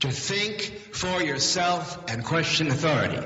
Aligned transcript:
to 0.00 0.08
think 0.08 0.72
for 0.92 1.22
yourself 1.22 1.98
and 2.12 2.24
question 2.24 2.70
authority. 2.70 3.22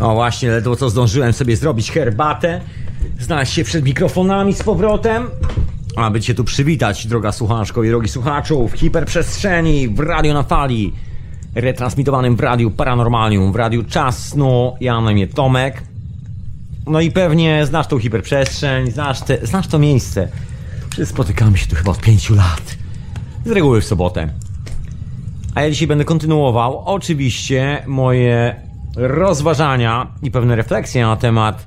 No 0.00 0.14
właśnie, 0.14 0.50
ledwo 0.50 0.76
co 0.76 0.90
zdążyłem 0.90 1.32
sobie 1.32 1.56
zrobić 1.56 1.92
herbatę, 1.92 2.60
znaleźć 3.18 3.52
się 3.52 3.64
przed 3.64 3.84
mikrofonami 3.84 4.54
z 4.54 4.62
powrotem, 4.62 5.30
aby 5.96 6.20
cię 6.20 6.34
tu 6.34 6.44
przywitać, 6.44 7.06
droga 7.06 7.32
słuchaczko 7.32 7.84
i 7.84 7.88
drogi 7.88 8.08
słuchaczu, 8.08 8.68
w 8.68 8.72
hiperprzestrzeni, 8.72 9.88
w 9.88 10.00
radio 10.00 10.34
na 10.34 10.42
fali, 10.42 10.92
retransmitowanym 11.54 12.36
w 12.36 12.40
radiu 12.40 12.70
Paranormalium, 12.70 13.52
w 13.52 13.56
radiu 13.56 13.84
Czas 13.84 14.28
Snu, 14.28 14.76
ja 14.80 15.00
na 15.00 15.12
imię 15.12 15.26
Tomek. 15.26 15.87
No 16.88 17.00
i 17.00 17.10
pewnie 17.10 17.66
znasz 17.66 17.86
tą 17.86 17.98
hiperprzestrzeń, 17.98 18.90
znasz, 18.90 19.20
te, 19.20 19.46
znasz 19.46 19.66
to 19.66 19.78
miejsce. 19.78 20.28
Spotykamy 21.04 21.58
się 21.58 21.66
tu 21.66 21.76
chyba 21.76 21.90
od 21.90 22.00
pięciu 22.00 22.34
lat. 22.34 22.76
Z 23.44 23.50
reguły 23.50 23.80
w 23.80 23.84
sobotę. 23.84 24.28
A 25.54 25.62
ja 25.62 25.70
dzisiaj 25.70 25.88
będę 25.88 26.04
kontynuował 26.04 26.82
oczywiście 26.84 27.82
moje 27.86 28.56
rozważania 28.96 30.06
i 30.22 30.30
pewne 30.30 30.56
refleksje 30.56 31.02
na 31.02 31.16
temat 31.16 31.66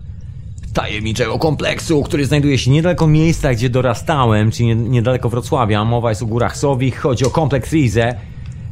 tajemniczego 0.73 1.39
kompleksu, 1.39 2.03
który 2.03 2.25
znajduje 2.25 2.57
się 2.57 2.71
niedaleko 2.71 3.07
miejsca, 3.07 3.53
gdzie 3.53 3.69
dorastałem, 3.69 4.51
czyli 4.51 4.75
niedaleko 4.75 5.29
Wrocławia. 5.29 5.85
Mowa 5.85 6.09
jest 6.09 6.21
o 6.21 6.25
Górach 6.25 6.57
Sowich, 6.57 6.99
chodzi 6.99 7.25
o 7.25 7.29
kompleks 7.29 7.71
Rize, 7.71 8.15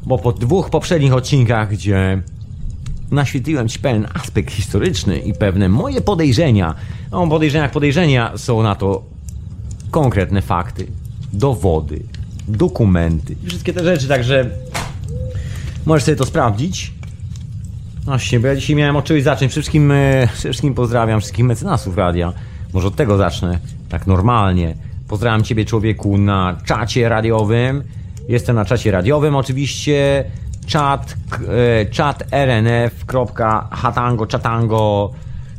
bo 0.05 0.17
po 0.17 0.31
dwóch 0.31 0.69
poprzednich 0.69 1.13
odcinkach, 1.13 1.69
gdzie 1.69 2.21
naświetliłem 3.11 3.67
Ci 3.67 3.79
pewien 3.79 4.07
aspekt 4.13 4.51
historyczny 4.51 5.19
i 5.19 5.33
pewne 5.33 5.69
moje 5.69 6.01
podejrzenia, 6.01 6.75
no 7.11 7.27
podejrzenia 7.27 7.69
podejrzenia 7.69 8.37
są 8.37 8.63
na 8.63 8.75
to 8.75 9.03
konkretne 9.91 10.41
fakty, 10.41 10.87
dowody, 11.33 12.03
dokumenty 12.47 13.35
i 13.43 13.47
wszystkie 13.47 13.73
te 13.73 13.83
rzeczy, 13.83 14.07
także 14.07 14.49
możesz 15.85 16.03
sobie 16.03 16.17
to 16.17 16.25
sprawdzić. 16.25 16.93
Właśnie, 18.05 18.39
bo 18.39 18.47
ja 18.47 18.55
dzisiaj 18.55 18.75
miałem 18.75 18.95
od 18.95 19.05
czegoś 19.05 19.23
zacząć. 19.23 19.51
Wszystkim, 19.51 19.91
e, 19.91 20.27
wszystkim 20.27 20.73
pozdrawiam 20.73 21.19
wszystkich 21.19 21.45
mecenasów 21.45 21.97
radia. 21.97 22.33
Może 22.73 22.87
od 22.87 22.95
tego 22.95 23.17
zacznę, 23.17 23.59
tak 23.89 24.07
normalnie. 24.07 24.75
Pozdrawiam 25.07 25.43
Ciebie, 25.43 25.65
człowieku, 25.65 26.17
na 26.17 26.57
czacie 26.65 27.09
radiowym. 27.09 27.83
Jestem 28.29 28.55
na 28.55 28.65
czacie 28.65 28.91
radiowym 28.91 29.35
oczywiście. 29.35 30.25
Czat, 30.69 31.15
e, 31.81 31.85
czat 31.85 32.23
rnf.hatango, 32.31 34.27
chatango. 34.31 35.11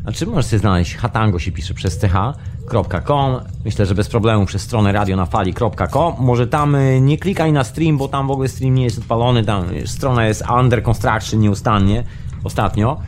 Znaczy, 0.03 0.27
możesz 0.27 0.47
sobie 0.47 0.61
znaleźć, 0.61 0.97
hatango 0.97 1.39
się 1.39 1.53
pisze 1.53 1.75
przez 1.75 2.01
ch.com. 2.01 3.41
Myślę, 3.65 3.87
że 3.87 3.95
bez 3.95 4.09
problemu 4.09 4.47
przez 4.47 4.63
stronę 4.63 4.93
radionafali.com. 4.93 6.15
Może 6.19 6.47
tam 6.47 6.75
e, 6.75 7.01
nie 7.01 7.19
klikaj 7.19 7.53
na 7.53 7.65
stream, 7.65 7.99
bo 7.99 8.09
tam 8.09 8.27
w 8.27 8.31
ogóle 8.31 8.49
stream 8.49 8.75
nie 8.75 8.85
jest 8.85 8.99
odpalony. 8.99 9.45
Tam 9.45 9.65
strona 9.87 10.27
jest 10.27 10.45
under 10.61 10.83
construction 10.83 11.41
nieustannie 11.41 12.05
ostatnio. 12.45 13.01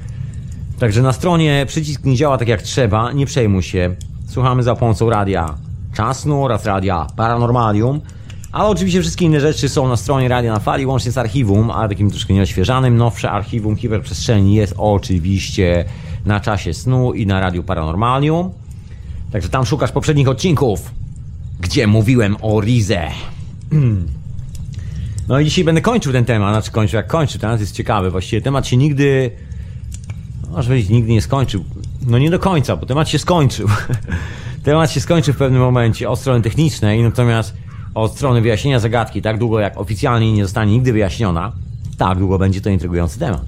Także 0.79 1.03
na 1.03 1.13
stronie 1.13 1.65
przycisk 1.69 2.05
nie 2.05 2.17
działa 2.17 2.39
tak 2.39 2.49
jak 2.49 2.63
trzeba, 2.63 3.13
nie 3.13 3.27
przejmuj 3.27 3.63
się. 3.63 3.95
Słuchamy 4.27 4.63
za 4.63 4.75
pomocą 4.75 5.11
radia 5.11 5.55
Czasnu 5.95 6.45
oraz 6.45 6.65
radia 6.67 7.07
Paranormalium. 7.17 8.01
Ale 8.53 8.69
oczywiście 8.69 9.01
wszystkie 9.01 9.25
inne 9.25 9.41
rzeczy 9.41 9.69
są 9.69 9.89
na 9.89 9.97
stronie 9.97 10.29
Radia 10.29 10.53
na 10.53 10.59
Fali, 10.59 10.87
łącznie 10.87 11.13
z 11.13 11.19
archiwum, 11.19 11.71
ale 11.71 11.89
takim 11.89 12.11
troszkę 12.11 12.35
nieoświeżanym. 12.35 12.97
Nowsze 12.97 13.31
archiwum 13.31 13.77
hiperprzestrzeni 13.77 14.55
jest 14.55 14.75
oczywiście 14.77 15.85
na 16.25 16.41
czasie 16.41 16.75
snu 16.75 17.13
i 17.13 17.27
na 17.27 17.41
Radiu 17.41 17.63
Paranormalium. 17.63 18.51
Także 19.33 19.49
tam 19.49 19.67
szukasz 19.67 19.93
poprzednich 19.93 20.29
odcinków, 20.29 20.91
gdzie 21.61 21.87
mówiłem 21.87 22.37
o 22.43 22.61
Rize. 22.61 23.11
No 25.29 25.41
i 25.41 25.45
dzisiaj 25.45 25.65
będę 25.65 25.81
kończył 25.81 26.13
ten 26.13 26.25
temat, 26.25 26.55
znaczy 26.55 26.71
kończył 26.71 26.97
jak 26.97 27.07
kończy, 27.07 27.39
teraz 27.39 27.61
jest 27.61 27.75
ciekawy. 27.75 28.11
Właściwie 28.11 28.43
temat 28.43 28.67
się 28.67 28.77
nigdy, 28.77 29.31
może 30.51 30.69
powiedzieć, 30.69 30.91
nigdy 30.91 31.13
nie 31.13 31.23
skończył. 31.23 31.65
No 32.07 32.19
nie 32.19 32.31
do 32.31 32.39
końca, 32.39 32.77
bo 32.77 32.87
temat 32.87 33.09
się 33.09 33.19
skończył. 33.19 33.69
temat 34.65 34.91
się 34.91 35.01
skończył 35.01 35.35
w 35.35 35.37
pewnym 35.37 35.63
momencie 35.63 36.11
od 36.11 36.19
strony 36.19 36.43
technicznej, 36.43 37.03
natomiast 37.03 37.55
od 37.95 38.13
strony 38.15 38.41
wyjaśnienia 38.41 38.79
zagadki, 38.79 39.23
tak 39.23 39.39
długo 39.39 39.61
jak 39.61 39.79
oficjalnie 39.79 40.33
nie 40.33 40.43
zostanie 40.43 40.73
nigdy 40.73 40.93
wyjaśniona, 40.93 41.53
tak 41.99 42.19
długo 42.19 42.39
będzie 42.39 42.61
to 42.61 42.71
intrygujący 42.71 43.19
temat. 43.19 43.43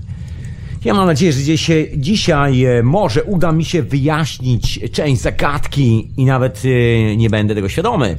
Ja 0.84 0.94
mam 0.94 1.06
nadzieję, 1.06 1.32
że 1.32 1.42
dzisiaj, 1.42 1.92
dzisiaj 1.96 2.64
e, 2.64 2.82
może 2.82 3.24
uda 3.24 3.52
mi 3.52 3.64
się 3.64 3.82
wyjaśnić 3.82 4.80
część 4.92 5.22
zagadki 5.22 6.08
i 6.16 6.24
nawet 6.24 6.62
e, 6.64 7.16
nie 7.16 7.30
będę 7.30 7.54
tego 7.54 7.68
świadomy. 7.68 8.18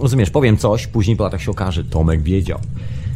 Rozumiesz, 0.00 0.30
powiem 0.30 0.56
coś, 0.56 0.86
później 0.86 1.16
po 1.16 1.24
latach 1.24 1.42
się 1.42 1.50
okaże, 1.50 1.84
Tomek 1.84 2.22
wiedział. 2.22 2.58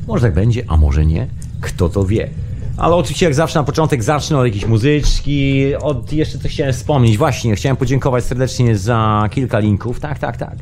Może 0.06 0.22
tak 0.22 0.34
będzie, 0.34 0.64
a 0.68 0.76
może 0.76 1.06
nie. 1.06 1.26
Kto 1.60 1.88
to 1.88 2.04
wie. 2.04 2.30
Ale 2.76 2.96
oczywiście 2.96 3.26
jak 3.26 3.34
zawsze 3.34 3.58
na 3.58 3.64
początek 3.64 4.02
zacznę 4.02 4.38
od 4.38 4.44
jakiejś 4.44 4.66
muzyczki, 4.66 5.74
od 5.74 6.12
jeszcze 6.12 6.38
coś 6.38 6.52
chciałem 6.52 6.72
wspomnieć. 6.72 7.18
Właśnie, 7.18 7.56
chciałem 7.56 7.76
podziękować 7.76 8.24
serdecznie 8.24 8.76
za 8.76 9.28
kilka 9.30 9.58
linków. 9.58 10.00
Tak, 10.00 10.18
tak, 10.18 10.36
tak. 10.36 10.56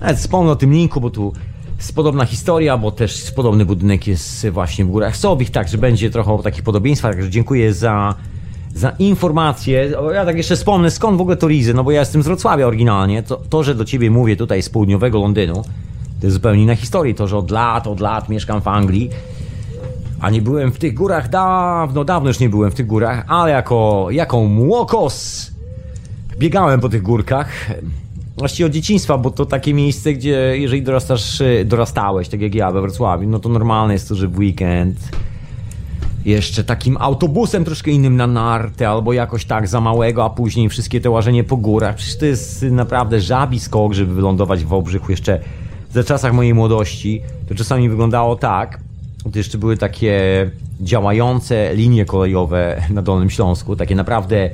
Nawet 0.00 0.18
wspomnę 0.18 0.52
o 0.52 0.56
tym 0.56 0.72
linku, 0.72 1.00
bo 1.00 1.10
tu 1.10 1.32
jest 1.76 1.94
podobna 1.94 2.24
historia, 2.24 2.78
bo 2.78 2.90
też 2.90 3.30
podobny 3.30 3.64
budynek 3.64 4.06
jest 4.06 4.48
właśnie 4.48 4.84
w 4.84 4.88
Górach 4.88 5.16
Sobich, 5.16 5.50
także 5.50 5.78
będzie 5.78 6.10
trochę 6.10 6.32
o 6.32 6.42
takich 6.42 6.62
podobieństwach. 6.62 7.12
Także 7.14 7.30
dziękuję 7.30 7.74
za, 7.74 8.14
za 8.74 8.90
informację. 8.90 9.92
Ja 10.14 10.24
tak 10.24 10.36
jeszcze 10.36 10.56
wspomnę, 10.56 10.90
skąd 10.90 11.18
w 11.18 11.20
ogóle 11.20 11.36
to 11.36 11.48
Rizy, 11.48 11.74
no 11.74 11.84
bo 11.84 11.90
ja 11.90 12.00
jestem 12.00 12.22
z 12.22 12.26
Wrocławia 12.26 12.66
oryginalnie. 12.66 13.22
To, 13.22 13.36
to, 13.36 13.62
że 13.62 13.74
do 13.74 13.84
ciebie 13.84 14.10
mówię 14.10 14.36
tutaj 14.36 14.62
z 14.62 14.68
południowego 14.68 15.20
Londynu, 15.20 15.62
to 16.20 16.26
jest 16.26 16.34
zupełnie 16.34 16.62
inna 16.62 16.76
historia. 16.76 17.14
To, 17.14 17.26
że 17.26 17.36
od 17.38 17.50
lat, 17.50 17.86
od 17.86 18.00
lat 18.00 18.28
mieszkam 18.28 18.60
w 18.60 18.68
Anglii, 18.68 19.10
a 20.20 20.30
nie 20.30 20.42
byłem 20.42 20.72
w 20.72 20.78
tych 20.78 20.94
górach 20.94 21.28
dawno, 21.28 22.04
dawno 22.04 22.30
już 22.30 22.40
nie 22.40 22.48
byłem 22.48 22.70
w 22.70 22.74
tych 22.74 22.86
górach, 22.86 23.24
ale 23.28 23.50
jako, 23.50 24.06
jako 24.10 24.44
młokos 24.44 25.50
biegałem 26.38 26.80
po 26.80 26.88
tych 26.88 27.02
górkach. 27.02 27.48
Właściwie 28.36 28.66
od 28.66 28.72
dzieciństwa, 28.72 29.18
bo 29.18 29.30
to 29.30 29.46
takie 29.46 29.74
miejsce, 29.74 30.12
gdzie 30.12 30.58
jeżeli 30.58 30.82
dorastasz, 30.82 31.42
dorastałeś, 31.64 32.28
tak 32.28 32.40
jak 32.40 32.54
ja 32.54 32.70
we 32.70 32.80
Wrocławiu, 32.80 33.28
no 33.28 33.38
to 33.38 33.48
normalne 33.48 33.92
jest 33.92 34.08
to, 34.08 34.14
że 34.14 34.28
w 34.28 34.38
weekend 34.38 34.98
jeszcze 36.24 36.64
takim 36.64 36.96
autobusem 37.00 37.64
troszkę 37.64 37.90
innym 37.90 38.16
na 38.16 38.26
narty, 38.26 38.88
albo 38.88 39.12
jakoś 39.12 39.44
tak 39.44 39.68
za 39.68 39.80
małego, 39.80 40.24
a 40.24 40.30
później 40.30 40.68
wszystkie 40.68 41.00
te 41.00 41.10
łażenie 41.10 41.44
po 41.44 41.56
górach. 41.56 41.96
Przecież 41.96 42.18
to 42.18 42.26
jest 42.26 42.62
naprawdę 42.62 43.20
żabi 43.20 43.60
skok, 43.60 43.92
żeby 43.94 44.14
wylądować 44.14 44.64
w 44.64 44.72
Obrzychu 44.72 45.10
jeszcze 45.10 45.40
za 45.92 46.04
czasach 46.04 46.32
mojej 46.32 46.54
młodości. 46.54 47.22
To 47.48 47.54
czasami 47.54 47.88
wyglądało 47.88 48.36
tak, 48.36 48.80
to 49.32 49.38
jeszcze 49.38 49.58
były 49.58 49.76
takie 49.76 50.20
działające 50.80 51.74
linie 51.74 52.04
kolejowe 52.04 52.82
na 52.90 53.02
Dolnym 53.02 53.30
Śląsku, 53.30 53.76
takie 53.76 53.94
naprawdę 53.94 54.50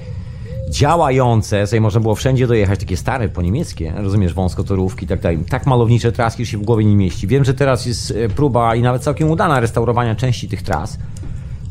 działające, 0.72 1.66
sobie 1.66 1.80
można 1.80 2.00
było 2.00 2.14
wszędzie 2.14 2.46
dojechać, 2.46 2.80
takie 2.80 2.96
stare 2.96 3.28
po 3.28 3.42
niemieckie, 3.42 3.92
rozumiesz, 3.96 4.34
wąskotorówki, 4.34 5.06
tak 5.06 5.20
dalej. 5.20 5.38
Tak 5.48 5.66
malownicze 5.66 6.12
traski 6.12 6.42
już 6.42 6.48
się 6.48 6.58
w 6.58 6.62
głowie 6.62 6.84
nie 6.84 6.96
mieści. 6.96 7.26
Wiem, 7.26 7.44
że 7.44 7.54
teraz 7.54 7.86
jest 7.86 8.10
e, 8.10 8.28
próba 8.28 8.74
i 8.74 8.82
nawet 8.82 9.02
całkiem 9.02 9.30
udana 9.30 9.60
restaurowania 9.60 10.14
części 10.14 10.48
tych 10.48 10.62
tras, 10.62 10.98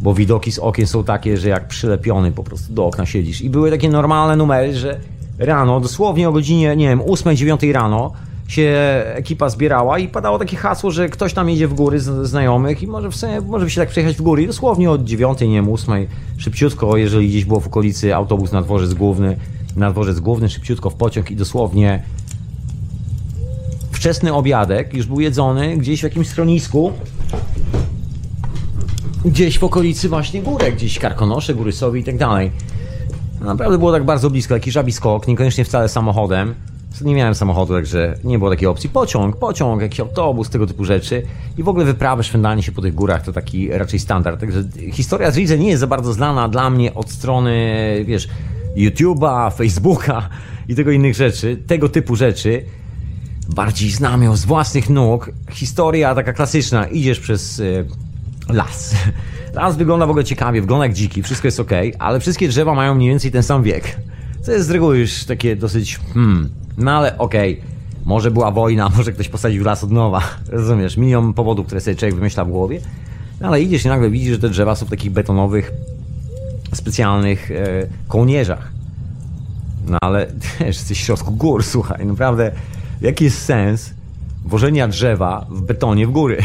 bo 0.02 0.14
widoki 0.14 0.52
z 0.52 0.60
okien 0.60 0.88
są 0.88 1.04
takie, 1.04 1.38
że 1.38 1.50
jak 1.50 1.68
przylepiony 1.68 2.32
po 2.32 2.44
prostu 2.44 2.74
do 2.74 2.86
okna 2.86 3.06
siedzisz. 3.06 3.42
I 3.42 3.50
były 3.50 3.72
takie 3.72 3.90
normalne 3.90 4.36
numery, 4.36 4.78
że 4.78 5.00
rano, 5.40 5.80
dosłownie 5.80 6.30
o 6.30 6.32
godzinie, 6.32 6.76
nie 6.76 6.90
wiem, 6.90 7.00
8-9 7.00 7.74
rano, 7.74 8.12
się 8.52 9.04
ekipa 9.06 9.50
zbierała 9.50 10.00
i 10.00 10.08
padało 10.08 10.40
takie 10.40 10.58
hasło, 10.58 10.92
że 10.92 11.10
ktoś 11.10 11.34
tam 11.34 11.50
jedzie 11.50 11.68
w 11.68 11.74
góry 11.74 12.00
z 12.00 12.30
znajomych 12.30 12.84
i 12.84 12.88
może 12.88 13.12
w 13.12 13.16
sumie, 13.16 13.42
może 13.42 13.66
by 13.66 13.72
się 13.72 13.82
tak 13.82 13.90
przejechać 13.90 14.16
w 14.16 14.22
góry. 14.22 14.48
Dosłownie 14.48 14.92
od 14.92 15.04
9, 15.04 15.42
nie 15.42 15.48
wiem, 15.48 15.70
8, 15.70 16.08
szybciutko, 16.38 16.98
jeżeli 16.98 17.30
gdzieś 17.30 17.46
było 17.46 17.60
w 17.60 17.68
okolicy 17.68 18.16
autobus 18.16 18.52
na 18.52 18.62
dworzec 18.62 18.94
główny, 18.94 19.38
na 19.76 19.92
dworzec 19.92 20.20
główny, 20.20 20.50
szybciutko 20.50 20.90
w 20.90 20.96
pociąg 20.96 21.32
i 21.32 21.36
dosłownie 21.36 22.04
wczesny 23.92 24.34
obiadek 24.34 24.94
już 24.94 25.06
był 25.06 25.20
jedzony 25.20 25.78
gdzieś 25.78 26.00
w 26.00 26.04
jakimś 26.04 26.28
schronisku. 26.28 26.92
Gdzieś 29.26 29.59
w 29.59 29.64
okolicy 29.64 30.09
właśnie 30.09 30.42
górek, 30.42 30.76
gdzieś 30.76 31.00
Karkonosze, 31.00 31.54
Góry 31.54 31.72
Sowi 31.72 32.02
i 32.02 32.04
tak 32.04 32.18
dalej. 32.18 32.52
Naprawdę 33.42 33.78
było 33.78 33.92
tak 33.92 34.06
bardzo 34.06 34.30
blisko, 34.30 34.54
jakiś 34.54 34.74
żabi 34.74 34.92
skok, 34.92 35.28
niekoniecznie 35.28 35.66
wcale 35.66 35.90
samochodem. 35.90 36.56
Nie 37.02 37.16
miałem 37.16 37.35
samochodu, 37.35 37.73
także 37.73 38.16
nie 38.23 38.38
było 38.38 38.49
takiej 38.49 38.67
opcji. 38.67 38.90
Pociąg, 38.90 39.38
pociąg, 39.38 39.82
jakiś 39.82 39.99
autobus, 39.99 40.49
tego 40.49 40.67
typu 40.67 40.85
rzeczy. 40.85 41.23
I 41.58 41.64
w 41.64 41.70
ogóle 41.70 41.85
wyprawy, 41.85 42.23
szwendanie 42.23 42.64
się 42.64 42.72
po 42.72 42.82
tych 42.82 42.96
górach 42.96 43.22
to 43.22 43.34
taki 43.34 43.70
raczej 43.70 43.99
standard. 43.99 44.40
Także 44.40 44.64
historia 44.91 45.32
z 45.32 45.38
Ridze 45.38 45.58
nie 45.58 45.70
jest 45.70 45.79
za 45.79 45.88
bardzo 45.88 46.14
znana 46.14 46.49
dla 46.49 46.70
mnie 46.70 46.93
od 46.93 47.11
strony, 47.11 47.55
wiesz, 48.08 48.28
YouTube'a, 48.76 49.53
Facebooka 49.53 50.29
i 50.67 50.76
tego 50.76 50.91
innych 50.91 51.16
rzeczy, 51.16 51.58
tego 51.67 51.90
typu 51.90 52.16
rzeczy. 52.16 52.66
Bardziej 53.55 53.90
znam 53.90 54.23
ją 54.23 54.35
z 54.35 54.46
własnych 54.46 54.90
nóg. 54.90 55.32
Historia 55.52 56.16
taka 56.16 56.34
klasyczna. 56.34 56.85
Idziesz 56.85 57.20
przez 57.20 57.59
y, 57.59 57.85
las. 58.49 58.96
Las 59.53 59.78
wygląda 59.78 60.05
w 60.05 60.09
ogóle 60.09 60.23
ciekawie, 60.23 60.61
wygląda 60.61 60.85
jak 60.85 60.94
dziki, 60.94 61.23
wszystko 61.23 61.47
jest 61.47 61.59
ok, 61.59 61.72
ale 61.99 62.20
wszystkie 62.20 62.47
drzewa 62.47 62.73
mają 62.73 62.96
mniej 62.96 63.09
więcej 63.09 63.32
ten 63.32 63.44
sam 63.44 63.64
wiek. 63.64 63.97
Co 64.41 64.52
jest 64.52 64.67
z 64.67 64.72
reguły 64.72 64.99
już 64.99 65.23
takie 65.23 65.55
dosyć, 65.55 65.99
hmm, 66.14 66.49
no 66.78 66.91
ale 66.91 67.17
okej. 67.17 67.53
Okay. 67.53 67.72
Może 68.05 68.32
była 68.32 68.52
wojna, 68.52 68.90
może 68.97 69.11
ktoś 69.11 69.29
posadził 69.29 69.64
las 69.64 69.84
od 69.84 69.91
nowa. 69.91 70.22
Rozumiesz? 70.49 70.97
Milion 70.97 71.34
powodów, 71.34 71.66
które 71.66 71.82
sobie 71.82 71.96
człowiek 71.96 72.16
wymyśla 72.16 72.46
w 72.46 72.49
głowie. 72.49 72.82
No 73.41 73.47
ale 73.47 73.61
idziesz 73.61 73.85
i 73.85 73.88
nagle 73.88 74.09
widzisz, 74.09 74.32
że 74.32 74.40
te 74.40 74.49
drzewa 74.49 74.76
są 74.76 74.85
w 74.85 74.90
takich 74.90 75.11
betonowych, 75.11 75.72
specjalnych 76.73 77.52
e, 77.52 77.88
kołnierzach. 78.08 78.72
No 79.88 79.97
ale 80.02 80.28
też 80.58 80.67
jesteś 80.67 80.99
w 80.99 81.05
środku 81.05 81.32
gór, 81.32 81.64
słuchaj, 81.73 82.05
naprawdę. 82.05 82.52
Jaki 83.02 83.23
jest 83.23 83.46
sens 83.46 83.94
wożenia 84.46 84.87
drzewa 84.87 85.46
w 85.49 85.61
betonie 85.61 86.08
w 86.08 86.11
góry? 86.11 86.37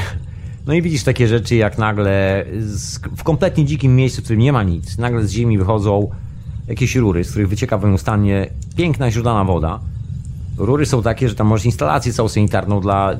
No 0.67 0.75
i 0.75 0.83
widzisz 0.83 1.05
takie 1.05 1.29
rzeczy, 1.29 1.57
jak 1.57 1.79
nagle 1.79 2.45
z, 2.61 2.99
w 3.17 3.23
kompletnie 3.23 3.65
dzikim 3.65 3.97
miejscu, 3.97 4.21
w 4.21 4.25
którym 4.25 4.41
nie 4.41 4.53
ma 4.53 4.63
nic, 4.63 4.99
nagle 4.99 5.27
z 5.27 5.31
ziemi 5.31 5.59
wychodzą 5.59 6.11
jakieś 6.69 6.97
rury, 6.97 7.25
z 7.25 7.31
których 7.31 7.49
wycieka 7.49 7.79
w 7.79 7.99
stanie 7.99 8.51
piękna 8.77 9.11
źródlana 9.11 9.45
woda. 9.45 9.81
Rury 10.59 10.87
są 10.87 11.03
takie, 11.03 11.29
że 11.29 11.35
tam 11.35 11.47
możesz 11.47 11.67
instalację 11.67 12.13
całą 12.13 12.29
sanitarną 12.29 12.81
dla 12.81 13.17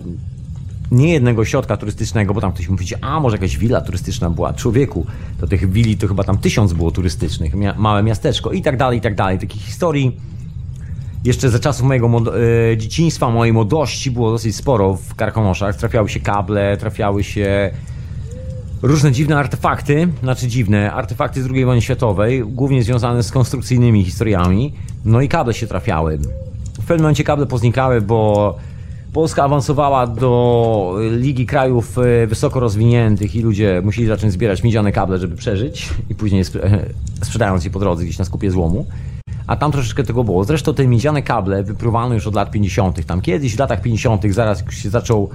nie 0.91 1.13
jednego 1.13 1.45
środka 1.45 1.77
turystycznego, 1.77 2.35
bo 2.35 2.41
tam 2.41 2.53
ktoś 2.53 2.69
mówi, 2.69 2.87
a 3.01 3.21
może 3.21 3.37
jakaś 3.37 3.59
willa 3.59 3.81
turystyczna 3.81 4.31
była. 4.31 4.53
Człowieku, 4.53 5.07
to 5.41 5.47
tych 5.47 5.71
willi 5.71 5.97
to 5.97 6.09
chyba 6.09 6.25
tam 6.25 6.39
tysiąc 6.39 6.73
było 6.73 6.91
turystycznych, 6.91 7.55
małe 7.77 8.03
miasteczko 8.03 8.53
i 8.53 8.63
tak 8.63 8.77
dalej, 8.77 8.99
i 8.99 9.01
tak 9.01 9.15
dalej. 9.15 9.39
Takich 9.39 9.63
historii 9.63 10.17
jeszcze 11.25 11.51
za 11.51 11.59
czasów 11.59 11.87
mojego 11.87 12.09
e, 12.73 12.77
dzieciństwa, 12.77 13.31
mojej 13.31 13.53
młodości 13.53 14.11
było 14.11 14.31
dosyć 14.31 14.57
sporo 14.57 14.95
w 14.95 15.15
Karkonoszach. 15.15 15.77
Trafiały 15.77 16.09
się 16.09 16.21
kable, 16.21 16.77
trafiały 16.77 17.25
się 17.25 17.71
różne 18.83 19.13
dziwne 19.13 19.39
artefakty, 19.39 20.09
znaczy 20.23 20.49
dziwne, 20.49 20.93
artefakty 20.93 21.43
z 21.43 21.51
II 21.51 21.65
wojny 21.65 21.83
światowej, 21.83 22.43
głównie 22.47 22.83
związane 22.83 23.23
z 23.23 23.31
konstrukcyjnymi 23.31 24.05
historiami. 24.05 24.73
No 25.05 25.21
i 25.21 25.29
kable 25.29 25.55
się 25.55 25.67
trafiały. 25.67 26.19
W 26.73 26.87
pewnym 26.87 27.01
momencie 27.01 27.25
kable 27.25 27.47
poznikały, 27.47 28.01
bo 28.01 28.57
Polska 29.13 29.45
awansowała 29.45 30.07
do 30.07 30.95
Ligi 31.11 31.47
Krajów 31.47 31.99
e, 31.99 32.27
Wysoko 32.27 32.61
Rozwiniętych 32.61 33.37
i 33.37 33.43
ludzie 33.43 33.83
musieli 33.85 34.09
zacząć 34.09 34.33
zbierać 34.33 34.63
miedziane 34.63 34.93
kable, 34.93 35.19
żeby 35.19 35.37
przeżyć 35.37 35.91
i 36.11 36.15
później 36.15 36.45
sprzedając 37.23 37.65
je 37.65 37.71
po 37.71 37.79
drodze 37.79 38.05
gdzieś 38.05 38.19
na 38.19 38.25
skupie 38.25 38.51
złomu. 38.51 38.87
A 39.47 39.57
tam 39.57 39.73
troszeczkę 39.73 40.03
tego 40.03 40.25
było. 40.25 40.45
Zresztą 40.45 40.75
te 40.75 40.87
miedziane 40.87 41.23
kable 41.23 41.63
wypróbowano 41.63 42.15
już 42.15 42.27
od 42.27 42.35
lat 42.35 42.51
50. 42.51 43.07
Tam 43.07 43.21
kiedyś 43.21 43.57
w 43.57 43.59
latach 43.59 43.83
50. 43.83 44.33
zaraz 44.33 44.65
się 44.71 44.91
zaczął 44.91 45.31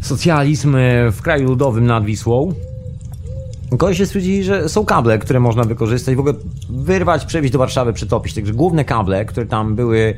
socjalizm 0.00 0.76
e, 0.76 1.10
w 1.12 1.22
kraju 1.22 1.48
ludowym 1.48 1.86
nad 1.86 2.04
Wisłą. 2.04 2.54
się 3.92 4.06
stwierdzili, 4.06 4.44
że 4.44 4.68
są 4.68 4.84
kable, 4.84 5.18
które 5.18 5.40
można 5.40 5.64
wykorzystać, 5.64 6.14
w 6.14 6.20
ogóle 6.20 6.34
wyrwać, 6.68 7.24
przewieźć 7.24 7.52
do 7.52 7.58
Warszawy, 7.58 7.92
przetopić. 7.92 8.34
Także 8.34 8.52
główne 8.52 8.84
kable, 8.84 9.24
które 9.24 9.46
tam 9.46 9.74
były 9.74 10.14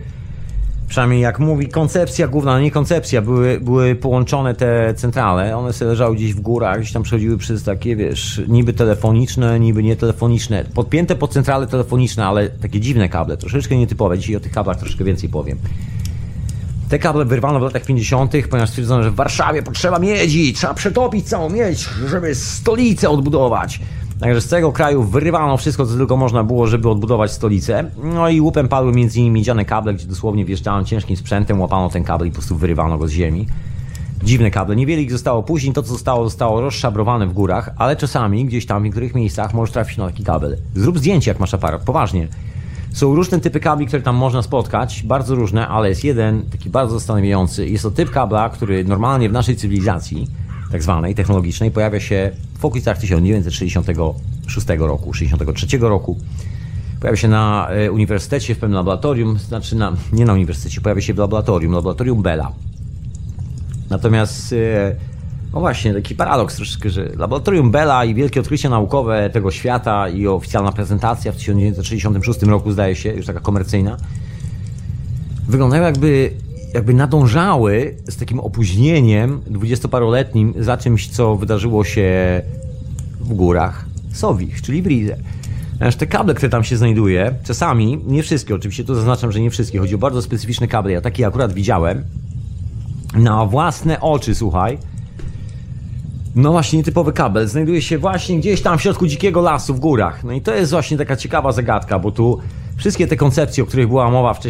przynajmniej 0.89 1.21
jak 1.21 1.39
mówi 1.39 1.69
koncepcja 1.69 2.29
główna, 2.29 2.53
no 2.53 2.61
nie 2.61 2.71
koncepcja, 2.71 3.23
były, 3.23 3.61
były 3.61 3.95
połączone 3.95 4.55
te 4.55 4.95
centrale, 4.95 5.57
one 5.57 5.73
sobie 5.73 5.89
leżały 5.89 6.17
gdzieś 6.17 6.35
w 6.35 6.41
górach, 6.41 6.79
gdzieś 6.81 6.93
tam 6.93 7.03
przechodziły 7.03 7.39
przez 7.39 7.63
takie, 7.63 7.97
wiesz, 7.97 8.43
niby 8.49 8.73
telefoniczne, 8.73 9.61
niby 9.61 9.83
nietelefoniczne, 9.83 10.65
podpięte 10.75 11.17
pod 11.17 11.33
centrale 11.33 11.67
telefoniczne, 11.67 12.27
ale 12.27 12.49
takie 12.49 12.81
dziwne 12.81 13.09
kable, 13.09 13.37
troszeczkę 13.37 13.77
nietypowe, 13.77 14.19
dzisiaj 14.19 14.37
o 14.37 14.41
tych 14.41 14.53
kablach 14.53 14.79
troszeczkę 14.79 15.05
więcej 15.05 15.29
powiem. 15.29 15.59
Te 16.89 16.99
kable 16.99 17.25
wyrwano 17.25 17.61
w 17.61 17.63
latach 17.63 17.85
50., 17.85 18.33
ponieważ 18.51 18.69
stwierdzono, 18.69 19.03
że 19.03 19.11
w 19.11 19.15
Warszawie 19.15 19.63
potrzeba 19.63 19.99
miedzi, 19.99 20.53
trzeba 20.53 20.75
przetopić 20.75 21.29
całą 21.29 21.51
miedź, 21.51 21.89
żeby 22.07 22.35
stolicę 22.35 23.11
odbudować. 23.11 23.81
Także 24.21 24.41
z 24.41 24.49
całego 24.49 24.73
kraju 24.73 25.03
wyrywano 25.03 25.57
wszystko, 25.57 25.87
co 25.87 25.97
tylko 25.97 26.17
można 26.17 26.45
było, 26.45 26.67
żeby 26.67 26.89
odbudować 26.89 27.33
stolicę. 27.33 27.91
No 28.03 28.29
i 28.29 28.41
łupem 28.41 28.69
padły 28.69 28.93
między 28.93 29.19
innymi 29.19 29.35
miedziane 29.35 29.65
kable, 29.65 29.95
gdzie 29.95 30.07
dosłownie 30.07 30.45
wjeżdżano 30.45 30.85
ciężkim 30.85 31.17
sprzętem, 31.17 31.61
łapano 31.61 31.89
ten 31.89 32.05
kabel 32.05 32.29
i 32.29 32.31
po 32.31 32.35
prostu 32.35 32.57
wyrywano 32.57 32.99
go 32.99 33.09
z 33.09 33.11
ziemi. 33.11 33.47
Dziwne 34.23 34.51
kable. 34.51 34.77
Niewiele 34.77 35.03
ich 35.03 35.13
zostało 35.13 35.43
później. 35.43 35.75
To, 35.75 35.83
co 35.83 35.89
zostało, 35.89 36.25
zostało 36.25 36.61
rozszabrowane 36.61 37.27
w 37.27 37.33
górach, 37.33 37.71
ale 37.77 37.97
czasami 37.97 38.45
gdzieś 38.45 38.67
tam 38.67 38.83
w 38.83 38.85
niektórych 38.85 39.15
miejscach 39.15 39.55
możesz 39.55 39.73
trafić 39.73 39.99
na 39.99 40.07
taki 40.07 40.25
kabel. 40.25 40.57
Zrób 40.75 40.99
zdjęcie, 40.99 41.31
jak 41.31 41.41
masz 41.41 41.55
aparat. 41.55 41.83
Poważnie. 41.83 42.29
Są 42.93 43.15
różne 43.15 43.41
typy 43.41 43.61
kabli, 43.61 43.87
które 43.87 44.03
tam 44.03 44.17
można 44.17 44.43
spotkać, 44.43 45.03
bardzo 45.03 45.35
różne, 45.35 45.69
ale 45.69 45.89
jest 45.89 46.05
jeden 46.05 46.43
taki 46.43 46.71
bardzo 46.71 46.99
zastanawiający. 46.99 47.69
Jest 47.69 47.83
to 47.83 47.91
typ 47.91 48.11
kabla, 48.11 48.49
który 48.49 48.85
normalnie 48.85 49.29
w 49.29 49.33
naszej 49.33 49.57
cywilizacji 49.57 50.27
tak 50.73 50.83
zwanej 50.83 51.15
technologicznej 51.15 51.71
pojawia 51.71 52.01
się 52.01 52.31
w 52.59 52.65
okolicach 52.65 52.99
1966 52.99 54.67
roku, 54.79 55.13
63 55.13 55.79
roku. 55.79 56.17
Pojawia 57.01 57.17
się 57.17 57.29
na 57.29 57.69
e, 57.71 57.93
uniwersytecie, 57.93 58.55
w 58.55 58.59
pewnym 58.59 58.77
laboratorium, 58.77 59.39
znaczy 59.39 59.77
na, 59.77 59.93
nie 60.13 60.25
na 60.25 60.33
uniwersytecie, 60.33 60.81
pojawia 60.81 61.03
się 61.03 61.15
w 61.15 61.19
laboratorium, 61.19 61.73
laboratorium 61.73 62.23
Bella. 62.23 62.53
Natomiast, 63.91 64.53
e, 64.53 64.97
no 65.53 65.61
właśnie, 65.61 65.95
taki 65.95 66.15
paradoks 66.15 66.57
troszeczkę, 66.57 66.91
że 66.91 67.09
laboratorium 67.17 67.71
Bella 67.71 68.05
i 68.05 68.15
wielkie 68.15 68.41
odkrycia 68.41 68.69
naukowe 68.69 69.31
tego 69.31 69.51
świata 69.51 70.09
i 70.09 70.27
oficjalna 70.27 70.73
prezentacja 70.73 71.33
w 71.33 71.37
1966 71.37 72.43
roku, 72.43 72.73
zdaje 72.73 72.97
się, 72.97 73.13
już 73.13 73.27
taka 73.27 73.41
komercyjna, 73.41 73.97
wyglądają 75.49 75.83
jakby 75.83 76.31
jakby 76.75 76.95
nadążały 76.95 77.97
z 78.09 78.17
takim 78.17 78.41
opóźnieniem 78.41 79.41
dwudziestoparoletnim 79.47 80.55
za 80.59 80.77
czymś, 80.77 81.09
co 81.09 81.37
wydarzyło 81.37 81.85
się 81.85 82.43
w 83.21 83.35
górach 83.35 83.85
Sowich, 84.13 84.63
czyli 84.63 84.83
w 84.83 84.87
Rize. 84.87 85.17
Aż 85.81 85.97
te 85.97 86.07
kable, 86.07 86.35
które 86.35 86.49
tam 86.49 86.65
się 86.65 86.77
znajduje, 86.77 87.35
czasami, 87.45 88.01
nie 88.07 88.23
wszystkie, 88.23 88.55
oczywiście 88.55 88.85
tu 88.85 88.95
zaznaczam, 88.95 89.33
że 89.33 89.41
nie 89.41 89.51
wszystkie, 89.51 89.79
chodzi 89.79 89.95
o 89.95 89.99
bardzo 89.99 90.23
specyficzne 90.23 90.69
kable, 90.69 90.93
ja 90.93 91.01
takie 91.01 91.27
akurat 91.27 91.53
widziałem 91.53 92.05
na 93.15 93.45
własne 93.47 94.01
oczy, 94.01 94.35
słuchaj. 94.35 94.79
No 96.39 96.53
właśnie, 96.53 96.77
nietypowy 96.77 97.13
kabel 97.13 97.49
znajduje 97.49 97.83
się 97.83 97.99
właśnie 97.99 98.39
gdzieś 98.39 98.63
tam 98.63 98.79
w 98.79 98.83
środku 98.83 99.07
dzikiego 99.07 99.41
lasu 99.41 99.75
w 99.75 99.81
górach. 99.81 100.25
No 100.25 100.33
i 100.33 100.41
to 100.41 100.55
jest 100.55 100.71
właśnie 100.71 100.99
taka 100.99 101.17
ciekawa 101.17 101.53
zagadka, 101.53 101.99
bo 101.99 102.11
tu 102.11 102.39
wszystkie 102.77 103.07
te 103.07 103.17
koncepcje, 103.17 103.63
o 103.65 103.67
których 103.67 103.89
była 103.89 104.11
mowa 104.11 104.35
w 104.35 104.41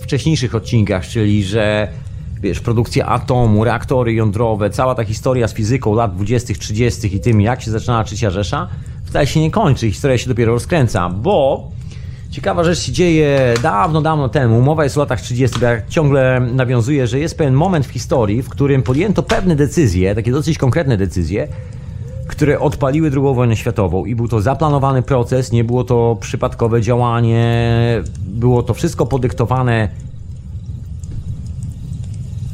wcześniejszych 0.00 0.54
odcinkach, 0.54 1.06
czyli 1.06 1.44
że 1.44 1.88
wiesz, 2.40 2.60
produkcja 2.60 3.06
atomu, 3.06 3.64
reaktory 3.64 4.12
jądrowe, 4.12 4.70
cała 4.70 4.94
ta 4.94 5.04
historia 5.04 5.48
z 5.48 5.54
fizyką 5.54 5.94
lat 5.94 6.14
20., 6.14 6.54
30. 6.54 7.16
i 7.16 7.20
tym, 7.20 7.40
jak 7.40 7.62
się 7.62 7.70
zaczynała 7.70 8.04
trzecia 8.04 8.30
Rzesza, 8.30 8.68
wcale 9.04 9.26
się 9.26 9.40
nie 9.40 9.50
kończy. 9.50 9.90
Historia 9.90 10.18
się 10.18 10.28
dopiero 10.28 10.52
rozkręca, 10.52 11.08
bo 11.08 11.68
ciekawa 12.30 12.64
rzecz 12.64 12.78
się 12.78 12.92
dzieje 12.92 13.54
dawno, 13.62 14.02
dawno 14.02 14.28
temu. 14.28 14.62
Mowa 14.62 14.84
jest 14.84 14.96
o 14.96 15.00
latach 15.00 15.20
30., 15.20 15.60
jak 15.60 15.88
ciągle 15.88 16.40
nawiązuje, 16.40 17.06
że 17.06 17.18
jest 17.18 17.38
pewien 17.38 17.54
moment 17.54 17.86
w 17.86 17.90
historii, 17.90 18.42
w 18.42 18.48
którym 18.48 18.82
podjęto 18.82 19.22
pewne 19.22 19.56
decyzje, 19.56 20.14
takie 20.14 20.32
dosyć 20.32 20.58
konkretne 20.58 20.96
decyzje, 20.96 21.48
które 22.26 22.60
odpaliły 22.60 23.10
II 23.10 23.34
wojnę 23.34 23.56
światową 23.56 24.04
i 24.04 24.14
był 24.14 24.28
to 24.28 24.40
zaplanowany 24.40 25.02
proces, 25.02 25.52
nie 25.52 25.64
było 25.64 25.84
to 25.84 26.16
przypadkowe 26.20 26.82
działanie, 26.82 28.02
było 28.20 28.62
to 28.62 28.74
wszystko 28.74 29.06
podyktowane 29.06 29.88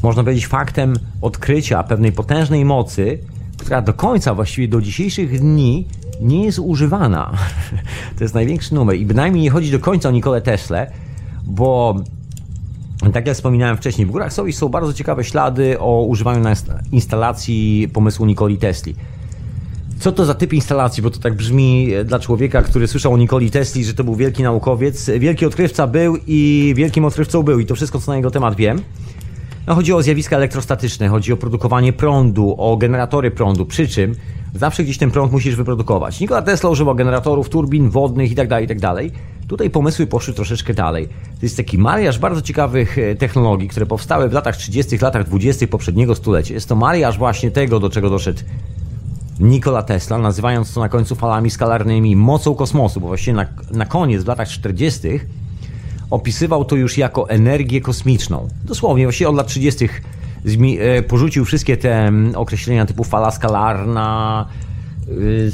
można 0.05 0.23
powiedzieć 0.23 0.47
faktem 0.47 0.95
odkrycia 1.21 1.83
pewnej 1.83 2.13
potężnej 2.13 2.65
mocy, 2.65 3.19
która 3.57 3.83
do 3.83 3.93
końca, 3.93 4.35
właściwie 4.35 4.69
do 4.69 4.81
dzisiejszych 4.81 5.41
dni 5.41 5.87
nie 6.21 6.45
jest 6.45 6.59
używana. 6.59 7.33
To 8.19 8.25
jest 8.25 8.35
największy 8.35 8.75
numer 8.75 8.97
i 8.97 9.07
bynajmniej 9.07 9.43
nie 9.43 9.51
chodzi 9.51 9.71
do 9.71 9.79
końca 9.79 10.09
o 10.09 10.13
Nikolę 10.13 10.41
Tesla, 10.41 10.87
bo 11.47 11.95
tak 13.13 13.27
jak 13.27 13.37
wspominałem 13.37 13.77
wcześniej, 13.77 14.07
w 14.07 14.11
Górach 14.11 14.33
Sowisz 14.33 14.57
są 14.57 14.69
bardzo 14.69 14.93
ciekawe 14.93 15.25
ślady 15.25 15.79
o 15.79 16.03
używaniu 16.03 16.41
na 16.41 16.55
instalacji 16.93 17.89
pomysłu 17.93 18.27
Nikoli 18.27 18.59
Tesli. 18.59 18.95
Co 19.99 20.13
to 20.13 20.25
za 20.25 20.35
typ 20.35 20.53
instalacji? 20.53 21.03
Bo 21.03 21.11
to 21.11 21.19
tak 21.19 21.35
brzmi 21.35 21.89
dla 22.05 22.19
człowieka, 22.19 22.63
który 22.63 22.89
słyszał 22.89 23.13
o 23.13 23.17
Nikoli 23.17 23.51
Tesli, 23.51 23.85
że 23.85 23.95
to 23.95 24.05
był 24.05 24.15
wielki 24.15 24.43
naukowiec. 24.43 25.11
Wielki 25.19 25.47
odkrywca 25.47 25.87
był 25.87 26.17
i 26.27 26.73
wielkim 26.77 27.05
odkrywcą 27.05 27.43
był 27.43 27.61
i 27.61 27.67
to 27.67 27.75
wszystko, 27.75 28.01
co 28.01 28.11
na 28.11 28.17
jego 28.17 28.31
temat 28.31 28.57
wiem. 28.57 28.81
No, 29.67 29.75
chodzi 29.75 29.93
o 29.93 30.03
zjawiska 30.03 30.37
elektrostatyczne, 30.37 31.09
chodzi 31.09 31.33
o 31.33 31.37
produkowanie 31.37 31.93
prądu, 31.93 32.55
o 32.59 32.77
generatory 32.77 33.31
prądu, 33.31 33.67
przy 33.67 33.89
czym 33.89 34.15
zawsze 34.55 34.85
gdzieś 34.85 34.99
ten 34.99 35.11
prąd 35.11 35.33
musisz 35.33 35.57
wyprodukować. 35.57 36.21
Nikola 36.21 36.43
Tesla 36.43 36.71
używał 36.71 36.95
generatorów, 36.95 37.49
turbin 37.49 37.91
wodnych 37.91 38.31
itd., 38.31 38.49
tak 38.49 38.63
itd. 38.63 38.81
Tak 38.81 39.05
Tutaj 39.49 39.71
pomysły 39.71 40.07
poszły 40.07 40.35
troszeczkę 40.35 40.75
dalej. 40.75 41.09
To 41.09 41.43
jest 41.43 41.57
taki 41.57 41.79
mariaż 41.79 42.19
bardzo 42.19 42.43
ciekawych 42.43 42.99
e, 42.99 43.15
technologii, 43.15 43.69
które 43.69 43.87
powstały 43.87 44.29
w 44.29 44.33
latach 44.33 44.57
30., 44.57 44.99
latach 44.99 45.27
20. 45.27 45.67
poprzedniego 45.67 46.15
stulecia. 46.15 46.55
Jest 46.55 46.69
to 46.69 46.77
mariaż 46.77 47.19
właśnie 47.19 47.51
tego, 47.51 47.81
do 47.81 47.91
czego 47.91 48.11
doszedł 48.11 48.41
Nikola 49.41 49.83
Tesla, 49.83 50.19
nazywając 50.19 50.75
to 50.75 50.81
na 50.81 50.89
końcu 50.89 51.15
falami 51.15 51.51
skalarnymi 51.51 52.17
mocą 52.17 52.55
kosmosu, 52.55 53.01
bo 53.01 53.07
właściwie 53.07 53.37
na, 53.37 53.47
na 53.71 53.87
koniec, 53.87 54.23
w 54.23 54.27
latach 54.27 54.49
40., 54.49 55.01
opisywał 56.11 56.65
to 56.65 56.77
już 56.77 56.99
jako 56.99 57.29
energię 57.29 57.81
kosmiczną. 57.81 58.49
Dosłownie, 58.65 59.05
właściwie 59.05 59.29
od 59.29 59.37
lat 59.37 59.47
30. 59.47 59.89
E, 60.79 61.03
porzucił 61.03 61.45
wszystkie 61.45 61.77
te 61.77 62.13
określenia 62.35 62.87
typu 62.87 63.05
fala 63.05 63.31
skalarna, 63.31 64.47
y, 65.09 65.51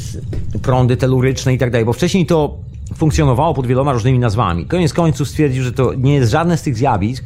prądy 0.62 0.96
teluryczne 0.96 1.54
i 1.54 1.58
tak 1.58 1.70
dalej, 1.70 1.84
bo 1.84 1.92
wcześniej 1.92 2.26
to 2.26 2.58
funkcjonowało 2.94 3.54
pod 3.54 3.66
wieloma 3.66 3.92
różnymi 3.92 4.18
nazwami. 4.18 4.66
Koniec 4.66 4.92
końców 4.92 5.28
stwierdził, 5.28 5.62
że 5.62 5.72
to 5.72 5.94
nie 5.94 6.14
jest 6.14 6.30
żadne 6.30 6.56
z 6.56 6.62
tych 6.62 6.76
zjawisk, 6.76 7.24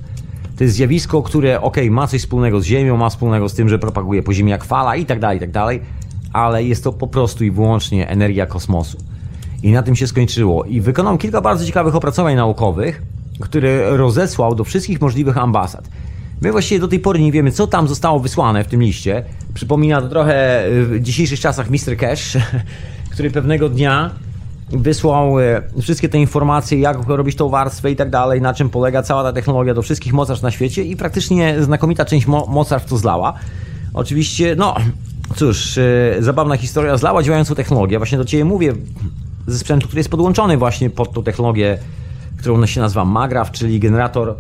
To 0.56 0.64
jest 0.64 0.76
zjawisko, 0.76 1.23
które 1.23 1.61
ok, 1.61 1.76
ma 1.90 2.06
coś 2.06 2.21
wspólnego 2.21 2.61
z 2.61 2.64
Ziemią, 2.64 2.97
ma 2.97 3.11
wspólnego 3.11 3.49
z 3.49 3.54
tym, 3.54 3.68
że 3.68 3.78
propaguje 3.78 4.23
po 4.23 4.33
Ziemi 4.33 4.50
jak 4.50 4.64
fala 4.64 4.97
i 4.97 5.06
tak 5.06 5.21
dalej, 5.21 5.37
i 5.37 5.40
tak 5.40 5.50
dalej, 5.50 5.80
ale 6.33 6.64
jest 6.64 6.85
to 6.85 6.92
po 6.92 7.06
prostu 7.06 7.44
i 7.44 7.50
wyłącznie 7.50 8.09
energia 8.09 8.47
kosmosu. 8.47 8.99
I 9.62 9.73
na 9.73 9.83
tym 9.83 9.97
się 9.97 10.06
skończyło. 10.06 10.64
I 10.64 10.80
wykonał 10.80 11.18
kilka 11.18 11.40
bardzo 11.40 11.66
ciekawych 11.66 11.94
opracowań 11.94 12.37
naukowych, 12.37 13.02
które 13.40 13.97
rozesłał 13.97 14.54
do 14.54 14.64
wszystkich 14.64 15.00
możliwych 15.00 15.38
ambasad. 15.38 15.88
My 16.40 16.52
właściwie 16.52 16.80
do 16.80 16.88
tej 16.88 17.00
pory 17.00 17.20
nie 17.20 17.32
wiemy, 17.32 17.52
co 17.52 17.66
tam 17.66 17.88
zostało 17.88 18.20
wysłane 18.20 18.64
w 18.64 18.66
tym 18.66 18.82
liście. 18.82 19.24
Przypomina 19.54 20.00
to 20.02 20.08
trochę 20.08 20.64
w 20.68 21.00
dzisiejszych 21.00 21.40
czasach 21.40 21.70
Mr. 21.70 21.96
Cash, 21.96 22.36
który 23.12 23.30
pewnego 23.30 23.68
dnia 23.68 24.10
wysłał 24.70 25.40
e, 25.40 25.62
wszystkie 25.82 26.08
te 26.08 26.18
informacje, 26.18 26.78
jak 26.78 27.06
robić 27.06 27.36
tą 27.36 27.48
warstwę 27.48 27.90
i 27.90 27.96
tak 27.96 28.10
dalej, 28.10 28.40
na 28.40 28.54
czym 28.54 28.70
polega 28.70 29.02
cała 29.02 29.22
ta 29.22 29.32
technologia 29.32 29.74
do 29.74 29.82
wszystkich 29.82 30.12
mocarstw 30.12 30.42
na 30.42 30.50
świecie 30.50 30.84
i 30.84 30.96
praktycznie 30.96 31.62
znakomita 31.62 32.04
część 32.04 32.26
mo 32.26 32.46
mocarstw 32.46 32.90
to 32.90 32.96
zlała. 32.96 33.34
Oczywiście, 33.94 34.54
no 34.58 34.74
cóż, 35.36 35.78
e, 35.78 36.16
zabawna 36.20 36.56
historia 36.56 36.96
zlała 36.96 37.22
działającą 37.22 37.54
technologię. 37.54 37.98
Właśnie 37.98 38.18
do 38.18 38.24
Ciebie 38.24 38.44
mówię 38.44 38.74
ze 39.46 39.58
sprzętu, 39.58 39.86
który 39.86 40.00
jest 40.00 40.10
podłączony 40.10 40.56
właśnie 40.56 40.90
pod 40.90 41.12
tą 41.12 41.22
technologię, 41.22 41.78
którą 42.38 42.66
się 42.66 42.80
nazywa 42.80 43.04
MAGRAF, 43.04 43.50
czyli 43.50 43.80
generator 43.80 44.36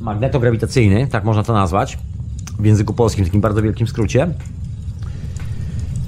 magnetograwitacyjny, 0.00 1.06
tak 1.06 1.24
można 1.24 1.42
to 1.42 1.52
nazwać 1.52 1.98
w 2.58 2.64
języku 2.64 2.94
polskim, 2.94 3.24
w 3.24 3.28
takim 3.28 3.40
bardzo 3.40 3.62
wielkim 3.62 3.86
skrócie. 3.86 4.28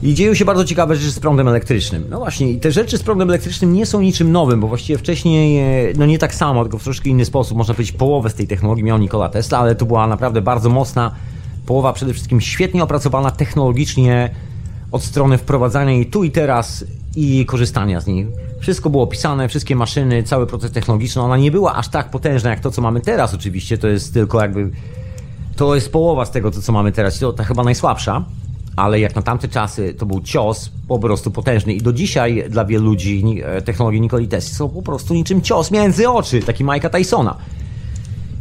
I 0.02 0.14
dzieją 0.14 0.34
się 0.34 0.44
bardzo 0.44 0.64
ciekawe 0.64 0.96
rzeczy 0.96 1.12
z 1.12 1.20
prądem 1.20 1.48
elektrycznym. 1.48 2.04
No 2.10 2.18
właśnie, 2.18 2.50
i 2.50 2.60
te 2.60 2.72
rzeczy 2.72 2.98
z 2.98 3.02
prądem 3.02 3.28
elektrycznym 3.28 3.72
nie 3.72 3.86
są 3.86 4.00
niczym 4.00 4.32
nowym, 4.32 4.60
bo 4.60 4.68
właściwie 4.68 4.98
wcześniej, 4.98 5.58
e, 5.58 5.92
no 5.96 6.06
nie 6.06 6.18
tak 6.18 6.34
samo, 6.34 6.62
tylko 6.62 6.78
w 6.78 6.84
troszkę 6.84 7.08
inny 7.08 7.24
sposób, 7.24 7.58
można 7.58 7.74
powiedzieć, 7.74 7.96
połowę 7.96 8.30
z 8.30 8.34
tej 8.34 8.46
technologii 8.46 8.84
miał 8.84 8.98
Nikola 8.98 9.28
Tesla, 9.28 9.58
ale 9.58 9.74
to 9.74 9.86
była 9.86 10.06
naprawdę 10.06 10.42
bardzo 10.42 10.70
mocna 10.70 11.14
połowa, 11.66 11.92
przede 11.92 12.12
wszystkim 12.12 12.40
świetnie 12.40 12.82
opracowana 12.82 13.30
technologicznie 13.30 14.30
od 14.92 15.02
strony 15.02 15.38
wprowadzania 15.38 15.92
jej 15.92 16.06
tu 16.06 16.24
i 16.24 16.30
teraz 16.30 16.84
i 17.16 17.46
korzystania 17.46 18.00
z 18.00 18.06
niej. 18.06 18.26
Wszystko 18.60 18.90
było 18.90 19.02
opisane, 19.02 19.48
wszystkie 19.48 19.76
maszyny, 19.76 20.22
cały 20.22 20.46
proces 20.46 20.72
technologiczny. 20.72 21.22
Ona 21.22 21.36
nie 21.36 21.50
była 21.50 21.74
aż 21.74 21.88
tak 21.88 22.10
potężna 22.10 22.50
jak 22.50 22.60
to, 22.60 22.70
co 22.70 22.82
mamy 22.82 23.00
teraz, 23.00 23.34
oczywiście. 23.34 23.78
To 23.78 23.88
jest 23.88 24.14
tylko 24.14 24.40
jakby. 24.40 24.70
To 25.56 25.74
jest 25.74 25.92
połowa 25.92 26.24
z 26.24 26.30
tego, 26.30 26.50
co 26.50 26.72
mamy 26.72 26.92
teraz. 26.92 27.18
To 27.18 27.32
ta 27.32 27.44
chyba 27.44 27.64
najsłabsza, 27.64 28.24
ale 28.76 29.00
jak 29.00 29.16
na 29.16 29.22
tamte 29.22 29.48
czasy 29.48 29.94
to 29.94 30.06
był 30.06 30.20
cios 30.20 30.70
po 30.88 30.98
prostu 30.98 31.30
potężny. 31.30 31.72
I 31.74 31.82
do 31.82 31.92
dzisiaj 31.92 32.44
dla 32.50 32.64
wielu 32.64 32.84
ludzi 32.84 33.42
e, 33.44 33.62
technologie 33.62 34.00
Nikoli 34.00 34.28
Tesla 34.28 34.56
są 34.56 34.68
po 34.68 34.82
prostu 34.82 35.14
niczym 35.14 35.42
cios 35.42 35.70
między 35.70 36.08
oczy, 36.08 36.40
taki 36.40 36.64
Mike'a 36.64 36.90
Tysona. 36.90 37.36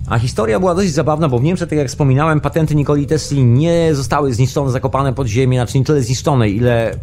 A 0.10 0.20
historia 0.20 0.60
była 0.60 0.76
dość 0.76 0.92
zabawna, 0.92 1.30
bo 1.30 1.40
w 1.40 1.44
Niemczech, 1.44 1.70
tak 1.70 1.78
jak 1.78 1.88
wspominałem, 1.88 2.42
patenty 2.42 2.76
Nikoli 2.76 3.08
Tesli 3.08 3.44
nie 3.44 3.96
zostały 3.96 4.34
zniszczone, 4.34 4.72
zakopane 4.72 5.14
pod 5.14 5.28
ziemię, 5.28 5.58
znaczy 5.58 5.80
nie 5.80 5.86
tyle 5.86 6.02
zniszczone, 6.02 6.50
ile 6.50 7.00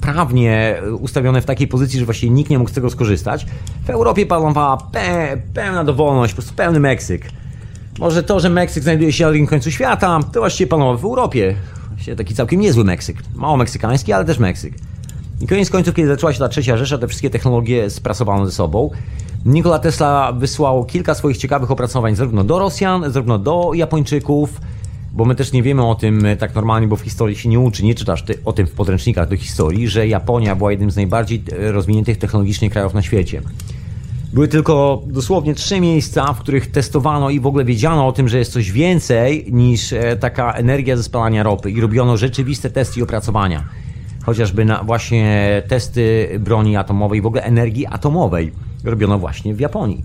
prawnie 0.00 0.76
ustawione 1.00 1.42
w 1.42 1.44
takiej 1.44 1.68
pozycji, 1.68 1.98
że 1.98 2.04
właściwie 2.04 2.32
nikt 2.32 2.50
nie 2.50 2.58
mógł 2.58 2.70
z 2.70 2.74
tego 2.74 2.90
skorzystać. 2.90 3.46
W 3.84 3.90
Europie 3.90 4.26
panowała 4.26 4.76
pe 4.76 5.36
pełna 5.54 5.84
dowolność, 5.84 6.32
po 6.32 6.36
prostu 6.36 6.54
pełny 6.54 6.80
Meksyk. 6.80 7.30
Może 7.98 8.22
to, 8.22 8.40
że 8.40 8.50
Meksyk 8.50 8.82
znajduje 8.82 9.12
się 9.12 9.24
na 9.24 9.30
drugim 9.30 9.46
końcu 9.46 9.70
świata, 9.70 10.20
to 10.32 10.40
właściwie 10.40 10.68
panował 10.68 10.98
w 10.98 11.04
Europie. 11.04 11.54
Właściwie 11.88 12.16
taki 12.16 12.34
całkiem 12.34 12.60
niezły 12.60 12.84
Meksyk. 12.84 13.16
Mało 13.34 13.56
meksykański, 13.56 14.12
ale 14.12 14.24
też 14.24 14.38
Meksyk. 14.38 14.74
I 15.40 15.46
koniec 15.46 15.70
końców, 15.70 15.94
kiedy 15.94 16.08
zaczęła 16.08 16.32
się 16.32 16.38
ta 16.38 16.48
trzecia 16.48 16.76
Rzesza, 16.76 16.98
te 16.98 17.08
wszystkie 17.08 17.30
technologie 17.30 17.90
sprasowano 17.90 18.46
ze 18.46 18.52
sobą. 18.52 18.90
Nikola 19.44 19.78
Tesla 19.78 20.32
wysłał 20.32 20.84
kilka 20.84 21.14
swoich 21.14 21.36
ciekawych 21.36 21.70
opracowań 21.70 22.16
zarówno 22.16 22.44
do 22.44 22.58
Rosjan, 22.58 23.12
zarówno 23.12 23.38
do 23.38 23.70
Japończyków, 23.74 24.60
bo 25.12 25.24
my 25.24 25.34
też 25.34 25.52
nie 25.52 25.62
wiemy 25.62 25.86
o 25.86 25.94
tym 25.94 26.26
e, 26.26 26.36
tak 26.36 26.54
normalnie, 26.54 26.88
bo 26.88 26.96
w 26.96 27.00
historii 27.00 27.36
się 27.36 27.48
nie 27.48 27.60
uczy, 27.60 27.84
nie 27.84 27.94
czytasz 27.94 28.22
ty 28.22 28.38
o 28.44 28.52
tym 28.52 28.66
w 28.66 28.72
podręcznikach 28.72 29.28
do 29.28 29.36
historii, 29.36 29.88
że 29.88 30.08
Japonia 30.08 30.56
była 30.56 30.70
jednym 30.70 30.90
z 30.90 30.96
najbardziej 30.96 31.42
e, 31.52 31.72
rozwiniętych 31.72 32.18
technologicznie 32.18 32.70
krajów 32.70 32.94
na 32.94 33.02
świecie. 33.02 33.42
Były 34.32 34.48
tylko 34.48 35.02
dosłownie 35.06 35.54
trzy 35.54 35.80
miejsca, 35.80 36.32
w 36.32 36.38
których 36.38 36.70
testowano 36.70 37.30
i 37.30 37.40
w 37.40 37.46
ogóle 37.46 37.64
wiedziano 37.64 38.06
o 38.06 38.12
tym, 38.12 38.28
że 38.28 38.38
jest 38.38 38.52
coś 38.52 38.72
więcej 38.72 39.46
niż 39.52 39.92
e, 39.92 40.16
taka 40.16 40.52
energia 40.52 40.96
ze 40.96 41.02
spalania 41.02 41.42
ropy 41.42 41.70
i 41.70 41.80
robiono 41.80 42.16
rzeczywiste 42.16 42.70
testy 42.70 43.00
i 43.00 43.02
opracowania. 43.02 43.64
Chociażby 44.24 44.64
na 44.64 44.84
właśnie 44.84 45.62
testy 45.68 46.28
broni 46.40 46.76
atomowej, 46.76 47.22
w 47.22 47.26
ogóle 47.26 47.42
energii 47.42 47.86
atomowej 47.86 48.52
robiono 48.84 49.18
właśnie 49.18 49.54
w 49.54 49.60
Japonii. 49.60 50.04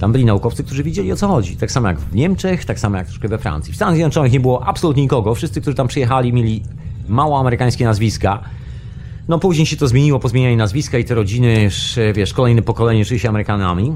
Tam 0.00 0.12
byli 0.12 0.24
naukowcy, 0.24 0.64
którzy 0.64 0.82
wiedzieli 0.82 1.12
o 1.12 1.16
co 1.16 1.28
chodzi. 1.28 1.56
Tak 1.56 1.72
samo 1.72 1.88
jak 1.88 2.00
w 2.00 2.14
Niemczech, 2.14 2.64
tak 2.64 2.80
samo 2.80 2.96
jak 2.96 3.06
troszkę 3.06 3.28
we 3.28 3.38
Francji. 3.38 3.72
W 3.72 3.76
Stanach 3.76 3.94
Zjednoczonych 3.94 4.32
nie 4.32 4.40
było 4.40 4.66
absolutnie 4.66 5.02
nikogo. 5.02 5.34
Wszyscy, 5.34 5.60
którzy 5.60 5.76
tam 5.76 5.88
przyjechali, 5.88 6.32
mieli 6.32 6.62
mało 7.08 7.38
amerykańskie 7.38 7.84
nazwiska. 7.84 8.42
No 9.28 9.38
później 9.38 9.66
się 9.66 9.76
to 9.76 9.88
zmieniło, 9.88 10.18
pozmieniali 10.18 10.56
nazwiska 10.56 10.98
i 10.98 11.04
te 11.04 11.14
rodziny, 11.14 11.68
wiesz, 12.14 12.32
kolejne 12.34 12.62
pokolenie 12.62 13.04
żyli 13.04 13.20
się 13.20 13.28
Amerykanami 13.28 13.92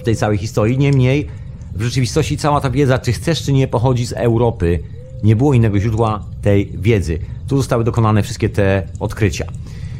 w 0.00 0.02
tej 0.02 0.16
całej 0.16 0.38
historii. 0.38 0.78
Niemniej 0.78 1.26
w 1.74 1.82
rzeczywistości 1.82 2.36
cała 2.36 2.60
ta 2.60 2.70
wiedza, 2.70 2.98
czy 2.98 3.12
chcesz, 3.12 3.42
czy 3.42 3.52
nie, 3.52 3.68
pochodzi 3.68 4.06
z 4.06 4.12
Europy. 4.12 4.82
Nie 5.22 5.36
było 5.36 5.54
innego 5.54 5.80
źródła 5.80 6.24
tej 6.42 6.72
wiedzy. 6.78 7.18
Tu 7.48 7.56
zostały 7.56 7.84
dokonane 7.84 8.22
wszystkie 8.22 8.48
te 8.48 8.82
odkrycia. 9.00 9.46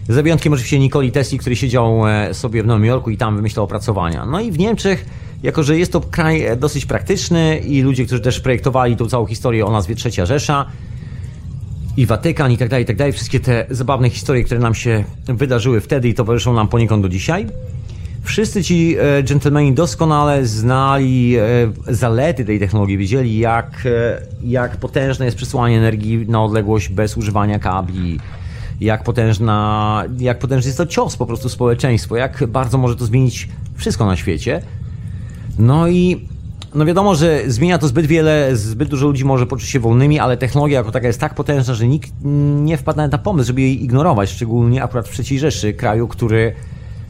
Za 0.09 0.23
wyjątkiem 0.23 0.53
oczywiście 0.53 0.79
Nikoli 0.79 1.13
Tesli, 1.13 1.39
który 1.39 1.57
siedział 1.57 2.09
e, 2.09 2.35
sobie 2.35 2.63
w 2.63 2.67
Nowym 2.67 2.85
Jorku 2.85 3.11
i 3.11 3.17
tam 3.17 3.37
wymyślał 3.37 3.65
opracowania. 3.65 4.27
No 4.27 4.41
i 4.41 4.53
w 4.53 4.59
Niemczech, 4.59 5.07
jako 5.43 5.63
że 5.63 5.79
jest 5.79 5.93
to 5.93 6.01
kraj 6.01 6.45
e, 6.45 6.57
dosyć 6.57 6.87
praktyczny 6.87 7.59
i 7.59 7.83
ludzie, 7.83 8.07
którzy 8.07 8.23
też 8.23 8.41
projektowali 8.41 8.97
tą 8.97 9.07
całą 9.07 9.27
historię 9.27 9.67
o 9.67 9.73
nazwie 9.73 9.95
Trzecia 9.95 10.27
Rzesza 10.27 10.67
i 11.97 12.07
Watykan 12.07 12.53
i 12.53 12.59
tak 12.59 12.69
dalej, 12.69 12.85
i 12.85 12.87
tak 12.87 12.97
dalej, 12.97 13.13
wszystkie 13.13 13.41
te 13.41 13.67
zabawne 13.71 14.11
historie, 14.11 14.45
które 14.45 14.61
nam 14.61 14.75
się 14.75 15.05
wydarzyły 15.27 15.81
wtedy 15.81 16.09
i 16.09 16.15
towarzyszą 16.15 16.55
nam 16.55 16.69
poniekąd 16.69 17.03
do 17.03 17.09
dzisiaj. 17.09 17.47
Wszyscy 18.23 18.65
ci 18.65 18.97
e, 18.99 19.23
dżentelmeni 19.23 19.73
doskonale 19.73 20.47
znali 20.47 21.37
zalety 21.89 22.45
tej 22.45 22.59
technologii, 22.59 22.99
wiedzieli 22.99 23.39
jak, 23.39 23.89
jak 24.45 24.77
potężne 24.77 25.25
jest 25.25 25.37
przesyłanie 25.37 25.79
energii 25.79 26.27
na 26.29 26.45
odległość 26.45 26.89
bez 26.89 27.17
używania 27.17 27.59
kabli, 27.59 28.19
jak 28.81 29.05
potężna, 29.05 30.05
jak 30.19 30.39
potężny 30.39 30.69
jest 30.69 30.79
to 30.79 30.87
cios 30.87 31.17
po 31.17 31.27
prostu 31.27 31.49
społeczeństwo, 31.49 32.17
jak 32.17 32.47
bardzo 32.47 32.79
może 32.79 32.97
to 32.97 33.07
zmienić 33.07 33.49
wszystko 33.75 34.07
na 34.07 34.17
świecie. 34.17 34.63
No 35.59 35.89
i 35.89 36.27
no 36.75 36.85
wiadomo, 36.85 37.15
że 37.15 37.43
zmienia 37.47 37.79
to 37.79 37.89
zbyt 37.89 38.07
wiele, 38.07 38.57
zbyt 38.57 38.89
dużo 38.89 39.07
ludzi 39.07 39.25
może 39.25 39.47
poczuć 39.47 39.69
się 39.69 39.81
wolnymi, 39.81 40.19
ale 40.19 40.37
technologia 40.37 40.79
jako 40.79 40.93
taka 40.93 41.07
jest 41.07 41.21
tak 41.21 41.35
potężna, 41.35 41.75
że 41.75 41.89
nikt 41.89 42.11
nie 42.63 42.77
wpadł 42.77 42.97
nawet 42.97 43.13
na 43.13 43.19
pomysł, 43.19 43.47
żeby 43.47 43.61
jej 43.61 43.85
ignorować, 43.85 44.31
szczególnie 44.31 44.83
akurat 44.83 45.09
w 45.09 45.21
III 45.21 45.39
Rzeszy, 45.39 45.73
kraju, 45.73 46.09
który 46.09 46.55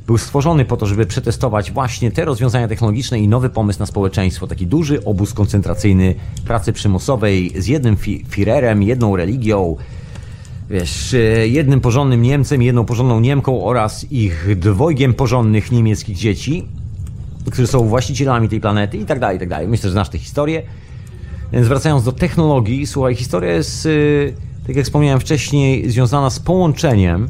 był 0.06 0.18
stworzony 0.18 0.64
po 0.64 0.76
to, 0.76 0.86
żeby 0.86 1.06
przetestować 1.06 1.72
właśnie 1.72 2.10
te 2.10 2.24
rozwiązania 2.24 2.68
technologiczne 2.68 3.20
i 3.20 3.28
nowy 3.28 3.50
pomysł 3.50 3.80
na 3.80 3.86
społeczeństwo. 3.86 4.46
Taki 4.46 4.66
duży 4.66 5.04
obóz 5.04 5.34
koncentracyjny 5.34 6.14
pracy 6.46 6.72
przymusowej 6.72 7.52
z 7.56 7.66
jednym 7.66 7.96
fi 7.96 8.24
Firerem, 8.28 8.82
jedną 8.82 9.16
religią, 9.16 9.76
wiesz, 10.70 11.16
jednym 11.44 11.80
porządnym 11.80 12.22
Niemcem, 12.22 12.62
jedną 12.62 12.84
porządną 12.84 13.20
Niemką 13.20 13.64
oraz 13.64 14.12
ich 14.12 14.58
dwojgiem 14.58 15.14
porządnych 15.14 15.72
niemieckich 15.72 16.16
dzieci, 16.16 16.68
którzy 17.46 17.66
są 17.66 17.88
właścicielami 17.88 18.48
tej 18.48 18.60
planety 18.60 18.96
i 18.96 19.04
tak 19.04 19.20
dalej, 19.20 19.36
i 19.36 19.40
tak 19.40 19.48
dalej. 19.48 19.68
Myślę, 19.68 19.82
że 19.82 19.92
znasz 19.92 20.08
tę 20.08 20.18
historię. 20.18 20.62
Więc 21.52 21.68
wracając 21.68 22.04
do 22.04 22.12
technologii, 22.12 22.86
słuchaj, 22.86 23.14
historia 23.14 23.52
jest, 23.52 23.86
y, 23.86 24.34
tak 24.66 24.76
jak 24.76 24.84
wspomniałem 24.84 25.20
wcześniej, 25.20 25.90
związana 25.90 26.30
z 26.30 26.40
połączeniem 26.40 27.28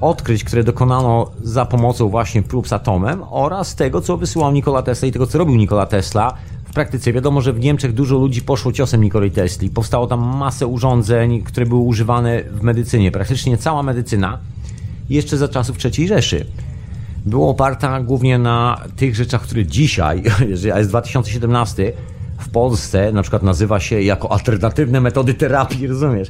odkryć, 0.00 0.44
które 0.44 0.64
dokonano 0.64 1.30
za 1.42 1.64
pomocą 1.64 2.08
właśnie 2.08 2.42
prób 2.42 2.68
z 2.68 2.72
atomem 2.72 3.22
oraz 3.30 3.74
tego, 3.74 4.00
co 4.00 4.16
wysyłał 4.16 4.52
Nikola 4.52 4.82
Tesla 4.82 5.08
i 5.08 5.12
tego, 5.12 5.26
co 5.26 5.38
robił 5.38 5.56
Nikola 5.56 5.86
Tesla 5.86 6.34
praktyce. 6.78 7.12
Wiadomo, 7.12 7.40
że 7.40 7.52
w 7.52 7.60
Niemczech 7.60 7.92
dużo 7.92 8.18
ludzi 8.18 8.42
poszło 8.42 8.72
ciosem 8.72 9.04
Nikoli 9.04 9.30
Tesli. 9.30 9.70
Powstało 9.70 10.06
tam 10.06 10.20
masę 10.20 10.66
urządzeń, 10.66 11.42
które 11.42 11.66
były 11.66 11.80
używane 11.80 12.42
w 12.42 12.62
medycynie. 12.62 13.10
Praktycznie 13.10 13.56
cała 13.56 13.82
medycyna 13.82 14.38
jeszcze 15.10 15.36
za 15.36 15.48
czasów 15.48 15.76
III 15.84 16.08
Rzeszy 16.08 16.46
była 17.26 17.48
oparta 17.48 18.00
głównie 18.00 18.38
na 18.38 18.80
tych 18.96 19.16
rzeczach, 19.16 19.42
które 19.42 19.66
dzisiaj, 19.66 20.22
jest 20.76 20.90
2017, 20.90 21.92
w 22.38 22.48
Polsce 22.48 23.12
na 23.12 23.22
przykład 23.22 23.42
nazywa 23.42 23.80
się 23.80 24.02
jako 24.02 24.32
alternatywne 24.32 25.00
metody 25.00 25.34
terapii, 25.34 25.86
rozumiesz? 25.86 26.28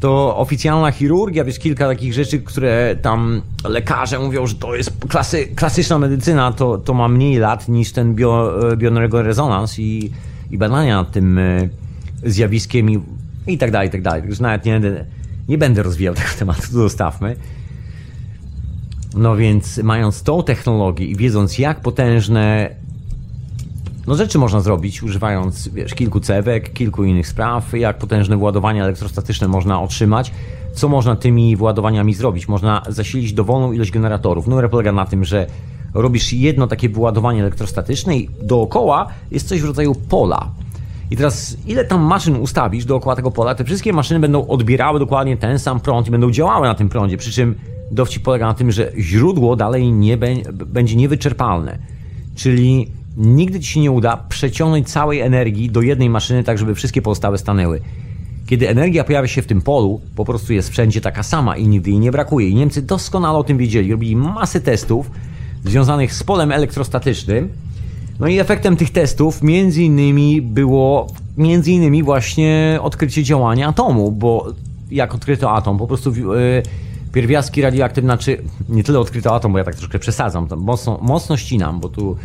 To 0.00 0.36
oficjalna 0.36 0.92
chirurgia, 0.92 1.44
wiesz, 1.44 1.58
kilka 1.58 1.88
takich 1.88 2.14
rzeczy, 2.14 2.38
które 2.38 2.96
tam 3.02 3.42
lekarze 3.64 4.18
mówią, 4.18 4.46
że 4.46 4.54
to 4.54 4.74
jest 4.74 4.92
klasy, 5.08 5.46
klasyczna 5.46 5.98
medycyna, 5.98 6.52
to, 6.52 6.78
to 6.78 6.94
ma 6.94 7.08
mniej 7.08 7.36
lat 7.36 7.68
niż 7.68 7.92
ten 7.92 8.14
bio, 8.14 8.54
bioenergorezonans 8.76 9.78
i, 9.78 10.12
i 10.50 10.58
badania 10.58 10.96
nad 10.96 11.12
tym 11.12 11.38
e, 11.38 11.68
zjawiskiem 12.24 12.90
i, 12.90 13.00
i 13.46 13.58
tak 13.58 13.70
dalej, 13.70 13.88
i 13.88 13.92
tak 13.92 14.02
dalej. 14.02 14.22
Także 14.22 14.42
nawet 14.42 14.64
nie, 14.64 14.80
nie 15.48 15.58
będę 15.58 15.82
rozwijał 15.82 16.14
tego 16.20 16.28
tematu, 16.38 16.62
to 16.62 16.68
zostawmy. 16.68 17.36
No 19.14 19.36
więc 19.36 19.78
mając 19.78 20.22
tą 20.22 20.42
technologię 20.42 21.06
i 21.06 21.16
wiedząc 21.16 21.58
jak 21.58 21.80
potężne 21.80 22.70
No 24.08 24.14
rzeczy 24.14 24.38
można 24.38 24.60
zrobić 24.60 25.02
używając, 25.02 25.68
wiesz, 25.68 25.94
kilku 25.94 26.20
cewek, 26.20 26.72
kilku 26.72 27.04
innych 27.04 27.28
spraw, 27.28 27.72
jak 27.72 27.98
potężne 27.98 28.36
władowania 28.36 28.84
elektrostatyczne 28.84 29.48
można 29.48 29.82
otrzymać. 29.82 30.32
Co 30.72 30.88
można 30.88 31.16
tymi 31.16 31.56
wyładowaniami 31.56 32.14
zrobić? 32.14 32.48
Można 32.48 32.82
zasilić 32.88 33.32
dowolną 33.32 33.72
ilość 33.72 33.90
generatorów. 33.90 34.46
Numer 34.46 34.70
polega 34.70 34.92
na 34.92 35.06
tym, 35.06 35.24
że 35.24 35.46
robisz 35.94 36.32
jedno 36.32 36.66
takie 36.66 36.88
wyładowanie 36.88 37.40
elektrostatyczne 37.40 38.16
i 38.16 38.30
dookoła 38.42 39.06
jest 39.30 39.48
coś 39.48 39.62
w 39.62 39.64
rodzaju 39.64 39.94
pola. 39.94 40.50
I 41.10 41.16
teraz, 41.16 41.56
ile 41.66 41.84
tam 41.84 42.00
maszyn 42.00 42.36
ustawisz 42.36 42.84
dookoła 42.84 43.16
tego 43.16 43.30
pola, 43.30 43.54
te 43.54 43.64
wszystkie 43.64 43.92
maszyny 43.92 44.20
będą 44.20 44.46
odbierały 44.46 44.98
dokładnie 44.98 45.36
ten 45.36 45.58
sam 45.58 45.80
prąd 45.80 46.08
i 46.08 46.10
będą 46.10 46.30
działały 46.30 46.66
na 46.66 46.74
tym 46.74 46.88
prądzie. 46.88 47.16
Przy 47.16 47.32
czym 47.32 47.54
dowcip 47.90 48.22
polega 48.22 48.46
na 48.46 48.54
tym, 48.54 48.72
że 48.72 48.92
źródło 48.98 49.56
dalej 49.56 49.92
nie 49.92 50.16
będzie 50.66 50.96
niewyczerpalne. 50.96 51.78
Czyli 52.34 52.97
nigdy 53.18 53.60
ci 53.60 53.72
się 53.72 53.80
nie 53.80 53.90
uda 53.90 54.16
przeciągnąć 54.16 54.88
całej 54.88 55.20
energii 55.20 55.70
do 55.70 55.82
jednej 55.82 56.10
maszyny, 56.10 56.44
tak 56.44 56.58
żeby 56.58 56.74
wszystkie 56.74 57.02
pozostałe 57.02 57.38
stanęły. 57.38 57.80
Kiedy 58.46 58.68
energia 58.68 59.04
pojawia 59.04 59.28
się 59.28 59.42
w 59.42 59.46
tym 59.46 59.62
polu, 59.62 60.00
po 60.16 60.24
prostu 60.24 60.52
jest 60.52 60.70
wszędzie 60.70 61.00
taka 61.00 61.22
sama 61.22 61.56
i 61.56 61.68
nigdy 61.68 61.90
jej 61.90 61.98
nie 61.98 62.12
brakuje. 62.12 62.48
I 62.48 62.54
Niemcy 62.54 62.82
doskonale 62.82 63.38
o 63.38 63.44
tym 63.44 63.58
wiedzieli. 63.58 63.90
Robili 63.92 64.16
masę 64.16 64.60
testów 64.60 65.10
związanych 65.64 66.14
z 66.14 66.22
polem 66.22 66.52
elektrostatycznym. 66.52 67.48
No 68.20 68.26
i 68.26 68.38
efektem 68.38 68.76
tych 68.76 68.90
testów 68.90 69.42
między 69.42 69.82
innymi 69.82 70.42
było 70.42 71.06
między 71.36 71.72
innymi 71.72 72.02
właśnie 72.02 72.78
odkrycie 72.82 73.22
działania 73.22 73.68
atomu, 73.68 74.12
bo 74.12 74.52
jak 74.90 75.14
odkryto 75.14 75.52
atom, 75.52 75.78
po 75.78 75.86
prostu 75.86 76.14
yy, 76.14 76.62
pierwiastki 77.12 77.62
radioaktywne, 77.62 78.18
czy 78.18 78.42
nie 78.68 78.84
tyle 78.84 78.98
odkryto 78.98 79.34
atom, 79.34 79.52
bo 79.52 79.58
ja 79.58 79.64
tak 79.64 79.74
troszkę 79.74 79.98
przesadzam, 79.98 80.48
mocno, 80.56 80.98
mocno 81.02 81.36
ścinam, 81.36 81.80
bo 81.80 81.88
tu 81.88 82.16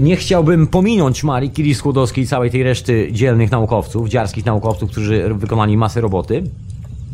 nie 0.00 0.16
chciałbym 0.16 0.66
pominąć 0.66 1.24
Marii 1.24 1.50
Curie-Skłodowskiej 1.50 2.24
i 2.24 2.26
całej 2.26 2.50
tej 2.50 2.62
reszty 2.62 3.08
dzielnych 3.12 3.50
naukowców, 3.50 4.08
dziarskich 4.08 4.46
naukowców, 4.46 4.90
którzy 4.90 5.34
wykonali 5.34 5.76
masę 5.76 6.00
roboty, 6.00 6.44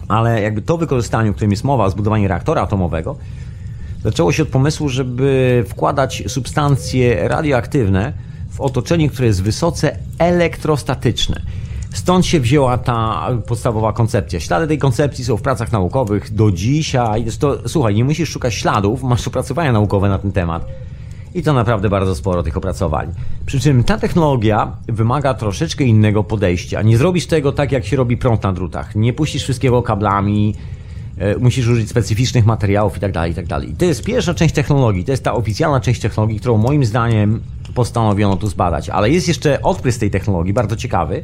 ale 0.09 0.43
jakby 0.43 0.63
to 0.63 0.79
wykorzystanie, 0.79 1.31
o 1.31 1.33
którym 1.33 1.51
jest 1.51 1.65
mowa, 1.65 1.91
zbudowanie 1.91 2.29
reaktora 2.29 2.63
atomowego, 2.63 3.17
zaczęło 4.03 4.33
się 4.33 4.43
od 4.43 4.49
pomysłu, 4.49 4.89
żeby 4.89 5.65
wkładać 5.69 6.23
substancje 6.27 7.29
radioaktywne 7.29 8.13
w 8.51 8.61
otoczenie, 8.61 9.09
które 9.09 9.27
jest 9.27 9.43
wysoce 9.43 9.97
elektrostatyczne. 10.19 11.43
Stąd 11.93 12.27
się 12.27 12.41
wzięła 12.41 12.79
ta 12.79 13.29
podstawowa 13.47 13.93
koncepcja. 13.93 14.41
Ślady 14.41 14.67
tej 14.67 14.79
koncepcji 14.79 15.25
są 15.25 15.37
w 15.37 15.43
pracach 15.43 15.73
naukowych 15.73 16.35
do 16.35 16.51
dzisiaj. 16.51 17.27
To, 17.39 17.69
słuchaj, 17.69 17.95
nie 17.95 18.05
musisz 18.05 18.29
szukać 18.29 18.55
śladów, 18.55 19.03
masz 19.03 19.29
opracowania 19.29 19.73
naukowe 19.73 20.09
na 20.09 20.19
ten 20.19 20.33
temat. 20.33 20.65
I 21.39 21.43
to 21.43 21.53
naprawdę 21.53 21.89
bardzo 21.89 22.15
sporo 22.15 22.43
tych 22.43 22.57
opracowań. 22.57 23.13
Przy 23.47 23.61
czym 23.61 23.85
ta 23.85 23.99
technologia 23.99 24.77
wymaga 24.89 25.35
troszeczkę 25.35 25.85
innego 25.85 26.25
podejścia. 26.25 26.83
Nie 26.83 26.99
zrobisz 26.99 27.27
tego 27.27 27.53
tak, 27.53 27.73
jak 27.73 27.87
się 27.87 27.97
robi 27.97 28.17
prąd 28.17 28.43
na 28.43 28.53
drutach. 28.53 28.95
Nie 28.97 29.13
puścisz 29.13 29.43
wszystkiego 29.43 29.83
kablami, 29.83 30.55
e, 31.19 31.37
musisz 31.37 31.69
użyć 31.69 31.89
specyficznych 31.89 32.47
materiałów 32.47 32.95
itd., 32.95 33.13
tak 33.13 33.29
itd. 33.29 33.49
Tak 33.49 33.77
to 33.79 33.85
jest 33.85 34.05
pierwsza 34.05 34.35
część 34.35 34.55
technologii, 34.55 35.05
to 35.05 35.11
jest 35.11 35.25
ta 35.25 35.35
oficjalna 35.35 35.81
część 35.81 36.01
technologii, 36.01 36.39
którą 36.41 36.59
moim 36.59 36.85
zdaniem 36.85 37.41
postanowiono 37.75 38.37
tu 38.37 38.47
zbadać. 38.47 38.89
Ale 38.89 39.11
jest 39.11 39.29
jeszcze 39.29 39.63
odprysk 39.63 40.01
tej 40.01 40.11
technologii, 40.11 40.53
bardzo 40.53 40.77
ciekawy, 40.77 41.23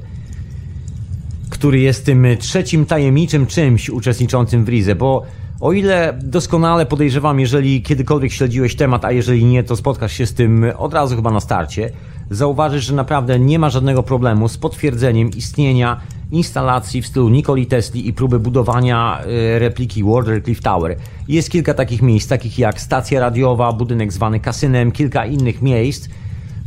który 1.51 1.81
jest 1.81 2.07
tym 2.07 2.27
trzecim 2.39 2.87
tajemniczym 2.87 3.47
czymś 3.47 3.91
uczestniczącym 3.91 4.65
w 4.65 4.69
Rize, 4.69 4.95
bo 4.95 5.27
o 5.65 5.73
ile 5.73 6.19
doskonale 6.23 6.87
podejrzewam, 6.87 7.41
jeżeli 7.41 7.83
kiedykolwiek 7.83 8.33
śledziłeś 8.33 8.77
temat, 8.77 9.05
a 9.05 9.13
jeżeli 9.13 9.45
nie, 9.45 9.63
to 9.63 9.77
spotkasz 9.77 10.13
się 10.13 10.27
z 10.27 10.35
tym 10.35 10.67
od 10.79 10.95
razu 10.95 11.17
chyba 11.17 11.31
na 11.31 11.41
starcie, 11.41 11.91
zauważysz, 12.31 12.85
że 12.85 12.95
naprawdę 12.95 13.39
nie 13.39 13.59
ma 13.59 13.71
żadnego 13.71 14.03
problemu 14.03 14.49
z 14.49 14.59
potwierdzeniem 14.59 15.31
istnienia 15.31 16.01
instalacji 16.33 17.03
w 17.03 17.07
stylu 17.07 17.29
Nikoli 17.29 17.67
Tesli 17.67 18.09
i 18.09 18.13
próby 18.13 18.39
budowania 18.39 19.21
e, 19.21 19.59
repliki 19.59 20.05
Warder 20.05 20.45
Cliff 20.45 20.61
Tower. 20.61 20.97
Jest 21.29 21.51
kilka 21.51 21.75
takich 21.75 22.03
miejsc, 22.03 22.29
takich 22.29 22.59
jak 22.59 22.81
stacja 22.81 23.21
radiowa, 23.21 23.73
budynek 23.73 24.13
zwany 24.13 24.41
kasynem, 24.41 24.93
kilka 24.93 25.27
innych 25.27 25.63
miejsc, 25.63 26.09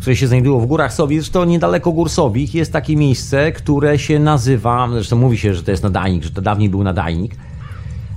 które 0.02 0.16
się 0.16 0.28
znajdują 0.28 0.60
w 0.60 0.66
górach 0.66 0.94
Sowich. 0.94 1.22
Zresztą 1.22 1.46
niedaleko 1.46 1.92
gór 1.92 2.10
Sowich 2.10 2.56
jest 2.56 2.74
takie 2.74 2.96
miejsce, 2.96 3.52
które 3.52 4.00
się 4.00 4.20
nazywa, 4.20 4.88
zresztą 4.92 5.16
mówi 5.16 5.38
się, 5.38 5.54
że 5.54 5.64
to 5.64 5.72
jest 5.72 5.84
nadajnik, 5.84 6.24
że 6.24 6.30
to 6.30 6.42
dawniej 6.42 6.70
był 6.70 6.84
nadajnik, 6.84 7.36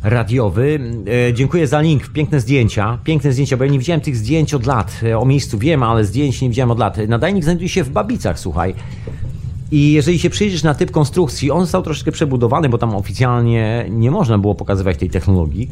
radiowy. 0.02 0.80
E, 1.28 1.34
dziękuję 1.34 1.66
za 1.66 1.80
link, 1.80 2.08
piękne 2.08 2.40
zdjęcia, 2.40 2.98
piękne 3.04 3.32
zdjęcia, 3.32 3.56
bo 3.56 3.64
ja 3.64 3.70
nie 3.70 3.78
widziałem 3.78 4.00
tych 4.00 4.16
zdjęć 4.16 4.54
od 4.54 4.66
lat. 4.66 5.00
E, 5.02 5.18
o 5.18 5.24
miejscu 5.24 5.58
wiem, 5.58 5.82
ale 5.82 6.04
zdjęć 6.04 6.42
nie 6.42 6.48
widziałem 6.48 6.70
od 6.70 6.78
lat. 6.78 6.98
Nadajnik 7.08 7.44
znajduje 7.44 7.68
się 7.68 7.84
w 7.84 7.90
Babicach, 7.90 8.38
słuchaj. 8.38 8.74
I 9.70 9.92
jeżeli 9.92 10.18
się 10.18 10.30
przyjrzysz 10.30 10.62
na 10.62 10.74
typ 10.74 10.90
konstrukcji, 10.90 11.50
on 11.50 11.60
został 11.60 11.82
troszeczkę 11.82 12.12
przebudowany, 12.12 12.68
bo 12.68 12.78
tam 12.78 12.94
oficjalnie 12.94 13.86
nie 13.90 14.10
można 14.10 14.38
było 14.38 14.54
pokazywać 14.54 14.96
tej 14.96 15.10
technologii. 15.10 15.70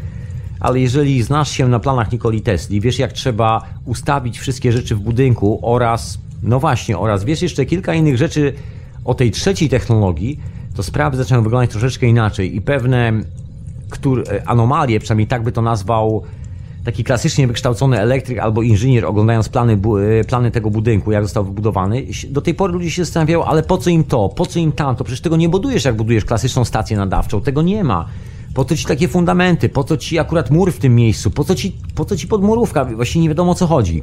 Ale 0.60 0.80
jeżeli 0.80 1.22
znasz 1.22 1.50
się 1.50 1.68
na 1.68 1.80
planach 1.80 2.12
Nikoli 2.12 2.40
Tesli, 2.40 2.80
wiesz 2.80 2.98
jak 2.98 3.12
trzeba 3.12 3.62
ustawić 3.84 4.38
wszystkie 4.38 4.72
rzeczy 4.72 4.96
w 4.96 5.00
budynku 5.00 5.58
oraz, 5.62 6.18
no 6.42 6.60
właśnie, 6.60 6.98
oraz 6.98 7.24
wiesz 7.24 7.42
jeszcze 7.42 7.66
kilka 7.66 7.94
innych 7.94 8.16
rzeczy 8.16 8.52
o 9.04 9.14
tej 9.14 9.30
trzeciej 9.30 9.68
technologii, 9.68 10.40
to 10.74 10.82
sprawy 10.82 11.16
zaczynają 11.16 11.42
wyglądać 11.42 11.70
troszeczkę 11.70 12.06
inaczej 12.06 12.56
i 12.56 12.60
pewne 12.60 13.12
który, 13.90 14.22
e, 14.22 14.48
anomalie, 14.48 15.00
przynajmniej 15.00 15.26
tak 15.26 15.42
by 15.42 15.52
to 15.52 15.62
nazwał 15.62 16.22
taki 16.84 17.04
klasycznie 17.04 17.46
wykształcony 17.46 18.00
elektryk 18.00 18.38
albo 18.38 18.62
inżynier, 18.62 19.06
oglądając 19.06 19.48
plany, 19.48 19.78
e, 20.20 20.24
plany 20.24 20.50
tego 20.50 20.70
budynku, 20.70 21.12
jak 21.12 21.24
został 21.24 21.44
wybudowany, 21.44 22.06
do 22.30 22.40
tej 22.40 22.54
pory 22.54 22.72
ludzie 22.72 22.90
się 22.90 23.04
zastanawiają, 23.04 23.44
ale 23.44 23.62
po 23.62 23.78
co 23.78 23.90
im 23.90 24.04
to, 24.04 24.28
po 24.28 24.46
co 24.46 24.58
im 24.58 24.72
tamto? 24.72 25.04
Przecież 25.04 25.20
tego 25.20 25.36
nie 25.36 25.48
budujesz, 25.48 25.84
jak 25.84 25.96
budujesz 25.96 26.24
klasyczną 26.24 26.64
stację 26.64 26.96
nadawczą, 26.96 27.40
tego 27.40 27.62
nie 27.62 27.84
ma. 27.84 28.06
Po 28.54 28.64
co 28.64 28.76
ci 28.76 28.84
takie 28.84 29.08
fundamenty? 29.08 29.68
Po 29.68 29.84
co 29.84 29.96
ci 29.96 30.18
akurat 30.18 30.50
mur 30.50 30.72
w 30.72 30.78
tym 30.78 30.94
miejscu? 30.94 31.30
Po 31.30 31.44
co 31.44 31.54
ci, 31.54 31.76
po 31.94 32.04
co 32.04 32.16
ci 32.16 32.26
podmurówka? 32.26 32.84
Właściwie 32.84 33.22
nie 33.22 33.28
wiadomo 33.28 33.52
o 33.52 33.54
co 33.54 33.66
chodzi. 33.66 34.02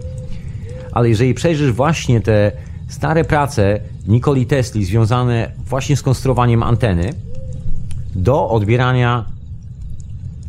Ale 0.92 1.10
jeżeli 1.10 1.34
przejrzysz 1.34 1.72
właśnie 1.72 2.22
te 2.22 2.52
stare 2.88 3.24
prace 3.24 3.80
Nikoli 4.08 4.46
Tesli 4.46 4.86
związane 4.86 5.52
właśnie 5.66 5.98
z 5.98 6.02
konstruowaniem 6.02 6.64
anteny 6.64 7.14
do 8.16 8.50
odbierania 8.50 9.35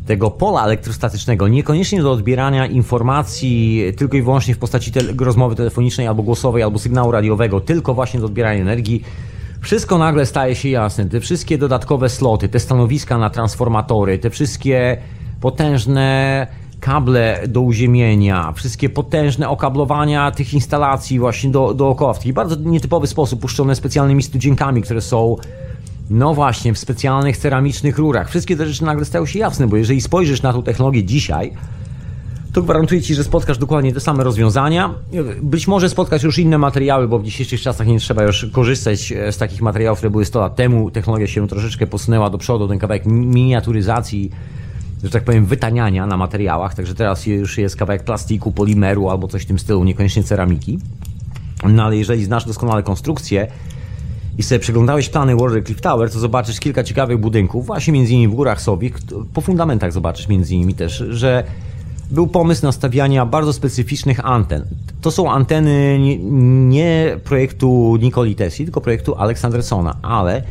tego 0.06 0.30
pola 0.30 0.64
elektrostatycznego, 0.64 1.48
niekoniecznie 1.48 2.02
do 2.02 2.12
odbierania 2.12 2.66
informacji 2.66 3.82
tylko 3.96 4.16
i 4.16 4.22
wyłącznie 4.22 4.54
w 4.54 4.58
postaci 4.58 4.92
rozmowy 5.18 5.54
telefonicznej 5.54 6.06
albo 6.06 6.22
głosowej, 6.22 6.62
albo 6.62 6.78
sygnału 6.78 7.10
radiowego, 7.12 7.60
tylko 7.60 7.94
właśnie 7.94 8.20
do 8.20 8.26
odbierania 8.26 8.60
energii, 8.60 9.02
wszystko 9.60 9.98
nagle 9.98 10.26
staje 10.26 10.54
się 10.54 10.68
jasne. 10.68 11.06
Te 11.06 11.20
wszystkie 11.20 11.58
dodatkowe 11.58 12.08
sloty, 12.08 12.48
te 12.48 12.60
stanowiska 12.60 13.18
na 13.18 13.30
transformatory, 13.30 14.18
te 14.18 14.30
wszystkie 14.30 14.96
potężne 15.40 16.46
kable 16.80 17.40
do 17.48 17.60
uziemienia, 17.60 18.52
wszystkie 18.52 18.88
potężne 18.88 19.48
okablowania 19.48 20.30
tych 20.30 20.54
instalacji 20.54 21.18
właśnie 21.18 21.50
do, 21.50 21.74
dookoła 21.74 22.12
w 22.12 22.18
taki 22.18 22.32
bardzo 22.32 22.56
nietypowy 22.56 23.06
sposób, 23.06 23.40
puszczone 23.40 23.76
specjalnymi 23.76 24.22
studzienkami, 24.22 24.82
które 24.82 25.00
są 25.00 25.36
no 26.10 26.34
właśnie, 26.34 26.74
w 26.74 26.78
specjalnych 26.78 27.36
ceramicznych 27.36 27.98
rurach. 27.98 28.28
Wszystkie 28.28 28.56
te 28.56 28.66
rzeczy 28.66 28.84
nagle 28.84 29.04
stają 29.04 29.26
się 29.26 29.38
jasne, 29.38 29.66
bo 29.66 29.76
jeżeli 29.76 30.00
spojrzysz 30.00 30.42
na 30.42 30.52
tą 30.52 30.62
technologię 30.62 31.04
dzisiaj, 31.04 31.52
to 32.56 32.62
gwarantuję 32.62 33.02
Ci, 33.02 33.14
że 33.14 33.24
spotkasz 33.24 33.58
dokładnie 33.58 33.92
te 33.92 34.00
same 34.00 34.24
rozwiązania. 34.24 34.94
Być 35.42 35.68
może 35.68 35.88
spotkasz 35.88 36.22
już 36.22 36.38
inne 36.38 36.58
materiały, 36.58 37.08
bo 37.08 37.18
w 37.18 37.24
dzisiejszych 37.24 37.60
czasach 37.60 37.86
nie 37.86 37.98
trzeba 37.98 38.22
już 38.22 38.46
korzystać 38.52 39.12
e, 39.12 39.32
z 39.32 39.38
takich 39.38 39.62
materiałów, 39.62 39.98
które 39.98 40.10
były 40.10 40.24
100 40.24 40.40
lat 40.40 40.56
temu. 40.56 40.90
Technologia 40.90 41.26
się 41.26 41.48
troszeczkę 41.48 41.86
posunęła 41.86 42.30
do 42.30 42.38
przodu, 42.38 42.68
ten 42.68 42.78
kawałek 42.78 43.06
miniaturyzacji, 43.06 44.30
że 45.04 45.10
tak 45.10 45.24
powiem, 45.24 45.46
wytaniania 45.46 46.06
na 46.06 46.16
materiałach. 46.16 46.74
Także 46.74 46.94
teraz 46.94 47.26
już 47.26 47.58
jest 47.58 47.76
kawałek 47.76 48.04
plastiku, 48.04 48.52
polimeru 48.52 49.08
albo 49.08 49.28
coś 49.28 49.42
w 49.42 49.46
tym 49.46 49.58
stylu, 49.58 49.84
niekoniecznie 49.84 50.24
ceramiki. 50.24 50.78
No 51.68 51.84
ale 51.84 51.96
jeżeli 51.96 52.24
znasz 52.24 52.44
doskonale 52.44 52.82
konstrukcję, 52.82 53.48
i 54.38 54.42
sobie 54.42 54.58
przeglądałeś 54.58 55.08
plany 55.08 55.36
Cliff 55.64 55.80
Tower, 55.80 56.10
to 56.10 56.18
zobaczysz 56.18 56.60
kilka 56.60 56.84
ciekawych 56.84 57.18
budynków, 57.18 57.66
właśnie 57.66 57.92
między 57.92 58.12
innymi 58.12 58.32
w 58.32 58.36
Górach 58.36 58.60
Sowich, 58.60 58.98
po 59.34 59.40
fundamentach 59.40 59.92
zobaczysz 59.92 60.28
między 60.28 60.54
innymi 60.54 60.74
też, 60.74 61.04
że 61.08 61.44
był 62.10 62.26
pomysł 62.26 62.62
nastawiania 62.62 63.26
bardzo 63.26 63.52
specyficznych 63.52 64.26
anten. 64.26 64.64
To 65.00 65.10
są 65.10 65.30
anteny 65.30 65.98
nie, 65.98 66.18
nie 66.68 67.16
projektu 67.24 67.98
Nikoli 68.00 68.34
Tesli, 68.34 68.64
tylko 68.64 68.80
projektu 68.80 69.14
Aleksandersona, 69.14 69.96
ale 70.02 70.42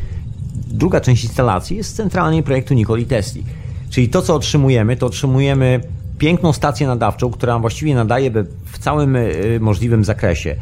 druga 0.68 1.00
część 1.00 1.24
instalacji 1.24 1.76
jest 1.76 1.96
centralnie 1.96 2.42
projektu 2.42 2.74
Nikoli 2.74 3.06
Tesli. 3.06 3.44
Czyli 3.90 4.08
to, 4.08 4.22
co 4.22 4.34
otrzymujemy, 4.34 4.96
to 4.96 5.06
otrzymujemy 5.06 5.80
piękną 6.18 6.52
stację 6.52 6.86
nadawczą, 6.86 7.30
która 7.30 7.58
właściwie 7.58 7.94
nadaje 7.94 8.30
w 8.64 8.78
całym 8.78 9.16
y, 9.16 9.58
możliwym 9.60 10.04
zakresie. 10.04 10.56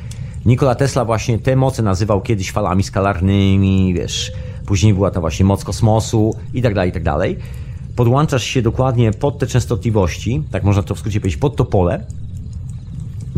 Nikola 0.47 0.75
Tesla 0.75 1.05
właśnie 1.05 1.39
te 1.39 1.57
moce 1.57 1.83
nazywał 1.83 2.21
kiedyś 2.21 2.53
falami 2.53 2.83
skalarnymi, 2.83 3.95
wiesz, 3.95 4.33
później 4.67 4.95
była 4.95 5.11
to 5.11 5.21
właśnie 5.21 5.45
moc 5.45 5.65
kosmosu 5.65 6.35
i 6.55 6.63
tak 6.63 6.75
dalej, 6.75 6.91
i 6.91 6.93
tak 6.93 7.03
dalej. 7.03 7.39
Podłączasz 7.97 8.45
się 8.45 8.63
dokładnie 8.63 9.13
pod 9.13 9.39
te 9.39 9.47
częstotliwości, 9.47 10.43
tak 10.51 10.65
można 10.65 10.83
to 10.83 10.95
w 10.95 10.99
skrócie 10.99 11.21
powiedzieć, 11.21 11.41
pod 11.41 11.57
to 11.57 11.65
pole. 11.65 12.05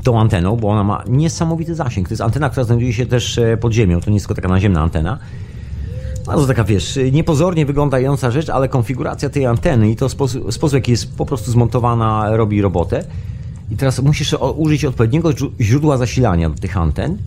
tą 0.02 0.20
anteną, 0.20 0.56
bo 0.56 0.68
ona 0.68 0.84
ma 0.84 1.04
niesamowity 1.08 1.74
zasięg. 1.74 2.08
To 2.08 2.12
jest 2.12 2.22
antena, 2.22 2.50
która 2.50 2.64
znajduje 2.64 2.92
się 2.92 3.06
też 3.06 3.38
e, 3.38 3.56
pod 3.56 3.72
ziemią, 3.72 4.00
to 4.00 4.10
nie 4.10 4.16
jest 4.16 4.26
tylko 4.26 4.42
taka 4.42 4.48
naziemna 4.48 4.80
antena. 4.80 5.18
Bardzo 6.26 6.46
taka, 6.46 6.64
wiesz, 6.64 6.98
niepozornie 7.12 7.66
wyglądająca 7.66 8.30
rzecz, 8.30 8.48
ale 8.48 8.68
konfiguracja 8.68 9.30
tej 9.30 9.46
anteny 9.46 9.90
i 9.90 9.96
to 9.96 10.08
sposób, 10.08 10.52
sposób 10.52 10.74
jaki 10.74 10.90
jest 10.90 11.16
po 11.16 11.26
prostu 11.26 11.50
zmontowana, 11.50 12.36
robi 12.36 12.62
robotę. 12.62 13.04
I 13.70 13.76
teraz 13.76 14.02
musisz 14.02 14.34
użyć 14.56 14.84
odpowiedniego 14.84 15.30
źródła 15.60 15.96
zasilania 15.96 16.50
do 16.50 16.54
tych 16.54 16.76
anten, 16.76 17.18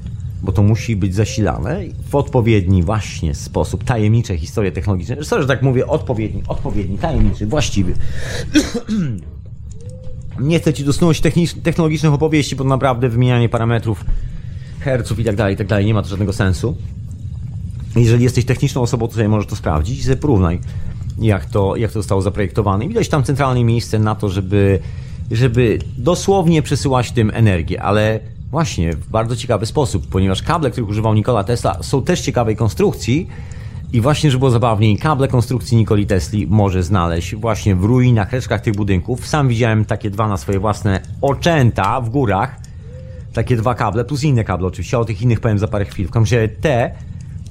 bo 0.41 0.52
to 0.52 0.63
musi 0.63 0.95
być 0.95 1.15
zasilane 1.15 1.82
w 2.10 2.15
odpowiedni 2.15 2.84
właśnie 2.84 3.36
sposób. 3.36 3.84
Tajemnicze 3.84 4.38
historie 4.38 4.71
technologiczne. 4.71 5.23
Sorry, 5.23 5.41
że 5.41 5.47
tak 5.47 5.62
mówię, 5.62 5.88
odpowiedni, 5.88 6.43
odpowiedni, 6.47 6.97
tajemniczy, 6.97 7.45
właściwy. 7.45 7.93
Nie 10.39 10.60
chcę 10.60 10.73
ci 10.73 10.84
dosunąć 10.84 11.21
technologicznych 11.63 12.13
opowieści, 12.13 12.56
bo 12.56 12.63
naprawdę 12.63 13.10
wymienianie 13.10 13.49
parametrów, 13.49 14.06
herców 14.80 15.19
i 15.19 15.23
tak 15.23 15.36
dalej, 15.36 15.54
i 15.54 15.58
tak 15.58 15.67
dalej, 15.67 15.86
nie 15.86 15.93
ma 15.93 16.02
to 16.02 16.10
żadnego 16.10 16.34
sensu. 16.34 16.75
Jeżeli 17.95 18.23
jesteś 18.23 18.45
techniczną 18.45 18.82
osobą, 18.82 19.08
to 19.08 19.13
sobie 19.13 19.30
możesz 19.30 19.47
to 19.47 19.56
sprawdzić 19.56 19.99
i 19.99 20.04
sobie 20.04 20.17
porównaj, 20.17 20.60
jak 21.21 21.45
to, 21.45 21.75
jak 21.75 21.91
to 21.91 21.99
zostało 21.99 22.21
zaprojektowane. 22.21 22.86
I 22.86 22.88
widać 22.88 23.10
tam 23.10 23.23
centralne 23.23 23.63
miejsce 23.63 23.99
na 23.99 24.15
to, 24.15 24.30
żeby, 24.30 24.80
żeby 25.32 25.80
dosłownie 25.98 26.62
przesyłać 26.62 27.12
tym 27.12 27.32
energię, 27.34 27.84
ale 27.84 28.20
właśnie 28.52 28.94
w 28.94 29.10
bardzo 29.10 29.36
ciekawy 29.36 29.65
sposób, 29.65 30.08
ponieważ 30.08 30.44
kable, 30.44 30.72
których 30.72 30.89
używał 30.89 31.13
Nikola 31.13 31.44
Tesla, 31.44 31.78
są 31.84 32.04
też 32.04 32.22
ciekawej 32.22 32.56
konstrukcji. 32.56 33.28
I 33.94 34.02
właśnie, 34.02 34.32
żeby 34.32 34.39
było 34.39 34.52
zabawniej, 34.52 34.98
kable 34.98 35.28
konstrukcji 35.28 35.78
Nikoli 35.78 36.08
Tesli 36.08 36.48
może 36.48 36.84
znaleźć 36.84 37.36
właśnie 37.36 37.76
w 37.76 37.84
ruinach, 37.84 38.32
resztkach 38.32 38.62
tych 38.62 38.76
budynków. 38.76 39.28
Sam 39.28 39.48
widziałem 39.48 39.86
takie 39.86 40.10
dwa 40.10 40.28
na 40.28 40.38
swoje 40.38 40.60
własne 40.60 41.02
oczęta 41.22 42.02
w 42.02 42.10
górach. 42.10 42.60
Takie 43.34 43.56
dwa 43.56 43.76
kable, 43.76 44.06
plus 44.06 44.24
inne 44.24 44.44
kable 44.44 44.68
oczywiście, 44.68 45.00
o 45.00 45.06
tych 45.06 45.22
innych 45.22 45.39
powiem 45.39 45.60
za 45.60 45.68
parę 45.68 45.86
chwil. 45.86 46.08
W 46.08 46.12
każdym 46.12 46.39
razie 46.39 46.54
te 46.62 46.92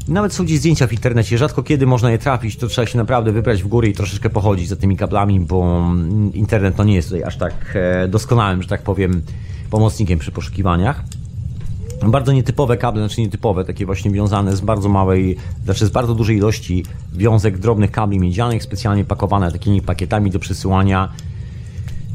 nawet 0.08 0.32
są 0.32 0.44
gdzieś 0.44 0.58
zdjęcia 0.58 0.86
w 0.86 0.92
internecie, 0.92 1.38
rzadko 1.38 1.62
kiedy 1.62 1.86
można 1.86 2.10
je 2.10 2.18
trafić, 2.18 2.56
to 2.56 2.66
trzeba 2.66 2.86
się 2.86 2.98
naprawdę 2.98 3.32
wybrać 3.32 3.62
w 3.62 3.68
góry 3.68 3.88
i 3.88 3.92
troszeczkę 3.92 4.30
pochodzić 4.30 4.68
za 4.68 4.76
tymi 4.76 4.96
kablami, 4.96 5.40
bo 5.40 5.84
internet 6.34 6.76
to 6.76 6.84
nie 6.84 6.94
jest 6.94 7.08
tutaj 7.08 7.24
aż 7.24 7.36
tak 7.36 7.54
e, 7.74 8.08
doskonałym, 8.08 8.62
że 8.62 8.68
tak 8.68 8.82
powiem, 8.82 9.22
pomocnikiem 9.70 10.18
przy 10.18 10.32
poszukiwaniach. 10.32 11.04
Bardzo 12.06 12.32
nietypowe 12.32 12.76
kable, 12.76 13.00
znaczy 13.00 13.20
nietypowe, 13.20 13.64
takie 13.64 13.86
właśnie 13.86 14.10
wiązane 14.10 14.56
z 14.56 14.60
bardzo 14.60 14.88
małej, 14.88 15.36
znaczy 15.64 15.86
z 15.86 15.90
bardzo 15.90 16.14
dużej 16.14 16.36
ilości 16.36 16.84
wiązek 17.12 17.58
drobnych 17.58 17.90
kabli 17.90 18.18
miedzianych, 18.18 18.62
specjalnie 18.62 19.04
pakowane 19.04 19.52
takimi 19.52 19.82
pakietami 19.82 20.30
do 20.30 20.38
przesyłania 20.38 21.12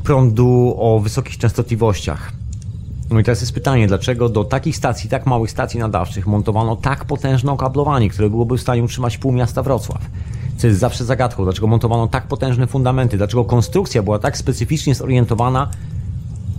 prądu 0.04 0.76
o 0.78 1.00
wysokich 1.00 1.38
częstotliwościach. 1.38 2.43
No 3.14 3.20
i 3.20 3.24
teraz 3.24 3.42
jest 3.42 3.54
pytanie, 3.54 3.88
dlaczego 3.88 4.30
do 4.30 4.44
takich 4.44 4.78
stacji, 4.78 5.10
tak 5.10 5.26
małych 5.26 5.52
stacji 5.52 5.80
nadawczych 5.80 6.28
montowano 6.28 6.76
tak 6.76 7.06
potężne 7.06 7.52
okablowanie, 7.52 8.10
które 8.10 8.30
byłoby 8.30 8.58
w 8.58 8.62
stanie 8.62 8.84
utrzymać 8.84 9.18
pół 9.18 9.32
miasta 9.32 9.64
Wrocław? 9.64 10.02
Co 10.58 10.68
jest 10.68 10.80
zawsze 10.80 11.06
zagadką, 11.06 11.44
dlaczego 11.44 11.68
montowano 11.68 12.08
tak 12.08 12.28
potężne 12.28 12.68
fundamenty, 12.68 13.18
dlaczego 13.18 13.46
konstrukcja 13.46 14.04
była 14.04 14.20
tak 14.20 14.38
specyficznie 14.38 14.96
zorientowana, 14.96 15.70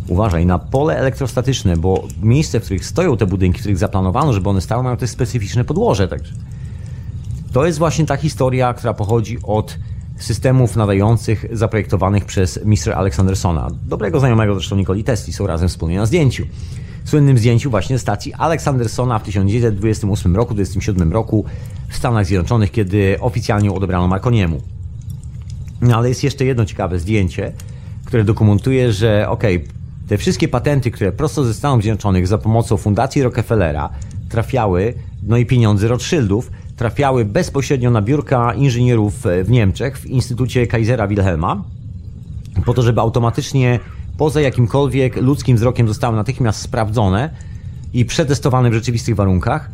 uważaj, 0.08 0.46
na 0.46 0.58
pole 0.58 0.96
elektrostatyczne, 0.96 1.76
bo 1.76 2.04
miejsce, 2.22 2.60
w 2.60 2.64
których 2.64 2.86
stoją 2.86 3.16
te 3.16 3.26
budynki, 3.26 3.58
w 3.58 3.60
których 3.60 3.78
zaplanowano, 3.78 4.32
żeby 4.32 4.48
one 4.48 4.60
stały, 4.60 4.82
mają 4.82 4.96
też 4.96 5.10
specyficzne 5.10 5.64
podłoże. 5.64 6.08
Także 6.08 6.32
to 7.52 7.66
jest 7.66 7.78
właśnie 7.78 8.06
ta 8.06 8.16
historia, 8.16 8.74
która 8.74 8.94
pochodzi 8.94 9.38
od 9.42 9.78
systemów 10.24 10.76
nadających 10.76 11.46
zaprojektowanych 11.52 12.24
przez 12.24 12.60
Mr. 12.64 12.92
Aleksandersona, 12.94 13.68
dobrego 13.86 14.20
znajomego 14.20 14.54
zresztą 14.54 14.76
Nikoli 14.76 15.04
Tesli, 15.04 15.32
są 15.32 15.46
razem 15.46 15.68
wspólnie 15.68 15.98
na 15.98 16.06
zdjęciu. 16.06 16.46
Słynnym 17.04 17.38
zdjęciu 17.38 17.70
właśnie 17.70 17.98
stacji 17.98 18.34
Aleksandersona 18.34 19.18
w 19.18 19.22
1928 19.22 20.36
roku, 20.36 20.54
27 20.54 21.12
roku 21.12 21.44
w 21.88 21.96
Stanach 21.96 22.26
Zjednoczonych, 22.26 22.70
kiedy 22.70 23.16
oficjalnie 23.20 23.72
odebrano 23.72 24.08
Marconiemu. 24.08 24.60
No 25.80 25.96
ale 25.96 26.08
jest 26.08 26.24
jeszcze 26.24 26.44
jedno 26.44 26.64
ciekawe 26.64 26.98
zdjęcie, 26.98 27.52
które 28.04 28.24
dokumentuje, 28.24 28.92
że 28.92 29.28
okej, 29.28 29.56
okay, 29.56 29.68
te 30.08 30.18
wszystkie 30.18 30.48
patenty, 30.48 30.90
które 30.90 31.12
prosto 31.12 31.44
ze 31.44 31.54
Stanów 31.54 31.82
Zjednoczonych 31.82 32.26
za 32.26 32.38
pomocą 32.38 32.76
Fundacji 32.76 33.22
Rockefellera 33.22 33.90
trafiały, 34.28 34.94
no 35.22 35.36
i 35.36 35.46
pieniądze 35.46 35.88
Rothschildów, 35.88 36.50
trafiały 36.76 37.24
bezpośrednio 37.24 37.90
na 37.90 38.02
biurka 38.02 38.54
inżynierów 38.54 39.22
w 39.44 39.50
Niemczech 39.50 39.98
w 39.98 40.06
Instytucie 40.06 40.66
Kaisera 40.66 41.08
Wilhelma, 41.08 41.64
po 42.64 42.74
to, 42.74 42.82
żeby 42.82 43.00
automatycznie 43.00 43.80
poza 44.18 44.40
jakimkolwiek 44.40 45.16
ludzkim 45.16 45.56
wzrokiem 45.56 45.88
zostały 45.88 46.16
natychmiast 46.16 46.60
sprawdzone 46.60 47.30
i 47.92 48.04
przetestowane 48.04 48.70
w 48.70 48.74
rzeczywistych 48.74 49.16
warunkach. 49.16 49.70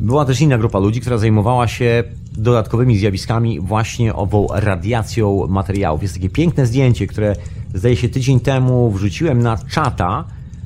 Była 0.00 0.24
też 0.24 0.40
inna 0.40 0.58
grupa 0.58 0.78
ludzi, 0.78 1.00
która 1.00 1.18
zajmowała 1.18 1.68
się 1.68 2.04
dodatkowymi 2.32 2.98
zjawiskami 2.98 3.60
właśnie 3.60 4.14
ową 4.14 4.46
radiacją 4.54 5.46
materiałów. 5.48 6.02
Jest 6.02 6.14
takie 6.14 6.28
piękne 6.28 6.66
zdjęcie, 6.66 7.06
które 7.06 7.36
zdaje 7.74 7.96
się 7.96 8.08
tydzień 8.08 8.40
temu 8.40 8.90
wrzuciłem 8.90 9.38
na 9.42 9.56
czata, 9.56 10.24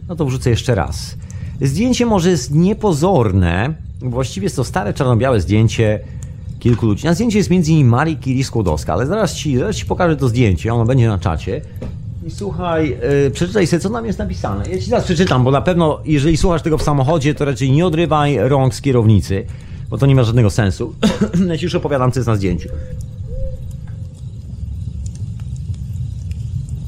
no 0.09 0.17
to 0.17 0.25
wrzucę 0.25 0.51
jeszcze 0.51 0.75
raz. 0.75 1.17
Zdjęcie 1.61 2.07
może 2.07 2.31
jest 2.31 2.55
niepozorne, 2.55 3.75
Właściwie 4.03 4.45
jest 4.45 4.57
to 4.57 4.65
stare 4.65 4.95
czarno-białe 4.95 5.41
zdjęcie 5.41 6.01
kilku 6.59 6.87
ludzi. 6.87 7.05
Na 7.05 7.15
zdjęciu 7.15 7.38
jest 7.38 7.51
między 7.51 7.73
innymi 7.73 7.91
Marii 7.91 8.17
Curie-Skłodowska, 8.17 8.93
ale 8.93 9.07
zaraz 9.07 9.35
ci, 9.35 9.59
zaraz 9.59 9.77
ci 9.77 9.87
pokażę 9.87 10.17
to 10.17 10.29
zdjęcie, 10.29 10.75
ono 10.75 10.85
będzie 10.85 11.09
na 11.09 11.19
czacie. 11.19 11.61
I 12.27 12.31
słuchaj, 12.31 12.99
yy, 13.25 13.31
przeczytaj 13.31 13.67
sobie, 13.67 13.81
co 13.81 13.91
tam 13.91 14.07
jest 14.07 14.19
napisane. 14.19 14.65
Ja 14.71 14.79
ci 14.79 14.91
zaraz 14.91 15.05
przeczytam, 15.05 15.45
bo 15.45 15.51
na 15.51 15.61
pewno, 15.61 16.01
jeżeli 16.05 16.37
słuchasz 16.37 16.62
tego 16.62 16.79
w 16.79 16.83
samochodzie, 16.83 17.35
to 17.35 17.45
raczej 17.45 17.73
nie 17.73 17.87
odrywaj 17.87 18.38
rąk 18.38 18.75
z 18.75 18.81
kierownicy, 18.81 19.47
bo 19.91 19.99
to 19.99 20.07
nie 20.07 20.15
ma 20.15 20.23
żadnego 20.23 20.51
sensu. 20.51 20.95
ja 21.49 21.59
ci 21.59 21.65
już 21.65 21.75
opowiadam, 21.75 22.12
co 22.12 22.21
jest 22.21 22.29
na 22.29 22.37
zdjęciu. 22.37 22.69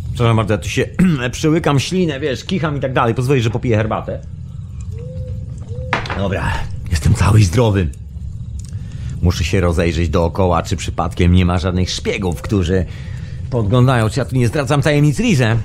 Przepraszam 0.08 0.36
bardzo, 0.36 0.54
ja 0.54 0.58
tu 0.58 0.68
się 0.68 0.86
przełykam 1.32 1.80
ślinę, 1.80 2.20
wiesz, 2.20 2.44
kicham 2.44 2.76
i 2.76 2.80
tak 2.80 2.92
dalej. 2.92 3.14
Pozwolisz, 3.14 3.44
że 3.44 3.50
popiję 3.50 3.76
herbatę. 3.76 4.20
Dobra, 6.18 6.52
Cały 7.16 7.44
zdrowy. 7.44 7.88
Muszę 9.22 9.44
się 9.44 9.60
rozejrzeć 9.60 10.08
dookoła, 10.08 10.62
czy 10.62 10.76
przypadkiem 10.76 11.32
nie 11.32 11.44
ma 11.44 11.58
żadnych 11.58 11.90
szpiegów, 11.90 12.42
którzy 12.42 12.86
podglądają, 13.50 14.10
czy 14.10 14.20
ja 14.20 14.24
tu 14.24 14.36
nie 14.36 14.48
zdradzam 14.48 14.82
tajemnic 14.82 15.18
Rize. 15.18 15.56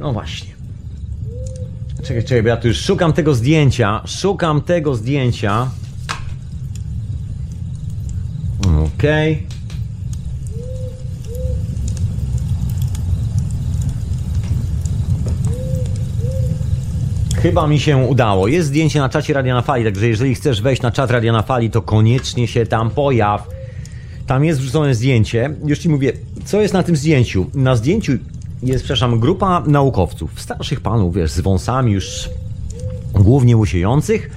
No 0.00 0.12
właśnie. 0.12 0.50
Czekaj, 2.02 2.24
czekaj, 2.24 2.44
ja 2.44 2.56
tu 2.56 2.68
już 2.68 2.78
szukam 2.78 3.12
tego 3.12 3.34
zdjęcia. 3.34 4.02
Szukam 4.06 4.60
tego 4.60 4.96
zdjęcia. 4.96 5.70
Okej. 8.60 9.32
Okay. 9.34 9.49
Chyba 17.42 17.66
mi 17.66 17.80
się 17.80 17.96
udało. 17.96 18.48
Jest 18.48 18.68
zdjęcie 18.68 18.98
na 19.00 19.08
czacie 19.08 19.34
Radia 19.34 19.54
na 19.54 19.62
Fali, 19.62 19.84
także 19.84 20.08
jeżeli 20.08 20.34
chcesz 20.34 20.62
wejść 20.62 20.82
na 20.82 20.90
czat 20.90 21.10
Radia 21.10 21.32
na 21.32 21.42
Fali, 21.42 21.70
to 21.70 21.82
koniecznie 21.82 22.48
się 22.48 22.66
tam 22.66 22.90
pojaw. 22.90 23.48
Tam 24.26 24.44
jest 24.44 24.60
wrzucone 24.60 24.94
zdjęcie. 24.94 25.54
Już 25.64 25.78
ci 25.78 25.88
mówię, 25.88 26.12
co 26.44 26.60
jest 26.60 26.74
na 26.74 26.82
tym 26.82 26.96
zdjęciu. 26.96 27.46
Na 27.54 27.76
zdjęciu 27.76 28.12
jest, 28.62 28.84
przepraszam, 28.84 29.20
grupa 29.20 29.62
naukowców, 29.66 30.40
starszych 30.40 30.80
panów, 30.80 31.14
wiesz, 31.14 31.30
z 31.30 31.40
wąsami 31.40 31.92
już 31.92 32.30
głównie 33.14 33.56
łysiejących. 33.56 34.30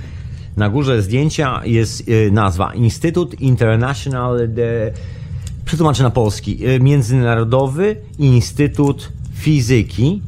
Na 0.58 0.70
górze 0.70 1.02
zdjęcia 1.02 1.62
jest 1.66 2.10
y, 2.10 2.32
nazwa 2.32 2.74
Instytut 2.74 3.42
International 3.42 4.50
de... 4.54 4.92
Przetłumaczę 5.66 6.04
na 6.04 6.10
polski. 6.10 6.68
Y, 6.68 6.80
Międzynarodowy 6.80 7.96
Instytut 8.20 9.12
Fizyki 9.36 10.22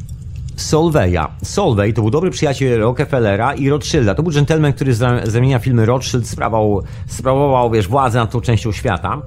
Solveya. 0.55 1.27
Solvey 1.43 1.93
to 1.93 2.01
był 2.01 2.11
dobry 2.11 2.31
przyjaciel 2.31 2.79
Rockefellera 2.79 3.53
i 3.53 3.69
Rothschilda. 3.69 4.15
To 4.15 4.23
był 4.23 4.31
gentleman, 4.31 4.73
który 4.73 4.93
z 4.93 5.35
ramienia 5.35 5.59
filmy 5.59 5.85
Rothschild 5.85 6.27
sprawował, 6.27 6.83
sprawował 7.07 7.71
wiesz, 7.71 7.87
władzę 7.87 8.19
nad 8.19 8.31
tą 8.31 8.41
częścią 8.41 8.71
świata. 8.71 9.21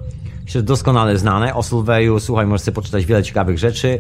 Myślę, 0.45 0.63
doskonale 0.63 1.19
znane. 1.19 1.55
O 1.55 1.63
Solveyu, 1.63 2.21
słuchaj, 2.21 2.47
możesz 2.47 2.63
sobie 2.63 2.75
poczytać 2.75 3.07
wiele 3.07 3.23
ciekawych 3.23 3.59
rzeczy. 3.59 3.99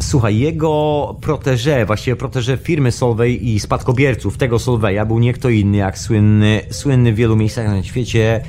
Słuchaj, 0.00 0.38
jego 0.38 1.16
protege, 1.20 1.86
właściwie 1.86 2.16
protege 2.16 2.56
firmy 2.56 2.92
Solvay 2.92 3.48
i 3.48 3.60
spadkobierców 3.60 4.38
tego 4.38 4.58
Solveya 4.58 5.06
był 5.06 5.18
nie 5.18 5.32
kto 5.32 5.48
inny 5.48 5.76
jak 5.76 5.98
słynny, 5.98 6.60
słynny 6.70 7.12
w 7.12 7.16
wielu 7.16 7.36
miejscach 7.36 7.68
na 7.68 7.82
świecie 7.82 8.40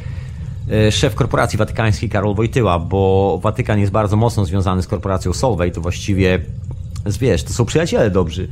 szef 0.91 1.15
korporacji 1.15 1.58
watykańskiej 1.58 2.10
Karol 2.10 2.36
Wojtyła, 2.36 2.79
bo 2.79 3.39
Watykan 3.43 3.79
jest 3.79 3.91
bardzo 3.91 4.15
mocno 4.15 4.45
związany 4.45 4.82
z 4.82 4.88
korporacją 4.88 5.34
Solvay, 5.34 5.71
to 5.71 5.82
właściwie, 5.82 6.39
wiesz, 7.21 7.43
to 7.43 7.53
są 7.53 7.65
przyjaciele 7.65 8.12
dobrzy. 8.12 8.47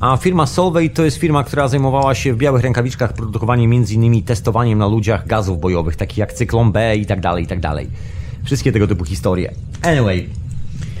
A 0.00 0.16
firma 0.16 0.46
Solvay 0.46 0.90
to 0.90 1.04
jest 1.04 1.16
firma, 1.16 1.44
która 1.44 1.68
zajmowała 1.68 2.14
się 2.14 2.32
w 2.32 2.36
białych 2.36 2.62
rękawiczkach 2.62 3.12
produkowaniem 3.12 3.72
m.in. 3.72 4.22
testowaniem 4.22 4.78
na 4.78 4.86
ludziach 4.86 5.26
gazów 5.26 5.60
bojowych, 5.60 5.96
takich 5.96 6.18
jak 6.18 6.32
cyklon 6.32 6.72
B 6.72 6.96
i 6.96 7.06
tak 7.06 7.20
dalej, 7.20 7.44
i 7.44 7.46
tak 7.46 7.60
dalej. 7.60 7.90
Wszystkie 8.44 8.72
tego 8.72 8.86
typu 8.86 9.04
historie. 9.04 9.52
Anyway, 9.82 10.28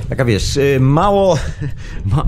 taka 0.08 0.24
wiesz, 0.24 0.56
y, 0.56 0.78
mało, 0.80 1.38
ma, 2.12 2.24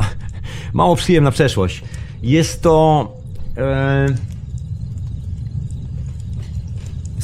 mało 0.73 0.97
przyjemna 0.97 1.31
przeszłość. 1.31 1.83
Jest 2.23 2.63
to. 2.63 3.09
E, 3.57 4.30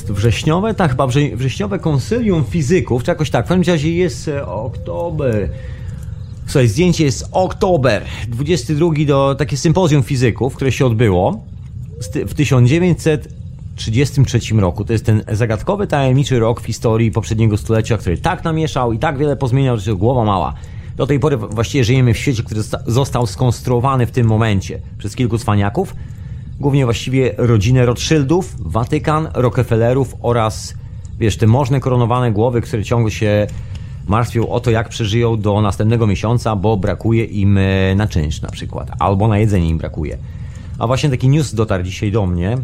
jest 0.07 0.21
wrześniowe, 0.21 0.75
tak, 0.75 0.91
chyba 0.91 1.07
wrze, 1.07 1.21
wrześniowe 1.37 1.79
konsylium 1.79 2.45
fizyków, 2.45 3.05
czy 3.05 3.11
jakoś 3.11 3.31
tak. 3.31 3.47
W 3.47 3.49
każdym 3.49 3.75
razie 3.75 3.93
jest 3.93 4.29
e, 4.29 4.47
oktober. 4.47 5.49
Słuchaj, 6.47 6.69
zdjęcie 6.69 7.05
jest 7.05 7.29
oktober 7.33 8.03
22 8.29 8.91
do 9.07 9.35
takie 9.39 9.57
sympozjum 9.57 10.03
fizyków, 10.03 10.57
które 10.57 10.73
się 10.73 10.87
odbyło 10.87 11.45
w 12.27 12.35
1933 12.35 14.55
roku. 14.55 14.85
To 14.85 14.93
jest 14.93 15.07
ten 15.07 15.23
zagadkowy, 15.33 15.87
tajemniczy 15.87 16.39
rok 16.39 16.61
w 16.61 16.67
historii 16.67 17.11
poprzedniego 17.11 17.57
stulecia, 17.57 17.99
który 17.99 18.19
tak 18.19 18.45
namieszał 18.45 18.93
i 18.93 18.99
tak 18.99 19.19
wiele 19.19 19.37
pozmieniał, 19.37 19.79
że 19.79 19.95
głowa 19.95 20.25
mała. 20.25 20.55
Do 20.97 21.07
tej 21.07 21.21
pory 21.21 21.37
właściwie 21.37 21.85
żyjemy 21.85 22.15
w 22.15 22.19
świecie, 22.19 22.43
który 22.43 22.61
został 22.87 23.27
skonstruowany 23.27 24.07
w 24.07 24.11
tym 24.11 24.27
momencie 24.27 24.81
przez 24.99 25.17
kilku 25.17 25.39
cwaniaków, 25.39 25.95
głównie 26.61 26.85
właściwie 26.85 27.35
rodzinę 27.37 27.87
Rothschildów, 27.87 28.55
Watykan, 28.59 29.29
Rockefellerów 29.35 30.15
oraz, 30.23 30.75
wiesz, 31.19 31.37
te 31.37 31.47
możne 31.47 31.81
koronowane 31.81 32.33
głowy, 32.33 32.61
które 32.61 32.85
ciągle 32.85 33.11
się 33.11 33.47
martwią 34.07 34.49
o 34.49 34.61
to, 34.61 34.71
jak 34.71 34.89
przeżyją 34.89 35.41
do 35.41 35.61
następnego 35.61 36.07
miesiąca, 36.07 36.57
bo 36.57 36.77
brakuje 36.77 37.25
im 37.25 37.59
e, 37.59 37.95
na 37.95 38.07
czynsz 38.07 38.43
na 38.43 38.51
przykład, 38.51 38.91
albo 38.99 39.29
na 39.29 39.39
jedzenie 39.39 39.69
im 39.69 39.79
brakuje. 39.79 40.19
A 40.79 40.87
właśnie 40.87 41.11
taki 41.11 41.29
news 41.29 41.55
dotarł 41.55 41.85
dzisiaj 41.85 42.13
do 42.13 42.27
mnie. 42.27 42.59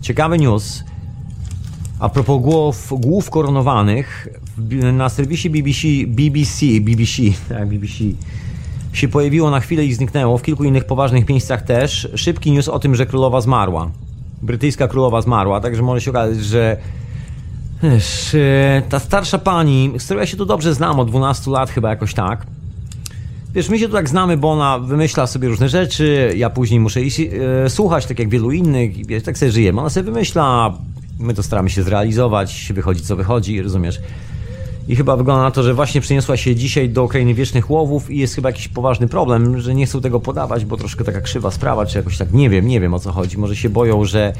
Ciekawy 0.00 0.38
news. 0.38 0.84
A 1.98 2.08
propos 2.08 2.42
głów, 2.42 2.92
głów 3.00 3.30
koronowanych, 3.30 4.28
na 4.92 5.08
serwisie 5.08 5.50
BBC, 5.50 5.88
BBC, 6.06 6.66
BBC, 6.80 7.22
tak, 7.48 7.68
BBC 7.68 8.04
się 8.92 9.08
pojawiło 9.08 9.50
na 9.50 9.60
chwilę 9.60 9.84
i 9.84 9.92
zniknęło, 9.92 10.38
w 10.38 10.42
kilku 10.42 10.64
innych 10.64 10.84
poważnych 10.84 11.28
miejscach 11.28 11.62
też, 11.62 12.08
szybki 12.14 12.52
news 12.52 12.68
o 12.68 12.78
tym, 12.78 12.94
że 12.94 13.06
królowa 13.06 13.40
zmarła. 13.40 13.90
Brytyjska 14.42 14.88
królowa 14.88 15.22
zmarła, 15.22 15.60
także 15.60 15.82
może 15.82 16.00
się 16.00 16.10
okazać, 16.10 16.44
że 16.44 16.76
wiesz, 17.82 18.34
e, 18.34 18.82
ta 18.88 18.98
starsza 18.98 19.38
pani, 19.38 19.92
z 19.98 20.04
którą 20.04 20.20
ja 20.20 20.26
się 20.26 20.36
tu 20.36 20.46
dobrze 20.46 20.74
znam, 20.74 21.00
od 21.00 21.08
12 21.08 21.50
lat 21.50 21.70
chyba 21.70 21.90
jakoś 21.90 22.14
tak, 22.14 22.46
Wiesz, 23.54 23.68
my 23.68 23.78
się 23.78 23.86
tu 23.86 23.92
tak 23.92 24.08
znamy, 24.08 24.36
bo 24.36 24.52
ona 24.52 24.78
wymyśla 24.78 25.26
sobie 25.26 25.48
różne 25.48 25.68
rzeczy, 25.68 26.32
ja 26.36 26.50
później 26.50 26.80
muszę 26.80 27.02
iść 27.02 27.20
e, 27.20 27.70
słuchać, 27.70 28.06
tak 28.06 28.18
jak 28.18 28.28
wielu 28.28 28.52
innych, 28.52 28.98
i 28.98 29.04
wiesz, 29.04 29.22
tak 29.22 29.38
sobie 29.38 29.52
żyjemy. 29.52 29.80
Ona 29.80 29.90
sobie 29.90 30.04
wymyśla, 30.04 30.74
my 31.18 31.34
to 31.34 31.42
staramy 31.42 31.70
się 31.70 31.82
zrealizować, 31.82 32.72
wychodzi 32.74 33.02
co 33.02 33.16
wychodzi, 33.16 33.62
rozumiesz? 33.62 34.00
I 34.88 34.96
chyba 34.96 35.16
wygląda 35.16 35.42
na 35.42 35.50
to, 35.50 35.62
że 35.62 35.74
właśnie 35.74 36.00
przeniosła 36.00 36.36
się 36.36 36.54
dzisiaj 36.56 36.88
do 36.88 37.08
krainy 37.08 37.34
wiecznych 37.34 37.70
łowów 37.70 38.10
i 38.10 38.18
jest 38.18 38.34
chyba 38.34 38.48
jakiś 38.48 38.68
poważny 38.68 39.08
problem, 39.08 39.60
że 39.60 39.74
nie 39.74 39.86
chcą 39.86 40.00
tego 40.00 40.20
podawać, 40.20 40.64
bo 40.64 40.76
troszkę 40.76 41.04
taka 41.04 41.20
krzywa 41.20 41.50
sprawa, 41.50 41.86
czy 41.86 41.98
jakoś 41.98 42.18
tak, 42.18 42.32
nie 42.32 42.50
wiem, 42.50 42.66
nie 42.66 42.80
wiem 42.80 42.94
o 42.94 42.98
co 42.98 43.12
chodzi. 43.12 43.38
Może 43.38 43.56
się 43.56 43.68
boją, 43.68 44.04
że, 44.04 44.32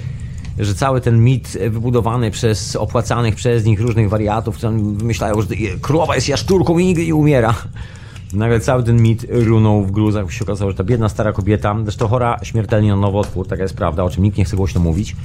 że 0.59 0.74
cały 0.74 1.00
ten 1.00 1.24
mit 1.24 1.59
wybudowany 1.70 2.31
przez 2.31 2.76
opłacanych 2.76 3.35
przez 3.35 3.64
nich 3.64 3.81
różnych 3.81 4.09
wariatów, 4.09 4.57
którzy 4.57 4.72
wymyślają, 4.79 5.42
że 5.42 5.48
królowa 5.81 6.14
jest 6.14 6.29
jaszczurką 6.29 6.79
i 6.79 6.87
nigdy 6.87 7.07
nie 7.07 7.14
umiera. 7.14 7.55
Nagle 8.33 8.61
cały 8.61 8.83
ten 8.83 9.03
mit 9.03 9.26
runął 9.31 9.85
w 9.85 9.90
gruzach, 9.90 10.33
się 10.33 10.44
okazało, 10.44 10.70
że 10.70 10.76
ta 10.76 10.85
biedna 10.85 11.09
stara 11.09 11.33
kobieta, 11.33 11.76
zresztą 11.83 12.09
chora 12.09 12.40
śmiertelnie 12.42 12.90
na 12.90 12.96
nowotwór, 12.96 13.46
taka 13.46 13.62
jest 13.62 13.76
prawda, 13.76 14.05
o 14.05 14.11
czym 14.11 14.22
nikt 14.22 14.38
nie 14.38 14.44
chce 14.44 14.57
głośno 14.57 14.81
mówić, 14.81 15.16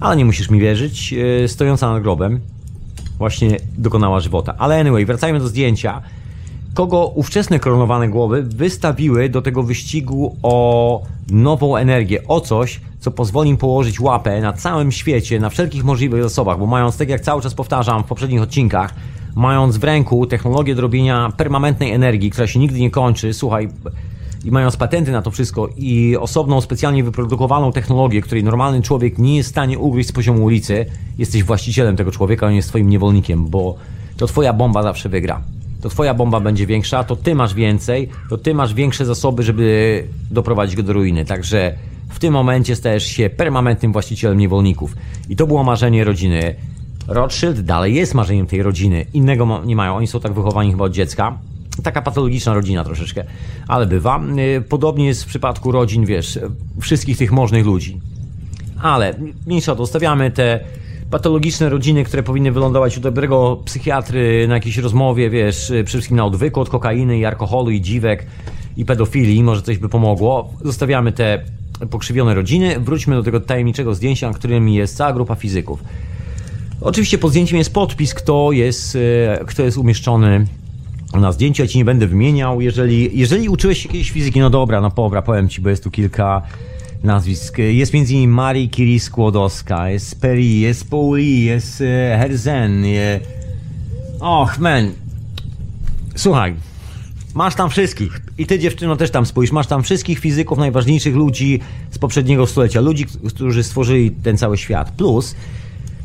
ale 0.00 0.16
nie 0.16 0.24
musisz 0.24 0.50
mi 0.50 0.60
wierzyć, 0.60 1.14
e, 1.44 1.48
stojąca 1.48 1.92
nad 1.92 2.02
grobem, 2.02 2.40
właśnie 3.20 3.56
dokonała 3.78 4.20
żywota. 4.20 4.54
Ale 4.58 4.80
anyway, 4.80 5.06
wracajmy 5.06 5.38
do 5.38 5.48
zdjęcia. 5.48 6.02
Kogo 6.74 7.06
ówczesne 7.06 7.58
koronowane 7.58 8.08
głowy 8.08 8.42
wystawiły 8.42 9.28
do 9.28 9.42
tego 9.42 9.62
wyścigu 9.62 10.36
o 10.42 11.02
nową 11.30 11.76
energię, 11.76 12.28
o 12.28 12.40
coś, 12.40 12.80
co 13.00 13.10
pozwoli 13.10 13.50
im 13.50 13.56
położyć 13.56 14.00
łapę 14.00 14.40
na 14.40 14.52
całym 14.52 14.92
świecie, 14.92 15.40
na 15.40 15.50
wszelkich 15.50 15.84
możliwych 15.84 16.22
zasobach, 16.22 16.58
bo 16.58 16.66
mając, 16.66 16.96
tak 16.96 17.08
jak 17.08 17.20
cały 17.20 17.42
czas 17.42 17.54
powtarzam 17.54 18.02
w 18.02 18.06
poprzednich 18.06 18.42
odcinkach, 18.42 18.94
mając 19.34 19.76
w 19.76 19.84
ręku 19.84 20.26
technologię 20.26 20.74
do 20.74 20.82
robienia 20.82 21.32
permanentnej 21.36 21.92
energii, 21.92 22.30
która 22.30 22.46
się 22.46 22.58
nigdy 22.58 22.80
nie 22.80 22.90
kończy, 22.90 23.34
słuchaj, 23.34 23.68
i 24.44 24.50
mając 24.50 24.76
patenty 24.76 25.12
na 25.12 25.22
to 25.22 25.30
wszystko 25.30 25.68
i 25.76 26.16
osobną, 26.16 26.60
specjalnie 26.60 27.04
wyprodukowaną 27.04 27.72
technologię, 27.72 28.20
której 28.22 28.44
normalny 28.44 28.82
człowiek 28.82 29.18
nie 29.18 29.36
jest 29.36 29.48
w 29.48 29.52
stanie 29.52 29.78
ugryźć 29.78 30.08
z 30.08 30.12
poziomu 30.12 30.44
ulicy, 30.44 30.86
jesteś 31.18 31.44
właścicielem 31.44 31.96
tego 31.96 32.10
człowieka, 32.10 32.46
on 32.46 32.52
jest 32.52 32.68
twoim 32.68 32.88
niewolnikiem, 32.88 33.46
bo 33.46 33.74
to 34.16 34.26
twoja 34.26 34.52
bomba 34.52 34.82
zawsze 34.82 35.08
wygra. 35.08 35.42
To 35.80 35.88
twoja 35.88 36.14
bomba 36.14 36.40
będzie 36.40 36.66
większa, 36.66 37.04
to 37.04 37.16
ty 37.16 37.34
masz 37.34 37.54
więcej, 37.54 38.08
to 38.30 38.38
ty 38.38 38.54
masz 38.54 38.74
większe 38.74 39.06
zasoby, 39.06 39.42
żeby 39.42 40.04
doprowadzić 40.30 40.76
go 40.76 40.82
do 40.82 40.92
ruiny. 40.92 41.24
Także 41.24 41.74
w 42.08 42.18
tym 42.18 42.32
momencie 42.32 42.76
stajesz 42.76 43.06
się 43.06 43.30
permanentnym 43.30 43.92
właścicielem 43.92 44.38
niewolników. 44.38 44.96
I 45.28 45.36
to 45.36 45.46
było 45.46 45.64
marzenie 45.64 46.04
rodziny 46.04 46.54
Rothschild 47.08 47.60
dalej 47.60 47.94
jest 47.94 48.14
marzeniem 48.14 48.46
tej 48.46 48.62
rodziny. 48.62 49.06
Innego 49.14 49.62
nie 49.64 49.76
mają. 49.76 49.96
Oni 49.96 50.06
są 50.06 50.20
tak 50.20 50.32
wychowani 50.32 50.70
chyba 50.70 50.84
od 50.84 50.92
dziecka. 50.92 51.38
Taka 51.82 52.02
patologiczna 52.02 52.54
rodzina 52.54 52.84
troszeczkę, 52.84 53.24
ale 53.68 53.86
bywa. 53.86 54.20
Y, 54.58 54.62
podobnie 54.68 55.06
jest 55.06 55.24
w 55.24 55.26
przypadku 55.26 55.72
rodzin, 55.72 56.06
wiesz, 56.06 56.38
wszystkich 56.80 57.18
tych 57.18 57.32
możnych 57.32 57.66
ludzi. 57.66 58.00
Ale 58.82 59.14
mniejsza 59.46 59.76
to, 59.76 59.86
stawiamy 59.86 60.30
te 60.30 60.60
patologiczne 61.10 61.68
rodziny, 61.68 62.04
które 62.04 62.22
powinny 62.22 62.52
wylądować 62.52 62.98
u 62.98 63.00
dobrego 63.00 63.62
psychiatry 63.64 64.48
na 64.48 64.54
jakiejś 64.54 64.78
rozmowie, 64.78 65.30
wiesz, 65.30 65.64
przede 65.64 65.84
wszystkim 65.84 66.16
na 66.16 66.24
odwyku 66.24 66.60
od 66.60 66.68
kokainy 66.68 67.18
i 67.18 67.24
alkoholu 67.24 67.70
i 67.70 67.80
dziwek 67.80 68.26
i 68.76 68.84
pedofilii, 68.84 69.42
może 69.42 69.62
coś 69.62 69.78
by 69.78 69.88
pomogło. 69.88 70.52
Zostawiamy 70.64 71.12
te 71.12 71.44
pokrzywione 71.90 72.34
rodziny, 72.34 72.80
wróćmy 72.80 73.16
do 73.16 73.22
tego 73.22 73.40
tajemniczego 73.40 73.94
zdjęcia, 73.94 74.28
na 74.28 74.34
którym 74.34 74.68
jest 74.68 74.96
cała 74.96 75.12
grupa 75.12 75.34
fizyków. 75.34 75.84
Oczywiście 76.80 77.18
pod 77.18 77.30
zdjęciem 77.30 77.58
jest 77.58 77.72
podpis, 77.72 78.14
kto 78.14 78.52
jest, 78.52 78.96
e, 78.96 79.44
kto 79.46 79.62
jest 79.62 79.78
umieszczony 79.78 80.46
na 81.14 81.32
zdjęciu. 81.32 81.62
Ja 81.62 81.68
ci 81.68 81.78
nie 81.78 81.84
będę 81.84 82.06
wymieniał. 82.06 82.60
Jeżeli, 82.60 83.18
jeżeli 83.18 83.48
uczyłeś 83.48 83.82
się 83.82 83.88
kiedyś 83.88 84.10
fizyki, 84.10 84.40
no 84.40 84.50
dobra, 84.50 84.80
no 84.80 84.90
dobra, 84.96 85.22
powiem 85.22 85.48
ci, 85.48 85.60
bo 85.60 85.70
jest 85.70 85.84
tu 85.84 85.90
kilka 85.90 86.42
nazwisk. 87.02 87.58
Jest 87.58 87.94
między 87.94 88.14
innymi 88.14 88.32
Marii 88.32 88.70
Curie-Skłodowska, 88.70 89.88
jest 89.88 90.20
Perry, 90.20 90.44
jest 90.44 90.90
Pauli, 90.90 91.44
jest 91.44 91.80
e, 91.80 92.18
Herzen. 92.18 92.84
Je... 92.84 93.20
Och, 94.20 94.58
man. 94.58 94.92
Słuchaj, 96.16 96.54
masz 97.34 97.54
tam 97.54 97.70
wszystkich. 97.70 98.20
I 98.38 98.46
ty 98.46 98.58
dziewczyno 98.58 98.96
też 98.96 99.10
tam 99.10 99.26
spójrz. 99.26 99.52
Masz 99.52 99.66
tam 99.66 99.82
wszystkich 99.82 100.18
fizyków, 100.18 100.58
najważniejszych 100.58 101.14
ludzi 101.14 101.60
z 101.90 101.98
poprzedniego 101.98 102.46
stulecia. 102.46 102.80
Ludzi, 102.80 103.06
którzy 103.28 103.62
stworzyli 103.62 104.10
ten 104.10 104.38
cały 104.38 104.58
świat. 104.58 104.90
Plus 104.90 105.34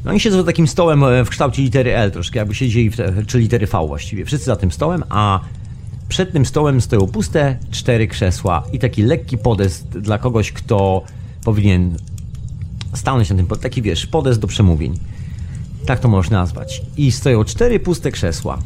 no 0.05 0.11
oni 0.11 0.19
siedzą 0.19 0.37
za 0.37 0.43
takim 0.43 0.67
stołem 0.67 1.03
e, 1.03 1.25
w 1.25 1.29
kształcie 1.29 1.61
litery 1.61 1.95
L, 1.95 2.11
troszkę 2.11 2.39
jakby 2.39 2.55
siedzieli, 2.55 2.89
w 2.89 2.95
czy 3.27 3.39
litery 3.39 3.67
V 3.67 3.87
właściwie. 3.87 4.25
Wszyscy 4.25 4.45
za 4.45 4.55
tym 4.55 4.71
stołem, 4.71 5.03
a 5.09 5.39
przed 6.07 6.33
tym 6.33 6.45
stołem 6.45 6.81
stoją 6.81 7.07
puste 7.07 7.57
cztery 7.71 8.07
krzesła 8.07 8.63
i 8.73 8.79
taki 8.79 9.03
lekki 9.03 9.37
podest 9.37 9.89
dla 9.89 10.17
kogoś, 10.17 10.51
kto 10.51 11.03
powinien 11.43 11.97
stanąć 12.93 13.29
na 13.29 13.35
tym, 13.35 13.47
taki 13.47 13.81
wiesz, 13.81 14.07
podest 14.07 14.39
do 14.39 14.47
przemówień. 14.47 14.99
Tak 15.85 15.99
to 15.99 16.07
można 16.07 16.39
nazwać. 16.39 16.81
I 16.97 17.11
stoją 17.11 17.43
cztery 17.43 17.79
puste 17.79 18.11
krzesła. 18.11 18.59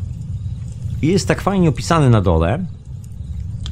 I 1.02 1.08
jest 1.08 1.28
tak 1.28 1.42
fajnie 1.42 1.70
opisane 1.70 2.10
na 2.10 2.22
dole. 2.22 2.66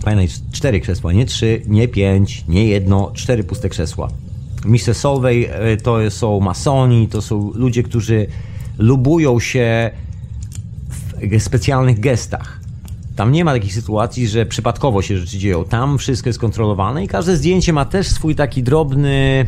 Pamiętaj, 0.03 0.27
cztery 0.51 0.81
krzesła, 0.81 1.13
nie 1.13 1.25
trzy, 1.25 1.61
nie 1.67 1.87
pięć, 1.87 2.45
nie 2.47 2.65
jedno, 2.65 3.11
cztery 3.13 3.43
puste 3.43 3.69
krzesła. 3.69 4.09
E, 4.65 5.77
to 5.77 6.11
są 6.11 6.39
masoni, 6.39 7.07
to 7.07 7.21
są 7.21 7.51
ludzie, 7.55 7.83
którzy 7.83 8.27
lubują 8.77 9.39
się 9.39 9.91
w 11.21 11.43
specjalnych 11.43 11.99
gestach. 11.99 12.59
Tam 13.15 13.31
nie 13.31 13.45
ma 13.45 13.53
takich 13.53 13.73
sytuacji, 13.73 14.27
że 14.27 14.45
przypadkowo 14.45 15.01
się 15.01 15.17
rzeczy 15.17 15.37
dzieją. 15.37 15.65
Tam 15.65 15.97
wszystko 15.97 16.29
jest 16.29 16.39
kontrolowane 16.39 17.03
i 17.03 17.07
każde 17.07 17.37
zdjęcie 17.37 17.73
ma 17.73 17.85
też 17.85 18.07
swój 18.07 18.35
taki 18.35 18.63
drobny, 18.63 19.45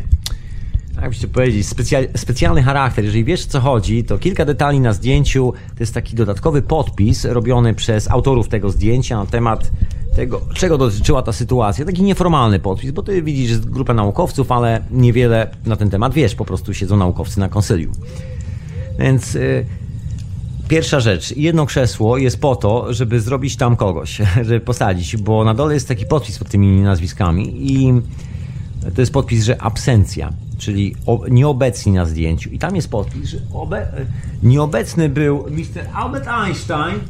jakbyście 1.00 1.28
powiedzieć, 1.28 1.68
specjal, 1.68 2.08
specjalny 2.16 2.62
charakter. 2.62 3.04
Jeżeli 3.04 3.24
wiesz 3.24 3.46
co 3.46 3.60
chodzi, 3.60 4.04
to 4.04 4.18
kilka 4.18 4.44
detali 4.44 4.80
na 4.80 4.92
zdjęciu 4.92 5.52
to 5.52 5.80
jest 5.80 5.94
taki 5.94 6.16
dodatkowy 6.16 6.62
podpis 6.62 7.24
robiony 7.24 7.74
przez 7.74 8.10
autorów 8.10 8.48
tego 8.48 8.70
zdjęcia 8.70 9.16
na 9.16 9.26
temat 9.26 9.70
tego, 10.16 10.40
czego 10.54 10.78
dotyczyła 10.78 11.22
ta 11.22 11.32
sytuacja. 11.32 11.84
Taki 11.84 12.02
nieformalny 12.02 12.58
podpis, 12.58 12.90
bo 12.90 13.02
ty 13.02 13.22
widzisz 13.22 13.58
grupę 13.58 13.94
naukowców, 13.94 14.52
ale 14.52 14.84
niewiele 14.90 15.50
na 15.66 15.76
ten 15.76 15.90
temat 15.90 16.14
wiesz, 16.14 16.34
po 16.34 16.44
prostu 16.44 16.74
siedzą 16.74 16.96
naukowcy 16.96 17.40
na 17.40 17.48
konsylium. 17.48 17.92
Więc 18.98 19.34
y, 19.34 19.66
pierwsza 20.68 21.00
rzecz, 21.00 21.36
jedno 21.36 21.66
krzesło 21.66 22.18
jest 22.18 22.40
po 22.40 22.56
to, 22.56 22.94
żeby 22.94 23.20
zrobić 23.20 23.56
tam 23.56 23.76
kogoś, 23.76 24.20
żeby 24.46 24.60
posadzić, 24.60 25.16
bo 25.16 25.44
na 25.44 25.54
dole 25.54 25.74
jest 25.74 25.88
taki 25.88 26.06
podpis 26.06 26.38
pod 26.38 26.48
tymi 26.48 26.80
nazwiskami 26.80 27.72
i 27.72 27.92
to 28.94 29.00
jest 29.02 29.12
podpis, 29.12 29.44
że 29.44 29.62
absencja, 29.62 30.32
czyli 30.58 30.96
nieobecni 31.30 31.92
na 31.92 32.04
zdjęciu. 32.04 32.50
I 32.50 32.58
tam 32.58 32.76
jest 32.76 32.90
podpis, 32.90 33.28
że 33.28 33.38
obe, 33.52 33.86
nieobecny 34.42 35.08
był 35.08 35.44
Mr. 35.50 35.88
Albert 35.94 36.28
Einstein 36.28 37.00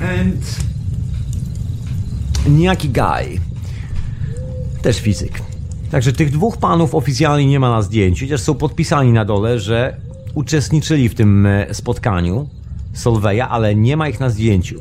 And 0.00 0.56
niejaki 2.48 2.88
guy, 2.88 3.40
też 4.82 5.00
fizyk. 5.00 5.42
Także 5.90 6.12
tych 6.12 6.30
dwóch 6.30 6.56
panów 6.56 6.94
oficjalnie 6.94 7.46
nie 7.46 7.60
ma 7.60 7.70
na 7.70 7.82
zdjęciu, 7.82 8.24
chociaż 8.24 8.40
są 8.40 8.54
podpisani 8.54 9.12
na 9.12 9.24
dole, 9.24 9.60
że 9.60 9.96
uczestniczyli 10.34 11.08
w 11.08 11.14
tym 11.14 11.46
e, 11.46 11.74
spotkaniu 11.74 12.48
Solveja, 12.92 13.48
ale 13.48 13.74
nie 13.74 13.96
ma 13.96 14.08
ich 14.08 14.20
na 14.20 14.30
zdjęciu. 14.30 14.80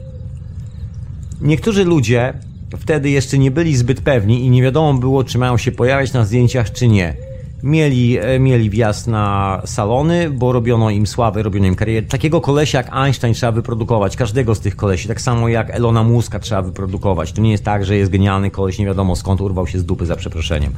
Niektórzy 1.41 1.85
ludzie 1.85 2.33
wtedy 2.79 3.09
jeszcze 3.09 3.37
nie 3.37 3.51
byli 3.51 3.75
zbyt 3.75 4.01
pewni 4.01 4.45
i 4.45 4.49
nie 4.49 4.61
wiadomo 4.61 4.99
było, 4.99 5.23
czy 5.23 5.37
mają 5.37 5.57
się 5.57 5.71
pojawiać 5.71 6.13
na 6.13 6.25
zdjęciach, 6.25 6.71
czy 6.71 6.87
nie. 6.87 7.30
Mieli, 7.63 8.17
e, 8.17 8.39
mieli 8.39 8.69
wjazd 8.69 9.07
na 9.07 9.61
salony, 9.65 10.29
bo 10.29 10.51
robiono 10.51 10.89
im 10.89 11.07
sławę, 11.07 11.43
robiono 11.43 11.67
im 11.67 11.75
karierę. 11.75 12.07
Takiego 12.07 12.41
kolesia 12.41 12.77
jak 12.77 12.95
Einstein 12.95 13.33
trzeba 13.33 13.51
wyprodukować, 13.51 14.15
każdego 14.15 14.55
z 14.55 14.59
tych 14.59 14.75
kolesi, 14.75 15.07
tak 15.07 15.21
samo 15.21 15.47
jak 15.47 15.69
Elona 15.69 16.03
Muska 16.03 16.39
trzeba 16.39 16.61
wyprodukować. 16.61 17.31
To 17.31 17.41
nie 17.41 17.51
jest 17.51 17.63
tak, 17.63 17.85
że 17.85 17.95
jest 17.95 18.11
genialny 18.11 18.51
koleś, 18.51 18.79
nie 18.79 18.85
wiadomo 18.85 19.15
skąd 19.15 19.41
urwał 19.41 19.67
się 19.67 19.79
z 19.79 19.85
dupy 19.85 20.05
za 20.05 20.15
przeproszeniem. 20.15 20.73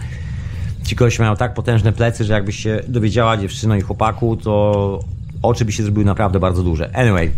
Ci 0.84 0.96
koleś 0.96 1.20
mają 1.20 1.36
tak 1.36 1.54
potężne 1.54 1.94
plecy, 1.94 2.24
że 2.24 2.34
jakbyś 2.34 2.60
się 2.60 2.82
dowiedziała 2.88 3.38
dziewczyno 3.38 3.76
i 3.76 3.82
chłopaku, 3.82 4.38
to 4.38 5.00
oczy 5.42 5.66
by 5.66 5.72
się 5.72 5.84
zrobiły 5.84 6.06
naprawdę 6.06 6.40
bardzo 6.40 6.64
duże. 6.64 6.90
Anyway, 6.96 7.32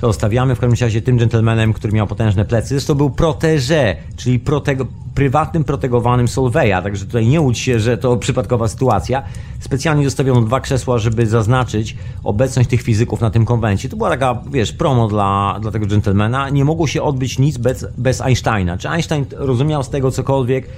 to 0.00 0.06
zostawiamy 0.06 0.54
w 0.54 0.60
każdym 0.60 0.86
razie 0.86 1.02
tym 1.02 1.18
gentlemanem, 1.18 1.72
który 1.72 1.92
miał 1.92 2.06
potężne 2.06 2.44
plecy. 2.44 2.86
To 2.86 2.94
był 2.94 3.10
protege, 3.10 3.96
czyli 4.16 4.38
protego, 4.38 4.86
prywatnym 5.14 5.64
protegowanym 5.64 6.28
Solveja, 6.28 6.82
także 6.82 7.06
tutaj 7.06 7.26
nie 7.26 7.40
łudź 7.40 7.58
się, 7.58 7.80
że 7.80 7.98
to 7.98 8.16
przypadkowa 8.16 8.68
sytuacja. 8.68 9.22
Specjalnie 9.60 10.04
zostawiono 10.04 10.40
dwa 10.40 10.60
krzesła, 10.60 10.98
żeby 10.98 11.26
zaznaczyć 11.26 11.96
obecność 12.24 12.68
tych 12.68 12.82
fizyków 12.82 13.20
na 13.20 13.30
tym 13.30 13.44
konwencie. 13.44 13.88
To 13.88 13.96
była 13.96 14.10
taka, 14.10 14.42
wiesz, 14.50 14.72
promo 14.72 15.08
dla, 15.08 15.58
dla 15.60 15.70
tego 15.70 15.86
gentlemana. 15.86 16.48
Nie 16.48 16.64
mogło 16.64 16.86
się 16.86 17.02
odbyć 17.02 17.38
nic 17.38 17.58
bez, 17.58 17.86
bez 17.98 18.20
Einsteina. 18.20 18.78
Czy 18.78 18.88
Einstein 18.88 19.24
rozumiał 19.32 19.82
z 19.82 19.90
tego 19.90 20.10
cokolwiek, 20.10 20.68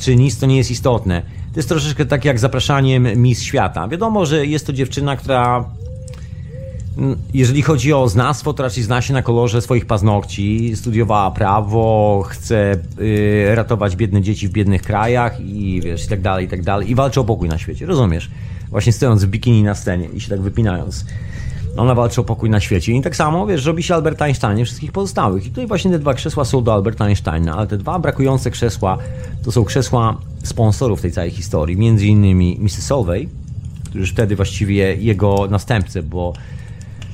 czy 0.00 0.16
nic, 0.16 0.38
to 0.38 0.46
nie 0.46 0.56
jest 0.56 0.70
istotne. 0.70 1.22
To 1.52 1.58
jest 1.58 1.68
troszeczkę 1.68 2.06
tak 2.06 2.24
jak 2.24 2.38
zapraszaniem 2.38 3.22
Miss 3.22 3.42
Świata. 3.42 3.88
Wiadomo, 3.88 4.26
że 4.26 4.46
jest 4.46 4.66
to 4.66 4.72
dziewczyna, 4.72 5.16
która 5.16 5.64
jeżeli 7.34 7.62
chodzi 7.62 7.92
o 7.92 8.08
znawstwo, 8.08 8.52
to 8.52 8.62
raczej 8.62 8.82
zna 8.82 9.02
się 9.02 9.14
na 9.14 9.22
kolorze 9.22 9.62
swoich 9.62 9.86
paznokci, 9.86 10.76
studiowała 10.76 11.30
prawo, 11.30 12.24
chce 12.28 12.76
y, 13.00 13.54
ratować 13.54 13.96
biedne 13.96 14.22
dzieci 14.22 14.48
w 14.48 14.50
biednych 14.50 14.82
krajach 14.82 15.40
i 15.40 15.80
wiesz, 15.84 16.04
i 16.04 16.08
tak 16.08 16.20
dalej, 16.20 16.46
i 16.46 16.48
tak 16.48 16.62
dalej. 16.62 16.90
I 16.90 16.94
walczy 16.94 17.20
o 17.20 17.24
pokój 17.24 17.48
na 17.48 17.58
świecie, 17.58 17.86
rozumiesz? 17.86 18.30
Właśnie 18.70 18.92
stojąc 18.92 19.24
w 19.24 19.28
bikini 19.28 19.62
na 19.62 19.74
scenie 19.74 20.08
i 20.14 20.20
się 20.20 20.28
tak 20.28 20.40
wypinając. 20.40 21.04
Ona 21.76 21.94
walczy 21.94 22.20
o 22.20 22.24
pokój 22.24 22.50
na 22.50 22.60
świecie. 22.60 22.92
I 22.92 23.02
tak 23.02 23.16
samo, 23.16 23.46
wiesz, 23.46 23.64
robi 23.64 23.82
się 23.82 23.94
Albert 23.94 24.22
Einstein 24.22 24.64
wszystkich 24.64 24.92
pozostałych. 24.92 25.46
I 25.46 25.48
tutaj 25.48 25.66
właśnie 25.66 25.90
te 25.90 25.98
dwa 25.98 26.14
krzesła 26.14 26.44
są 26.44 26.64
do 26.64 26.74
Alberta 26.74 27.04
Einsteina, 27.04 27.56
ale 27.56 27.66
te 27.66 27.76
dwa 27.76 27.98
brakujące 27.98 28.50
krzesła 28.50 28.98
to 29.44 29.52
są 29.52 29.64
krzesła 29.64 30.18
sponsorów 30.42 31.00
tej 31.00 31.12
całej 31.12 31.30
historii. 31.30 31.76
Między 31.76 32.06
innymi 32.06 32.58
Mrs. 32.60 32.86
Solvay, 32.86 33.28
który 33.84 34.00
już 34.00 34.10
wtedy 34.10 34.36
właściwie 34.36 34.94
jego 34.94 35.46
następcy, 35.50 36.02
bo 36.02 36.32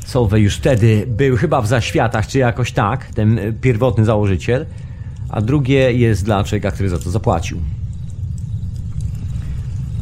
Solvay 0.04 0.42
już 0.42 0.56
wtedy 0.56 1.04
był 1.08 1.36
chyba 1.36 1.62
w 1.62 1.66
zaświatach, 1.66 2.26
czy 2.26 2.38
jakoś 2.38 2.72
tak, 2.72 3.06
ten 3.06 3.40
pierwotny 3.60 4.04
założyciel, 4.04 4.66
a 5.28 5.40
drugie 5.40 5.92
jest 5.92 6.24
dla 6.24 6.44
człowieka, 6.44 6.70
który 6.70 6.88
za 6.88 6.98
to 6.98 7.10
zapłacił. 7.10 7.60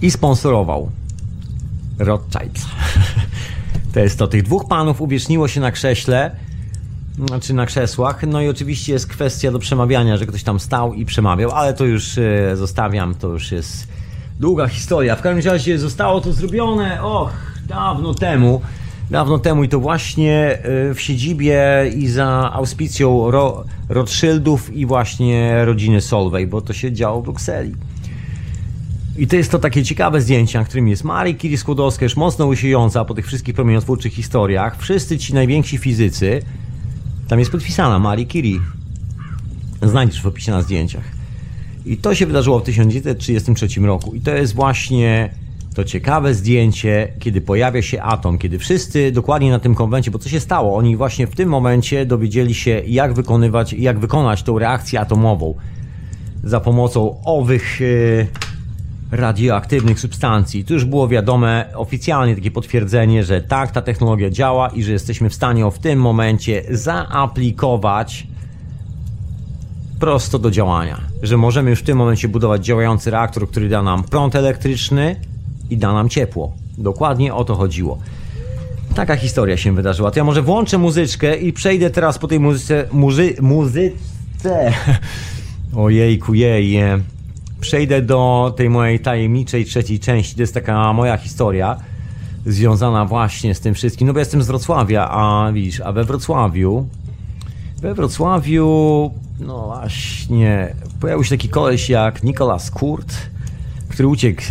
I 0.03 0.11
sponsorował 0.11 0.91
Rothschild. 1.99 2.59
To 3.93 4.01
jest 4.01 4.19
to. 4.19 4.29
Tych 4.29 4.43
dwóch 4.43 4.69
panów 4.69 5.01
uwieczniło 5.01 5.49
się 5.49 5.61
na 5.61 5.73
krześle, 5.73 6.31
znaczy 7.27 7.55
na 7.55 7.67
krzesłach. 7.67 8.23
No 8.27 8.41
i 8.41 8.49
oczywiście 8.49 8.93
jest 8.93 9.07
kwestia 9.07 9.53
do 9.53 9.59
przemawiania, 9.59 10.17
że 10.17 10.27
ktoś 10.27 10.43
tam 10.43 10.61
stał 10.61 10.95
i 10.95 11.05
przemawiał, 11.05 11.51
ale 11.51 11.75
to 11.75 11.85
już 11.85 12.19
e, 12.19 12.57
zostawiam, 12.57 13.15
to 13.15 13.29
już 13.29 13.53
jest 13.53 13.89
długa 14.41 14.69
historia. 14.69 15.17
W 15.17 15.23
każdym 15.23 15.53
razie 15.53 15.79
zostało 15.79 16.21
to 16.21 16.33
zrobione, 16.33 17.03
och, 17.03 17.33
dawno 17.69 18.15
temu 18.15 18.61
dawno 19.11 19.39
temu 19.39 19.65
i 19.65 19.69
to 19.69 19.81
właśnie 19.81 20.59
y, 20.91 20.95
w 20.95 21.01
siedzibie 21.01 21.61
i 21.97 22.09
za 22.09 22.51
auspicją 22.53 23.31
Ro 23.31 23.65
Rothschildów 23.89 24.77
i 24.77 24.87
właśnie 24.87 25.65
rodziny 25.65 26.01
Solvay, 26.01 26.47
bo 26.47 26.61
to 26.61 26.73
się 26.73 26.93
działo 26.93 27.21
w 27.21 27.25
Brukseli. 27.25 27.75
I 29.19 29.27
to 29.27 29.37
jest 29.37 29.51
to 29.51 29.59
takie 29.59 29.85
ciekawe 29.85 30.21
zdjęcie, 30.21 30.59
na 30.59 30.65
którym 30.65 30.89
jest 30.89 31.05
Marie 31.05 31.35
Curie 31.35 31.59
Skłodowska, 31.59 32.05
już 32.05 32.17
mocno 32.17 32.47
łysiejąca 32.47 33.05
po 33.05 33.15
tych 33.15 33.27
wszystkich 33.27 33.55
promieniotwórczych 33.55 34.13
historiach. 34.13 34.79
Wszyscy 34.79 35.19
ci 35.19 35.35
najwięksi 35.35 35.79
fizycy, 35.79 36.43
tam 37.29 37.39
jest 37.39 37.51
podpisana 37.51 37.99
Marie 37.99 38.27
Curie. 38.27 38.61
Znajdziesz 39.83 40.23
w 40.23 40.27
opisie 40.27 40.53
na 40.53 40.63
zdjęciach. 40.63 41.05
I 41.87 41.97
to 41.97 42.15
się 42.15 42.27
wydarzyło 42.27 42.61
w 42.61 42.63
1933 42.63 43.81
roku. 43.81 44.15
I 44.15 44.21
to 44.21 44.31
jest 44.35 44.55
właśnie 44.55 45.31
to 45.75 45.85
ciekawe 45.85 46.35
zdjęcie, 46.35 47.13
kiedy 47.19 47.41
pojawia 47.41 47.83
się 47.83 48.03
atom, 48.03 48.39
kiedy 48.39 48.59
wszyscy 48.59 49.13
dokładnie 49.13 49.51
na 49.51 49.59
tym 49.59 49.75
konwencie, 49.75 50.11
bo 50.11 50.19
co 50.19 50.29
się 50.29 50.41
stało? 50.41 50.77
Oni 50.77 50.97
właśnie 50.97 51.27
w 51.27 51.35
tym 51.35 51.49
momencie 51.49 52.07
dowiedzieli 52.07 52.55
się, 52.55 52.83
jak 52.87 53.15
wykonywać, 53.15 53.73
jak 53.73 53.99
wykonać 53.99 54.43
tą 54.43 54.59
reakcję 54.59 55.01
atomową 55.01 55.55
za 56.45 56.61
pomocą 56.61 57.21
owych 57.25 57.81
yy, 57.81 58.27
radioaktywnych 59.11 60.01
substancji. 60.01 60.65
Tu 60.65 60.75
już 60.75 60.85
było 60.85 61.09
wiadome 61.09 61.65
oficjalnie 61.75 62.35
takie 62.35 62.51
potwierdzenie, 62.51 63.25
że 63.25 63.41
tak, 63.41 63.71
ta 63.71 63.83
technologia 63.83 64.31
działa 64.31 64.69
i 64.69 64.83
że 64.83 64.93
jesteśmy 64.93 65.31
w 65.31 65.35
stanie 65.35 65.61
ją 65.61 65.71
w 65.71 65.79
tym 65.79 65.99
momencie 65.99 66.63
zaaplikować 66.71 68.27
prosto 70.01 70.39
do 70.39 70.51
działania. 70.51 71.01
Że 71.23 71.37
możemy 71.37 71.71
już 71.71 71.81
w 71.81 71.83
tym 71.83 71.99
momencie 71.99 72.29
budować 72.29 72.65
działający 72.65 73.11
reaktor, 73.11 73.49
który 73.49 73.69
da 73.69 73.83
nam 73.83 74.05
prąd 74.05 74.37
elektryczny, 74.37 75.17
i 75.71 75.77
da 75.77 75.93
nam 75.93 76.09
ciepło. 76.09 76.53
Dokładnie 76.79 77.35
o 77.35 77.45
to 77.45 77.55
chodziło. 77.55 77.99
Taka 78.95 79.17
historia 79.17 79.57
się 79.57 79.75
wydarzyła. 79.75 80.11
To 80.11 80.19
ja 80.21 80.25
może 80.25 80.43
włączę 80.43 80.79
muzyczkę 80.79 81.37
i 81.37 81.53
przejdę 81.53 81.91
teraz 81.91 82.19
po 82.19 82.29
tej 82.29 82.41
muzyce. 82.41 82.89
Muzy, 82.93 83.35
muzyce. 83.41 84.73
Ojejku, 85.77 86.35
jej. 86.35 86.79
Przejdę 87.61 88.03
do 88.03 88.55
tej 88.57 88.71
mojej 88.71 89.01
tajemniczej 89.01 89.65
trzeciej 89.65 90.01
części. 90.01 90.35
To 90.35 90.41
jest 90.43 90.55
taka 90.55 90.93
moja 90.93 91.17
historia 91.17 91.77
związana 92.47 93.05
właśnie 93.05 93.55
z 93.55 93.61
tym 93.61 93.75
wszystkim. 93.75 94.07
No 94.07 94.13
bo 94.13 94.19
jestem 94.19 94.43
z 94.43 94.47
Wrocławia, 94.47 95.09
a 95.11 95.53
widzisz, 95.53 95.81
a 95.81 95.93
we 95.93 96.05
Wrocławiu. 96.05 96.87
We 97.83 97.95
Wrocławiu, 97.95 99.11
no 99.41 99.67
właśnie, 99.67 100.75
pojawił 101.01 101.25
się 101.25 101.31
taki 101.31 101.49
koleś 101.49 101.91
jak 101.91 102.23
Nikolas 102.23 102.71
Kurt, 102.71 103.15
który 103.89 104.09
uciekł. 104.09 104.43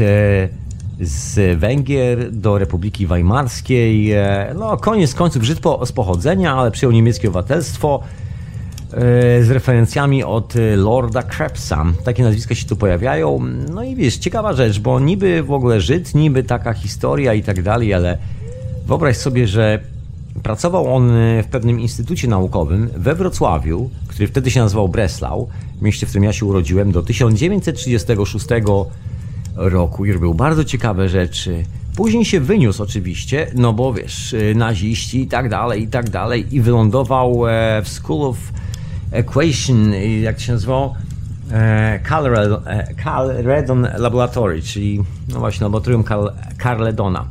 Z 1.01 1.59
Węgier 1.59 2.31
do 2.31 2.57
Republiki 2.57 3.07
Weimarskiej. 3.07 4.11
E, 4.11 4.55
no, 4.59 4.77
koniec 4.77 5.13
końców 5.13 5.43
Żyd 5.43 5.59
z 5.85 5.91
pochodzenia, 5.91 6.55
ale 6.55 6.71
przyjął 6.71 6.91
niemieckie 6.91 7.27
obywatelstwo 7.27 7.99
e, 8.93 8.97
z 9.43 9.49
referencjami 9.49 10.23
od 10.23 10.53
Lorda 10.75 11.23
Krebsa. 11.23 11.85
Takie 12.03 12.23
nazwiska 12.23 12.55
się 12.55 12.65
tu 12.65 12.75
pojawiają. 12.75 13.39
No 13.73 13.83
i 13.83 13.95
wiesz, 13.95 14.17
ciekawa 14.17 14.53
rzecz, 14.53 14.79
bo 14.79 14.99
niby 14.99 15.43
w 15.43 15.51
ogóle 15.51 15.81
Żyd, 15.81 16.15
niby 16.15 16.43
taka 16.43 16.73
historia 16.73 17.33
i 17.33 17.43
tak 17.43 17.63
dalej, 17.63 17.93
ale 17.93 18.17
wyobraź 18.85 19.17
sobie, 19.17 19.47
że 19.47 19.79
pracował 20.43 20.95
on 20.95 21.11
w 21.43 21.47
pewnym 21.51 21.79
instytucie 21.79 22.27
naukowym 22.27 22.89
we 22.97 23.15
Wrocławiu, 23.15 23.89
który 24.07 24.27
wtedy 24.27 24.51
się 24.51 24.59
nazywał 24.59 24.89
Breslau, 24.89 25.47
mieście, 25.81 26.05
w 26.05 26.09
którym 26.09 26.23
ja 26.23 26.33
się 26.33 26.45
urodziłem, 26.45 26.91
do 26.91 27.01
1936 27.03 28.45
roku 29.69 30.06
i 30.06 30.12
robił 30.12 30.34
bardzo 30.34 30.63
ciekawe 30.63 31.10
rzeczy. 31.10 31.63
Później 31.95 32.26
się 32.26 32.39
wyniósł 32.39 32.84
oczywiście, 32.84 33.52
no 33.56 33.74
bo 33.74 33.93
wiesz, 33.93 34.34
y, 34.34 34.56
naziści 34.56 35.21
i 35.21 35.28
tak 35.28 35.50
dalej, 35.50 35.82
i 35.82 35.88
tak 35.88 36.10
dalej 36.10 36.56
i 36.56 36.62
wylądował 36.62 37.47
e, 37.47 37.82
w 37.84 37.89
School 37.89 38.29
of 38.29 38.38
Equation, 39.12 39.94
jak 40.21 40.35
to 40.35 40.42
się 40.42 40.52
nazywało? 40.52 40.96
E, 41.52 42.00
Carledon 43.04 43.85
e, 43.85 43.98
Laboratory, 43.98 44.62
czyli 44.62 45.04
no 45.27 45.40
właśnie 45.40 45.63
laboratorium 45.63 46.04
Carledona. 46.63 47.25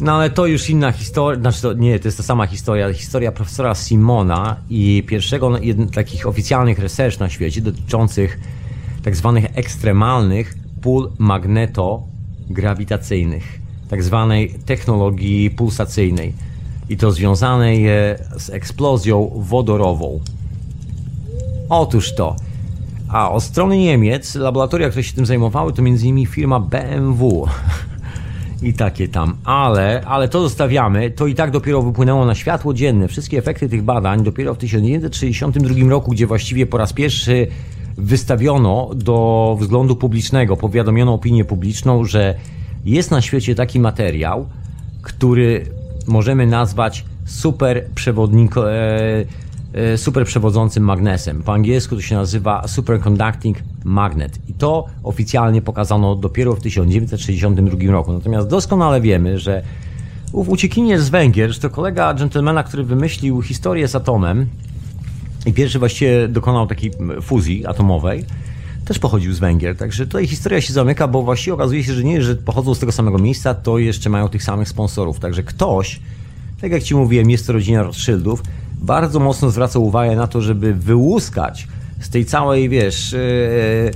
No 0.00 0.12
ale 0.12 0.30
to 0.30 0.46
już 0.46 0.70
inna 0.70 0.92
historia, 0.92 1.40
znaczy 1.40 1.62
to, 1.62 1.72
nie, 1.72 1.98
to 1.98 2.08
jest 2.08 2.16
ta 2.16 2.22
sama 2.22 2.46
historia, 2.46 2.92
historia 2.92 3.32
profesora 3.32 3.74
Simona 3.74 4.56
i 4.70 5.04
pierwszego 5.06 5.52
takich 5.94 6.26
oficjalnych 6.26 6.78
research 6.78 7.20
na 7.20 7.28
świecie 7.28 7.60
dotyczących 7.60 8.40
tak 9.02 9.16
zwanych 9.16 9.44
ekstremalnych 9.54 10.54
pól 10.80 11.10
magneto-grawitacyjnych, 11.18 13.60
tak 13.88 14.02
zwanej 14.02 14.54
technologii 14.66 15.50
pulsacyjnej 15.50 16.32
i 16.88 16.96
to 16.96 17.12
związanej 17.12 17.88
e, 17.88 18.18
z 18.38 18.50
eksplozją 18.50 19.30
wodorową. 19.36 20.20
Otóż 21.68 22.14
to. 22.14 22.36
A 23.08 23.30
od 23.30 23.42
strony 23.42 23.78
Niemiec 23.78 24.34
laboratoria, 24.34 24.88
które 24.88 25.02
się 25.02 25.14
tym 25.14 25.26
zajmowały, 25.26 25.72
to 25.72 25.82
m.in. 25.82 26.26
firma 26.26 26.60
BMW. 26.60 27.46
i 28.62 28.74
takie 28.74 29.08
tam. 29.08 29.36
Ale, 29.44 30.02
ale 30.06 30.28
to 30.28 30.40
zostawiamy. 30.40 31.10
To 31.10 31.26
i 31.26 31.34
tak 31.34 31.50
dopiero 31.50 31.82
wypłynęło 31.82 32.24
na 32.24 32.34
światło 32.34 32.74
dzienne. 32.74 33.08
Wszystkie 33.08 33.38
efekty 33.38 33.68
tych 33.68 33.82
badań 33.82 34.24
dopiero 34.24 34.54
w 34.54 34.58
1962 34.58 35.90
roku, 35.90 36.10
gdzie 36.10 36.26
właściwie 36.26 36.66
po 36.66 36.78
raz 36.78 36.92
pierwszy 36.92 37.46
wystawiono 37.96 38.90
do 38.94 39.56
względu 39.60 39.96
publicznego, 39.96 40.56
powiadomiono 40.56 41.14
opinię 41.14 41.44
publiczną, 41.44 42.04
że 42.04 42.34
jest 42.84 43.10
na 43.10 43.20
świecie 43.20 43.54
taki 43.54 43.80
materiał, 43.80 44.46
który 45.02 45.66
możemy 46.06 46.46
nazwać 46.46 47.04
super 47.24 47.86
przewodnik, 47.94 48.56
e, 48.56 48.62
e, 49.72 49.98
super 49.98 50.26
przewodzącym 50.26 50.84
magnesem. 50.84 51.42
Po 51.42 51.52
angielsku 51.52 51.96
to 51.96 52.02
się 52.02 52.14
nazywa 52.14 52.68
superconducting 52.68 53.58
magnet. 53.84 54.38
I 54.48 54.54
to 54.54 54.86
oficjalnie 55.02 55.62
pokazano 55.62 56.14
dopiero 56.14 56.54
w 56.54 56.60
1962 56.60 57.90
roku. 57.90 58.12
Natomiast 58.12 58.48
doskonale 58.48 59.00
wiemy, 59.00 59.38
że 59.38 59.62
ów 60.32 60.48
uciekiniec 60.48 61.00
z 61.00 61.08
Węgier, 61.08 61.58
to 61.58 61.70
kolega 61.70 62.14
dżentelmena, 62.14 62.62
który 62.62 62.84
wymyślił 62.84 63.42
historię 63.42 63.88
z 63.88 63.94
atomem 63.94 64.46
i 65.46 65.52
pierwszy 65.52 65.78
właściwie 65.78 66.28
dokonał 66.28 66.66
takiej 66.66 66.90
fuzji 67.22 67.66
atomowej, 67.66 68.24
też 68.84 68.98
pochodził 68.98 69.32
z 69.32 69.38
Węgier. 69.38 69.76
Także 69.76 70.06
tutaj 70.06 70.26
historia 70.26 70.60
się 70.60 70.72
zamyka, 70.72 71.08
bo 71.08 71.22
właściwie 71.22 71.54
okazuje 71.54 71.84
się, 71.84 71.92
że 71.92 72.04
nie, 72.04 72.22
że 72.22 72.36
pochodzą 72.36 72.74
z 72.74 72.78
tego 72.78 72.92
samego 72.92 73.18
miejsca, 73.18 73.54
to 73.54 73.78
jeszcze 73.78 74.10
mają 74.10 74.28
tych 74.28 74.42
samych 74.42 74.68
sponsorów. 74.68 75.20
Także 75.20 75.42
ktoś, 75.42 76.00
tak 76.60 76.72
jak 76.72 76.82
Ci 76.82 76.94
mówiłem, 76.94 77.30
jest 77.30 77.46
to 77.46 77.52
rodzina 77.52 77.82
Rothschildów, 77.82 78.42
bardzo 78.74 79.20
mocno 79.20 79.50
zwraca 79.50 79.78
uwagę 79.78 80.16
na 80.16 80.26
to, 80.26 80.42
żeby 80.42 80.74
wyłuskać 80.74 81.68
z 82.00 82.08
tej 82.10 82.24
całej, 82.24 82.68
wiesz, 82.68 83.12
yy, 83.12 83.90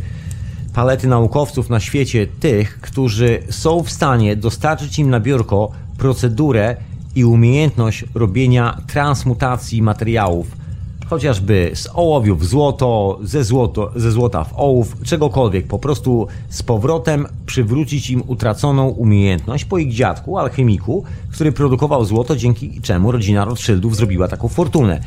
palety 0.75 1.09
naukowców 1.09 1.71
na 1.71 1.81
świecie 1.81 2.27
tych, 2.27 2.81
którzy 2.81 3.43
są 3.51 3.83
w 3.83 3.91
stanie 3.91 4.37
dostarczyć 4.37 4.99
im 4.99 5.11
na 5.11 5.21
biurko 5.21 5.71
procedurę 5.99 6.77
i 7.15 7.25
umiejętność 7.25 8.05
robienia 8.15 8.81
transmutacji 8.87 9.83
materiałów 9.83 10.64
chociażby 11.07 11.71
z 11.75 11.89
ołowiu 11.95 12.37
w 12.37 12.45
złoto, 12.45 13.19
ze, 13.23 13.45
złoto, 13.45 13.91
ze 13.97 14.11
złota 14.11 14.45
w 14.45 14.53
ołów, 14.57 14.97
czegokolwiek, 15.05 15.67
po 15.67 15.79
prostu 15.79 16.27
z 16.49 16.63
powrotem 16.63 17.27
przywrócić 17.47 18.11
im 18.11 18.23
utraconą 18.27 18.89
umiejętność 18.89 19.65
po 19.65 19.79
ich 19.79 19.93
dziadku, 19.93 20.39
alchemiku, 20.39 21.05
który 21.33 21.53
produkował 21.53 22.05
złoto, 22.05 22.37
dzięki 22.37 22.81
czemu 22.81 23.13
rodzina 23.13 23.45
Rothschildów 23.45 23.97
zrobiła 23.97 24.29
taką 24.29 24.49
fortunę. 24.49 25.01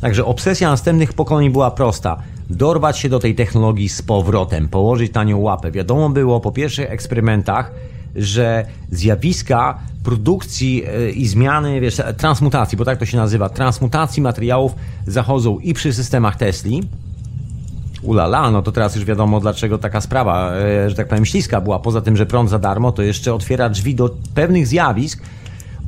Także 0.00 0.24
obsesja 0.24 0.70
następnych 0.70 1.12
pokoleń 1.12 1.50
była 1.50 1.70
prosta. 1.70 2.22
Dorwać 2.50 2.98
się 2.98 3.08
do 3.08 3.18
tej 3.18 3.34
technologii 3.34 3.88
z 3.88 4.02
powrotem, 4.02 4.68
położyć 4.68 5.12
na 5.12 5.24
nią 5.24 5.38
łapę. 5.38 5.70
Wiadomo 5.70 6.10
było 6.10 6.40
po 6.40 6.52
pierwszych 6.52 6.90
eksperymentach, 6.90 7.72
że 8.18 8.64
zjawiska 8.90 9.78
produkcji 10.04 10.84
e, 10.86 11.10
i 11.10 11.26
zmiany, 11.26 11.80
wiesz, 11.80 12.00
transmutacji, 12.16 12.78
bo 12.78 12.84
tak 12.84 12.98
to 12.98 13.06
się 13.06 13.16
nazywa, 13.16 13.48
transmutacji 13.48 14.22
materiałów 14.22 14.74
zachodzą 15.06 15.58
i 15.58 15.74
przy 15.74 15.92
systemach 15.92 16.36
Tesli, 16.36 16.82
ulala, 18.02 18.50
no 18.50 18.62
to 18.62 18.72
teraz 18.72 18.96
już 18.96 19.04
wiadomo 19.04 19.40
dlaczego 19.40 19.78
taka 19.78 20.00
sprawa, 20.00 20.52
e, 20.52 20.90
że 20.90 20.96
tak 20.96 21.08
powiem, 21.08 21.26
śliska 21.26 21.60
była. 21.60 21.78
Poza 21.78 22.00
tym, 22.00 22.16
że 22.16 22.26
prąd 22.26 22.50
za 22.50 22.58
darmo, 22.58 22.92
to 22.92 23.02
jeszcze 23.02 23.34
otwiera 23.34 23.68
drzwi 23.68 23.94
do 23.94 24.10
pewnych 24.34 24.66
zjawisk, 24.66 25.22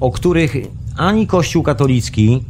o 0.01 0.11
których 0.11 0.57
ani 0.97 1.27
Kościół 1.27 1.63
katolicki, 1.63 2.45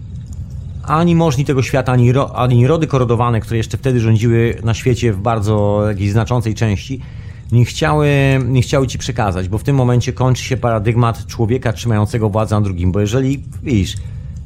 ani 0.84 1.14
możni 1.14 1.44
tego 1.44 1.62
świata, 1.62 1.92
ani, 1.92 2.12
ro, 2.12 2.36
ani 2.36 2.66
rody 2.66 2.86
korodowane, 2.86 3.40
które 3.40 3.56
jeszcze 3.56 3.78
wtedy 3.78 4.00
rządziły 4.00 4.56
na 4.64 4.74
świecie 4.74 5.12
w 5.12 5.20
bardzo 5.20 5.84
jakiejś 5.88 6.10
znaczącej 6.10 6.54
części, 6.54 7.00
nie 7.53 7.64
chciały, 7.64 8.09
nie 8.48 8.62
chciały 8.62 8.86
ci 8.86 8.98
przekazać, 8.98 9.48
bo 9.48 9.59
w 9.59 9.62
tym 9.62 9.76
momencie 9.76 10.12
kończy 10.12 10.44
się 10.44 10.57
paradygmat 10.57 11.26
człowieka 11.26 11.72
trzymającego 11.72 12.30
władzę 12.30 12.55
nad 12.55 12.64
drugim, 12.64 12.92
bo 12.92 13.01
jeżeli, 13.01 13.42
widzisz, 13.62 13.96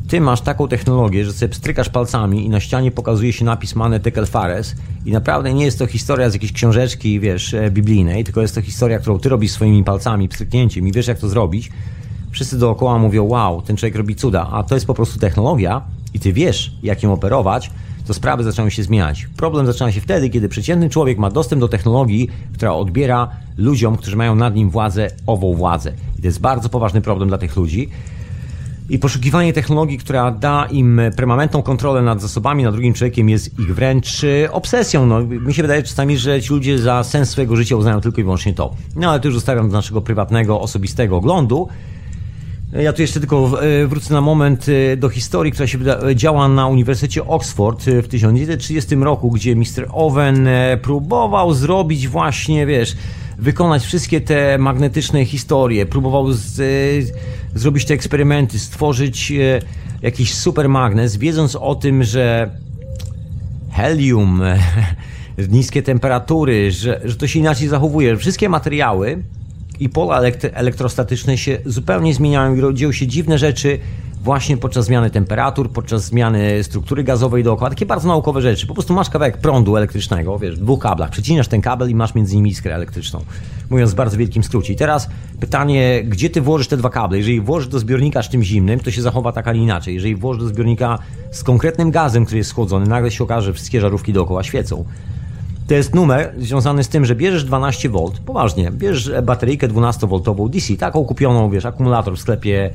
ty 0.09 0.21
masz 0.21 0.41
taką 0.41 0.69
technologię, 0.69 1.25
że 1.25 1.33
sobie 1.33 1.49
pstrykasz 1.49 1.89
palcami 1.89 2.47
i 2.47 2.49
na 2.49 2.61
ścianie 2.61 2.91
pokazuje 2.91 3.33
się 3.33 3.45
napis 3.45 3.75
Mane 3.75 4.01
Tekel 4.01 4.27
Fares 4.27 4.75
i 5.07 5.13
naprawdę 5.13 5.55
nie 5.55 5.65
jest 5.65 5.79
to 5.79 5.87
historia 5.87 6.31
z 6.31 6.35
jakiejś 6.35 6.53
książeczki, 6.53 7.21
wiesz, 7.21 7.55
e, 7.55 7.71
biblijnej, 7.71 8.25
tylko 8.25 8.41
jest 8.41 8.55
to 8.55 8.63
historia, 8.63 8.99
którą 8.99 9.19
ty 9.19 9.29
robisz 9.29 9.51
swoimi 9.51 9.85
palcami, 9.85 10.29
pstryknięciem 10.29 10.89
i 10.89 10.93
wiesz 10.93 11.07
jak 11.07 11.19
to 11.19 11.29
zrobić, 11.29 11.71
wszyscy 12.31 12.59
dookoła 12.59 12.99
mówią, 12.99 13.25
wow, 13.25 13.63
ten 13.63 13.77
człowiek 13.77 13.97
robi 13.97 14.15
cuda, 14.15 14.49
a 14.53 14.63
to 14.63 14.75
jest 14.75 14.87
po 14.87 14.95
prostu 14.95 15.19
technologia 15.19 15.83
i 16.15 16.21
ty 16.21 16.33
wiesz, 16.33 16.73
jak 16.83 17.03
ją 17.03 17.13
operować, 17.13 17.71
to 18.07 18.15
sprawy 18.15 18.45
zaczęły 18.45 18.71
się 18.71 18.83
zmieniać. 18.83 19.29
Problem 19.37 19.67
zaczyna 19.67 19.93
się 19.93 20.01
wtedy, 20.01 20.31
kiedy 20.31 20.49
przeciętny 20.49 20.91
człowiek 20.91 21.19
ma 21.19 21.31
dostęp 21.31 21.61
do 21.61 21.69
technologii, 21.69 22.31
która 22.55 22.75
odbiera 22.75 23.29
ludziom, 23.59 23.97
którzy 23.97 24.17
mają 24.17 24.35
nad 24.35 24.55
nim 24.55 24.71
władzę, 24.71 25.11
ową 25.27 25.55
władzę. 25.55 25.93
I 26.19 26.21
to 26.21 26.27
jest 26.27 26.41
bardzo 26.41 26.69
poważny 26.69 27.01
problem 27.01 27.29
dla 27.29 27.39
tych 27.39 27.57
ludzi. 27.57 27.89
I 28.91 28.99
poszukiwanie 28.99 29.53
technologii, 29.53 29.99
która 29.99 30.31
da 30.31 30.67
im 30.71 31.01
permanentną 31.17 31.63
kontrolę 31.63 32.03
nad 32.03 32.21
zasobami, 32.21 32.65
nad 32.65 32.75
drugim 32.75 32.95
człowiekiem 32.95 33.29
jest 33.29 33.59
ich 33.59 33.75
wręcz 33.75 34.25
e, 34.25 34.53
obsesją. 34.53 35.07
No, 35.07 35.21
mi 35.23 35.55
się 35.55 35.63
wydaje 35.63 35.83
czasami, 35.83 36.19
że 36.19 36.43
ci 36.43 36.53
ludzie 36.53 36.79
za 36.79 37.05
sens 37.05 37.31
swojego 37.31 37.57
życia 37.57 37.77
uznają 37.77 38.01
tylko 38.01 38.21
i 38.21 38.25
wyłącznie 38.25 38.55
to. 38.55 38.75
No 38.97 39.11
ale 39.11 39.21
to 39.21 39.29
już 39.29 39.35
zostawiam 39.35 39.69
do 39.69 39.73
naszego 39.73 40.01
prywatnego, 40.01 40.61
osobistego 40.61 41.17
oglądu. 41.17 41.69
Ja 42.83 42.93
tu 42.93 43.03
jeszcze 43.03 43.21
tylko 43.21 43.63
e, 43.63 43.87
wrócę 43.87 44.15
na 44.15 44.21
moment 44.21 44.67
e, 44.69 44.97
do 44.97 45.09
historii, 45.09 45.53
która 45.53 45.67
się 45.67 45.79
działa 46.15 46.49
na 46.49 46.67
Uniwersytecie 46.67 47.27
Oxford 47.27 47.89
e, 47.89 48.03
w 48.03 48.09
1930 48.09 48.95
roku, 48.95 49.31
gdzie 49.31 49.57
Mr. 49.57 49.87
Owen 49.93 50.49
próbował 50.83 51.55
zrobić 51.55 52.09
właśnie, 52.09 52.67
wiesz, 52.67 52.97
wykonać 53.39 53.85
wszystkie 53.85 54.21
te 54.21 54.59
magnetyczne 54.59 55.25
historie, 55.25 55.87
próbował 55.87 56.33
z, 56.33 56.61
zrobić 57.55 57.85
te 57.85 57.95
eksperymenty, 57.95 58.59
stworzyć 58.59 59.33
jakiś 60.03 60.35
super 60.35 60.69
magnes, 60.69 61.17
wiedząc 61.17 61.57
o 61.57 61.75
tym, 61.75 62.05
że 62.05 62.51
helium, 63.71 64.43
niskie 65.49 65.83
temperatury, 65.83 66.71
że, 66.71 67.01
że 67.05 67.17
to 67.17 67.27
się 67.27 67.39
inaczej 67.39 67.69
zachowuje. 67.69 68.17
Wszystkie 68.17 68.49
materiały 68.49 69.23
i 69.81 69.89
pola 69.89 70.21
elektrostatyczne 70.53 71.39
się 71.39 71.59
zupełnie 71.67 72.15
zmieniają 72.15 72.71
i 72.71 72.75
dzieją 72.75 72.93
się 72.93 73.07
dziwne 73.07 73.39
rzeczy 73.39 73.79
właśnie 74.25 74.57
podczas 74.57 74.85
zmiany 74.85 75.11
temperatur, 75.11 75.71
podczas 75.71 76.05
zmiany 76.05 76.65
struktury 76.65 77.05
gazowej 77.05 77.45
dookoła. 77.45 77.71
Takie 77.71 77.87
bardzo 77.87 78.09
naukowe 78.09 78.43
rzeczy. 78.43 78.67
Po 78.67 78.75
prostu 78.75 78.95
masz 78.95 79.11
kawałek 79.11 79.39
prądu 79.39 79.77
elektrycznego, 79.77 80.39
wiesz, 80.39 80.57
w 80.57 80.59
dwóch 80.59 80.81
kablach. 80.81 81.11
Przecinasz 81.11 81.49
ten 81.49 81.61
kabel 81.61 81.91
i 81.91 81.95
masz 81.95 82.15
między 82.15 82.37
nimi 82.37 82.51
iskrę 82.51 82.75
elektryczną. 82.75 83.21
Mówiąc 83.71 83.93
w 83.93 83.95
bardzo 83.95 84.17
wielkim 84.17 84.45
skrócie. 84.45 84.73
I 84.73 84.77
teraz 84.77 85.09
pytanie, 85.41 86.05
gdzie 86.05 86.31
ty 86.31 86.41
włożysz 86.41 86.69
te 86.69 86.77
dwa 86.77 86.91
kable? 86.91 87.19
Jeżeli 87.19 87.41
włożysz 87.41 87.69
do 87.69 87.79
zbiornika 87.79 88.23
z 88.23 88.29
czymś 88.29 88.47
zimnym, 88.47 88.81
to 88.81 88.91
się 88.91 89.03
zachowa 89.03 89.33
tak, 89.33 89.49
a 89.49 89.53
nie 89.53 89.63
inaczej. 89.63 89.95
Jeżeli 89.95 90.17
włożysz 90.17 90.43
do 90.43 90.49
zbiornika 90.49 90.99
z 91.31 91.43
konkretnym 91.43 91.91
gazem, 91.91 92.25
który 92.25 92.39
jest 92.39 92.51
schłodzony, 92.51 92.87
nagle 92.87 93.11
się 93.11 93.25
okaże, 93.25 93.47
że 93.47 93.53
wszystkie 93.53 93.81
żarówki 93.81 94.13
dookoła 94.13 94.43
świecą. 94.43 94.85
To 95.69 95.75
jest 95.75 95.95
numer 95.95 96.35
związany 96.39 96.85
z 96.85 96.89
tym, 96.89 97.05
że 97.05 97.15
bierzesz 97.15 97.45
12 97.45 97.89
V, 97.89 97.99
poważnie, 98.27 98.71
bierzesz 98.71 99.23
bateryjkę 99.23 99.69
12V 99.69 100.51
DC, 100.51 100.77
taką 100.77 101.05
kupioną, 101.05 101.51
wiesz, 101.51 101.65
akumulator 101.65 102.17
w 102.17 102.21
sklepie 102.21 102.71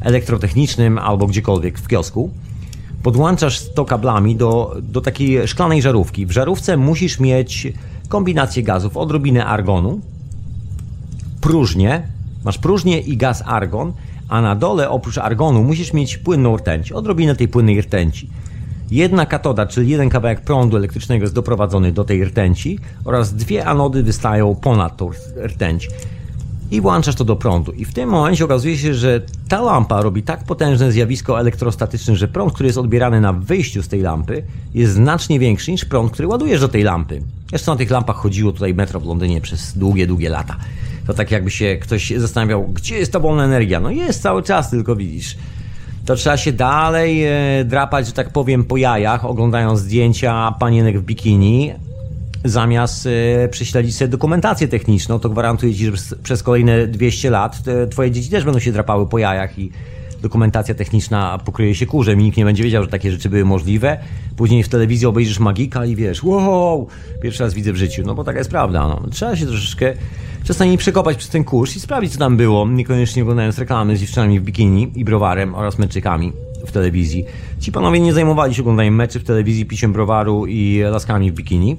elektrotechnicznym 0.00 0.98
albo 0.98 1.26
gdziekolwiek 1.26 1.78
w 1.78 1.88
kiosku. 1.88 2.30
Podłączasz 3.02 3.68
to 3.74 3.84
kablami 3.84 4.36
do, 4.36 4.76
do 4.82 5.00
takiej 5.00 5.48
szklanej 5.48 5.82
żarówki. 5.82 6.26
W 6.26 6.30
żarówce 6.30 6.76
musisz 6.76 7.20
mieć 7.20 7.72
kombinację 8.08 8.62
gazów, 8.62 8.96
odrobinę 8.96 9.46
argonu, 9.46 10.00
próżnię, 11.40 12.02
masz 12.44 12.58
próżnię 12.58 13.00
i 13.00 13.16
gaz 13.16 13.42
argon, 13.46 13.92
a 14.28 14.40
na 14.40 14.56
dole 14.56 14.90
oprócz 14.90 15.18
argonu 15.18 15.62
musisz 15.62 15.92
mieć 15.92 16.18
płynną 16.18 16.56
rtęć, 16.56 16.92
odrobinę 16.92 17.36
tej 17.36 17.48
płynnej 17.48 17.80
rtęci. 17.80 18.28
Jedna 18.92 19.26
katoda, 19.26 19.66
czyli 19.66 19.90
jeden 19.90 20.08
kawałek 20.08 20.40
prądu 20.40 20.76
elektrycznego 20.76 21.24
jest 21.24 21.34
doprowadzony 21.34 21.92
do 21.92 22.04
tej 22.04 22.24
rtęci 22.24 22.78
oraz 23.04 23.34
dwie 23.34 23.64
anody 23.64 24.02
wystają 24.02 24.54
ponad 24.54 24.96
tą 24.96 25.10
rtęć. 25.46 25.88
I 26.70 26.80
włączasz 26.80 27.14
to 27.14 27.24
do 27.24 27.36
prądu. 27.36 27.72
I 27.72 27.84
w 27.84 27.94
tym 27.94 28.08
momencie 28.08 28.44
okazuje 28.44 28.78
się, 28.78 28.94
że 28.94 29.20
ta 29.48 29.60
lampa 29.60 30.02
robi 30.02 30.22
tak 30.22 30.44
potężne 30.44 30.92
zjawisko 30.92 31.40
elektrostatyczne, 31.40 32.16
że 32.16 32.28
prąd, 32.28 32.52
który 32.52 32.66
jest 32.66 32.78
odbierany 32.78 33.20
na 33.20 33.32
wyjściu 33.32 33.82
z 33.82 33.88
tej 33.88 34.00
lampy, 34.00 34.42
jest 34.74 34.92
znacznie 34.92 35.38
większy 35.38 35.70
niż 35.72 35.84
prąd, 35.84 36.12
który 36.12 36.28
ładujesz 36.28 36.60
do 36.60 36.68
tej 36.68 36.82
lampy. 36.82 37.22
Jeszcze 37.52 37.70
na 37.70 37.76
tych 37.76 37.90
lampach 37.90 38.16
chodziło 38.16 38.52
tutaj 38.52 38.74
metro 38.74 39.00
w 39.00 39.06
Londynie 39.06 39.40
przez 39.40 39.78
długie, 39.78 40.06
długie 40.06 40.28
lata. 40.28 40.56
To 41.06 41.14
tak 41.14 41.30
jakby 41.30 41.50
się 41.50 41.76
ktoś 41.76 42.12
zastanawiał, 42.16 42.68
gdzie 42.68 42.98
jest 42.98 43.12
ta 43.12 43.18
wolna 43.18 43.44
energia? 43.44 43.80
No 43.80 43.90
jest 43.90 44.22
cały 44.22 44.42
czas, 44.42 44.70
tylko 44.70 44.96
widzisz 44.96 45.36
to 46.06 46.16
trzeba 46.16 46.36
się 46.36 46.52
dalej 46.52 47.24
e, 47.24 47.64
drapać, 47.64 48.06
że 48.06 48.12
tak 48.12 48.30
powiem, 48.30 48.64
po 48.64 48.76
jajach, 48.76 49.24
oglądając 49.24 49.80
zdjęcia 49.80 50.54
panienek 50.60 51.00
w 51.00 51.02
bikini, 51.02 51.72
zamiast 52.44 53.08
e, 53.44 53.48
prześledzić 53.48 53.96
sobie 53.96 54.08
dokumentację 54.08 54.68
techniczną, 54.68 55.18
to 55.18 55.28
gwarantuję 55.28 55.74
Ci, 55.74 55.84
że 55.84 55.92
przez 56.22 56.42
kolejne 56.42 56.86
200 56.86 57.30
lat 57.30 57.58
twoje 57.90 58.10
dzieci 58.10 58.30
też 58.30 58.44
będą 58.44 58.60
się 58.60 58.72
drapały 58.72 59.06
po 59.08 59.18
jajach 59.18 59.58
i 59.58 59.70
dokumentacja 60.22 60.74
techniczna 60.74 61.38
pokryje 61.44 61.74
się 61.74 61.86
kurzem 61.86 62.20
i 62.20 62.24
nikt 62.24 62.36
nie 62.36 62.44
będzie 62.44 62.64
wiedział, 62.64 62.82
że 62.82 62.88
takie 62.88 63.10
rzeczy 63.10 63.30
były 63.30 63.44
możliwe. 63.44 63.98
Później 64.36 64.62
w 64.62 64.68
telewizji 64.68 65.06
obejrzysz 65.06 65.38
magika 65.38 65.86
i 65.86 65.96
wiesz, 65.96 66.22
wow, 66.24 66.86
pierwszy 67.22 67.42
raz 67.42 67.54
widzę 67.54 67.72
w 67.72 67.76
życiu, 67.76 68.02
no 68.06 68.14
bo 68.14 68.24
taka 68.24 68.38
jest 68.38 68.50
prawda. 68.50 68.88
No. 68.88 69.02
Trzeba 69.10 69.36
się 69.36 69.46
troszeczkę 69.46 69.94
czasami 70.44 70.78
przekopać 70.78 71.16
przez 71.16 71.30
ten 71.30 71.44
kurz 71.44 71.76
i 71.76 71.80
sprawdzić, 71.80 72.12
co 72.12 72.18
tam 72.18 72.36
było, 72.36 72.68
niekoniecznie 72.68 73.22
oglądając 73.22 73.58
reklamy 73.58 73.96
z 73.96 74.00
dziewczynami 74.00 74.40
w 74.40 74.42
bikini 74.42 74.92
i 74.94 75.04
browarem 75.04 75.54
oraz 75.54 75.78
meczykami 75.78 76.32
w 76.66 76.72
telewizji. 76.72 77.24
Ci 77.60 77.72
panowie 77.72 78.00
nie 78.00 78.12
zajmowali 78.12 78.54
się 78.54 78.62
oglądaniem 78.62 78.94
meczy 78.94 79.20
w 79.20 79.24
telewizji, 79.24 79.66
piciem 79.66 79.92
browaru 79.92 80.46
i 80.46 80.80
laskami 80.90 81.32
w 81.32 81.34
bikini. 81.34 81.76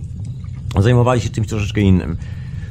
Zajmowali 0.79 1.21
się 1.21 1.29
czymś 1.29 1.47
troszeczkę 1.47 1.81
innym. 1.81 2.17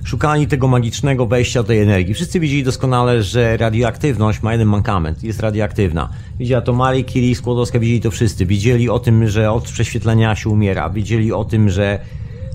Szukali 0.04 0.46
tego 0.46 0.68
magicznego 0.68 1.26
wejścia 1.26 1.62
tej 1.62 1.80
energii. 1.80 2.14
Wszyscy 2.14 2.40
wiedzieli 2.40 2.64
doskonale, 2.64 3.22
że 3.22 3.56
radioaktywność 3.56 4.42
ma 4.42 4.52
jeden 4.52 4.68
mankament. 4.68 5.22
Jest 5.22 5.40
radioaktywna. 5.40 6.08
Widziała 6.38 6.62
to 6.62 6.72
Marie 6.72 7.04
Curie, 7.04 7.34
Skłodowska, 7.34 7.78
widzieli 7.78 8.00
to 8.00 8.10
wszyscy. 8.10 8.46
Wiedzieli 8.46 8.90
o 8.90 8.98
tym, 8.98 9.28
że 9.28 9.52
od 9.52 9.64
prześwietlenia 9.64 10.36
się 10.36 10.50
umiera. 10.50 10.90
Wiedzieli 10.90 11.32
o 11.32 11.44
tym, 11.44 11.70
że 11.70 11.98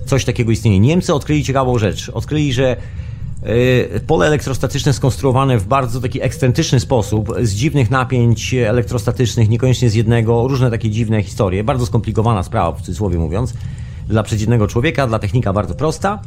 coś 0.06 0.24
takiego 0.24 0.50
istnieje. 0.50 0.80
Niemcy 0.80 1.14
odkryli 1.14 1.44
ciekawą 1.44 1.78
rzecz. 1.78 2.08
Odkryli, 2.08 2.52
że 2.52 2.76
Y, 3.46 4.00
pole 4.06 4.26
elektrostatyczne 4.26 4.92
skonstruowane 4.92 5.58
w 5.58 5.66
bardzo 5.66 6.00
taki 6.00 6.22
ekscentryczny 6.22 6.80
sposób, 6.80 7.34
z 7.42 7.54
dziwnych 7.54 7.90
napięć 7.90 8.54
elektrostatycznych, 8.54 9.48
niekoniecznie 9.48 9.90
z 9.90 9.94
jednego, 9.94 10.48
różne 10.48 10.70
takie 10.70 10.90
dziwne 10.90 11.22
historie, 11.22 11.64
bardzo 11.64 11.86
skomplikowana 11.86 12.42
sprawa, 12.42 12.72
w 12.72 12.80
cudzysłowie 12.80 13.18
mówiąc, 13.18 13.54
dla 14.08 14.22
przeciętnego 14.22 14.66
człowieka, 14.66 15.06
dla 15.06 15.18
technika 15.18 15.52
bardzo 15.52 15.74
prosta, 15.74 16.22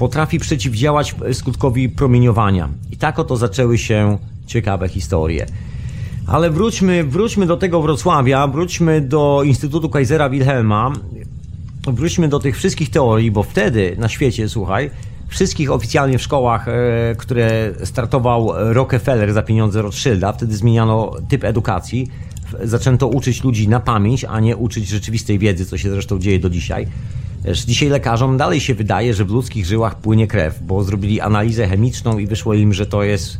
potrafi 0.00 0.38
przeciwdziałać 0.38 1.14
skutkowi 1.32 1.88
promieniowania. 1.88 2.68
I 2.90 2.96
tak 2.96 3.18
oto 3.18 3.36
zaczęły 3.36 3.78
się 3.78 4.18
ciekawe 4.46 4.88
historie. 4.88 5.46
Ale 6.26 6.50
wróćmy, 6.50 7.04
wróćmy 7.04 7.46
do 7.46 7.56
tego 7.56 7.82
Wrocławia, 7.82 8.46
wróćmy 8.46 9.00
do 9.00 9.42
Instytutu 9.44 9.88
Kaisera 9.88 10.30
Wilhelma, 10.30 10.92
wróćmy 11.86 12.28
do 12.28 12.38
tych 12.38 12.56
wszystkich 12.56 12.90
teorii, 12.90 13.30
bo 13.30 13.42
wtedy 13.42 13.96
na 13.98 14.08
świecie, 14.08 14.48
słuchaj, 14.48 14.90
wszystkich 15.28 15.70
oficjalnie 15.70 16.18
w 16.18 16.22
szkołach, 16.22 16.68
e, 16.68 16.72
które 17.18 17.72
startował 17.84 18.52
Rockefeller 18.56 19.32
za 19.32 19.42
pieniądze 19.42 19.82
Rothschilda. 19.82 20.32
Wtedy 20.32 20.56
zmieniano 20.56 21.12
typ 21.28 21.44
edukacji. 21.44 22.10
Zaczęto 22.64 23.08
uczyć 23.08 23.44
ludzi 23.44 23.68
na 23.68 23.80
pamięć, 23.80 24.24
a 24.24 24.40
nie 24.40 24.56
uczyć 24.56 24.88
rzeczywistej 24.88 25.38
wiedzy, 25.38 25.66
co 25.66 25.78
się 25.78 25.90
zresztą 25.90 26.18
dzieje 26.18 26.38
do 26.38 26.50
dzisiaj. 26.50 26.86
Dzisiaj 27.66 27.88
lekarzom 27.88 28.36
dalej 28.36 28.60
się 28.60 28.74
wydaje, 28.74 29.14
że 29.14 29.24
w 29.24 29.30
ludzkich 29.30 29.66
żyłach 29.66 29.96
płynie 29.98 30.26
krew, 30.26 30.62
bo 30.62 30.84
zrobili 30.84 31.20
analizę 31.20 31.68
chemiczną 31.68 32.18
i 32.18 32.26
wyszło 32.26 32.54
im, 32.54 32.74
że 32.74 32.86
to 32.86 33.02
jest 33.02 33.38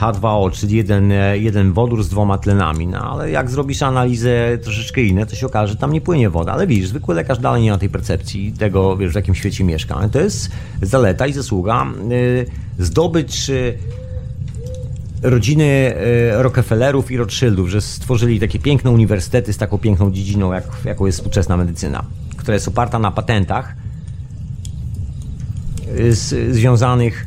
H2O, 0.00 0.52
czyli 0.52 0.76
jeden, 0.76 1.12
jeden 1.34 1.72
wodór 1.72 2.04
z 2.04 2.08
dwoma 2.08 2.38
tlenami. 2.38 2.86
No 2.86 3.12
ale 3.12 3.30
jak 3.30 3.50
zrobisz 3.50 3.82
analizę 3.82 4.58
troszeczkę 4.62 5.02
inne, 5.02 5.26
to 5.26 5.36
się 5.36 5.46
okaże, 5.46 5.72
że 5.72 5.78
tam 5.78 5.92
nie 5.92 6.00
płynie 6.00 6.30
woda. 6.30 6.52
Ale 6.52 6.66
widzisz, 6.66 6.88
zwykły 6.88 7.14
lekarz 7.14 7.38
dalej 7.38 7.62
nie 7.62 7.70
ma 7.70 7.78
tej 7.78 7.88
percepcji 7.88 8.52
tego, 8.52 8.96
wiesz, 8.96 9.12
w 9.12 9.14
jakim 9.14 9.34
świecie 9.34 9.64
mieszka. 9.64 9.94
Ale 9.94 10.08
to 10.08 10.20
jest 10.20 10.50
zaleta 10.82 11.26
i 11.26 11.32
zasługa. 11.32 11.86
Yy, 12.08 12.46
zdobycz 12.78 13.48
yy, 13.48 13.78
rodziny 15.22 15.94
yy, 16.34 16.42
Rockefellerów 16.42 17.10
i 17.10 17.16
Rothschildów, 17.16 17.68
że 17.68 17.80
stworzyli 17.80 18.40
takie 18.40 18.58
piękne 18.58 18.90
uniwersytety 18.90 19.52
z 19.52 19.56
taką 19.56 19.78
piękną 19.78 20.12
dziedziną, 20.12 20.52
jak, 20.52 20.64
jaką 20.84 21.06
jest 21.06 21.18
współczesna 21.18 21.56
medycyna, 21.56 22.04
która 22.48 22.56
jest 22.56 22.68
oparta 22.68 22.98
na 22.98 23.10
patentach 23.10 23.74
z, 26.10 26.54
związanych 26.54 27.26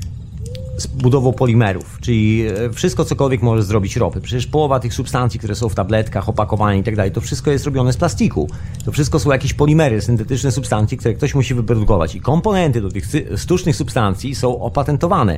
z 0.78 0.88
budową 0.88 1.34
polimerów, 1.34 1.98
czyli 2.02 2.48
e, 2.48 2.74
wszystko 2.74 3.06
cokolwiek 3.06 3.42
może 3.42 3.64
zrobić 3.64 3.96
ropy. 3.96 4.22
Przecież 4.22 4.48
połowa 4.48 4.80
tych 4.80 4.94
substancji, 4.94 5.40
które 5.40 5.56
są 5.56 5.70
w 5.70 5.76
tabletkach, 5.76 6.30
opakowania 6.30 6.80
i 6.80 6.84
tak 6.84 6.96
dalej, 6.96 7.12
to 7.12 7.22
wszystko 7.22 7.52
jest 7.52 7.66
robione 7.66 7.94
z 7.94 7.98
plastiku. 7.98 8.50
To 8.86 8.92
wszystko 8.92 9.20
są 9.20 9.32
jakieś 9.32 9.54
polimery, 9.54 10.02
syntetyczne 10.02 10.52
substancje, 10.52 10.98
które 10.98 11.14
ktoś 11.14 11.36
musi 11.36 11.54
wyprodukować. 11.54 12.16
I 12.16 12.22
komponenty 12.22 12.82
do 12.82 12.92
tych 12.92 13.06
sztucznych 13.38 13.76
substancji 13.76 14.36
są 14.36 14.62
opatentowane. 14.62 15.38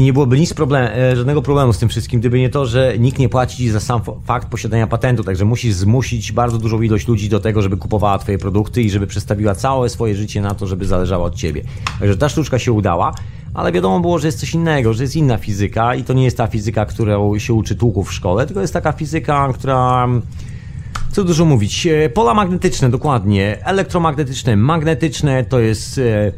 I 0.00 0.02
nie 0.02 0.12
byłoby 0.12 0.40
nic 0.40 0.54
problem, 0.54 0.88
e, 0.94 1.16
żadnego 1.16 1.42
problemu 1.42 1.72
z 1.72 1.78
tym 1.78 1.88
wszystkim, 1.88 2.20
gdyby 2.20 2.38
nie 2.38 2.50
to, 2.50 2.66
że 2.66 2.98
nikt 2.98 3.18
nie 3.18 3.28
płaci 3.28 3.70
za 3.70 3.80
sam 3.80 4.00
fakt 4.24 4.48
posiadania 4.48 4.86
patentu, 4.86 5.24
także 5.24 5.44
musisz 5.44 5.74
zmusić 5.74 6.32
bardzo 6.32 6.58
dużą 6.58 6.82
ilość 6.82 7.08
ludzi 7.08 7.28
do 7.28 7.40
tego, 7.40 7.62
żeby 7.62 7.76
kupowała 7.76 8.18
twoje 8.18 8.38
produkty 8.38 8.82
i 8.82 8.90
żeby 8.90 9.06
przestawiła 9.06 9.54
całe 9.54 9.88
swoje 9.88 10.14
życie 10.14 10.40
na 10.40 10.54
to, 10.54 10.66
żeby 10.66 10.86
zależało 10.86 11.24
od 11.24 11.34
ciebie. 11.34 11.62
Także 11.98 12.16
ta 12.16 12.28
sztuczka 12.28 12.58
się 12.58 12.72
udała 12.72 13.14
ale 13.54 13.72
wiadomo 13.72 14.00
było, 14.00 14.18
że 14.18 14.28
jest 14.28 14.40
coś 14.40 14.54
innego, 14.54 14.94
że 14.94 15.02
jest 15.02 15.16
inna 15.16 15.36
fizyka 15.36 15.94
i 15.94 16.04
to 16.04 16.12
nie 16.12 16.24
jest 16.24 16.36
ta 16.36 16.46
fizyka, 16.46 16.86
którą 16.86 17.38
się 17.38 17.54
uczy 17.54 17.76
tłuków 17.76 18.08
w 18.08 18.12
szkole, 18.12 18.46
tylko 18.46 18.60
jest 18.60 18.72
taka 18.72 18.92
fizyka, 18.92 19.48
która 19.54 20.08
co 21.12 21.24
dużo 21.24 21.44
mówić, 21.44 21.86
e, 21.86 22.08
pola 22.08 22.34
magnetyczne 22.34 22.90
dokładnie, 22.90 23.58
elektromagnetyczne, 23.64 24.56
magnetyczne 24.56 25.44
to 25.44 25.58
jest 25.58 25.98
e, 25.98 26.32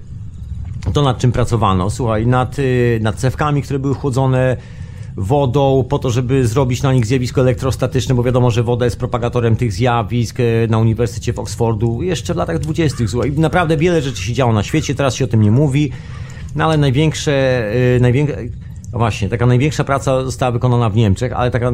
to 0.92 1.02
nad 1.02 1.18
czym 1.18 1.32
pracowano. 1.32 1.90
Słuchaj, 1.90 2.26
nad, 2.26 2.56
e, 2.58 2.62
nad 3.00 3.16
cewkami, 3.16 3.62
które 3.62 3.78
były 3.78 3.94
chłodzone 3.94 4.56
wodą 5.16 5.84
po 5.88 5.98
to, 5.98 6.10
żeby 6.10 6.46
zrobić 6.46 6.82
na 6.82 6.92
nich 6.92 7.06
zjawisko 7.06 7.40
elektrostatyczne, 7.40 8.14
bo 8.14 8.22
wiadomo, 8.22 8.50
że 8.50 8.62
woda 8.62 8.84
jest 8.84 8.98
propagatorem 8.98 9.56
tych 9.56 9.72
zjawisk 9.72 10.36
na 10.68 10.78
Uniwersytecie 10.78 11.32
w 11.32 11.38
Oxfordu 11.38 12.02
jeszcze 12.02 12.34
w 12.34 12.36
latach 12.36 12.58
dwudziestych. 12.58 13.10
Słuchaj, 13.10 13.32
naprawdę 13.32 13.76
wiele 13.76 14.02
rzeczy 14.02 14.22
się 14.22 14.32
działo 14.32 14.52
na 14.52 14.62
świecie, 14.62 14.94
teraz 14.94 15.14
się 15.14 15.24
o 15.24 15.28
tym 15.28 15.42
nie 15.42 15.50
mówi. 15.50 15.90
No 16.54 16.64
ale 16.64 16.76
największe, 16.76 17.70
yy, 17.94 18.00
największe 18.00 18.36
właśnie, 18.92 19.28
taka 19.28 19.46
największa 19.46 19.84
praca 19.84 20.24
została 20.24 20.52
wykonana 20.52 20.90
w 20.90 20.96
Niemczech, 20.96 21.32
ale, 21.32 21.50
taka 21.50 21.72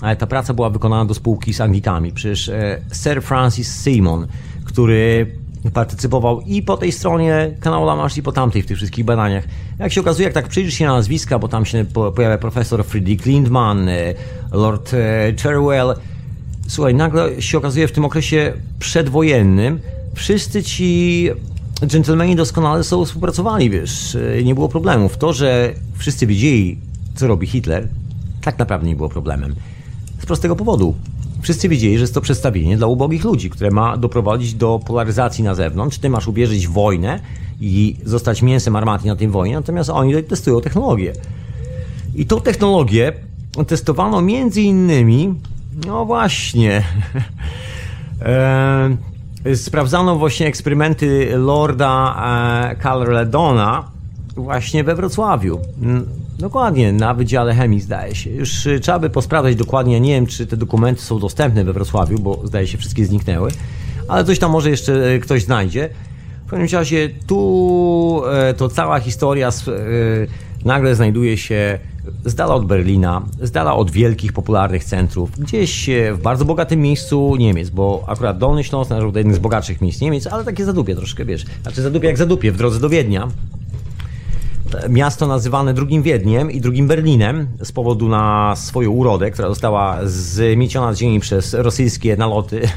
ale 0.00 0.16
ta 0.16 0.26
praca 0.26 0.54
była 0.54 0.70
wykonana 0.70 1.04
do 1.04 1.14
spółki 1.14 1.54
z 1.54 1.60
Anglikami. 1.60 2.12
Przecież 2.12 2.48
e, 2.48 2.80
Sir 2.92 3.22
Francis 3.22 3.82
Simon, 3.82 4.26
który 4.64 5.26
partycypował 5.72 6.40
i 6.40 6.62
po 6.62 6.76
tej 6.76 6.92
stronie 6.92 7.50
kanału 7.60 7.86
Lamasz 7.86 8.16
i 8.16 8.22
po 8.22 8.32
tamtej 8.32 8.62
w 8.62 8.66
tych 8.66 8.76
wszystkich 8.76 9.04
badaniach. 9.04 9.44
Jak 9.78 9.92
się 9.92 10.00
okazuje, 10.00 10.24
jak 10.24 10.34
tak 10.34 10.48
przyjrzysz 10.48 10.74
się 10.74 10.86
na 10.86 10.92
nazwiska, 10.92 11.38
bo 11.38 11.48
tam 11.48 11.66
się 11.66 11.84
pojawia 12.14 12.38
profesor 12.38 12.84
Friedrich 12.84 13.26
Lindman, 13.26 13.88
e, 13.88 14.14
Lord 14.52 14.94
e, 14.94 15.32
Cherwell, 15.42 15.94
słuchaj, 16.68 16.94
nagle 16.94 17.42
się 17.42 17.58
okazuje 17.58 17.88
w 17.88 17.92
tym 17.92 18.04
okresie 18.04 18.52
przedwojennym 18.78 19.80
wszyscy 20.14 20.62
ci 20.62 21.30
dżentelmeni 21.86 22.36
doskonale 22.36 22.84
są 22.84 23.04
współpracowali, 23.04 23.70
wiesz, 23.70 24.16
nie 24.44 24.54
było 24.54 24.68
problemów. 24.68 25.16
To, 25.16 25.32
że 25.32 25.74
wszyscy 25.96 26.26
wiedzieli, 26.26 26.78
co 27.14 27.26
robi 27.26 27.46
Hitler, 27.46 27.88
tak 28.42 28.58
naprawdę 28.58 28.86
nie 28.86 28.96
było 28.96 29.08
problemem. 29.08 29.54
Z 30.22 30.26
prostego 30.26 30.56
powodu. 30.56 30.94
Wszyscy 31.44 31.68
wiedzieli, 31.68 31.98
że 31.98 32.00
jest 32.00 32.14
to 32.14 32.20
przedstawienie 32.20 32.76
dla 32.76 32.86
ubogich 32.86 33.24
ludzi, 33.24 33.50
które 33.50 33.70
ma 33.70 33.96
doprowadzić 33.96 34.54
do 34.54 34.80
polaryzacji 34.86 35.44
na 35.44 35.54
zewnątrz. 35.54 35.98
Ty 35.98 36.10
masz 36.10 36.28
ubierzyć 36.28 36.68
wojnę 36.68 37.20
i 37.60 37.96
zostać 38.04 38.42
mięsem 38.42 38.76
armaty 38.76 39.06
na 39.06 39.16
tej 39.16 39.28
wojnie, 39.28 39.54
natomiast 39.54 39.90
oni 39.90 40.22
testują 40.22 40.60
technologię. 40.60 41.12
I 42.14 42.26
tą 42.26 42.40
technologię 42.40 43.12
testowano 43.66 44.22
między 44.22 44.62
innymi, 44.62 45.34
no 45.86 46.04
właśnie, 46.04 46.82
e, 48.22 49.56
sprawdzano 49.56 50.16
właśnie 50.16 50.46
eksperymenty 50.46 51.32
Lorda 51.36 52.16
e, 52.70 52.76
Calredona 52.82 53.90
właśnie 54.36 54.84
we 54.84 54.94
Wrocławiu. 54.94 55.60
Dokładnie, 56.44 56.92
na 56.92 57.14
Wydziale 57.14 57.54
Chemii 57.54 57.80
zdaje 57.80 58.14
się. 58.14 58.30
Już 58.30 58.66
e, 58.66 58.80
trzeba 58.80 58.98
by 58.98 59.10
posprawdzać 59.10 59.56
dokładnie, 59.56 60.00
nie 60.00 60.10
wiem 60.10 60.26
czy 60.26 60.46
te 60.46 60.56
dokumenty 60.56 61.02
są 61.02 61.18
dostępne 61.18 61.64
we 61.64 61.72
Wrocławiu, 61.72 62.18
bo 62.18 62.40
zdaje 62.44 62.66
się 62.66 62.78
wszystkie 62.78 63.06
zniknęły, 63.06 63.50
ale 64.08 64.24
coś 64.24 64.38
tam 64.38 64.50
może 64.50 64.70
jeszcze 64.70 65.14
e, 65.14 65.18
ktoś 65.18 65.42
znajdzie. 65.44 65.88
W 66.46 66.50
każdym 66.50 66.78
razie 66.78 67.10
tu 67.26 68.22
to 68.56 68.68
cała 68.68 69.00
historia 69.00 69.50
nagle 70.64 70.94
znajduje 70.94 71.36
się 71.36 71.78
z 72.24 72.34
dala 72.34 72.54
od 72.54 72.66
Berlina, 72.66 73.22
z 73.42 73.50
dala 73.50 73.74
od 73.74 73.90
wielkich, 73.90 74.32
popularnych 74.32 74.84
centrów, 74.84 75.30
gdzieś 75.38 75.90
w 76.12 76.22
bardzo 76.22 76.44
bogatym 76.44 76.80
miejscu 76.80 77.36
Niemiec, 77.36 77.70
bo 77.70 78.04
akurat 78.06 78.38
Dolny 78.38 78.64
Śląsk 78.64 78.90
należał 78.90 79.12
do 79.12 79.18
jednych 79.18 79.36
z 79.36 79.40
bogatszych 79.40 79.80
miejsc 79.80 80.00
Niemiec, 80.00 80.26
ale 80.26 80.44
takie 80.44 80.64
zadupie 80.64 80.94
troszkę, 80.94 81.24
wiesz, 81.24 81.44
znaczy 81.62 81.82
zadupie 81.82 82.06
jak 82.08 82.18
zadupie, 82.18 82.52
w 82.52 82.56
drodze 82.56 82.80
do 82.80 82.88
Wiednia. 82.88 83.28
Miasto 84.88 85.26
nazywane 85.26 85.74
drugim 85.74 86.02
Wiedniem 86.02 86.50
i 86.50 86.60
drugim 86.60 86.86
Berlinem 86.86 87.48
z 87.62 87.72
powodu 87.72 88.08
na 88.08 88.54
swoją 88.56 88.90
urodę, 88.90 89.30
która 89.30 89.48
została 89.48 89.98
zmieciona 90.04 90.92
z 90.92 90.98
ziemi 90.98 91.20
przez 91.20 91.54
rosyjskie 91.54 92.16
naloty 92.16 92.68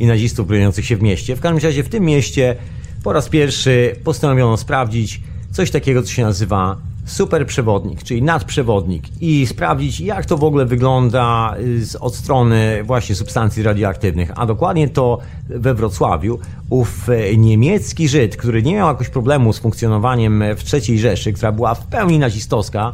i 0.00 0.06
nazistów 0.06 0.46
broniących 0.46 0.86
się 0.86 0.96
w 0.96 1.02
mieście. 1.02 1.36
W 1.36 1.40
każdym 1.40 1.64
razie 1.64 1.82
w 1.82 1.88
tym 1.88 2.04
mieście 2.04 2.56
po 3.02 3.12
raz 3.12 3.28
pierwszy 3.28 3.96
postanowiono 4.04 4.56
sprawdzić 4.56 5.20
coś 5.52 5.70
takiego, 5.70 6.02
co 6.02 6.08
się 6.08 6.22
nazywa 6.22 6.76
superprzewodnik, 7.10 8.02
czyli 8.02 8.22
nadprzewodnik 8.22 9.04
i 9.20 9.46
sprawdzić, 9.46 10.00
jak 10.00 10.26
to 10.26 10.36
w 10.36 10.44
ogóle 10.44 10.66
wygląda 10.66 11.54
y, 11.94 12.00
od 12.00 12.14
strony 12.14 12.84
właśnie 12.84 13.14
substancji 13.14 13.62
radioaktywnych. 13.62 14.30
A 14.36 14.46
dokładnie 14.46 14.88
to 14.88 15.18
we 15.48 15.74
Wrocławiu 15.74 16.38
ów 16.70 17.08
e, 17.08 17.36
niemiecki 17.36 18.08
Żyd, 18.08 18.36
który 18.36 18.62
nie 18.62 18.74
miał 18.74 18.88
jakoś 18.88 19.08
problemu 19.08 19.52
z 19.52 19.58
funkcjonowaniem 19.58 20.44
w 20.56 20.74
III 20.74 20.98
Rzeszy, 20.98 21.32
która 21.32 21.52
była 21.52 21.74
w 21.74 21.86
pełni 21.86 22.18
nazistowska, 22.18 22.92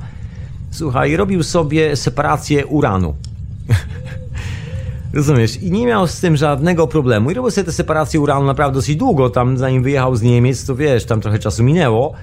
słuchaj, 0.71 1.17
robił 1.17 1.43
sobie 1.43 1.97
separację 1.97 2.67
uranu. 2.67 3.15
Rozumiesz? 5.13 5.63
I 5.63 5.71
nie 5.71 5.87
miał 5.87 6.07
z 6.07 6.21
tym 6.21 6.37
żadnego 6.37 6.87
problemu. 6.87 7.31
I 7.31 7.35
robił 7.35 7.51
sobie 7.51 7.65
tę 7.65 7.73
separację 7.73 8.21
uranu 8.21 8.47
naprawdę 8.47 8.75
dosyć 8.75 8.97
długo. 8.97 9.31
Tam 9.31 9.59
zanim 9.59 9.83
wyjechał 9.83 10.17
z 10.17 10.23
Niemiec, 10.23 10.67
to 10.67 10.77
wiesz, 10.77 11.05
tam 11.05 11.21
trochę 11.21 11.39
czasu 11.39 11.65
minęło. 11.65 12.15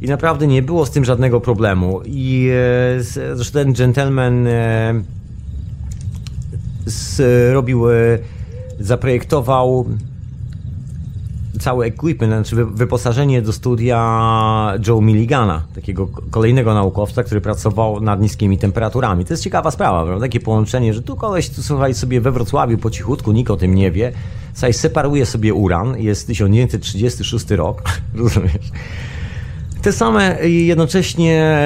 I 0.00 0.06
naprawdę 0.06 0.46
nie 0.46 0.62
było 0.62 0.86
z 0.86 0.90
tym 0.90 1.04
żadnego 1.04 1.40
problemu. 1.40 2.00
I 2.06 2.50
e, 2.98 3.02
zresztą 3.34 3.58
ten 3.58 3.72
gentleman 3.72 4.46
e, 4.46 4.94
zrobił, 6.86 7.90
e, 7.90 7.94
zaprojektował 8.80 9.86
cały 11.60 11.86
equipment, 11.86 12.32
znaczy 12.32 12.64
wyposażenie 12.64 13.42
do 13.42 13.52
studia 13.52 14.74
Joe 14.86 15.00
Milligana, 15.00 15.62
takiego 15.74 16.08
kolejnego 16.30 16.74
naukowca, 16.74 17.22
który 17.22 17.40
pracował 17.40 18.00
nad 18.00 18.20
niskimi 18.20 18.58
temperaturami. 18.58 19.24
To 19.24 19.32
jest 19.32 19.42
ciekawa 19.42 19.70
sprawa, 19.70 20.04
prawda? 20.04 20.24
Takie 20.24 20.40
połączenie, 20.40 20.94
że 20.94 21.02
tu 21.02 21.16
koleś, 21.16 21.50
tu 21.50 21.62
słuchaj 21.62 21.94
sobie 21.94 22.20
we 22.20 22.32
Wrocławiu 22.32 22.78
po 22.78 22.90
cichutku, 22.90 23.32
nikt 23.32 23.50
o 23.50 23.56
tym 23.56 23.74
nie 23.74 23.90
wie, 23.90 24.12
słuchaj, 24.52 24.72
separuje 24.72 25.26
sobie 25.26 25.54
uran, 25.54 25.98
jest 25.98 26.26
1936 26.26 27.50
rok, 27.50 27.82
rozumiesz? 28.14 28.70
Te 29.82 29.92
same 29.92 30.48
jednocześnie 30.48 31.56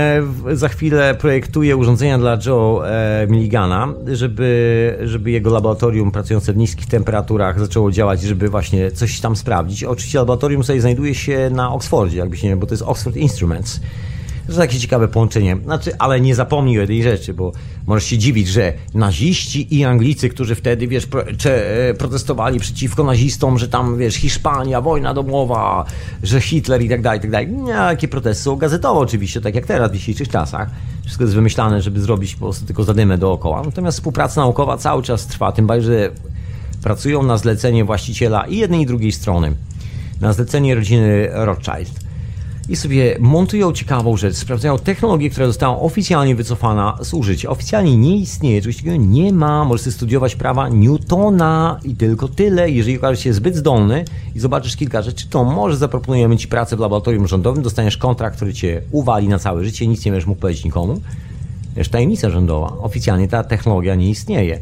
za 0.52 0.68
chwilę 0.68 1.14
projektuje 1.14 1.76
urządzenia 1.76 2.18
dla 2.18 2.38
Joe 2.46 2.82
e, 2.86 3.26
Milligana, 3.30 3.94
żeby, 4.12 4.98
żeby 5.04 5.30
jego 5.30 5.50
laboratorium 5.50 6.10
pracujące 6.10 6.52
w 6.52 6.56
niskich 6.56 6.86
temperaturach 6.86 7.60
zaczęło 7.60 7.90
działać, 7.90 8.22
żeby 8.22 8.48
właśnie 8.48 8.90
coś 8.90 9.20
tam 9.20 9.36
sprawdzić. 9.36 9.84
Oczywiście 9.84 10.18
laboratorium 10.18 10.64
sobie 10.64 10.80
znajduje 10.80 11.14
się 11.14 11.50
na 11.50 11.72
Oxfordzie, 11.72 12.18
jakby 12.18 12.36
się 12.36 12.46
nie 12.46 12.50
wiem, 12.50 12.58
bo 12.58 12.66
to 12.66 12.74
jest 12.74 12.82
Oxford 12.82 13.16
Instruments. 13.16 13.80
To 14.46 14.52
takie 14.52 14.78
ciekawe 14.78 15.08
połączenie. 15.08 15.56
Znaczy, 15.64 15.98
ale 15.98 16.20
nie 16.20 16.34
zapomnij 16.34 16.78
o 16.78 16.80
jednej 16.80 17.02
rzeczy, 17.02 17.34
bo 17.34 17.52
możesz 17.86 18.04
się 18.04 18.18
dziwić, 18.18 18.48
że 18.48 18.72
naziści 18.94 19.78
i 19.78 19.84
Anglicy, 19.84 20.28
którzy 20.28 20.54
wtedy, 20.54 20.88
wiesz, 20.88 21.06
pro, 21.06 21.24
cze, 21.38 21.88
e, 21.88 21.94
protestowali 21.94 22.60
przeciwko 22.60 23.04
nazistom, 23.04 23.58
że 23.58 23.68
tam, 23.68 23.98
wiesz, 23.98 24.14
Hiszpania, 24.14 24.80
wojna 24.80 25.14
domowa, 25.14 25.84
że 26.22 26.40
Hitler 26.40 26.82
i 26.82 26.88
tak 26.88 27.02
dalej, 27.02 27.18
i 27.18 27.22
tak 27.22 27.30
dalej. 27.30 27.48
Nie, 27.48 27.72
jakie 27.72 28.08
protesty 28.08 28.44
są 28.44 28.56
gazetowe 28.56 29.00
oczywiście, 29.00 29.40
tak 29.40 29.54
jak 29.54 29.66
teraz 29.66 29.90
w 29.90 29.94
dzisiejszych 29.94 30.28
czasach. 30.28 30.70
Wszystko 31.02 31.24
jest 31.24 31.34
wymyślane, 31.34 31.82
żeby 31.82 32.00
zrobić 32.00 32.34
po 32.34 32.40
prostu 32.40 32.66
tylko 32.66 32.84
zadymę 32.84 33.18
dookoła. 33.18 33.62
Natomiast 33.62 33.98
współpraca 33.98 34.40
naukowa 34.40 34.76
cały 34.76 35.02
czas 35.02 35.26
trwa, 35.26 35.52
tym 35.52 35.66
bardziej, 35.66 35.86
że 35.86 36.10
pracują 36.82 37.22
na 37.22 37.36
zlecenie 37.36 37.84
właściciela 37.84 38.46
i 38.46 38.56
jednej 38.56 38.80
i 38.80 38.86
drugiej 38.86 39.12
strony. 39.12 39.52
Na 40.20 40.32
zlecenie 40.32 40.74
rodziny 40.74 41.28
Rothschild 41.32 42.03
i 42.68 42.76
sobie 42.76 43.16
montują 43.20 43.72
ciekawą 43.72 44.16
rzecz, 44.16 44.34
sprawdzają 44.34 44.78
technologię, 44.78 45.30
która 45.30 45.46
została 45.46 45.80
oficjalnie 45.80 46.34
wycofana 46.34 46.98
z 47.02 47.14
użycia. 47.14 47.50
Oficjalnie 47.50 47.96
nie 47.96 48.16
istnieje, 48.16 48.60
czegoś 48.60 48.76
takiego 48.76 48.96
nie 48.96 49.32
ma. 49.32 49.64
Możesz 49.64 49.94
studiować 49.94 50.36
prawa 50.36 50.68
Newtona 50.68 51.80
i 51.84 51.94
tylko 51.94 52.28
tyle. 52.28 52.70
Jeżeli 52.70 52.98
okażesz 52.98 53.24
się 53.24 53.32
zbyt 53.32 53.56
zdolny 53.56 54.04
i 54.34 54.40
zobaczysz 54.40 54.76
kilka 54.76 55.02
rzeczy, 55.02 55.28
to 55.28 55.44
może 55.44 55.76
zaproponujemy 55.76 56.36
Ci 56.36 56.48
pracę 56.48 56.76
w 56.76 56.80
laboratorium 56.80 57.26
rządowym, 57.26 57.62
dostaniesz 57.62 57.96
kontrakt, 57.96 58.36
który 58.36 58.54
Cię 58.54 58.82
uwali 58.90 59.28
na 59.28 59.38
całe 59.38 59.64
życie, 59.64 59.86
nic 59.86 60.04
nie 60.04 60.12
będziesz 60.12 60.26
mógł 60.26 60.40
powiedzieć 60.40 60.64
nikomu. 60.64 61.00
Wiesz, 61.76 61.88
tajemnica 61.88 62.30
rządowa. 62.30 62.76
Oficjalnie 62.78 63.28
ta 63.28 63.44
technologia 63.44 63.94
nie 63.94 64.10
istnieje. 64.10 64.60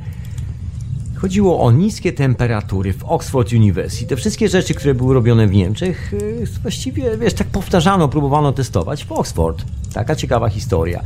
Chodziło 1.22 1.60
o 1.60 1.72
niskie 1.72 2.12
temperatury 2.12 2.92
w 2.92 3.04
Oxford 3.04 3.52
University. 3.52 4.06
Te 4.06 4.16
wszystkie 4.16 4.48
rzeczy, 4.48 4.74
które 4.74 4.94
były 4.94 5.14
robione 5.14 5.46
w 5.46 5.52
Niemczech, 5.52 6.12
y, 6.12 6.46
właściwie, 6.62 7.16
wiesz, 7.18 7.34
tak 7.34 7.46
powtarzano, 7.46 8.08
próbowano 8.08 8.52
testować 8.52 9.04
w 9.04 9.12
Oxford. 9.12 9.64
Taka 9.94 10.16
ciekawa 10.16 10.48
historia. 10.48 11.02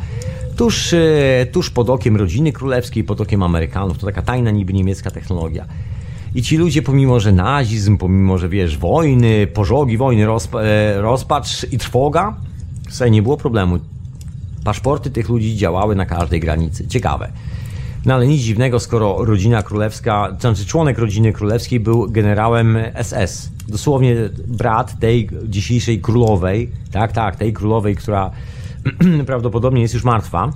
Tuż, 0.56 0.92
y, 0.92 1.46
tuż 1.52 1.70
pod 1.70 1.90
okiem 1.90 2.16
rodziny 2.16 2.52
królewskiej, 2.52 3.04
pod 3.04 3.20
okiem 3.20 3.42
Amerykanów, 3.42 3.98
to 3.98 4.06
taka 4.06 4.22
tajna 4.22 4.50
niby 4.50 4.72
niemiecka 4.72 5.10
technologia. 5.10 5.64
I 6.34 6.42
ci 6.42 6.56
ludzie, 6.56 6.82
pomimo 6.82 7.20
że 7.20 7.32
nazizm, 7.32 7.98
pomimo 7.98 8.38
że 8.38 8.48
wiesz, 8.48 8.78
wojny, 8.78 9.46
pożogi 9.46 9.96
wojny, 9.96 10.26
rozpa 10.26 10.62
e, 10.62 11.00
rozpacz 11.00 11.66
i 11.72 11.78
trwoga, 11.78 12.36
sobie 12.90 13.10
nie 13.10 13.22
było 13.22 13.36
problemu. 13.36 13.78
Paszporty 14.64 15.10
tych 15.10 15.28
ludzi 15.28 15.56
działały 15.56 15.96
na 15.96 16.06
każdej 16.06 16.40
granicy. 16.40 16.88
Ciekawe. 16.88 17.32
No 18.07 18.14
ale 18.14 18.26
nic 18.26 18.42
dziwnego, 18.42 18.80
skoro 18.80 19.24
rodzina 19.24 19.62
królewska, 19.62 20.28
to 20.32 20.40
znaczy 20.40 20.66
członek 20.66 20.98
rodziny 20.98 21.32
królewskiej 21.32 21.80
był 21.80 22.11
generałem 22.11 22.78
SS. 23.02 23.50
Dosłownie 23.68 24.16
brat 24.46 24.98
tej 25.00 25.28
dzisiejszej 25.44 26.00
królowej, 26.00 26.70
tak, 26.92 27.12
tak, 27.12 27.36
tej 27.36 27.52
królowej, 27.52 27.96
która 27.96 28.30
prawdopodobnie 29.26 29.82
jest 29.82 29.94
już 29.94 30.04
martwa, 30.04 30.52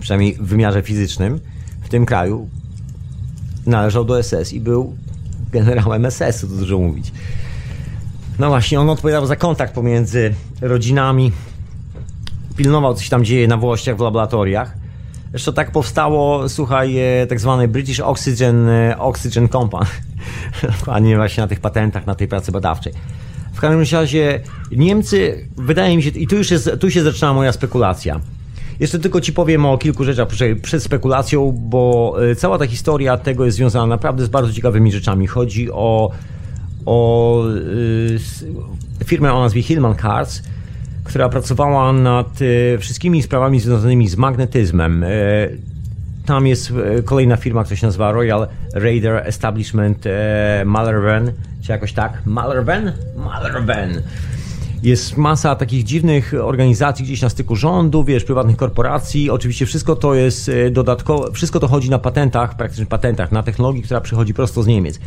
przynajmniej 0.00 0.34
w 0.34 0.42
wymiarze 0.42 0.82
fizycznym, 0.82 1.40
w 1.82 1.88
tym 1.88 2.06
kraju, 2.06 2.48
należał 3.66 4.04
do 4.04 4.22
SS 4.22 4.52
i 4.52 4.60
był 4.60 4.96
generałem 5.52 6.10
SS-u, 6.10 6.48
to 6.48 6.54
dużo 6.54 6.78
mówić. 6.78 7.12
No 8.38 8.48
właśnie, 8.48 8.80
on 8.80 8.90
odpowiadał 8.90 9.26
za 9.26 9.36
kontakt 9.36 9.74
pomiędzy 9.74 10.34
rodzinami, 10.60 11.32
pilnował, 12.56 12.94
co 12.94 13.02
się 13.02 13.10
tam 13.10 13.24
dzieje 13.24 13.48
na 13.48 13.56
Włościach, 13.56 13.96
w 13.96 14.00
laboratoriach. 14.00 14.83
Zresztą 15.34 15.52
tak 15.52 15.70
powstało, 15.70 16.48
słuchaj, 16.48 16.98
e, 16.98 17.26
tak 17.26 17.40
zwany 17.40 17.68
British 17.68 18.00
Oxygen, 18.00 18.68
e, 18.68 18.98
Oxygen 18.98 19.48
Company. 19.48 19.86
Dokładnie 20.78 21.16
właśnie 21.22 21.40
na 21.40 21.46
tych 21.46 21.60
patentach, 21.60 22.06
na 22.06 22.14
tej 22.14 22.28
pracy 22.28 22.52
badawczej. 22.52 22.92
W 23.52 23.60
każdym 23.60 23.98
razie 24.00 24.40
Niemcy, 24.72 25.48
wydaje 25.56 25.96
mi 25.96 26.02
się, 26.02 26.10
i 26.10 26.26
tu 26.26 26.36
już 26.36 26.50
jest, 26.50 26.70
tu 26.80 26.90
się 26.90 27.02
zaczyna 27.02 27.32
moja 27.32 27.52
spekulacja. 27.52 28.20
Jeszcze 28.80 28.98
tylko 28.98 29.20
Ci 29.20 29.32
powiem 29.32 29.66
o 29.66 29.78
kilku 29.78 30.04
rzeczach 30.04 30.28
przed 30.62 30.82
spekulacją, 30.82 31.52
bo 31.52 32.16
e, 32.30 32.34
cała 32.34 32.58
ta 32.58 32.66
historia 32.66 33.16
tego 33.16 33.44
jest 33.44 33.56
związana 33.56 33.86
naprawdę 33.86 34.24
z 34.24 34.28
bardzo 34.28 34.52
ciekawymi 34.52 34.92
rzeczami. 34.92 35.26
Chodzi 35.26 35.70
o, 35.72 36.10
o 36.86 37.44
y, 39.00 39.04
firmę 39.04 39.32
o 39.32 39.40
nazwie 39.40 39.62
Hillman 39.62 39.94
Cards, 39.94 40.42
która 41.04 41.28
pracowała 41.28 41.92
nad 41.92 42.38
e, 42.74 42.78
wszystkimi 42.78 43.22
sprawami 43.22 43.60
związanymi 43.60 44.08
z 44.08 44.16
magnetyzmem. 44.16 45.04
E, 45.04 45.08
tam 46.26 46.46
jest 46.46 46.70
e, 46.98 47.02
kolejna 47.02 47.36
firma, 47.36 47.64
która 47.64 47.76
się 47.76 47.86
nazywa 47.86 48.12
Royal 48.12 48.48
Radar 48.74 49.22
Establishment 49.26 50.04
Malvern, 50.64 51.30
czy 51.62 51.72
jakoś 51.72 51.92
tak? 51.92 52.22
Malvern? 52.26 52.90
Malvern. 53.16 53.92
Jest 54.82 55.16
masa 55.16 55.54
takich 55.54 55.84
dziwnych 55.84 56.34
organizacji 56.42 57.04
gdzieś 57.04 57.22
na 57.22 57.28
styku 57.28 57.56
rządu, 57.56 58.04
wiesz, 58.04 58.24
prywatnych 58.24 58.56
korporacji. 58.56 59.30
Oczywiście 59.30 59.66
wszystko 59.66 59.96
to 59.96 60.14
jest 60.14 60.50
dodatkowo, 60.70 61.32
wszystko 61.32 61.60
to 61.60 61.68
chodzi 61.68 61.90
na 61.90 61.98
patentach, 61.98 62.56
praktycznie 62.56 62.86
patentach, 62.86 63.32
na 63.32 63.42
technologii, 63.42 63.82
która 63.82 64.00
przychodzi 64.00 64.34
prosto 64.34 64.62
z 64.62 64.66
Niemiec. 64.66 65.00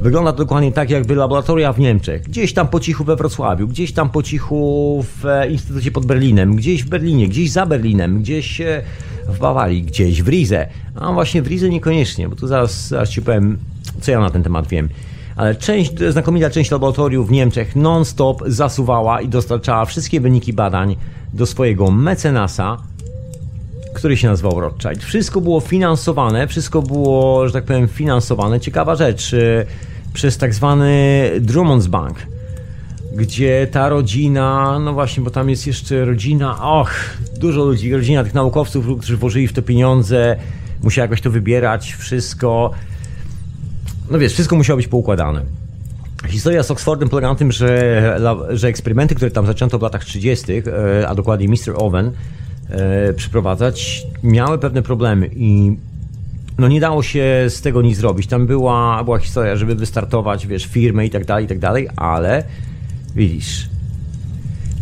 Wygląda 0.00 0.32
to 0.32 0.38
dokładnie 0.38 0.72
tak, 0.72 0.90
jakby 0.90 1.14
laboratoria 1.14 1.72
w 1.72 1.78
Niemczech. 1.78 2.22
Gdzieś 2.22 2.54
tam 2.54 2.68
po 2.68 2.80
cichu 2.80 3.04
we 3.04 3.16
Wrocławiu, 3.16 3.68
gdzieś 3.68 3.92
tam 3.92 4.10
po 4.10 4.22
cichu 4.22 5.04
w 5.22 5.26
e, 5.26 5.50
Instytucie 5.50 5.90
pod 5.90 6.06
Berlinem, 6.06 6.56
gdzieś 6.56 6.84
w 6.84 6.88
Berlinie, 6.88 7.28
gdzieś 7.28 7.50
za 7.50 7.66
Berlinem, 7.66 8.20
gdzieś 8.20 8.60
e, 8.60 8.82
w 9.28 9.38
Bawarii, 9.38 9.82
gdzieś 9.82 10.22
w 10.22 10.28
Rize. 10.28 10.68
A 10.94 11.12
właśnie 11.12 11.42
w 11.42 11.46
Rize 11.46 11.68
niekoniecznie, 11.68 12.28
bo 12.28 12.36
tu 12.36 12.46
zaraz, 12.46 12.88
zaraz 12.88 13.10
ci 13.10 13.22
powiem, 13.22 13.58
co 14.00 14.10
ja 14.10 14.20
na 14.20 14.30
ten 14.30 14.42
temat 14.42 14.68
wiem. 14.68 14.88
Ale 15.36 15.54
część, 15.54 15.92
znakomita 16.10 16.50
część 16.50 16.70
laboratoriów 16.70 17.28
w 17.28 17.30
Niemczech 17.30 17.76
non-stop 17.76 18.42
zasuwała 18.46 19.20
i 19.20 19.28
dostarczała 19.28 19.84
wszystkie 19.84 20.20
wyniki 20.20 20.52
badań 20.52 20.96
do 21.32 21.46
swojego 21.46 21.90
mecenasa, 21.90 22.76
który 23.98 24.16
się 24.16 24.28
nazywał 24.28 24.60
Rothschild. 24.60 25.04
Wszystko 25.04 25.40
było 25.40 25.60
finansowane, 25.60 26.46
wszystko 26.46 26.82
było, 26.82 27.46
że 27.46 27.52
tak 27.52 27.64
powiem, 27.64 27.88
finansowane. 27.88 28.60
Ciekawa 28.60 28.94
rzecz, 28.94 29.32
y, 29.32 29.66
przez 30.12 30.38
tak 30.38 30.54
zwany 30.54 31.30
Drummond's 31.40 31.86
Bank, 31.86 32.18
gdzie 33.14 33.66
ta 33.70 33.88
rodzina, 33.88 34.78
no 34.78 34.92
właśnie, 34.92 35.22
bo 35.22 35.30
tam 35.30 35.50
jest 35.50 35.66
jeszcze 35.66 36.04
rodzina, 36.04 36.62
och, 36.62 36.90
dużo 37.40 37.64
ludzi, 37.64 37.92
rodzina 37.92 38.24
tych 38.24 38.34
naukowców, 38.34 38.86
którzy 38.98 39.16
włożyli 39.16 39.48
w 39.48 39.52
to 39.52 39.62
pieniądze, 39.62 40.36
musiała 40.82 41.04
jakoś 41.04 41.20
to 41.20 41.30
wybierać, 41.30 41.94
wszystko. 41.98 42.70
No 44.10 44.18
wiesz, 44.18 44.32
wszystko 44.32 44.56
musiało 44.56 44.76
być 44.76 44.88
poukładane. 44.88 45.42
Historia 46.26 46.62
z 46.62 46.70
Oxfordem 46.70 47.08
polega 47.08 47.28
na 47.28 47.34
tym, 47.34 47.52
że, 47.52 48.20
że 48.50 48.68
eksperymenty, 48.68 49.14
które 49.14 49.30
tam 49.30 49.46
zaczęto 49.46 49.78
w 49.78 49.82
latach 49.82 50.04
30., 50.04 50.52
e, 50.52 51.08
a 51.08 51.14
dokładnie 51.14 51.48
Mr. 51.48 51.74
Owen, 51.74 52.12
e, 52.70 53.12
przyprowadzać, 53.12 54.06
miały 54.22 54.58
pewne 54.58 54.82
problemy 54.82 55.30
i 55.36 55.76
no 56.58 56.68
nie 56.68 56.80
dało 56.80 57.02
się 57.02 57.44
z 57.48 57.60
tego 57.60 57.82
nic 57.82 57.96
zrobić. 57.96 58.26
Tam 58.26 58.46
była, 58.46 59.04
była 59.04 59.18
historia, 59.18 59.56
żeby 59.56 59.74
wystartować, 59.74 60.46
wiesz, 60.46 60.66
firmę 60.66 61.06
i 61.06 61.10
tak 61.10 61.24
dalej, 61.24 61.44
i 61.44 61.48
tak 61.48 61.58
dalej, 61.58 61.88
ale 61.96 62.44
widzisz, 63.14 63.68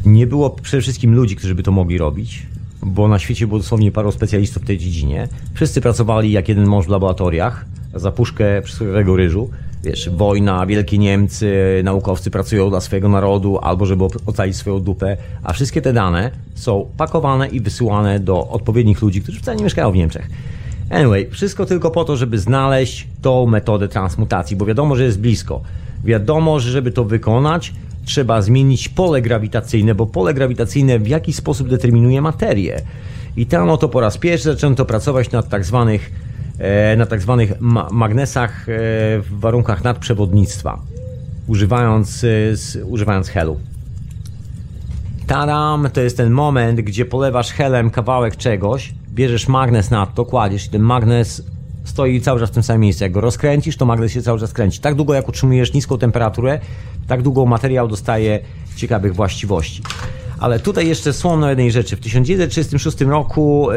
nie 0.06 0.26
było 0.26 0.50
przede 0.50 0.80
wszystkim 0.80 1.14
ludzi, 1.14 1.36
którzy 1.36 1.54
by 1.54 1.62
to 1.62 1.72
mogli 1.72 1.98
robić, 1.98 2.46
bo 2.82 3.08
na 3.08 3.18
świecie 3.18 3.46
było 3.46 3.58
dosłownie 3.58 3.92
paru 3.92 4.12
specjalistów 4.12 4.62
w 4.62 4.66
tej 4.66 4.78
dziedzinie. 4.78 5.28
Wszyscy 5.54 5.80
pracowali 5.80 6.32
jak 6.32 6.48
jeden 6.48 6.66
mąż 6.66 6.86
w 6.86 6.88
laboratoriach 6.88 7.64
za 7.94 8.12
puszkę 8.12 8.62
przysłowiowego 8.62 9.16
ryżu 9.16 9.50
wiesz, 9.86 10.10
wojna, 10.10 10.66
wielkie 10.66 10.98
Niemcy, 10.98 11.80
naukowcy 11.84 12.30
pracują 12.30 12.70
dla 12.70 12.80
swojego 12.80 13.08
narodu, 13.08 13.58
albo 13.58 13.86
żeby 13.86 14.04
ocalić 14.26 14.56
swoją 14.56 14.80
dupę, 14.80 15.16
a 15.42 15.52
wszystkie 15.52 15.82
te 15.82 15.92
dane 15.92 16.30
są 16.54 16.86
pakowane 16.96 17.48
i 17.48 17.60
wysyłane 17.60 18.20
do 18.20 18.48
odpowiednich 18.48 19.02
ludzi, 19.02 19.22
którzy 19.22 19.40
wcale 19.40 19.56
nie 19.56 19.64
mieszkają 19.64 19.92
w 19.92 19.96
Niemczech. 19.96 20.28
Anyway, 20.90 21.30
wszystko 21.30 21.66
tylko 21.66 21.90
po 21.90 22.04
to, 22.04 22.16
żeby 22.16 22.38
znaleźć 22.38 23.06
tą 23.22 23.46
metodę 23.46 23.88
transmutacji, 23.88 24.56
bo 24.56 24.66
wiadomo, 24.66 24.96
że 24.96 25.04
jest 25.04 25.20
blisko. 25.20 25.60
Wiadomo, 26.04 26.60
że 26.60 26.70
żeby 26.70 26.92
to 26.92 27.04
wykonać, 27.04 27.72
trzeba 28.04 28.42
zmienić 28.42 28.88
pole 28.88 29.22
grawitacyjne, 29.22 29.94
bo 29.94 30.06
pole 30.06 30.34
grawitacyjne 30.34 30.98
w 30.98 31.08
jakiś 31.08 31.36
sposób 31.36 31.68
determinuje 31.68 32.22
materię. 32.22 32.80
I 33.36 33.46
tam 33.46 33.70
oto 33.70 33.88
po 33.88 34.00
raz 34.00 34.18
pierwszy 34.18 34.44
zaczęto 34.44 34.84
pracować 34.84 35.30
nad 35.30 35.48
tak 35.48 35.64
zwanych, 35.64 36.10
na 36.96 37.06
tak 37.06 37.20
zwanych 37.20 37.60
ma 37.60 37.88
magnesach 37.92 38.68
e, 38.68 38.72
w 39.20 39.26
warunkach 39.30 39.84
nadprzewodnictwa, 39.84 40.82
używając, 41.46 42.24
e, 42.24 42.84
używając 42.84 43.28
helu. 43.28 43.60
Tadam, 45.26 45.88
to 45.92 46.00
jest 46.00 46.16
ten 46.16 46.30
moment, 46.30 46.80
gdzie 46.80 47.04
polewasz 47.04 47.52
helem 47.52 47.90
kawałek 47.90 48.36
czegoś, 48.36 48.94
bierzesz 49.14 49.48
magnes 49.48 49.90
nad 49.90 50.14
to, 50.14 50.24
kładziesz 50.24 50.66
i 50.66 50.70
ten 50.70 50.82
magnes 50.82 51.42
stoi 51.84 52.20
cały 52.20 52.40
czas 52.40 52.50
w 52.50 52.52
tym 52.52 52.62
samym 52.62 52.82
miejscu. 52.82 53.04
Jak 53.04 53.12
go 53.12 53.20
rozkręcisz, 53.20 53.76
to 53.76 53.86
magnes 53.86 54.12
się 54.12 54.22
cały 54.22 54.40
czas 54.40 54.52
kręci. 54.52 54.80
Tak 54.80 54.94
długo 54.94 55.14
jak 55.14 55.28
utrzymujesz 55.28 55.72
niską 55.72 55.98
temperaturę, 55.98 56.60
tak 57.06 57.22
długo 57.22 57.46
materiał 57.46 57.88
dostaje 57.88 58.40
ciekawych 58.76 59.14
właściwości. 59.14 59.82
Ale 60.38 60.60
tutaj 60.60 60.88
jeszcze 60.88 61.12
słowno 61.12 61.48
jednej 61.48 61.72
rzeczy. 61.72 61.96
W 61.96 62.00
1936 62.00 63.00
roku 63.00 63.68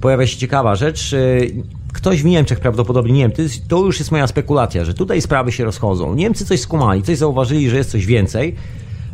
pojawia 0.00 0.26
się 0.26 0.36
ciekawa 0.36 0.74
rzecz. 0.74 1.12
Y, 1.12 1.62
ktoś 1.92 2.22
w 2.22 2.24
Niemczech 2.24 2.60
prawdopodobnie, 2.60 3.12
nie 3.12 3.28
wiem, 3.28 3.48
to 3.68 3.78
już 3.78 3.98
jest 3.98 4.10
moja 4.10 4.26
spekulacja, 4.26 4.84
że 4.84 4.94
tutaj 4.94 5.22
sprawy 5.22 5.52
się 5.52 5.64
rozchodzą. 5.64 6.14
Niemcy 6.14 6.46
coś 6.46 6.60
skumali, 6.60 7.02
coś 7.02 7.18
zauważyli, 7.18 7.70
że 7.70 7.76
jest 7.76 7.90
coś 7.90 8.06
więcej. 8.06 8.56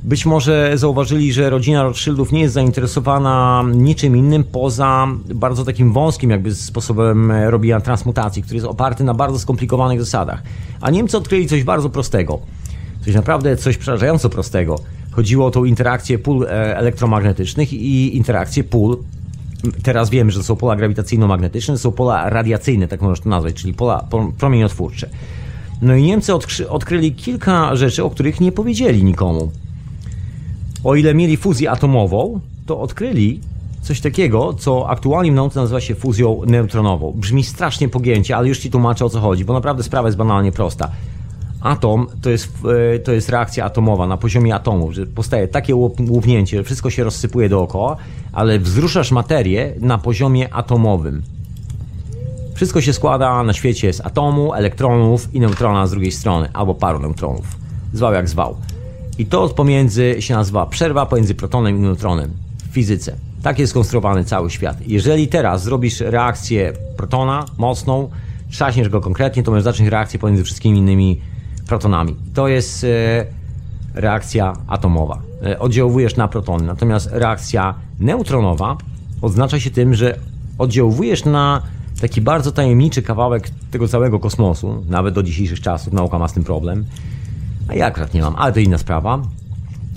Być 0.04 0.26
może 0.26 0.72
zauważyli, 0.74 1.32
że 1.32 1.50
rodzina 1.50 1.82
Rothschildów 1.82 2.32
nie 2.32 2.40
jest 2.40 2.54
zainteresowana 2.54 3.64
niczym 3.74 4.16
innym 4.16 4.44
poza 4.44 5.06
bardzo 5.34 5.64
takim 5.64 5.92
wąskim 5.92 6.30
jakby 6.30 6.54
sposobem 6.54 7.32
robienia 7.32 7.80
transmutacji, 7.80 8.42
który 8.42 8.56
jest 8.56 8.66
oparty 8.66 9.04
na 9.04 9.14
bardzo 9.14 9.38
skomplikowanych 9.38 10.00
zasadach. 10.00 10.42
A 10.80 10.90
Niemcy 10.90 11.16
odkryli 11.16 11.48
coś 11.48 11.64
bardzo 11.64 11.90
prostego. 11.90 12.38
Coś 13.04 13.14
naprawdę 13.14 13.56
coś 13.56 13.76
przerażająco 13.76 14.28
prostego. 14.28 14.78
Chodziło 15.10 15.46
o 15.46 15.50
tą 15.50 15.64
interakcję 15.64 16.18
pól 16.18 16.44
e, 16.44 16.76
elektromagnetycznych 16.76 17.72
i 17.72 18.16
interakcję 18.16 18.64
pól 18.64 18.96
teraz 19.82 20.10
wiemy, 20.10 20.30
że 20.30 20.42
są 20.42 20.56
pola 20.56 20.76
grawitacyjno-magnetyczne, 20.76 21.78
są 21.78 21.92
pola 21.92 22.30
radiacyjne, 22.30 22.88
tak 22.88 23.02
można 23.02 23.24
to 23.24 23.30
nazwać, 23.30 23.54
czyli 23.54 23.74
pola 23.74 24.06
promieniotwórcze. 24.38 25.08
No 25.82 25.94
i 25.94 26.02
Niemcy 26.02 26.32
odkryli 26.68 27.12
kilka 27.12 27.76
rzeczy, 27.76 28.04
o 28.04 28.10
których 28.10 28.40
nie 28.40 28.52
powiedzieli 28.52 29.04
nikomu. 29.04 29.50
O 30.84 30.94
ile 30.94 31.14
mieli 31.14 31.36
fuzję 31.36 31.70
atomową, 31.70 32.40
to 32.66 32.80
odkryli 32.80 33.40
coś 33.82 34.00
takiego, 34.00 34.54
co 34.54 34.88
aktualnie 34.88 35.32
w 35.32 35.34
nauce 35.34 35.60
nazywa 35.60 35.80
się 35.80 35.94
fuzją 35.94 36.40
neutronową. 36.46 37.12
Brzmi 37.16 37.44
strasznie 37.44 37.88
pogięcie, 37.88 38.36
ale 38.36 38.48
już 38.48 38.58
Ci 38.58 38.70
tłumaczę 38.70 39.04
o 39.04 39.10
co 39.10 39.20
chodzi, 39.20 39.44
bo 39.44 39.52
naprawdę 39.52 39.82
sprawa 39.82 40.08
jest 40.08 40.18
banalnie 40.18 40.52
prosta. 40.52 40.90
Atom 41.60 42.06
to 42.22 42.30
jest, 42.30 42.48
e, 42.94 42.98
to 42.98 43.12
jest 43.12 43.28
reakcja 43.28 43.64
atomowa 43.64 44.06
na 44.06 44.16
poziomie 44.16 44.54
atomu, 44.54 44.92
że 44.92 45.06
powstaje 45.06 45.48
takie 45.48 45.74
łupnięcie, 46.08 46.56
że 46.56 46.64
wszystko 46.64 46.90
się 46.90 47.04
rozsypuje 47.04 47.48
dookoła, 47.48 47.96
ale 48.32 48.58
wzruszasz 48.58 49.12
materię 49.12 49.74
na 49.80 49.98
poziomie 49.98 50.54
atomowym. 50.54 51.22
Wszystko 52.54 52.80
się 52.80 52.92
składa 52.92 53.42
na 53.42 53.52
świecie 53.52 53.92
z 53.92 54.00
atomu, 54.00 54.54
elektronów 54.54 55.34
i 55.34 55.40
neutrona 55.40 55.86
z 55.86 55.90
drugiej 55.90 56.12
strony, 56.12 56.48
albo 56.52 56.74
paru 56.74 56.98
neutronów. 56.98 57.46
Zwał 57.92 58.12
jak 58.12 58.28
zwał. 58.28 58.56
I 59.18 59.26
to 59.26 59.48
pomiędzy 59.48 60.16
się 60.18 60.34
nazywa 60.34 60.66
przerwa 60.66 61.06
pomiędzy 61.06 61.34
protonem 61.34 61.76
i 61.76 61.80
neutronem 61.80 62.30
w 62.70 62.74
fizyce. 62.74 63.16
Tak 63.42 63.58
jest 63.58 63.70
skonstruowany 63.70 64.24
cały 64.24 64.50
świat. 64.50 64.76
Jeżeli 64.86 65.28
teraz 65.28 65.62
zrobisz 65.62 66.00
reakcję 66.00 66.72
protona 66.96 67.44
mocną, 67.58 68.10
trzaśniesz 68.50 68.88
go 68.88 69.00
konkretnie, 69.00 69.42
to 69.42 69.50
możesz 69.50 69.64
zacząć 69.64 69.88
reakcję 69.88 70.18
pomiędzy 70.18 70.44
wszystkimi 70.44 70.78
innymi 70.78 71.20
protonami. 71.66 72.16
To 72.34 72.48
jest 72.48 72.84
e, 72.84 73.26
reakcja 73.94 74.52
atomowa. 74.66 75.22
E, 75.42 75.58
oddziałujesz 75.58 76.16
na 76.16 76.28
protony. 76.28 76.66
Natomiast 76.66 77.08
reakcja 77.12 77.74
neutronowa 78.00 78.76
oznacza 79.22 79.60
się 79.60 79.70
tym, 79.70 79.94
że 79.94 80.18
oddziałujesz 80.58 81.24
na 81.24 81.62
taki 82.00 82.20
bardzo 82.20 82.52
tajemniczy 82.52 83.02
kawałek 83.02 83.50
tego 83.70 83.88
całego 83.88 84.20
kosmosu. 84.20 84.84
Nawet 84.88 85.14
do 85.14 85.22
dzisiejszych 85.22 85.60
czasów 85.60 85.92
nauka 85.92 86.18
ma 86.18 86.28
z 86.28 86.32
tym 86.32 86.44
problem. 86.44 86.84
A 87.68 87.74
ja 87.74 87.86
akurat 87.86 88.14
nie 88.14 88.20
mam, 88.20 88.36
ale 88.36 88.52
to 88.52 88.60
inna 88.60 88.78
sprawa. 88.78 89.22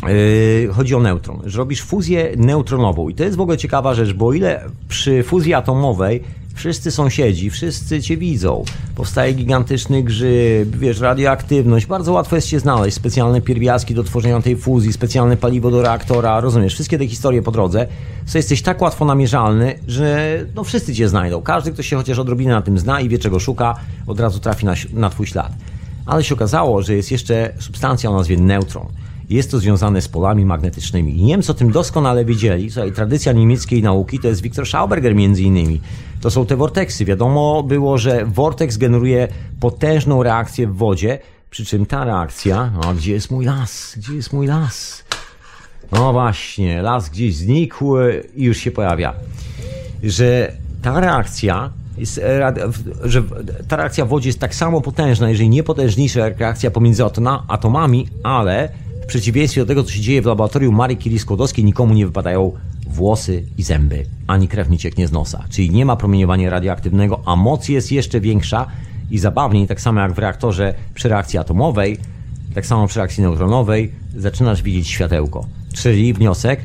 Yy, 0.07 0.73
chodzi 0.73 0.95
o 0.95 0.99
neutron, 0.99 1.41
że 1.45 1.57
robisz 1.57 1.81
fuzję 1.81 2.31
neutronową 2.37 3.09
i 3.09 3.15
to 3.15 3.23
jest 3.23 3.37
w 3.37 3.41
ogóle 3.41 3.57
ciekawa 3.57 3.93
rzecz, 3.93 4.13
bo 4.13 4.33
ile 4.33 4.65
przy 4.87 5.23
fuzji 5.23 5.53
atomowej 5.53 6.23
wszyscy 6.59 6.91
sąsiedzi, 6.91 7.49
wszyscy 7.49 8.01
cię 8.01 8.17
widzą, 8.17 8.63
powstaje 8.95 9.33
gigantyczny 9.33 10.03
grzyb, 10.03 10.75
wiesz, 10.75 10.99
radioaktywność, 10.99 11.85
bardzo 11.85 12.13
łatwo 12.13 12.35
jest 12.35 12.47
się 12.47 12.59
znaleźć, 12.59 12.97
specjalne 12.97 13.41
pierwiastki 13.41 13.95
do 13.95 14.03
tworzenia 14.03 14.41
tej 14.41 14.57
fuzji, 14.57 14.93
specjalne 14.93 15.37
paliwo 15.37 15.71
do 15.71 15.81
reaktora, 15.81 16.39
rozumiesz, 16.39 16.73
wszystkie 16.73 16.97
te 16.97 17.07
historie 17.07 17.41
po 17.41 17.51
drodze, 17.51 17.87
to 18.31 18.37
jesteś 18.37 18.61
tak 18.61 18.81
łatwo 18.81 19.05
namierzalny, 19.05 19.79
że 19.87 20.39
no 20.55 20.63
wszyscy 20.63 20.95
cię 20.95 21.09
znajdą, 21.09 21.41
każdy, 21.41 21.71
kto 21.71 21.83
się 21.83 21.95
chociaż 21.95 22.19
odrobinę 22.19 22.53
na 22.53 22.61
tym 22.61 22.79
zna 22.79 23.01
i 23.01 23.09
wie 23.09 23.19
czego 23.19 23.39
szuka, 23.39 23.75
od 24.07 24.19
razu 24.19 24.39
trafi 24.39 24.65
na, 24.65 24.73
na 24.93 25.09
twój 25.09 25.27
ślad. 25.27 25.51
Ale 26.05 26.23
się 26.23 26.35
okazało, 26.35 26.81
że 26.81 26.95
jest 26.95 27.11
jeszcze 27.11 27.53
substancja 27.59 28.09
o 28.09 28.13
nazwie 28.13 28.37
neutron. 28.37 28.87
Jest 29.29 29.51
to 29.51 29.59
związane 29.59 30.01
z 30.01 30.07
polami 30.07 30.45
magnetycznymi. 30.45 31.17
I 31.17 31.23
Niemcy 31.23 31.51
o 31.51 31.55
tym 31.55 31.71
doskonale 31.71 32.25
wiedzieli. 32.25 32.71
Słuchaj, 32.71 32.91
tradycja 32.91 33.31
niemieckiej 33.33 33.83
nauki 33.83 34.19
to 34.19 34.27
jest 34.27 34.41
Viktor 34.41 34.67
Schauberger 34.67 35.15
między 35.15 35.43
innymi. 35.43 35.81
To 36.21 36.31
są 36.31 36.45
te 36.45 36.55
vorteksy. 36.55 37.05
Wiadomo 37.05 37.63
było, 37.63 37.97
że 37.97 38.25
vortex 38.25 38.77
generuje 38.77 39.27
potężną 39.59 40.23
reakcję 40.23 40.67
w 40.67 40.75
wodzie, 40.75 41.19
przy 41.49 41.65
czym 41.65 41.85
ta 41.85 42.05
reakcja... 42.05 42.71
A 42.87 42.93
gdzie 42.93 43.13
jest 43.13 43.31
mój 43.31 43.45
las? 43.45 43.93
Gdzie 43.97 44.13
jest 44.13 44.33
mój 44.33 44.47
las? 44.47 45.03
No 45.91 46.13
właśnie, 46.13 46.81
las 46.81 47.09
gdzieś 47.09 47.35
znikł 47.35 47.95
i 48.35 48.43
już 48.43 48.57
się 48.57 48.71
pojawia. 48.71 49.13
Że 50.03 50.51
ta 50.81 50.99
reakcja 50.99 51.69
jest, 51.97 52.21
że 53.03 53.23
ta 53.67 53.75
reakcja 53.75 54.05
w 54.05 54.09
wodzie 54.09 54.29
jest 54.29 54.39
tak 54.39 54.55
samo 54.55 54.81
potężna, 54.81 55.29
jeżeli 55.29 55.49
nie 55.49 55.63
potężniejsza 55.63 56.19
jak 56.19 56.39
reakcja 56.39 56.71
pomiędzy 56.71 57.03
atomami, 57.47 58.07
ale 58.23 58.69
przeciwieństwie 59.09 59.61
do 59.61 59.67
tego, 59.67 59.83
co 59.83 59.91
się 59.91 60.01
dzieje 60.01 60.21
w 60.21 60.25
laboratorium 60.25 60.75
Marii 60.75 60.97
Curie-Skłodowskiej, 60.97 61.63
nikomu 61.63 61.93
nie 61.93 62.05
wypadają 62.05 62.51
włosy 62.87 63.43
i 63.57 63.63
zęby, 63.63 64.05
ani 64.27 64.47
krew 64.47 64.69
nie 64.69 64.77
cieknie 64.77 65.07
z 65.07 65.11
nosa. 65.11 65.45
Czyli 65.49 65.69
nie 65.69 65.85
ma 65.85 65.95
promieniowania 65.95 66.49
radioaktywnego, 66.49 67.21
a 67.25 67.35
moc 67.35 67.69
jest 67.69 67.91
jeszcze 67.91 68.19
większa 68.19 68.67
i 69.11 69.19
zabawniej, 69.19 69.67
tak 69.67 69.81
samo 69.81 70.01
jak 70.01 70.13
w 70.13 70.19
reaktorze 70.19 70.73
przy 70.93 71.09
reakcji 71.09 71.39
atomowej, 71.39 71.97
tak 72.55 72.65
samo 72.65 72.87
przy 72.87 72.99
reakcji 72.99 73.23
neutronowej, 73.23 73.91
zaczynasz 74.15 74.63
widzieć 74.63 74.87
światełko. 74.87 75.45
Czyli 75.73 76.13
wniosek, 76.13 76.59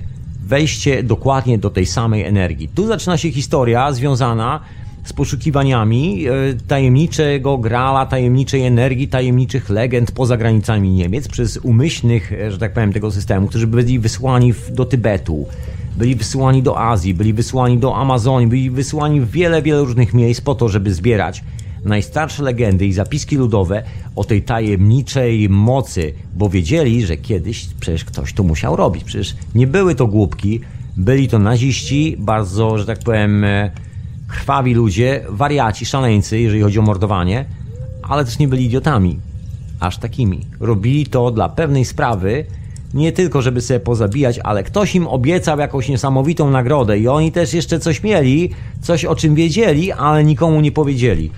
wejście 0.46 1.02
dokładnie 1.02 1.58
do 1.58 1.70
tej 1.70 1.86
samej 1.86 2.24
energii. 2.24 2.68
Tu 2.68 2.86
zaczyna 2.86 3.16
się 3.16 3.30
historia 3.30 3.92
związana 3.92 4.60
z 5.04 5.12
poszukiwaniami 5.12 6.26
e, 6.26 6.30
tajemniczego 6.68 7.58
grala, 7.58 8.06
tajemniczej 8.06 8.62
energii, 8.62 9.08
tajemniczych 9.08 9.70
legend 9.70 10.12
poza 10.12 10.36
granicami 10.36 10.90
Niemiec 10.90 11.28
przez 11.28 11.56
umyślnych, 11.56 12.32
e, 12.32 12.50
że 12.50 12.58
tak 12.58 12.72
powiem, 12.72 12.92
tego 12.92 13.10
systemu, 13.10 13.46
którzy 13.46 13.66
byli 13.66 13.98
wysłani 13.98 14.54
do 14.70 14.84
Tybetu, 14.84 15.46
byli 15.96 16.14
wysyłani 16.14 16.62
do 16.62 16.80
Azji, 16.80 17.14
byli 17.14 17.32
wysyłani 17.32 17.78
do 17.78 17.96
Amazonii, 17.96 18.48
byli 18.48 18.70
wysyłani 18.70 19.20
w 19.20 19.30
wiele, 19.30 19.62
wiele 19.62 19.80
różnych 19.80 20.14
miejsc 20.14 20.40
po 20.40 20.54
to, 20.54 20.68
żeby 20.68 20.94
zbierać 20.94 21.44
najstarsze 21.84 22.42
legendy 22.42 22.86
i 22.86 22.92
zapiski 22.92 23.36
ludowe 23.36 23.82
o 24.16 24.24
tej 24.24 24.42
tajemniczej 24.42 25.48
mocy, 25.48 26.12
bo 26.34 26.48
wiedzieli, 26.48 27.06
że 27.06 27.16
kiedyś 27.16 27.66
przecież 27.80 28.04
ktoś 28.04 28.32
to 28.32 28.42
musiał 28.42 28.76
robić. 28.76 29.04
Przecież 29.04 29.36
nie 29.54 29.66
były 29.66 29.94
to 29.94 30.06
głupki, 30.06 30.60
byli 30.96 31.28
to 31.28 31.38
naziści, 31.38 32.16
bardzo, 32.18 32.78
że 32.78 32.86
tak 32.86 32.98
powiem, 32.98 33.44
e, 33.44 33.70
krwawi 34.34 34.74
ludzie, 34.74 35.24
wariaci, 35.28 35.86
szaleńcy, 35.86 36.40
jeżeli 36.40 36.62
chodzi 36.62 36.78
o 36.78 36.82
mordowanie, 36.82 37.44
ale 38.02 38.24
też 38.24 38.38
nie 38.38 38.48
byli 38.48 38.64
idiotami. 38.64 39.18
Aż 39.80 39.98
takimi. 39.98 40.40
Robili 40.60 41.06
to 41.06 41.30
dla 41.30 41.48
pewnej 41.48 41.84
sprawy, 41.84 42.44
nie 42.94 43.12
tylko 43.12 43.42
żeby 43.42 43.60
sobie 43.60 43.80
pozabijać, 43.80 44.38
ale 44.38 44.62
ktoś 44.62 44.94
im 44.94 45.06
obiecał 45.06 45.58
jakąś 45.58 45.88
niesamowitą 45.88 46.50
nagrodę 46.50 46.98
i 46.98 47.08
oni 47.08 47.32
też 47.32 47.54
jeszcze 47.54 47.80
coś 47.80 48.02
mieli, 48.02 48.50
coś 48.80 49.04
o 49.04 49.16
czym 49.16 49.34
wiedzieli, 49.34 49.92
ale 49.92 50.24
nikomu 50.24 50.60
nie 50.60 50.72
powiedzieli. 50.72 51.30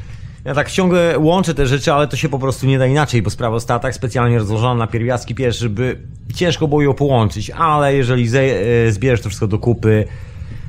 Ja 0.45 0.55
tak 0.55 0.71
ciągle 0.71 1.19
łączę 1.19 1.55
te 1.55 1.67
rzeczy, 1.67 1.93
ale 1.93 2.09
to 2.09 2.17
się 2.17 2.29
po 2.29 2.39
prostu 2.39 2.67
nie 2.67 2.79
da 2.79 2.87
inaczej, 2.87 3.23
bo 3.23 3.31
sprawa 3.31 3.57
została 3.57 3.81
tak 3.81 3.95
specjalnie 3.95 4.39
rozłożona 4.39 4.75
na 4.75 4.87
pierwiastki 4.87 5.35
pierwszy, 5.35 5.61
żeby 5.61 5.99
ciężko 6.35 6.69
było 6.69 6.83
ją 6.83 6.95
połączyć, 6.95 7.51
ale 7.51 7.95
jeżeli 7.95 8.29
e, 8.37 8.93
zbierzesz 8.93 9.21
to 9.21 9.29
wszystko 9.29 9.47
do 9.47 9.59
kupy, 9.59 10.05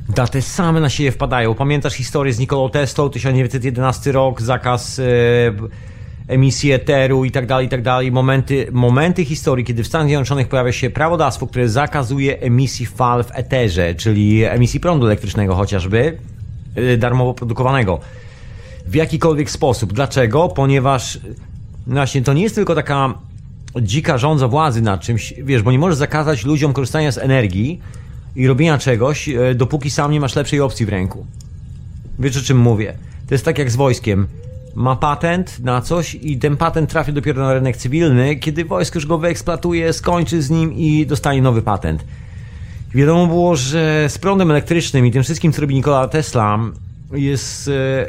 daty 0.10 0.42
same 0.42 0.80
na 0.80 0.90
siebie 0.90 1.12
wpadają. 1.12 1.56
Pamiętasz 1.56 1.94
historię 1.94 2.34
z 2.34 2.40
Nikolą 2.40 2.70
Teslą, 2.70 3.10
1911 3.10 4.12
rok, 4.12 4.42
zakaz 4.42 5.00
e, 5.00 5.04
emisji 6.28 6.72
eteru 6.72 7.26
i 7.26 7.32
tak 7.32 7.46
dalej, 7.46 7.66
i 7.66 7.70
tak 7.70 7.82
dalej. 7.82 8.12
Momenty, 8.12 8.68
momenty 8.72 9.26
historii, 9.26 9.66
kiedy 9.66 9.84
w 9.84 9.88
Stanach 9.88 10.08
Zjednoczonych 10.08 10.48
pojawia 10.48 10.72
się 10.72 10.90
prawodawstwo, 10.90 11.48
które 11.48 11.70
zakazuje 11.70 12.40
emisji 12.40 12.86
fal 12.86 13.24
w 13.24 13.32
eterze, 13.34 13.96
czyli 13.96 14.44
emisji 14.44 14.80
prądu 14.80 15.06
elektrycznego 15.06 15.56
chociażby, 15.56 16.18
yy, 16.76 16.98
darmowo 16.98 17.34
produkowanego. 17.34 18.00
W 18.86 18.96
jakikolwiek 18.96 19.50
sposób. 19.50 19.94
Dlaczego? 19.94 20.50
Ponieważ 20.50 21.20
właśnie 21.88 22.22
to 22.22 22.34
nie 22.34 22.44
jest 22.44 22.56
tylko 22.56 22.76
taka 22.76 23.14
dzika 23.82 24.18
rządza 24.18 24.48
władzy 24.48 24.82
nad 24.82 25.02
czymś, 25.02 25.34
wiesz, 25.44 25.62
bo 25.62 25.72
nie 25.72 25.80
możesz 25.80 25.98
zakazać 25.98 26.46
ludziom 26.46 26.74
korzystania 26.74 27.12
z 27.12 27.18
energii 27.18 27.82
i 28.38 28.48
robienia 28.48 28.78
czegoś, 28.78 29.28
yy, 29.28 29.56
dopóki 29.56 29.90
sam 29.90 30.12
nie 30.12 30.20
masz 30.20 30.36
lepszej 30.36 30.60
opcji 30.60 30.86
w 30.86 30.90
ręku. 30.90 31.26
Wiesz 32.20 32.38
o 32.38 32.42
czym 32.42 32.58
mówię? 32.58 32.94
To 33.28 33.34
jest 33.34 33.46
tak 33.46 33.58
jak 33.58 33.72
z 33.72 33.76
wojskiem. 33.76 34.28
Ma 34.76 34.96
patent 34.96 35.60
na 35.60 35.82
coś 35.82 36.16
i 36.16 36.38
ten 36.38 36.58
patent 36.58 36.90
trafi 36.90 37.14
dopiero 37.14 37.44
na 37.44 37.54
rynek 37.54 37.78
cywilny, 37.78 38.36
kiedy 38.36 38.66
wojsko 38.66 38.98
już 38.98 39.06
go 39.06 39.18
wyeksploatuje, 39.18 39.94
skończy 39.94 40.42
z 40.42 40.50
nim 40.50 40.74
i 40.74 41.06
dostanie 41.06 41.42
nowy 41.42 41.62
patent. 41.62 42.06
Wiadomo 42.96 43.28
było, 43.28 43.56
że 43.56 44.06
z 44.10 44.18
prądem 44.18 44.52
elektrycznym 44.52 45.06
i 45.06 45.12
tym 45.12 45.24
wszystkim, 45.24 45.54
co 45.54 45.62
robi 45.62 45.76
Nikola 45.76 46.08
Tesla, 46.08 46.60
jest, 47.12 47.68
e, 47.68 48.06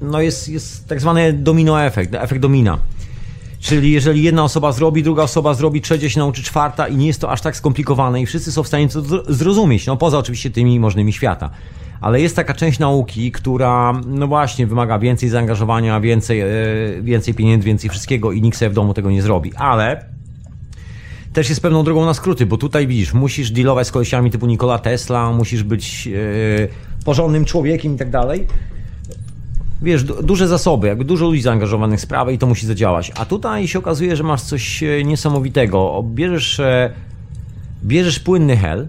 no 0.00 0.20
jest, 0.20 0.48
jest 0.48 0.88
tak 0.88 1.00
zwany 1.00 1.32
domino 1.32 1.82
efekt, 1.82 2.14
efekt 2.14 2.40
domina. 2.40 2.78
Czyli 3.62 3.92
jeżeli 3.92 4.22
jedna 4.22 4.44
osoba 4.44 4.72
zrobi, 4.72 5.02
druga 5.02 5.22
osoba 5.22 5.54
zrobi, 5.54 5.80
trzecia 5.80 6.08
się 6.08 6.20
nauczy, 6.20 6.42
czwarta 6.42 6.88
i 6.88 6.96
nie 6.96 7.06
jest 7.06 7.20
to 7.20 7.30
aż 7.30 7.40
tak 7.40 7.56
skomplikowane 7.56 8.22
i 8.22 8.26
wszyscy 8.26 8.52
są 8.52 8.62
w 8.62 8.68
stanie 8.68 8.88
to 8.88 9.02
zrozumieć, 9.34 9.86
no 9.86 9.96
poza 9.96 10.18
oczywiście 10.18 10.50
tymi 10.50 10.80
możnymi 10.80 11.12
świata 11.12 11.50
ale 12.02 12.20
jest 12.20 12.36
taka 12.36 12.54
część 12.54 12.78
nauki, 12.78 13.32
która, 13.32 14.00
no 14.06 14.26
właśnie, 14.26 14.66
wymaga 14.66 14.98
więcej 14.98 15.28
zaangażowania, 15.28 16.00
więcej, 16.00 16.40
e, 16.40 16.46
więcej 17.02 17.34
pieniędzy, 17.34 17.66
więcej 17.66 17.90
wszystkiego 17.90 18.32
i 18.32 18.42
nikt 18.42 18.58
sobie 18.58 18.70
w 18.70 18.74
domu 18.74 18.94
tego 18.94 19.10
nie 19.10 19.22
zrobi. 19.22 19.52
Ale 19.54 20.04
też 21.32 21.48
jest 21.48 21.60
pewną 21.60 21.84
drogą 21.84 22.04
na 22.04 22.14
skróty, 22.14 22.46
bo 22.46 22.56
tutaj 22.56 22.86
widzisz, 22.86 23.14
musisz 23.14 23.50
dealować 23.50 23.86
z 23.86 23.92
kolesiami 23.92 24.30
typu 24.30 24.46
Nikola 24.46 24.78
Tesla, 24.78 25.32
musisz 25.32 25.62
być 25.62 26.08
e, 26.08 27.04
porządnym 27.04 27.44
człowiekiem 27.44 27.94
i 27.94 27.98
tak 27.98 28.10
dalej. 28.10 28.46
Wiesz, 29.82 30.04
duże 30.04 30.48
zasoby, 30.48 30.86
jakby 30.86 31.04
dużo 31.04 31.26
ludzi 31.26 31.42
zaangażowanych 31.42 31.98
w 31.98 32.02
sprawę 32.02 32.32
i 32.34 32.38
to 32.38 32.46
musi 32.46 32.66
zadziałać. 32.66 33.12
A 33.14 33.24
tutaj 33.24 33.68
się 33.68 33.78
okazuje, 33.78 34.16
że 34.16 34.22
masz 34.22 34.42
coś 34.42 34.82
e, 34.82 35.04
niesamowitego. 35.04 36.04
Bierzesz, 36.06 36.60
bierzesz 37.84 38.20
płynny 38.20 38.56
hel, 38.56 38.88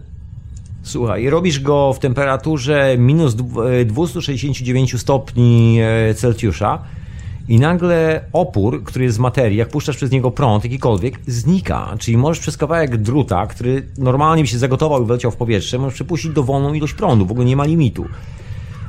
Słuchaj, 0.84 1.30
robisz 1.30 1.60
go 1.60 1.94
w 1.94 2.00
temperaturze 2.00 2.96
minus 2.98 3.36
269 3.86 5.02
stopni 5.02 5.80
e, 5.82 6.14
Celsjusza 6.14 6.80
i 7.48 7.60
nagle 7.60 8.24
opór, 8.34 8.84
który 8.84 9.06
jest 9.06 9.18
z 9.18 9.20
materii, 9.20 9.58
jak 9.58 9.70
puszczasz 9.70 9.98
przez 9.98 10.12
niego 10.12 10.32
prąd, 10.32 10.64
jakikolwiek, 10.64 11.20
znika. 11.28 11.96
Czyli 12.00 12.18
możesz 12.18 12.40
przez 12.40 12.58
kawałek 12.58 12.98
druta, 12.98 13.48
który 13.48 13.88
normalnie 13.98 14.44
by 14.44 14.48
się 14.48 14.58
zagotował 14.58 15.04
i 15.04 15.06
wyleciał 15.06 15.32
w 15.32 15.36
powietrze, 15.36 15.78
możesz 15.78 15.94
przepuścić 15.94 16.32
dowolną 16.32 16.74
ilość 16.74 16.94
prądu, 16.94 17.26
w 17.26 17.32
ogóle 17.32 17.46
nie 17.46 17.56
ma 17.56 17.66
limitu. 17.66 18.06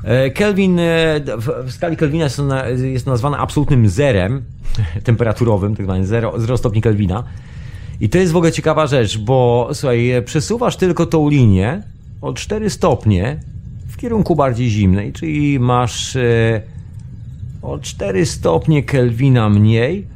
E, 0.05 0.31
Kelvin, 0.31 0.79
e, 0.79 1.21
w 1.37 1.73
skali 1.73 1.97
Kelvina 1.97 2.27
jest 2.93 3.07
nazwana 3.07 3.39
absolutnym 3.39 3.89
zerem 3.89 4.43
temperaturowym, 5.05 5.77
tak 5.77 5.87
zwany 5.87 6.07
0, 6.07 6.41
0 6.41 6.57
stopni 6.57 6.83
Kelvina. 6.83 7.25
I 8.01 8.09
to 8.09 8.19
jest 8.19 8.33
w 8.33 8.37
ogóle 8.37 8.53
ciekawa 8.53 8.87
rzecz, 8.87 9.19
bo 9.19 9.69
słuchaj, 9.73 10.23
przesuwasz 10.25 10.77
tylko 10.77 11.07
tą 11.07 11.29
linię 11.29 11.83
o 12.21 12.33
4 12.33 12.71
stopnie 12.71 13.41
w 13.89 13.97
kierunku 13.97 14.37
bardziej 14.37 14.71
zimnej, 14.71 15.13
czyli 15.13 15.61
masz 15.61 16.17
e, 16.17 16.63
o 17.63 17.79
4 17.79 18.27
stopnie 18.27 18.83
Kelwina 18.83 19.49
mniej 19.49 20.07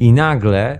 i 0.00 0.12
nagle 0.12 0.78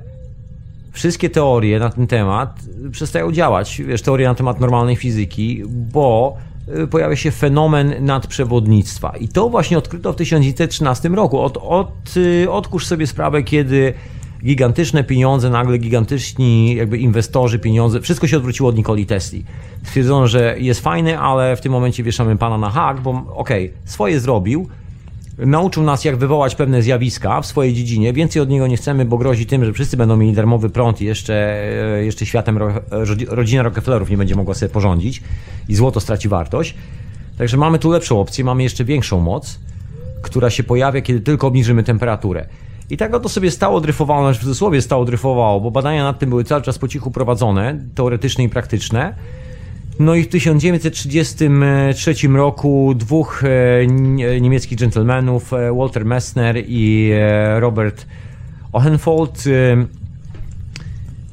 wszystkie 0.92 1.30
teorie 1.30 1.78
na 1.78 1.90
ten 1.90 2.06
temat 2.06 2.60
przestają 2.90 3.32
działać. 3.32 3.82
Wiesz, 3.86 4.02
teorie 4.02 4.28
na 4.28 4.34
temat 4.34 4.60
normalnej 4.60 4.96
fizyki, 4.96 5.62
bo 5.66 6.36
e, 6.36 6.53
pojawia 6.90 7.16
się 7.16 7.30
fenomen 7.30 7.94
nadprzewodnictwa. 8.00 9.16
I 9.20 9.28
to 9.28 9.48
właśnie 9.48 9.78
odkryto 9.78 10.12
w 10.12 10.16
1913 10.16 11.08
roku. 11.08 11.40
Od, 11.40 11.56
od, 11.56 12.14
e, 12.44 12.50
odkurz 12.50 12.86
sobie 12.86 13.06
sprawę, 13.06 13.42
kiedy 13.42 13.94
gigantyczne 14.44 15.04
pieniądze, 15.04 15.50
nagle 15.50 15.78
gigantyczni 15.78 16.74
jakby 16.74 16.98
inwestorzy, 16.98 17.58
pieniądze, 17.58 18.00
wszystko 18.00 18.26
się 18.26 18.36
odwróciło 18.36 18.68
od 18.68 18.76
Nikoli 18.76 19.06
Tesli. 19.06 19.44
Stwierdzono, 19.82 20.26
że 20.26 20.56
jest 20.58 20.80
fajny, 20.80 21.18
ale 21.18 21.56
w 21.56 21.60
tym 21.60 21.72
momencie 21.72 22.02
wieszamy 22.02 22.36
pana 22.36 22.58
na 22.58 22.70
hak, 22.70 23.00
bo 23.00 23.10
okej, 23.10 23.64
okay, 23.66 23.78
swoje 23.84 24.20
zrobił, 24.20 24.68
nauczył 25.38 25.82
nas, 25.82 26.04
jak 26.04 26.16
wywołać 26.16 26.54
pewne 26.54 26.82
zjawiska 26.82 27.40
w 27.40 27.46
swojej 27.46 27.74
dziedzinie. 27.74 28.12
Więcej 28.12 28.42
od 28.42 28.48
niego 28.48 28.66
nie 28.66 28.76
chcemy, 28.76 29.04
bo 29.04 29.18
grozi 29.18 29.46
tym, 29.46 29.64
że 29.64 29.72
wszyscy 29.72 29.96
będą 29.96 30.16
mieli 30.16 30.32
darmowy 30.32 30.70
prąd 30.70 31.00
i 31.02 31.04
jeszcze, 31.04 31.34
e, 31.96 32.04
jeszcze 32.04 32.26
światem 32.26 32.58
rodzina 33.28 33.62
Rockefellerów 33.62 34.10
nie 34.10 34.16
będzie 34.16 34.36
mogła 34.36 34.54
sobie 34.54 34.72
porządzić 34.72 35.22
i 35.68 35.74
złoto 35.74 36.00
straci 36.00 36.28
wartość. 36.28 36.74
Także 37.38 37.56
mamy 37.56 37.78
tu 37.78 37.90
lepszą 37.90 38.20
opcję, 38.20 38.44
mamy 38.44 38.62
jeszcze 38.62 38.84
większą 38.84 39.20
moc, 39.20 39.60
która 40.22 40.50
się 40.50 40.64
pojawia, 40.64 41.00
kiedy 41.00 41.20
tylko 41.20 41.46
obniżymy 41.46 41.82
temperaturę. 41.82 42.46
I 42.90 42.96
tak 42.96 43.14
oto 43.14 43.28
sobie 43.28 43.50
stało 43.50 43.80
dryfowało, 43.80 44.22
znaczy 44.22 44.38
w 44.38 44.42
cudzysłowie 44.42 44.82
stało 44.82 45.04
dryfowało, 45.04 45.60
bo 45.60 45.70
badania 45.70 46.04
nad 46.04 46.18
tym 46.18 46.30
były 46.30 46.44
cały 46.44 46.62
czas 46.62 46.78
po 46.78 46.88
cichu 46.88 47.10
prowadzone, 47.10 47.78
teoretyczne 47.94 48.44
i 48.44 48.48
praktyczne. 48.48 49.14
No 49.98 50.14
i 50.14 50.22
w 50.22 50.28
1933 50.28 52.14
roku 52.28 52.94
dwóch 52.96 53.44
e, 53.44 53.86
niemieckich 54.40 54.78
dżentelmenów, 54.78 55.52
e, 55.52 55.72
Walter 55.72 56.04
Messner 56.04 56.56
i 56.66 57.10
e, 57.12 57.60
Robert 57.60 58.06
Ohenfold, 58.72 59.44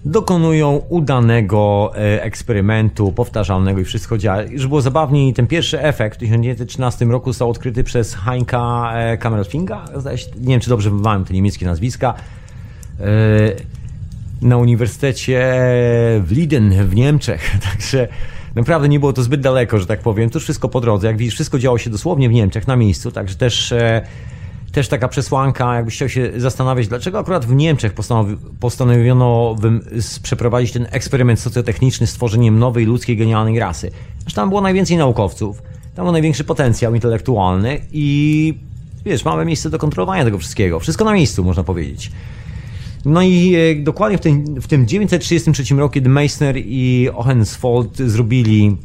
dokonują 0.05 0.81
udanego 0.89 1.91
e, 1.95 2.23
eksperymentu, 2.23 3.11
powtarzalnego 3.11 3.79
i 3.81 3.83
wszystko 3.83 4.17
działa. 4.17 4.41
Już 4.41 4.67
było 4.67 4.81
zabawniej, 4.81 5.33
ten 5.33 5.47
pierwszy 5.47 5.81
efekt 5.81 6.17
w 6.17 6.19
1913 6.19 7.05
roku 7.05 7.33
został 7.33 7.49
odkryty 7.49 7.83
przez 7.83 8.15
Heinka 8.15 8.91
e, 8.95 9.17
Kammerfinga, 9.17 9.85
nie 10.39 10.47
wiem 10.47 10.59
czy 10.59 10.69
dobrze 10.69 10.89
wymowałem 10.89 11.25
te 11.25 11.33
niemieckie 11.33 11.65
nazwiska, 11.65 12.13
e, 12.99 13.05
na 14.41 14.57
Uniwersytecie 14.57 15.53
w 16.23 16.31
Liden 16.31 16.87
w 16.87 16.95
Niemczech, 16.95 17.51
także 17.71 18.07
naprawdę 18.55 18.89
nie 18.89 18.99
było 18.99 19.13
to 19.13 19.23
zbyt 19.23 19.41
daleko, 19.41 19.79
że 19.79 19.85
tak 19.85 19.99
powiem, 19.99 20.29
to 20.29 20.39
wszystko 20.39 20.69
po 20.69 20.81
drodze, 20.81 21.07
jak 21.07 21.17
widzisz, 21.17 21.33
wszystko 21.33 21.59
działo 21.59 21.77
się 21.77 21.89
dosłownie 21.89 22.29
w 22.29 22.33
Niemczech, 22.33 22.67
na 22.67 22.75
miejscu, 22.75 23.11
także 23.11 23.35
też 23.35 23.73
też 24.71 24.87
taka 24.87 25.07
przesłanka, 25.07 25.75
jakbyś 25.75 25.95
chciał 25.95 26.09
się 26.09 26.31
zastanawiać, 26.37 26.87
dlaczego 26.87 27.19
akurat 27.19 27.45
w 27.45 27.55
Niemczech 27.55 27.93
postanowiono 28.59 29.55
przeprowadzić 30.23 30.71
ten 30.71 30.87
eksperyment 30.91 31.39
socjotechniczny 31.39 32.07
z 32.07 32.13
tworzeniem 32.13 32.59
nowej 32.59 32.85
ludzkiej 32.85 33.17
genialnej 33.17 33.59
rasy. 33.59 33.91
Zresztą 34.19 34.41
tam 34.41 34.49
było 34.49 34.61
najwięcej 34.61 34.97
naukowców, 34.97 35.61
tam 35.95 36.05
był 36.05 36.11
największy 36.11 36.43
potencjał 36.43 36.95
intelektualny 36.95 37.81
i 37.91 38.53
wiesz, 39.05 39.25
mamy 39.25 39.45
miejsce 39.45 39.69
do 39.69 39.77
kontrolowania 39.77 40.23
tego 40.23 40.37
wszystkiego. 40.37 40.79
Wszystko 40.79 41.05
na 41.05 41.13
miejscu, 41.13 41.43
można 41.43 41.63
powiedzieć. 41.63 42.11
No 43.05 43.21
i 43.21 43.55
e, 43.55 43.75
dokładnie 43.75 44.17
w 44.17 44.21
tym, 44.21 44.61
w 44.61 44.67
tym 44.67 44.87
933 44.87 45.75
roku, 45.75 45.93
kiedy 45.93 46.09
Meissner 46.09 46.55
i 46.57 47.09
Ohensfold 47.13 47.97
zrobili 47.97 48.77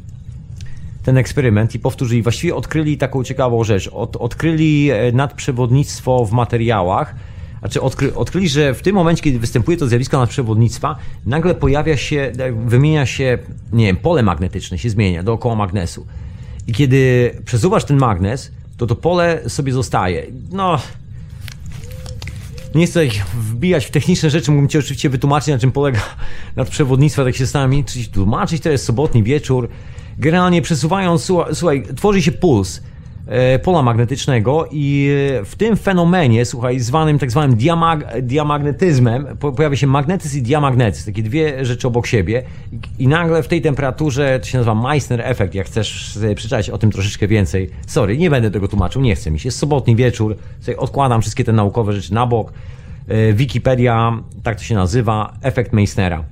ten 1.02 1.18
eksperyment 1.18 1.74
i 1.74 1.78
powtórzyli, 1.78 2.22
właściwie 2.22 2.54
odkryli 2.54 2.98
taką 2.98 3.24
ciekawą 3.24 3.64
rzecz. 3.64 3.88
Od, 3.92 4.16
odkryli 4.16 4.90
e, 4.90 5.12
nadprzewodnictwo 5.12 6.24
w 6.24 6.32
materiałach, 6.32 7.14
znaczy 7.60 7.80
odkry, 7.80 8.14
odkryli, 8.14 8.48
że 8.48 8.74
w 8.74 8.82
tym 8.82 8.94
momencie, 8.94 9.22
kiedy 9.22 9.38
występuje 9.38 9.76
to 9.76 9.88
zjawisko 9.88 10.18
nadprzewodnictwa, 10.18 10.96
nagle 11.26 11.54
pojawia 11.54 11.96
się, 11.96 12.32
e, 12.38 12.52
wymienia 12.52 13.06
się, 13.06 13.38
nie 13.72 13.86
wiem, 13.86 13.96
pole 13.96 14.22
magnetyczne 14.22 14.78
się 14.78 14.90
zmienia 14.90 15.22
dookoła 15.22 15.54
magnesu. 15.54 16.06
I 16.66 16.72
kiedy 16.72 17.30
przesuwasz 17.44 17.84
ten 17.84 17.96
magnes, 17.96 18.52
to 18.76 18.86
to 18.86 18.96
pole 18.96 19.40
sobie 19.48 19.72
zostaje. 19.72 20.26
No, 20.52 20.78
nie 22.76 22.86
chcę 22.86 23.00
wbijać 23.34 23.86
w 23.86 23.90
techniczne 23.90 24.30
rzeczy, 24.30 24.50
mógłbym 24.50 24.68
Ci 24.68 24.78
oczywiście 24.78 25.10
wytłumaczyć, 25.10 25.48
na 25.48 25.58
czym 25.58 25.72
polega 25.72 26.00
nadprzewodnictwo, 26.56 27.24
tak 27.24 27.36
się 27.36 27.46
stami, 27.46 27.84
czyli 27.84 28.06
tłumaczyć, 28.06 28.62
to 28.62 28.70
jest 28.70 28.84
sobotni 28.84 29.22
wieczór, 29.22 29.68
generalnie 30.18 30.62
przesuwając, 30.62 31.32
słuchaj, 31.52 31.82
tworzy 31.96 32.22
się 32.22 32.32
puls 32.32 32.80
pola 33.62 33.82
magnetycznego 33.82 34.68
i 34.72 35.10
w 35.44 35.56
tym 35.56 35.76
fenomenie, 35.76 36.44
słuchaj, 36.44 36.80
zwanym 36.80 37.18
tak 37.18 37.30
zwanym 37.30 37.56
diamag 37.56 38.22
diamagnetyzmem, 38.22 39.26
pojawia 39.56 39.76
się 39.76 39.86
magnetyzm 39.86 40.38
i 40.38 40.42
diamagnetyzm, 40.42 41.06
takie 41.06 41.22
dwie 41.22 41.64
rzeczy 41.64 41.88
obok 41.88 42.06
siebie 42.06 42.42
i 42.98 43.08
nagle 43.08 43.42
w 43.42 43.48
tej 43.48 43.62
temperaturze, 43.62 44.40
to 44.40 44.46
się 44.46 44.58
nazywa 44.58 44.74
Meissner 44.74 45.20
efekt, 45.20 45.54
jak 45.54 45.66
chcesz 45.66 46.18
przeczytać 46.36 46.70
o 46.70 46.78
tym 46.78 46.90
troszeczkę 46.90 47.28
więcej. 47.28 47.70
Sorry, 47.86 48.18
nie 48.18 48.30
będę 48.30 48.50
tego 48.50 48.68
tłumaczył, 48.68 49.02
nie 49.02 49.14
chcę 49.14 49.30
mi 49.30 49.40
się. 49.40 49.48
Jest 49.48 49.58
sobotni 49.58 49.96
wieczór, 49.96 50.36
sobie 50.60 50.76
odkładam 50.76 51.22
wszystkie 51.22 51.44
te 51.44 51.52
naukowe 51.52 51.92
rzeczy 51.92 52.14
na 52.14 52.26
bok. 52.26 52.52
E, 53.08 53.32
Wikipedia, 53.32 54.18
tak 54.42 54.56
to 54.56 54.62
się 54.62 54.74
nazywa, 54.74 55.32
efekt 55.42 55.72
Meissnera. 55.72 56.24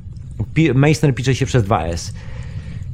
Meissner 0.74 1.14
pisze 1.14 1.34
się 1.34 1.46
przez 1.46 1.64
2S. 1.64 2.12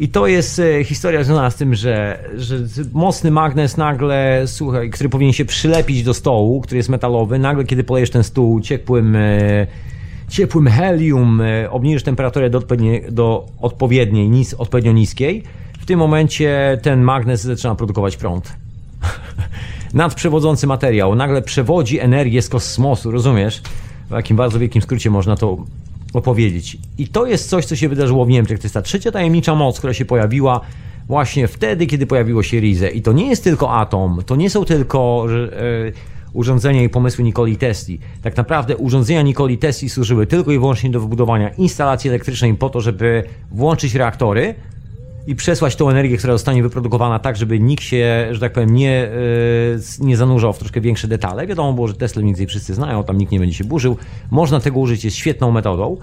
I 0.00 0.08
to 0.08 0.26
jest 0.26 0.58
e, 0.58 0.84
historia 0.84 1.24
związana 1.24 1.50
z 1.50 1.56
tym, 1.56 1.74
że, 1.74 2.24
że 2.36 2.56
mocny 2.92 3.30
magnes 3.30 3.76
nagle, 3.76 4.42
słuchaj, 4.46 4.90
który 4.90 5.08
powinien 5.08 5.32
się 5.32 5.44
przylepić 5.44 6.02
do 6.02 6.14
stołu, 6.14 6.60
który 6.60 6.76
jest 6.76 6.88
metalowy, 6.88 7.38
nagle 7.38 7.64
kiedy 7.64 7.84
polejesz 7.84 8.10
ten 8.10 8.24
stół 8.24 8.60
ciepłym, 8.60 9.16
e, 9.16 9.66
ciepłym 10.28 10.66
helium, 10.66 11.40
e, 11.40 11.70
obniżysz 11.70 12.02
temperaturę 12.02 12.50
do, 12.50 12.58
odpowiedniej, 12.58 13.04
do 13.10 13.46
odpowiedniej 13.60 14.28
nis, 14.28 14.54
odpowiednio 14.54 14.92
niskiej, 14.92 15.42
w 15.80 15.86
tym 15.86 15.98
momencie 15.98 16.78
ten 16.82 17.02
magnes 17.02 17.42
zaczyna 17.42 17.74
produkować 17.74 18.16
prąd. 18.16 18.52
Nadprzewodzący 19.94 20.66
materiał 20.66 21.14
nagle 21.14 21.42
przewodzi 21.42 21.98
energię 21.98 22.42
z 22.42 22.48
kosmosu, 22.48 23.10
rozumiesz? 23.10 23.62
W 24.08 24.12
jakim 24.12 24.36
bardzo 24.36 24.58
wielkim 24.58 24.82
skrócie 24.82 25.10
można 25.10 25.36
to 25.36 25.56
opowiedzieć. 26.12 26.78
I 26.98 27.08
to 27.08 27.26
jest 27.26 27.48
coś, 27.48 27.64
co 27.64 27.76
się 27.76 27.88
wydarzyło 27.88 28.24
w 28.24 28.28
Niemczech. 28.28 28.58
To 28.58 28.64
jest 28.64 28.74
ta 28.74 28.82
trzecia 28.82 29.12
tajemnicza 29.12 29.54
moc, 29.54 29.78
która 29.78 29.94
się 29.94 30.04
pojawiła 30.04 30.60
właśnie 31.06 31.48
wtedy, 31.48 31.86
kiedy 31.86 32.06
pojawiło 32.06 32.42
się 32.42 32.60
Rize. 32.60 32.90
I 32.90 33.02
to 33.02 33.12
nie 33.12 33.28
jest 33.28 33.44
tylko 33.44 33.72
atom, 33.72 34.22
to 34.26 34.36
nie 34.36 34.50
są 34.50 34.64
tylko 34.64 35.26
e, 35.52 35.92
urządzenia 36.32 36.82
i 36.82 36.88
pomysły 36.88 37.24
Nikoli 37.24 37.56
Tesli. 37.56 37.98
Tak 38.22 38.36
naprawdę 38.36 38.76
urządzenia 38.76 39.22
Nikoli 39.22 39.58
Tesli 39.58 39.88
służyły 39.88 40.26
tylko 40.26 40.52
i 40.52 40.58
wyłącznie 40.58 40.90
do 40.90 41.00
wybudowania 41.00 41.48
instalacji 41.48 42.10
elektrycznej 42.10 42.54
po 42.54 42.70
to, 42.70 42.80
żeby 42.80 43.24
włączyć 43.50 43.94
reaktory, 43.94 44.54
i 45.26 45.34
przesłać 45.34 45.76
tą 45.76 45.90
energię, 45.90 46.16
która 46.16 46.32
zostanie 46.32 46.62
wyprodukowana 46.62 47.18
tak, 47.18 47.36
żeby 47.36 47.60
nikt 47.60 47.84
się, 47.84 48.28
że 48.30 48.40
tak 48.40 48.52
powiem, 48.52 48.74
nie, 48.74 49.04
e, 49.04 49.10
nie 50.00 50.16
zanurzał 50.16 50.52
w 50.52 50.58
troszkę 50.58 50.80
większe 50.80 51.08
detale. 51.08 51.46
Wiadomo 51.46 51.72
było, 51.72 51.88
że 51.88 51.94
Tesla 51.94 52.22
mniej 52.22 52.32
więcej 52.32 52.46
wszyscy 52.46 52.74
znają, 52.74 53.04
tam 53.04 53.18
nikt 53.18 53.32
nie 53.32 53.40
będzie 53.40 53.54
się 53.54 53.64
burzył. 53.64 53.96
Można 54.30 54.60
tego 54.60 54.80
użyć, 54.80 55.04
jest 55.04 55.16
świetną 55.16 55.50
metodą 55.50 55.96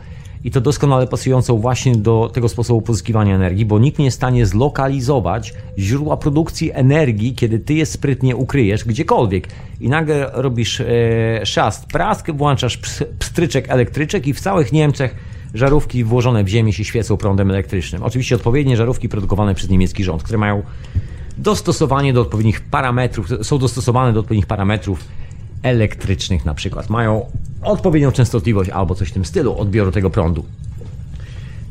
i 0.43 0.51
to 0.51 0.61
doskonale 0.61 1.07
pasującą 1.07 1.57
właśnie 1.57 1.95
do 1.95 2.31
tego 2.33 2.49
sposobu 2.49 2.81
pozyskiwania 2.81 3.35
energii, 3.35 3.65
bo 3.65 3.79
nikt 3.79 3.99
nie 3.99 4.05
jest 4.05 4.17
w 4.17 4.19
stanie 4.19 4.45
zlokalizować 4.45 5.53
źródła 5.77 6.17
produkcji 6.17 6.71
energii, 6.73 7.35
kiedy 7.35 7.59
ty 7.59 7.73
je 7.73 7.85
sprytnie 7.85 8.35
ukryjesz 8.35 8.85
gdziekolwiek 8.85 9.47
i 9.81 9.89
nagle 9.89 10.31
robisz 10.33 10.81
e, 10.81 10.85
szast, 11.45 11.85
prask, 11.85 12.31
włączasz 12.31 12.79
pstryczek, 13.19 13.69
elektryczek 13.69 14.27
i 14.27 14.33
w 14.33 14.39
całych 14.39 14.73
Niemczech 14.73 15.15
żarówki 15.53 16.03
włożone 16.03 16.43
w 16.43 16.47
ziemię 16.47 16.73
się 16.73 16.83
świecą 16.83 17.17
prądem 17.17 17.51
elektrycznym. 17.51 18.03
Oczywiście 18.03 18.35
odpowiednie 18.35 18.77
żarówki 18.77 19.09
produkowane 19.09 19.55
przez 19.55 19.69
niemiecki 19.69 20.03
rząd, 20.03 20.23
które 20.23 20.37
mają 20.37 20.63
dostosowanie 21.37 22.13
do 22.13 22.21
odpowiednich 22.21 22.61
parametrów, 22.61 23.27
są 23.41 23.57
dostosowane 23.57 24.13
do 24.13 24.19
odpowiednich 24.19 24.45
parametrów 24.45 25.05
elektrycznych 25.63 26.45
na 26.45 26.53
przykład. 26.53 26.89
Mają 26.89 27.25
odpowiednią 27.63 28.11
częstotliwość 28.11 28.69
albo 28.69 28.95
coś 28.95 29.09
w 29.09 29.13
tym 29.13 29.25
stylu 29.25 29.57
odbioru 29.59 29.91
tego 29.91 30.09
prądu. 30.09 30.45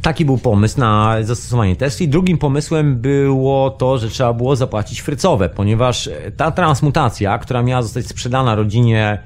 Taki 0.02 0.24
był 0.24 0.38
pomysł 0.38 0.80
na 0.80 1.16
zastosowanie 1.22 1.76
Tesli. 1.76 2.08
Drugim 2.08 2.38
pomysłem 2.38 2.96
było 2.96 3.70
to, 3.70 3.98
że 3.98 4.08
trzeba 4.08 4.32
było 4.32 4.56
zapłacić 4.56 5.00
frycowe, 5.00 5.48
ponieważ 5.48 6.10
ta 6.36 6.50
transmutacja, 6.50 7.38
która 7.38 7.62
miała 7.62 7.82
zostać 7.82 8.06
sprzedana 8.06 8.54
rodzinie 8.54 9.18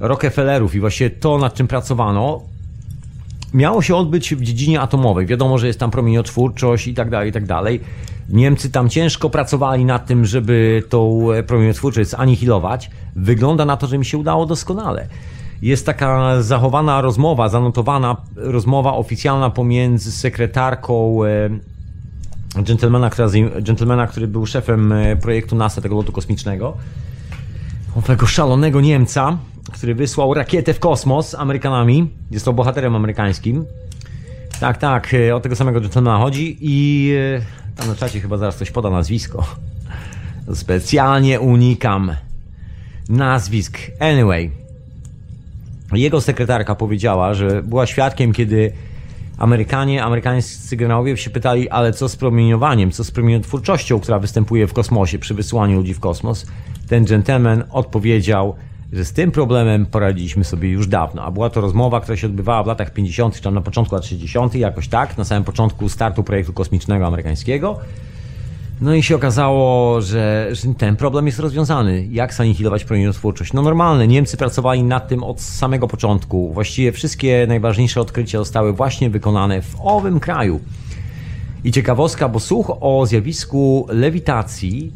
Rockefellerów 0.00 0.74
i 0.74 0.80
właśnie 0.80 1.10
to, 1.10 1.38
nad 1.38 1.54
czym 1.54 1.68
pracowano, 1.68 2.40
miało 3.54 3.82
się 3.82 3.96
odbyć 3.96 4.34
w 4.34 4.42
dziedzinie 4.42 4.80
atomowej. 4.80 5.26
Wiadomo, 5.26 5.58
że 5.58 5.66
jest 5.66 5.80
tam 5.80 5.90
promieniotwórczość 5.90 6.86
i 6.86 6.94
tak 6.94 7.10
dalej, 7.10 7.30
i 7.30 7.32
tak 7.32 7.46
dalej. 7.46 7.80
Niemcy 8.28 8.70
tam 8.70 8.88
ciężko 8.88 9.30
pracowali 9.30 9.84
nad 9.84 10.06
tym, 10.06 10.24
żeby 10.24 10.82
tą 10.88 11.26
promieniotwórczość 11.46 12.10
zanihilować. 12.10 12.90
Wygląda 13.16 13.64
na 13.64 13.76
to, 13.76 13.86
że 13.86 13.98
mi 13.98 14.04
się 14.04 14.18
udało 14.18 14.46
doskonale. 14.46 15.08
Jest 15.62 15.86
taka 15.86 16.42
zachowana 16.42 17.00
rozmowa, 17.00 17.48
zanotowana 17.48 18.16
rozmowa 18.36 18.94
oficjalna 18.94 19.50
pomiędzy 19.50 20.12
sekretarką 20.12 21.24
e, 21.24 21.50
dżentelmena, 22.62 23.10
dżentelmena, 23.62 24.06
który 24.06 24.28
był 24.28 24.46
szefem 24.46 24.92
e, 24.92 25.16
projektu 25.16 25.56
NASA, 25.56 25.80
tego 25.80 25.96
lotu 25.96 26.12
kosmicznego, 26.12 26.76
owego 27.96 28.26
szalonego 28.26 28.80
Niemca, 28.80 29.38
który 29.72 29.94
wysłał 29.94 30.34
rakietę 30.34 30.74
w 30.74 30.78
kosmos 30.78 31.34
Amerykanami. 31.34 32.10
Jest 32.30 32.44
to 32.44 32.52
bohaterem 32.52 32.96
amerykańskim. 32.96 33.64
Tak, 34.60 34.78
tak, 34.78 35.14
e, 35.14 35.36
o 35.36 35.40
tego 35.40 35.56
samego 35.56 35.80
gentlemana 35.80 36.18
chodzi 36.18 36.56
i 36.60 37.10
e, 37.38 37.76
tam 37.76 37.88
na 37.88 37.94
czacie 37.94 38.20
chyba 38.20 38.36
zaraz 38.36 38.56
ktoś 38.56 38.70
poda 38.70 38.90
nazwisko. 38.90 39.46
Specjalnie 40.54 41.40
unikam 41.40 42.16
nazwisk. 43.08 43.78
Anyway, 44.00 44.50
jego 45.92 46.20
sekretarka 46.20 46.74
powiedziała, 46.74 47.34
że 47.34 47.62
była 47.62 47.86
świadkiem, 47.86 48.32
kiedy 48.32 48.72
Amerykanie, 49.42 50.04
amerykańscy 50.04 50.76
generałowie 50.76 51.16
się 51.16 51.30
pytali, 51.30 51.68
ale 51.68 51.92
co 51.92 52.08
z 52.08 52.16
promieniowaniem, 52.16 52.90
co 52.90 53.04
z 53.04 53.10
promieniotwórczością, 53.10 54.00
która 54.00 54.18
występuje 54.18 54.66
w 54.66 54.72
kosmosie 54.72 55.18
przy 55.18 55.34
wysyłaniu 55.34 55.76
ludzi 55.76 55.94
w 55.94 56.00
kosmos. 56.00 56.46
Ten 56.88 57.04
gentleman 57.04 57.64
odpowiedział, 57.70 58.56
że 58.92 59.04
z 59.04 59.12
tym 59.12 59.30
problemem 59.30 59.86
poradziliśmy 59.86 60.44
sobie 60.44 60.68
już 60.68 60.86
dawno. 60.86 61.22
A 61.22 61.30
była 61.30 61.50
to 61.50 61.60
rozmowa, 61.60 62.00
która 62.00 62.16
się 62.16 62.26
odbywała 62.26 62.62
w 62.62 62.66
latach 62.66 62.92
50., 62.92 63.34
czy 63.34 63.42
tam 63.42 63.54
na 63.54 63.60
początku 63.60 63.94
lat 63.94 64.04
60., 64.04 64.54
jakoś 64.54 64.88
tak, 64.88 65.18
na 65.18 65.24
samym 65.24 65.44
początku 65.44 65.88
startu 65.88 66.22
projektu 66.22 66.52
kosmicznego 66.52 67.06
amerykańskiego. 67.06 67.78
No 68.80 68.94
i 68.94 69.02
się 69.02 69.16
okazało, 69.16 70.00
że, 70.00 70.48
że 70.52 70.74
ten 70.74 70.96
problem 70.96 71.26
jest 71.26 71.38
rozwiązany. 71.38 72.06
Jak 72.10 72.34
zanihilować 72.34 72.84
promieniotwórczość? 72.84 73.52
No 73.52 73.62
normalne, 73.62 74.08
Niemcy 74.08 74.36
pracowali 74.36 74.82
nad 74.82 75.08
tym 75.08 75.24
od 75.24 75.40
samego 75.40 75.88
początku. 75.88 76.52
Właściwie 76.52 76.92
wszystkie 76.92 77.44
najważniejsze 77.48 78.00
odkrycia 78.00 78.38
zostały 78.38 78.72
właśnie 78.72 79.10
wykonane 79.10 79.62
w 79.62 79.76
owym 79.80 80.20
kraju. 80.20 80.60
I 81.64 81.72
ciekawostka, 81.72 82.28
bo 82.28 82.40
słuch 82.40 82.72
o 82.80 83.06
zjawisku 83.06 83.86
lewitacji 83.88 84.92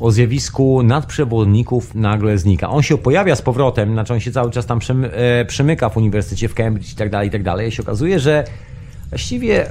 o 0.00 0.10
zjawisku 0.10 0.82
nadprzewodników 0.82 1.94
nagle 1.94 2.38
znika. 2.38 2.70
On 2.70 2.82
się 2.82 2.98
pojawia 2.98 3.36
z 3.36 3.42
powrotem, 3.42 3.92
znaczy 3.92 4.12
on 4.12 4.20
się 4.20 4.32
cały 4.32 4.50
czas 4.50 4.66
tam 4.66 4.80
e, 5.12 5.44
przemyka 5.44 5.88
w 5.88 5.96
uniwersytecie 5.96 6.48
w 6.48 6.54
Cambridge 6.54 6.92
i 6.92 6.96
tak 6.96 7.10
dalej, 7.10 7.28
i 7.28 7.30
tak 7.30 7.42
dalej. 7.42 7.68
I 7.68 7.72
się 7.72 7.82
okazuje, 7.82 8.20
że 8.20 8.44
właściwie 9.10 9.66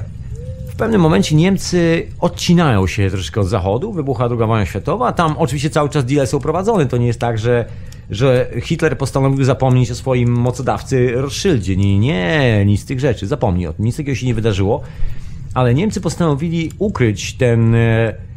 w 0.69 0.77
pewnym 0.77 1.01
momencie 1.01 1.35
Niemcy 1.35 2.07
odcinają 2.19 2.87
się 2.87 3.09
troszkę 3.09 3.41
od 3.41 3.47
zachodu, 3.47 3.93
wybucha 3.93 4.25
II 4.25 4.37
wojna 4.37 4.65
światowa, 4.65 5.11
tam 5.11 5.35
oczywiście 5.37 5.69
cały 5.69 5.89
czas 5.89 6.05
deale 6.05 6.27
są 6.27 6.39
prowadzone, 6.39 6.85
to 6.85 6.97
nie 6.97 7.07
jest 7.07 7.19
tak, 7.19 7.37
że, 7.37 7.65
że 8.09 8.49
Hitler 8.61 8.97
postanowił 8.97 9.43
zapomnieć 9.43 9.91
o 9.91 9.95
swoim 9.95 10.29
mocodawcy 10.31 11.11
Rothschildzie. 11.15 11.77
Nie, 11.77 11.99
nie, 11.99 12.63
nic 12.65 12.81
z 12.81 12.85
tych 12.85 12.99
rzeczy, 12.99 13.27
zapomnij 13.27 13.67
o 13.67 13.73
tym, 13.73 13.85
nic 13.85 13.97
takiego 13.97 14.15
się 14.15 14.25
nie 14.25 14.33
wydarzyło, 14.33 14.81
ale 15.53 15.73
Niemcy 15.73 16.01
postanowili 16.01 16.71
ukryć 16.79 17.33
ten 17.33 17.75
E, 17.75 18.34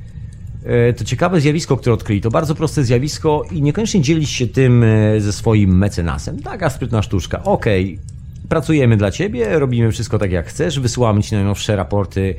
to 0.96 1.04
ciekawe 1.04 1.40
zjawisko, 1.40 1.76
które 1.76 1.94
odkryli. 1.94 2.20
To 2.20 2.30
bardzo 2.30 2.54
proste 2.54 2.84
zjawisko 2.84 3.44
i 3.50 3.62
niekoniecznie 3.62 4.00
dzielić 4.00 4.30
się 4.30 4.46
tym 4.46 4.84
e, 4.84 5.20
ze 5.20 5.32
swoim 5.32 5.78
mecenasem. 5.78 6.42
Taka 6.42 6.70
sprytna 6.70 7.02
sztuczka. 7.02 7.42
Okej, 7.44 7.84
okay, 7.84 8.48
pracujemy 8.48 8.96
dla 8.96 9.10
ciebie, 9.10 9.58
robimy 9.58 9.92
wszystko 9.92 10.18
tak 10.18 10.32
jak 10.32 10.46
chcesz, 10.46 10.80
wysyłamy 10.80 11.22
ci 11.22 11.34
najnowsze 11.34 11.76
raporty 11.76 12.34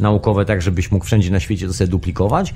naukowe, 0.00 0.44
tak 0.44 0.62
żebyś 0.62 0.90
mógł 0.90 1.04
wszędzie 1.04 1.30
na 1.30 1.40
świecie 1.40 1.66
to 1.66 1.72
sobie 1.72 1.90
duplikować. 1.90 2.54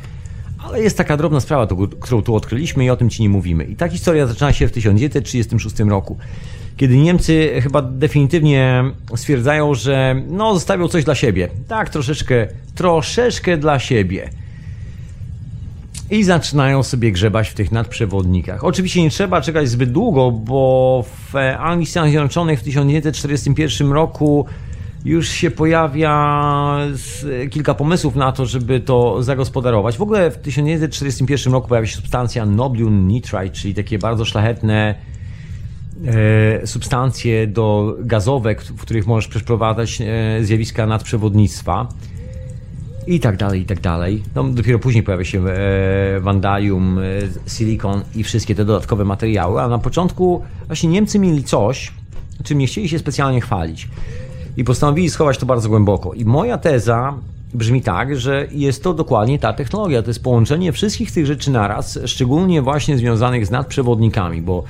Ale 0.59 0.83
jest 0.83 0.99
taka 0.99 1.17
drobna 1.17 1.41
sprawa, 1.41 1.69
którą 2.01 2.23
tu 2.23 2.35
odkryliśmy 2.35 2.85
i 2.85 2.91
o 2.91 2.97
tym 2.97 3.11
ci 3.11 3.23
nie 3.23 3.29
mówimy. 3.29 3.65
I 3.65 3.77
ta 3.77 3.89
historia 3.89 4.27
zaczyna 4.27 4.53
się 4.53 4.69
w 4.69 4.73
1936 4.73 5.81
roku, 5.81 6.19
kiedy 6.77 6.97
Niemcy 6.97 7.61
chyba 7.62 7.83
definitywnie 7.83 8.85
stwierdzają, 9.17 9.75
że 9.75 10.23
no 10.29 10.55
zostawią 10.55 10.89
coś 10.89 11.05
dla 11.05 11.15
siebie. 11.15 11.49
Tak, 11.69 11.91
troszeczkę, 11.91 12.47
troszeczkę 12.75 13.57
dla 13.57 13.79
siebie 13.79 14.31
i 16.15 16.25
zaczynają 16.25 16.83
sobie 16.83 17.12
grzebać 17.12 17.49
w 17.49 17.55
tych 17.55 17.73
nadprzewodnikach. 17.73 18.65
Oczywiście 18.65 19.03
nie 19.03 19.11
trzeba 19.11 19.41
czekać 19.41 19.69
zbyt 19.69 19.93
długo, 19.93 20.31
bo 20.31 21.05
w 21.07 21.37
Anglii 21.59 21.87
Stanach 21.87 22.11
Zjednoczonych 22.11 22.61
w 22.61 22.62
1941 22.62 23.93
roku 23.93 24.47
już 25.05 25.29
się 25.29 25.51
pojawia 25.51 26.77
kilka 27.51 27.75
pomysłów 27.75 28.17
na 28.17 28.33
to, 28.33 28.47
żeby 28.47 28.81
to 28.81 29.23
zagospodarować. 29.23 29.97
W 29.97 30.03
ogóle 30.03 30.31
w 30.31 30.39
1941 30.39 31.53
roku 31.53 31.69
pojawia 31.69 31.87
się 31.87 31.97
substancja 31.97 32.47
Noblium 32.47 33.09
Nitrite, 33.09 33.51
czyli 33.51 33.75
takie 33.75 33.99
bardzo 33.99 34.25
szlachetne 34.25 34.95
e, 36.07 36.67
substancje 36.67 37.47
do 37.47 37.97
gazowe, 38.01 38.55
w 38.55 38.81
których 38.81 39.07
możesz 39.07 39.29
przeprowadzać 39.29 40.01
e, 40.01 40.45
zjawiska 40.45 40.87
nadprzewodnictwa 40.87 41.89
i 43.07 43.20
tak 43.20 43.36
dalej, 43.36 43.61
i 43.61 43.64
tak 43.64 43.80
dalej. 43.80 44.22
No, 44.34 44.44
dopiero 44.44 44.78
później 44.78 45.02
pojawia 45.02 45.24
się 45.24 45.46
e, 45.46 46.20
Vandalium, 46.20 46.98
e, 46.98 47.02
Silicon 47.46 48.02
i 48.14 48.24
wszystkie 48.24 48.55
te 48.55 48.64
dodatkowe 48.64 49.05
materiały, 49.05 49.62
a 49.62 49.68
na 49.68 49.78
początku 49.78 50.42
właśnie 50.66 50.88
Niemcy 50.88 51.18
mieli 51.18 51.44
coś, 51.44 51.92
czym 52.44 52.59
nie 52.59 52.66
chcieli 52.66 52.88
się 52.88 52.98
specjalnie 52.98 53.40
chwalić. 53.40 53.88
I 54.57 54.64
postanowili 54.64 55.11
schować 55.11 55.38
to 55.38 55.46
bardzo 55.46 55.68
głęboko. 55.68 56.14
I 56.14 56.24
moja 56.24 56.59
teza 56.59 57.14
brzmi 57.55 57.82
tak, 57.82 58.16
że 58.16 58.48
jest 58.52 58.82
to 58.82 58.94
dokładnie 58.94 59.38
ta 59.38 59.52
technologia. 59.52 60.02
To 60.02 60.11
jest 60.11 60.22
połączenie 60.22 60.72
wszystkich 60.72 61.12
tych 61.12 61.26
rzeczy 61.26 61.50
naraz, 61.50 61.98
szczególnie 62.07 62.62
właśnie 62.62 62.98
związanych 62.98 63.46
z 63.46 63.50
nadprzewodnikami, 63.50 64.42
bo 64.42 64.64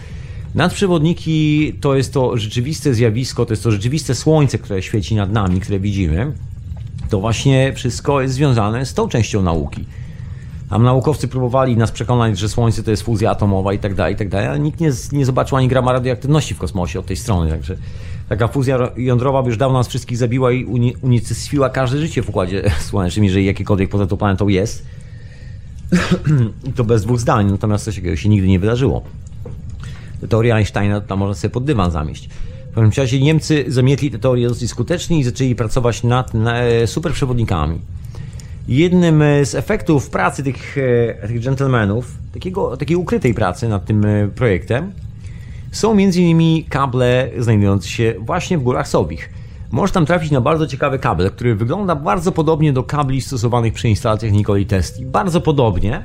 nadprzewodniki 0.55 1.73
to 1.81 1.97
jest 1.97 2.13
to 2.13 2.37
rzeczywiste 2.37 2.95
zjawisko, 2.95 3.47
to 3.47 3.53
jest 3.53 3.63
to 3.63 3.71
rzeczywiste 3.71 4.15
słońce, 4.15 4.59
które 4.59 4.83
świeci 4.83 5.15
nad 5.15 5.33
nami, 5.33 5.61
które 5.61 5.81
widzimy 5.81 6.33
to 7.11 7.21
właśnie 7.21 7.73
wszystko 7.73 8.21
jest 8.21 8.35
związane 8.35 8.87
z 8.87 8.95
tą 8.95 9.09
częścią 9.09 9.43
nauki. 9.43 9.85
Tam 10.71 10.83
naukowcy 10.83 11.29
próbowali 11.29 11.77
nas 11.77 11.93
przekonać, 11.93 12.39
że 12.39 12.49
Słońce 12.49 12.83
to 12.83 12.91
jest 12.91 13.03
fuzja 13.03 13.31
atomowa 13.31 13.73
i 13.73 13.79
tak 13.79 13.95
dalej, 13.95 14.15
i 14.15 14.17
tak 14.17 14.29
dalej, 14.29 14.49
ale 14.49 14.59
nikt 14.59 14.81
nie, 14.81 14.91
nie 15.13 15.27
zobaczył 15.27 15.59
ani 15.59 15.69
grama 15.69 15.93
radioaktywności 15.93 16.55
w 16.55 16.59
kosmosie 16.59 16.99
od 16.99 17.07
tej 17.07 17.17
strony, 17.17 17.51
także 17.51 17.77
taka 18.29 18.49
fuzja 18.49 18.79
jądrowa 18.97 19.43
by 19.43 19.49
już 19.49 19.59
dawno 19.59 19.79
nas 19.79 19.89
wszystkich 19.89 20.19
zabiła 20.19 20.53
i 20.53 20.65
uni 20.65 20.97
unicestwiła 21.03 21.71
każde 21.71 21.99
życie 21.99 22.23
w 22.23 22.29
Układzie 22.29 22.71
Słonecznym, 22.89 23.25
jeżeli 23.25 23.47
jakiekolwiek 23.47 23.91
poza 23.91 24.07
tą 24.07 24.17
planetą 24.17 24.49
jest. 24.49 24.87
I 26.69 26.73
to 26.73 26.85
bez 26.85 27.03
dwóch 27.03 27.21
zdań, 27.21 27.51
natomiast 27.51 27.85
coś 27.85 27.97
takiego 27.97 28.17
się 28.17 28.29
nigdy 28.29 28.49
nie 28.49 28.59
wydarzyło. 28.59 29.03
Teoria 30.29 30.57
Einsteina 30.57 31.01
tam 31.01 31.19
można 31.19 31.35
sobie 31.35 31.51
pod 31.51 31.65
dywan 31.65 31.91
zamieść. 31.91 32.29
W 32.75 32.77
każdym 32.77 33.03
razie 33.05 33.21
Niemcy 33.21 33.65
zamietli 33.69 34.11
tę 34.11 34.19
teorię 34.19 34.49
dosyć 34.49 34.71
skutecznie 34.71 35.19
i 35.19 35.25
zaczęli 35.25 35.55
pracować 35.55 36.03
nad, 36.03 36.35
nad 36.35 36.57
superprzewodnikami. 36.87 37.79
Jednym 38.69 39.23
z 39.45 39.55
efektów 39.55 40.11
pracy 40.11 40.43
tych, 40.43 40.79
e, 41.23 41.29
tych 41.29 41.45
gentlemanów, 41.45 42.19
takiego, 42.33 42.77
takiej 42.77 42.97
ukrytej 42.97 43.35
pracy 43.35 43.69
nad 43.69 43.85
tym 43.85 44.05
e, 44.05 44.29
projektem, 44.29 44.93
są 45.73 45.93
m.in. 45.93 46.65
kable 46.65 47.31
znajdujące 47.39 47.89
się 47.89 48.15
właśnie 48.19 48.59
w 48.59 48.63
górach 48.63 48.89
Sobich. 48.89 49.31
Możesz 49.71 49.93
tam 49.93 50.07
trafić 50.07 50.31
na 50.31 50.41
bardzo 50.41 50.67
ciekawy 50.67 50.99
kabel, 50.99 51.31
który 51.31 51.55
wygląda 51.55 51.97
bardzo 51.97 52.33
podobnie 52.33 52.73
do 52.73 52.83
kabli 52.83 53.21
stosowanych 53.21 53.73
przy 53.73 53.89
instalacjach 53.89 54.33
Nikoli 54.33 54.67
Tesli. 54.67 55.07
Bardzo 55.07 55.41
podobnie, 55.41 56.05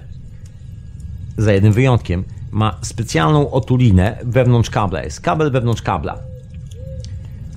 za 1.38 1.54
jednym 1.54 1.74
wyjątkiem. 1.74 2.24
Ma 2.52 2.78
specjalną 2.82 3.52
otulinę 3.52 4.18
wewnątrz 4.24 4.70
kabla. 4.70 5.04
Jest 5.04 5.22
kabel 5.22 5.52
wewnątrz 5.52 5.82
kabla. 5.82 6.20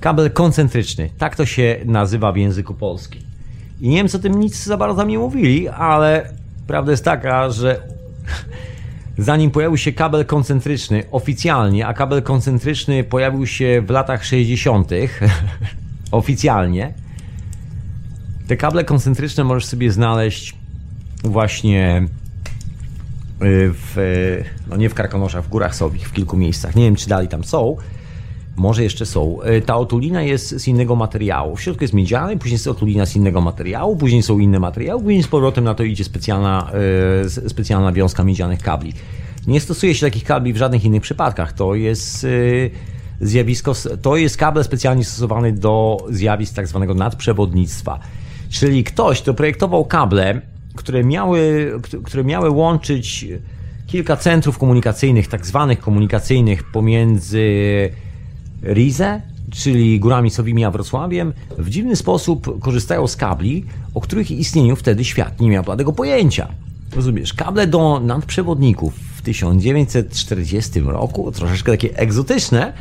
Kabel 0.03 0.31
koncentryczny. 0.31 1.09
Tak 1.17 1.35
to 1.35 1.45
się 1.45 1.79
nazywa 1.85 2.31
w 2.31 2.37
języku 2.37 2.73
polskim. 2.73 3.21
I 3.81 3.89
Niemcy 3.89 4.17
o 4.17 4.19
tym 4.19 4.39
nic 4.39 4.63
za 4.63 4.77
bardzo 4.77 5.03
nie 5.03 5.19
mówili, 5.19 5.69
ale 5.69 6.29
prawda 6.67 6.91
jest 6.91 7.05
taka, 7.05 7.49
że 7.49 7.79
zanim 9.17 9.51
pojawił 9.51 9.77
się 9.77 9.91
kabel 9.91 10.25
koncentryczny 10.25 11.03
oficjalnie, 11.11 11.87
a 11.87 11.93
kabel 11.93 12.21
koncentryczny 12.21 13.03
pojawił 13.03 13.47
się 13.47 13.83
w 13.85 13.89
latach 13.89 14.25
60. 14.25 14.91
oficjalnie, 16.11 16.93
te 18.47 18.57
kable 18.57 18.83
koncentryczne 18.83 19.43
możesz 19.43 19.65
sobie 19.65 19.91
znaleźć 19.91 20.55
właśnie 21.23 22.07
y, 23.41 23.71
w, 23.73 23.95
no 24.69 24.75
nie 24.75 24.89
w 24.89 24.93
Karkonoszach, 24.93 25.43
w 25.43 25.49
Górach 25.49 25.75
Sowich, 25.75 26.09
w 26.09 26.13
kilku 26.13 26.37
miejscach. 26.37 26.75
Nie 26.75 26.83
wiem, 26.83 26.95
czy 26.95 27.09
dalej 27.09 27.27
tam 27.27 27.43
są, 27.43 27.77
może 28.55 28.83
jeszcze 28.83 29.05
są. 29.05 29.41
E, 29.41 29.61
ta 29.61 29.75
otulina 29.75 30.21
jest 30.21 30.59
z 30.59 30.67
innego 30.67 30.95
materiału. 30.95 31.55
W 31.55 31.61
środku 31.61 31.83
jest 31.83 31.93
miedziany, 31.93 32.37
później 32.37 32.53
jest 32.53 32.67
otulina 32.67 33.05
z 33.05 33.15
innego 33.15 33.41
materiału, 33.41 33.95
później 33.95 34.23
są 34.23 34.39
inne 34.39 34.59
materiały, 34.59 35.01
później 35.01 35.23
z 35.23 35.27
powrotem 35.27 35.63
na 35.63 35.75
to 35.75 35.83
idzie 35.83 36.03
specjalna, 36.03 36.71
e, 37.25 37.49
specjalna 37.49 37.91
wiązka 37.91 38.23
miedzianych 38.23 38.61
kabli. 38.61 38.93
Nie 39.47 39.59
stosuje 39.59 39.95
się 39.95 40.05
takich 40.05 40.23
kabli 40.23 40.53
w 40.53 40.57
żadnych 40.57 40.85
innych 40.85 41.01
przypadkach. 41.01 41.53
To 41.53 41.75
jest 41.75 42.23
e, 42.23 42.27
zjawisko, 43.21 43.73
to 44.01 44.17
jest 44.17 44.37
kabel 44.37 44.63
specjalnie 44.63 45.05
stosowany 45.05 45.51
do 45.51 45.97
zjawisk 46.09 46.55
tak 46.55 46.67
zwanego 46.67 46.93
nadprzewodnictwa. 46.93 47.99
Czyli 48.49 48.83
ktoś, 48.83 49.21
kto 49.21 49.33
projektował 49.33 49.85
kable, 49.85 50.41
które 50.75 51.03
miały, 51.03 51.71
które 52.03 52.23
miały 52.23 52.49
łączyć 52.49 53.27
kilka 53.87 54.17
centrów 54.17 54.57
komunikacyjnych, 54.57 55.27
tak 55.27 55.45
zwanych 55.45 55.79
komunikacyjnych 55.79 56.71
pomiędzy 56.71 57.89
Rize, 58.63 59.21
czyli 59.51 59.99
górami 59.99 60.29
Sowimi 60.29 60.65
a 60.65 60.71
Wrocławiem, 60.71 61.33
w 61.57 61.69
dziwny 61.69 61.95
sposób 61.95 62.59
korzystają 62.59 63.07
z 63.07 63.15
kabli, 63.15 63.65
o 63.93 64.01
których 64.01 64.31
istnieniu 64.31 64.75
wtedy 64.75 65.05
świat 65.05 65.41
nie 65.41 65.49
miał 65.49 65.63
bladego 65.63 65.93
pojęcia. 65.93 66.47
Rozumiesz, 66.95 67.33
kable 67.33 67.67
do 67.67 67.99
nadprzewodników 67.99 68.93
w 69.15 69.21
1940 69.21 70.79
roku, 70.79 71.31
troszeczkę 71.31 71.71
takie 71.71 71.97
egzotyczne, 71.97 72.73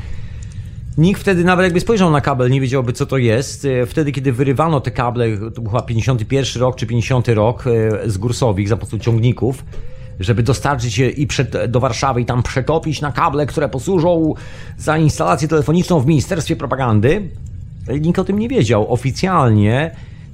Nikt 0.98 1.20
wtedy 1.20 1.44
nawet 1.44 1.64
jakby 1.64 1.80
spojrzał 1.80 2.10
na 2.10 2.20
kabel, 2.20 2.50
nie 2.50 2.60
wiedziałby 2.60 2.92
co 2.92 3.06
to 3.06 3.18
jest. 3.18 3.66
Wtedy, 3.86 4.12
kiedy 4.12 4.32
wyrywano 4.32 4.80
te 4.80 4.90
kable, 4.90 5.38
to 5.54 5.60
był 5.60 5.70
chyba 5.70 5.82
51 5.82 6.62
rok 6.62 6.76
czy 6.76 6.86
50 6.86 7.28
rok 7.28 7.64
e, 7.66 8.10
z 8.10 8.18
gór 8.18 8.34
Sowich 8.34 8.68
za 8.68 8.76
pomocą 8.76 8.98
ciągników, 8.98 9.64
żeby 10.22 10.42
dostarczyć 10.42 10.98
je 10.98 11.10
i 11.10 11.26
przed, 11.26 11.56
do 11.68 11.80
Warszawy 11.80 12.20
i 12.20 12.24
tam 12.24 12.42
przetopić 12.42 13.00
na 13.00 13.12
kable, 13.12 13.46
które 13.46 13.68
posłużą 13.68 14.34
za 14.78 14.98
instalację 14.98 15.48
telefoniczną 15.48 16.00
w 16.00 16.06
Ministerstwie 16.06 16.56
Propagandy. 16.56 17.28
Nikt 18.00 18.18
o 18.18 18.24
tym 18.24 18.38
nie 18.38 18.48
wiedział. 18.48 18.92
Oficjalnie 18.92 19.90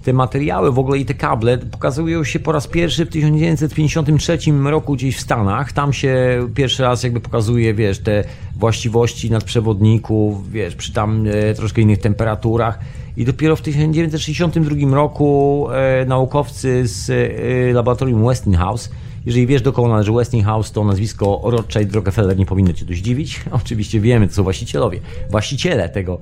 te 0.08 0.12
materiały 0.12 0.72
w 0.72 0.78
ogóle 0.78 0.98
i 0.98 1.04
te 1.04 1.14
kable 1.14 1.58
pokazują 1.58 2.24
się 2.24 2.38
po 2.38 2.52
raz 2.52 2.66
pierwszy 2.66 3.06
w 3.06 3.08
1953 3.08 4.38
roku 4.64 4.94
gdzieś 4.94 5.16
w 5.16 5.20
Stanach. 5.20 5.72
Tam 5.72 5.92
się 5.92 6.40
pierwszy 6.54 6.82
raz 6.82 7.02
jakby 7.02 7.20
pokazuje, 7.20 7.74
wiesz, 7.74 7.98
te 7.98 8.24
właściwości 8.56 9.30
nadprzewodników, 9.30 10.50
wiesz, 10.50 10.74
przy 10.74 10.92
tam 10.92 11.26
e, 11.26 11.54
troszkę 11.54 11.82
innych 11.82 11.98
temperaturach. 11.98 12.78
I 13.16 13.24
dopiero 13.24 13.56
w 13.56 13.62
1962 13.62 14.96
roku 14.96 15.66
e, 15.70 16.04
naukowcy 16.04 16.86
z 16.86 17.10
e, 17.10 17.72
laboratorium 17.72 18.26
Westinghouse 18.26 18.90
jeżeli 19.28 19.46
wiesz, 19.46 19.62
do 19.62 19.72
kogo 19.72 19.88
należy 19.88 20.12
Westinghouse, 20.12 20.72
to 20.72 20.84
nazwisko 20.84 21.40
Rothschild 21.44 21.94
Rockefeller 21.94 22.36
nie 22.36 22.46
powinno 22.46 22.72
cię 22.72 22.86
tu 22.86 22.94
zdziwić. 22.94 23.40
Oczywiście 23.62 24.00
wiemy, 24.00 24.28
to 24.28 24.34
są 24.34 24.42
właścicielowie, 24.42 25.00
właściciele 25.30 25.88
tego, 25.88 26.20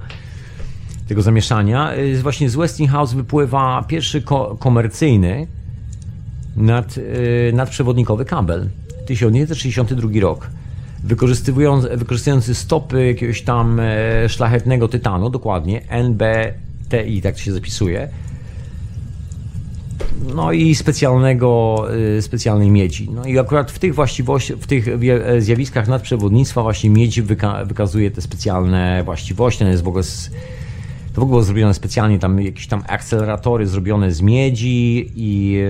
tego 1.08 1.22
zamieszania. 1.22 1.94
Y, 1.94 2.22
właśnie 2.22 2.50
z 2.50 2.56
Westinghouse 2.56 3.14
wypływa 3.14 3.84
pierwszy 3.88 4.22
ko 4.22 4.56
komercyjny 4.60 5.46
nad, 6.56 6.96
yy, 6.96 7.04
nadprzewodnikowy 7.52 8.24
kabel. 8.24 8.68
1962 9.06 10.20
rok. 10.20 10.50
Wykorzystując, 11.04 11.86
wykorzystujący 11.96 12.54
stopy 12.54 13.06
jakiegoś 13.06 13.42
tam 13.42 13.80
e, 13.80 14.28
szlachetnego 14.28 14.88
tytanu, 14.88 15.30
dokładnie, 15.30 15.82
NBTI, 15.88 17.22
tak 17.22 17.34
to 17.34 17.40
się 17.40 17.52
zapisuje, 17.52 18.08
no 20.34 20.52
i 20.52 20.74
specjalnego, 20.74 21.82
y, 22.18 22.22
specjalnej 22.22 22.70
miedzi. 22.70 23.10
No 23.10 23.24
i 23.24 23.38
akurat 23.38 23.70
w 23.70 23.78
tych 23.78 23.94
właściwościach, 23.94 24.58
w 24.58 24.66
tych 24.66 24.88
e, 24.88 25.40
zjawiskach 25.40 25.88
nadprzewodnictwa 25.88 26.62
właśnie 26.62 26.90
miedź 26.90 27.20
wyka 27.20 27.64
wykazuje 27.64 28.10
te 28.10 28.20
specjalne 28.20 29.02
właściwości. 29.04 29.64
To 29.64 29.70
jest 29.70 29.82
w 29.82 29.88
ogóle 29.88 30.04
z, 30.04 30.30
to 31.14 31.20
w 31.20 31.24
ogóle 31.24 31.42
zrobione 31.42 31.74
specjalnie, 31.74 32.18
tam 32.18 32.40
jakieś 32.40 32.66
tam 32.66 32.82
akceleratory 32.88 33.66
zrobione 33.66 34.12
z 34.12 34.20
miedzi 34.20 35.12
i 35.16 35.60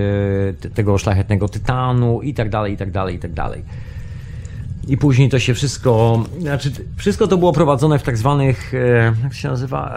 e, 0.65 0.69
tego 0.69 0.97
szlachetnego 0.97 1.49
tytanu 1.49 2.21
i 2.21 2.33
tak 2.33 2.49
dalej, 2.49 2.73
i 2.73 2.77
tak 2.77 2.91
dalej, 2.91 3.15
i 3.15 3.19
tak 3.19 3.33
dalej. 3.33 3.63
I 4.87 4.97
później 4.97 5.29
to 5.29 5.39
się 5.39 5.53
wszystko, 5.53 6.23
znaczy 6.39 6.71
wszystko 6.95 7.27
to 7.27 7.37
było 7.37 7.53
prowadzone 7.53 7.99
w 7.99 8.03
tak 8.03 8.17
zwanych, 8.17 8.73
e, 8.73 9.13
jak 9.23 9.33
się 9.33 9.47
nazywa, 9.47 9.93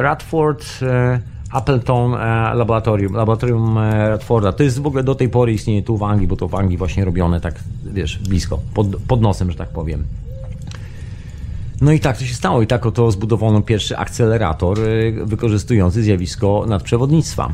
Radford 0.00 0.66
Appleton 1.54 2.14
e, 2.14 2.54
Laboratorium, 2.54 3.12
Laboratorium 3.12 3.78
e, 3.78 4.08
Radforda. 4.08 4.52
To 4.52 4.62
jest 4.62 4.78
w 4.78 4.86
ogóle 4.86 5.02
do 5.02 5.14
tej 5.14 5.28
pory 5.28 5.52
istnieje 5.52 5.82
tu 5.82 5.96
w 5.96 6.02
Anglii, 6.02 6.28
bo 6.28 6.36
to 6.36 6.48
w 6.48 6.54
Anglii 6.54 6.78
właśnie 6.78 7.04
robione 7.04 7.40
tak, 7.40 7.54
wiesz, 7.84 8.18
blisko, 8.18 8.58
pod, 8.74 8.86
pod 9.08 9.20
nosem, 9.20 9.50
że 9.50 9.56
tak 9.56 9.68
powiem. 9.68 10.04
No 11.80 11.92
i 11.92 12.00
tak 12.00 12.18
to 12.18 12.24
się 12.24 12.34
stało 12.34 12.62
i 12.62 12.66
tak 12.66 12.86
oto 12.86 13.10
zbudowano 13.10 13.62
pierwszy 13.62 13.96
akcelerator 13.96 14.78
e, 14.80 15.12
wykorzystujący 15.26 16.02
zjawisko 16.02 16.64
nadprzewodnictwa. 16.68 17.52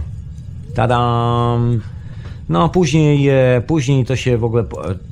Tadam! 0.74 1.80
No 2.48 2.68
później, 2.68 3.30
później 3.66 4.04
to 4.04 4.16
się 4.16 4.38
w 4.38 4.44
ogóle, 4.44 4.64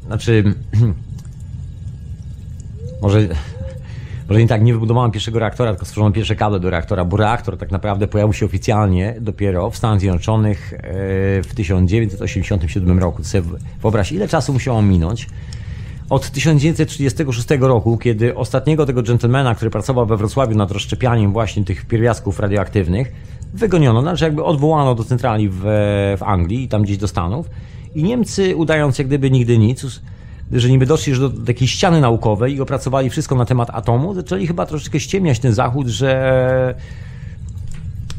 znaczy, 0.06 0.54
może 3.02 3.28
może 4.28 4.40
nie 4.40 4.48
tak, 4.48 4.62
nie 4.62 4.72
wybudowano 4.72 5.12
pierwszego 5.12 5.38
reaktora, 5.38 5.70
tylko 5.70 5.86
stworzono 5.86 6.12
pierwsze 6.12 6.36
kable 6.36 6.60
do 6.60 6.70
reaktora, 6.70 7.04
bo 7.04 7.16
reaktor 7.16 7.56
tak 7.56 7.70
naprawdę 7.70 8.08
pojawił 8.08 8.32
się 8.32 8.46
oficjalnie 8.46 9.14
dopiero 9.20 9.70
w 9.70 9.76
Stanach 9.76 10.00
Zjednoczonych 10.00 10.72
e, 10.74 10.78
w 11.42 11.54
1987 11.54 12.98
roku. 12.98 13.24
Sobie 13.24 13.48
wyobraź, 13.82 14.12
ile 14.12 14.28
czasu 14.28 14.52
musiało 14.52 14.82
minąć 14.82 15.26
od 16.10 16.30
1936 16.30 17.48
roku, 17.60 17.98
kiedy 17.98 18.34
ostatniego 18.34 18.86
tego 18.86 19.02
gentlemana, 19.02 19.54
który 19.54 19.70
pracował 19.70 20.06
we 20.06 20.16
Wrocławiu 20.16 20.56
nad 20.56 20.70
rozszczepianiem 20.70 21.32
właśnie 21.32 21.64
tych 21.64 21.86
pierwiastków 21.86 22.40
radioaktywnych, 22.40 23.12
wygoniono, 23.54 24.02
znaczy 24.02 24.24
jakby 24.24 24.44
odwołano 24.44 24.94
do 24.94 25.04
centrali 25.04 25.48
w, 25.48 25.60
w 26.18 26.22
Anglii, 26.22 26.68
tam 26.68 26.82
gdzieś 26.82 26.96
do 26.96 27.08
Stanów 27.08 27.50
i 27.94 28.02
Niemcy, 28.02 28.56
udając 28.56 28.98
jak 28.98 29.06
gdyby 29.06 29.30
nigdy 29.30 29.58
nic, 29.58 30.00
że 30.52 30.68
niby 30.68 30.86
doszli 30.86 31.10
już 31.10 31.20
do 31.20 31.30
takiej 31.30 31.68
ściany 31.68 32.00
naukowej 32.00 32.54
i 32.54 32.60
opracowali 32.60 33.10
wszystko 33.10 33.34
na 33.34 33.44
temat 33.44 33.70
atomu, 33.72 34.14
zaczęli 34.14 34.46
chyba 34.46 34.66
troszeczkę 34.66 35.00
ściemniać 35.00 35.38
ten 35.38 35.52
Zachód, 35.52 35.88
że 35.88 36.74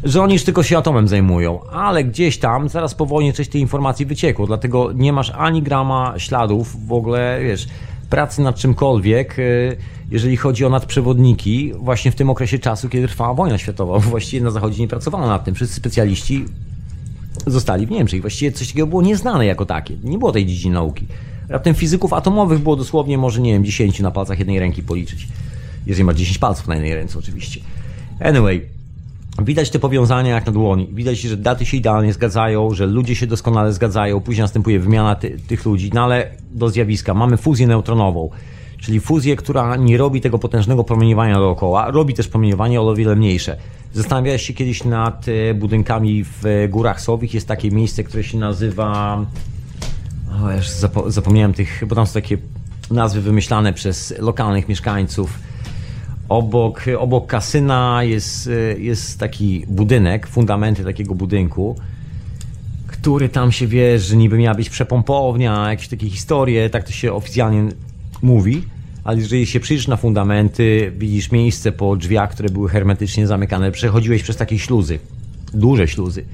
że 0.03 0.21
oni 0.21 0.33
już 0.33 0.43
tylko 0.43 0.63
się 0.63 0.77
atomem 0.77 1.07
zajmują, 1.07 1.59
ale 1.71 2.03
gdzieś 2.03 2.37
tam, 2.37 2.69
zaraz 2.69 2.95
po 2.95 3.05
wojnie, 3.05 3.33
coś 3.33 3.47
tej 3.47 3.61
informacji 3.61 4.05
wyciekło, 4.05 4.47
dlatego 4.47 4.91
nie 4.91 5.13
masz 5.13 5.31
ani 5.37 5.61
grama 5.61 6.13
śladów 6.17 6.87
w 6.87 6.93
ogóle, 6.93 7.39
wiesz, 7.43 7.67
pracy 8.09 8.41
nad 8.41 8.55
czymkolwiek, 8.55 9.39
y, 9.39 9.77
jeżeli 10.11 10.37
chodzi 10.37 10.65
o 10.65 10.69
nadprzewodniki, 10.69 11.73
właśnie 11.73 12.11
w 12.11 12.15
tym 12.15 12.29
okresie 12.29 12.59
czasu, 12.59 12.89
kiedy 12.89 13.07
trwała 13.07 13.33
wojna 13.33 13.57
światowa. 13.57 13.99
Właściwie 13.99 14.43
na 14.43 14.51
Zachodzie 14.51 14.81
nie 14.81 14.87
pracowano 14.87 15.27
nad 15.27 15.45
tym. 15.45 15.55
Wszyscy 15.55 15.75
specjaliści 15.75 16.45
zostali 17.47 17.85
w 17.85 17.91
Niemczech. 17.91 18.21
Właściwie 18.21 18.51
coś 18.51 18.67
takiego 18.67 18.87
było 18.87 19.01
nieznane 19.01 19.45
jako 19.45 19.65
takie. 19.65 19.97
Nie 20.03 20.17
było 20.17 20.31
tej 20.31 20.45
dziedziny 20.45 20.73
nauki. 20.73 21.05
Raptem 21.49 21.75
fizyków 21.75 22.13
atomowych 22.13 22.59
było 22.59 22.75
dosłownie 22.75 23.17
może, 23.17 23.41
nie 23.41 23.53
wiem, 23.53 23.65
10 23.65 23.99
na 23.99 24.11
palcach 24.11 24.39
jednej 24.39 24.59
ręki 24.59 24.83
policzyć. 24.83 25.27
Jeżeli 25.87 26.03
masz 26.03 26.15
10 26.15 26.37
palców 26.37 26.67
na 26.67 26.75
jednej 26.75 26.95
ręce 26.95 27.19
oczywiście. 27.19 27.61
Anyway, 28.19 28.65
Widać 29.45 29.69
te 29.69 29.79
powiązania 29.79 30.33
jak 30.33 30.45
na 30.45 30.51
dłoni. 30.51 30.87
Widać, 30.93 31.19
że 31.19 31.37
daty 31.37 31.65
się 31.65 31.77
idealnie 31.77 32.13
zgadzają, 32.13 32.73
że 32.73 32.85
ludzie 32.85 33.15
się 33.15 33.27
doskonale 33.27 33.73
zgadzają, 33.73 34.21
później 34.21 34.41
następuje 34.41 34.79
wymiana 34.79 35.15
ty, 35.15 35.37
tych 35.47 35.65
ludzi, 35.65 35.91
no 35.93 36.03
ale 36.03 36.31
do 36.51 36.69
zjawiska 36.69 37.13
mamy 37.13 37.37
fuzję 37.37 37.67
neutronową, 37.67 38.29
czyli 38.77 38.99
fuzję, 38.99 39.35
która 39.35 39.75
nie 39.75 39.97
robi 39.97 40.21
tego 40.21 40.39
potężnego 40.39 40.83
promieniowania 40.83 41.35
dookoła, 41.35 41.91
robi 41.91 42.13
też 42.13 42.27
promieniowanie, 42.27 42.79
ale 42.79 42.87
o 42.87 42.95
wiele 42.95 43.15
mniejsze. 43.15 43.57
Zastanawiałeś 43.93 44.41
się 44.41 44.53
kiedyś 44.53 44.83
nad 44.83 45.25
e, 45.27 45.53
budynkami 45.53 46.23
w 46.23 46.67
Górach 46.69 47.01
Sowich, 47.01 47.33
jest 47.33 47.47
takie 47.47 47.71
miejsce, 47.71 48.03
które 48.03 48.23
się 48.23 48.37
nazywa... 48.37 49.25
O, 50.43 50.51
już 50.51 50.69
zapo 50.69 51.11
zapomniałem 51.11 51.53
tych, 51.53 51.83
bo 51.87 51.95
tam 51.95 52.07
są 52.07 52.13
takie 52.13 52.37
nazwy 52.91 53.21
wymyślane 53.21 53.73
przez 53.73 54.13
lokalnych 54.19 54.69
mieszkańców 54.69 55.39
Obok, 56.29 56.85
obok 56.97 57.27
kasyna 57.27 58.03
jest, 58.03 58.49
jest 58.77 59.19
taki 59.19 59.65
budynek, 59.67 60.27
fundamenty 60.27 60.83
takiego 60.83 61.15
budynku, 61.15 61.75
który 62.87 63.29
tam 63.29 63.51
się 63.51 63.67
wie, 63.67 63.99
że 63.99 64.15
niby 64.15 64.37
miała 64.37 64.55
być 64.55 64.69
przepompownia, 64.69 65.69
jakieś 65.69 65.87
takie 65.87 66.09
historie, 66.09 66.69
tak 66.69 66.83
to 66.83 66.91
się 66.91 67.13
oficjalnie 67.13 67.69
mówi. 68.21 68.63
Ale 69.03 69.17
jeżeli 69.17 69.45
się 69.45 69.59
przyjrzysz 69.59 69.87
na 69.87 69.97
fundamenty, 69.97 70.93
widzisz 70.97 71.31
miejsce 71.31 71.71
po 71.71 71.95
drzwiach, 71.95 72.31
które 72.31 72.49
były 72.49 72.69
hermetycznie 72.69 73.27
zamykane, 73.27 73.71
przechodziłeś 73.71 74.23
przez 74.23 74.37
takie 74.37 74.59
śluzy, 74.59 74.99
duże 75.53 75.87
śluzy 75.87 76.25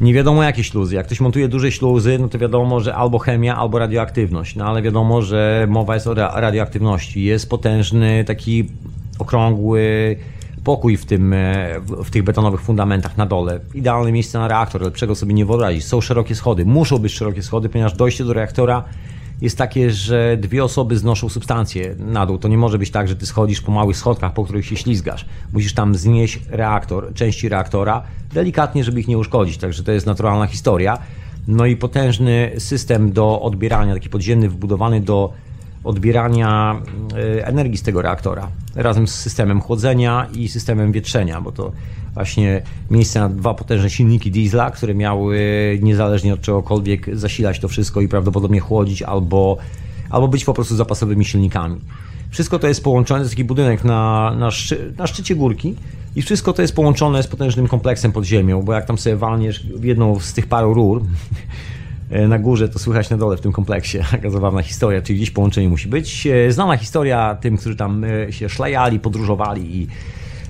nie 0.00 0.14
wiadomo 0.14 0.42
jakie 0.42 0.64
śluzy. 0.64 0.94
Jak 0.94 1.06
ktoś 1.06 1.20
montuje 1.20 1.48
duże 1.48 1.72
śluzy, 1.72 2.18
no 2.18 2.28
to 2.28 2.38
wiadomo, 2.38 2.80
że 2.80 2.94
albo 2.94 3.18
chemia, 3.18 3.56
albo 3.56 3.78
radioaktywność. 3.78 4.56
No 4.56 4.66
ale 4.66 4.82
wiadomo, 4.82 5.22
że 5.22 5.66
mowa 5.70 5.94
jest 5.94 6.06
o 6.06 6.14
radioaktywności. 6.14 7.24
Jest 7.24 7.50
potężny, 7.50 8.24
taki 8.24 8.68
okrągły 9.18 10.16
pokój 10.64 10.96
w, 10.96 11.06
tym, 11.06 11.32
e, 11.32 11.80
w 12.04 12.10
tych 12.10 12.22
betonowych 12.22 12.60
fundamentach 12.60 13.16
na 13.16 13.26
dole. 13.26 13.60
Idealne 13.74 14.12
miejsce 14.12 14.38
na 14.38 14.48
reaktor, 14.48 14.82
lepszego 14.82 15.14
sobie 15.14 15.34
nie 15.34 15.46
wyobrazić. 15.46 15.84
Są 15.84 16.00
szerokie 16.00 16.34
schody, 16.34 16.64
muszą 16.64 16.98
być 16.98 17.12
szerokie 17.12 17.42
schody, 17.42 17.68
ponieważ 17.68 17.92
dojście 17.92 18.24
do 18.24 18.32
reaktora 18.32 18.84
jest 19.44 19.58
takie, 19.58 19.90
że 19.90 20.36
dwie 20.36 20.64
osoby 20.64 20.98
znoszą 20.98 21.28
substancje 21.28 21.94
na 21.98 22.26
dół. 22.26 22.38
To 22.38 22.48
nie 22.48 22.58
może 22.58 22.78
być 22.78 22.90
tak, 22.90 23.08
że 23.08 23.16
ty 23.16 23.26
schodzisz 23.26 23.60
po 23.60 23.72
małych 23.72 23.96
schodkach, 23.96 24.32
po 24.32 24.44
których 24.44 24.66
się 24.66 24.76
ślizgasz. 24.76 25.26
Musisz 25.52 25.74
tam 25.74 25.94
znieść 25.94 26.40
reaktor, 26.48 27.14
części 27.14 27.48
reaktora, 27.48 28.02
delikatnie, 28.32 28.84
żeby 28.84 29.00
ich 29.00 29.08
nie 29.08 29.18
uszkodzić. 29.18 29.58
Także 29.58 29.82
to 29.82 29.92
jest 29.92 30.06
naturalna 30.06 30.46
historia. 30.46 30.98
No 31.48 31.66
i 31.66 31.76
potężny 31.76 32.52
system 32.58 33.12
do 33.12 33.40
odbierania, 33.40 33.94
taki 33.94 34.08
podziemny, 34.08 34.48
wbudowany 34.48 35.00
do 35.00 35.32
odbierania 35.84 36.80
e, 37.38 37.46
energii 37.46 37.78
z 37.78 37.82
tego 37.82 38.02
reaktora, 38.02 38.48
razem 38.74 39.08
z 39.08 39.14
systemem 39.14 39.60
chłodzenia 39.60 40.26
i 40.34 40.48
systemem 40.48 40.92
wietrzenia, 40.92 41.40
bo 41.40 41.52
to 41.52 41.72
właśnie 42.14 42.62
miejsce 42.90 43.20
na 43.20 43.28
dwa 43.28 43.54
potężne 43.54 43.90
silniki 43.90 44.30
diesla, 44.30 44.70
które 44.70 44.94
miały 44.94 45.38
niezależnie 45.82 46.34
od 46.34 46.40
czegokolwiek 46.40 47.16
zasilać 47.16 47.58
to 47.58 47.68
wszystko 47.68 48.00
i 48.00 48.08
prawdopodobnie 48.08 48.60
chłodzić 48.60 49.02
albo, 49.02 49.56
albo 50.10 50.28
być 50.28 50.44
po 50.44 50.54
prostu 50.54 50.76
zapasowymi 50.76 51.24
silnikami. 51.24 51.80
Wszystko 52.30 52.58
to 52.58 52.68
jest 52.68 52.84
połączone, 52.84 53.20
to 53.20 53.24
jest 53.24 53.34
taki 53.34 53.44
budynek 53.44 53.84
na, 53.84 54.34
na, 54.38 54.50
szczy, 54.50 54.94
na 54.98 55.06
szczycie 55.06 55.36
górki 55.36 55.74
i 56.16 56.22
wszystko 56.22 56.52
to 56.52 56.62
jest 56.62 56.74
połączone 56.74 57.22
z 57.22 57.26
potężnym 57.26 57.68
kompleksem 57.68 58.12
pod 58.12 58.24
ziemią, 58.24 58.62
bo 58.62 58.72
jak 58.72 58.86
tam 58.86 58.98
sobie 58.98 59.16
walniesz 59.16 59.66
w 59.66 59.84
jedną 59.84 60.20
z 60.20 60.32
tych 60.32 60.46
paru 60.46 60.74
rur, 60.74 61.02
na 62.28 62.38
górze, 62.38 62.68
to 62.68 62.78
słychać 62.78 63.10
na 63.10 63.16
dole 63.16 63.36
w 63.36 63.40
tym 63.40 63.52
kompleksie. 63.52 63.98
Taka 64.10 64.30
zabawna 64.30 64.62
historia, 64.62 65.02
czyli 65.02 65.18
gdzieś 65.18 65.30
połączenie 65.30 65.68
musi 65.68 65.88
być. 65.88 66.26
E, 66.26 66.52
znana 66.52 66.76
historia 66.76 67.36
tym, 67.40 67.56
którzy 67.56 67.76
tam 67.76 68.04
e, 68.04 68.32
się 68.32 68.48
szlajali, 68.48 69.00
podróżowali 69.00 69.76
i 69.76 69.86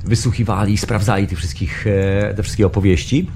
wysłuchiwali, 0.05 0.77
sprawdzali 0.77 1.27
tych 1.27 1.39
wszystkich, 1.39 1.87
e, 1.87 2.35
te 2.35 2.43
wszystkie 2.43 2.67
opowieści. 2.67 3.31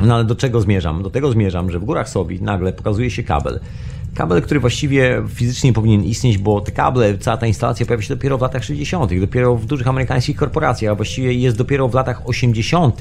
No 0.00 0.14
ale 0.14 0.24
do 0.24 0.36
czego 0.36 0.60
zmierzam? 0.60 1.02
Do 1.02 1.10
tego 1.10 1.32
zmierzam, 1.32 1.70
że 1.70 1.78
w 1.78 1.84
górach 1.84 2.08
sobie 2.08 2.38
nagle 2.40 2.72
pokazuje 2.72 3.10
się 3.10 3.22
kabel. 3.22 3.60
Kabel, 4.14 4.42
który 4.42 4.60
właściwie 4.60 5.22
fizycznie 5.28 5.72
powinien 5.72 6.04
istnieć, 6.04 6.38
bo 6.38 6.60
te 6.60 6.72
kable, 6.72 7.18
cała 7.18 7.36
ta 7.36 7.46
instalacja 7.46 7.86
pojawia 7.86 8.02
się 8.02 8.14
dopiero 8.14 8.38
w 8.38 8.40
latach 8.40 8.64
60., 8.64 9.20
dopiero 9.20 9.56
w 9.56 9.66
dużych 9.66 9.88
amerykańskich 9.88 10.36
korporacjach, 10.36 10.92
a 10.92 10.94
właściwie 10.94 11.32
jest 11.32 11.56
dopiero 11.56 11.88
w 11.88 11.94
latach 11.94 12.28
80., 12.28 12.98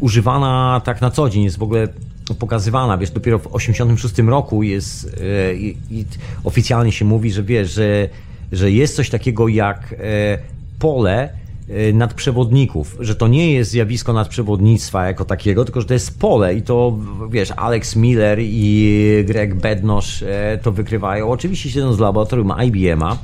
używana 0.00 0.80
tak 0.84 1.00
na 1.00 1.10
co 1.10 1.30
dzień, 1.30 1.44
jest 1.44 1.58
w 1.58 1.62
ogóle 1.62 1.88
pokazywana, 2.34 2.98
wiesz, 2.98 3.10
dopiero 3.10 3.38
w 3.38 3.46
86 3.54 4.18
roku 4.18 4.62
jest 4.62 5.20
e, 5.20 5.54
i, 5.54 5.76
i 5.90 6.04
oficjalnie 6.44 6.92
się 6.92 7.04
mówi, 7.04 7.32
że 7.32 7.42
wiesz, 7.42 7.72
że, 7.72 8.08
że 8.52 8.70
jest 8.70 8.96
coś 8.96 9.10
takiego 9.10 9.48
jak 9.48 9.94
e, 9.98 10.38
pole 10.78 11.28
e, 11.68 11.92
nadprzewodników, 11.92 12.96
że 13.00 13.14
to 13.14 13.28
nie 13.28 13.52
jest 13.52 13.70
zjawisko 13.70 14.12
nadprzewodnictwa 14.12 15.06
jako 15.06 15.24
takiego, 15.24 15.64
tylko 15.64 15.80
że 15.80 15.86
to 15.86 15.94
jest 15.94 16.18
pole 16.18 16.54
i 16.54 16.62
to, 16.62 16.98
wiesz, 17.30 17.52
Alex 17.56 17.96
Miller 17.96 18.38
i 18.42 19.24
Greg 19.26 19.54
Bednosz 19.54 20.24
to 20.62 20.72
wykrywają. 20.72 21.30
Oczywiście 21.30 21.70
siedząc 21.70 21.96
z 21.96 21.98
laboratorium 21.98 22.52
IBM-a 22.66 23.18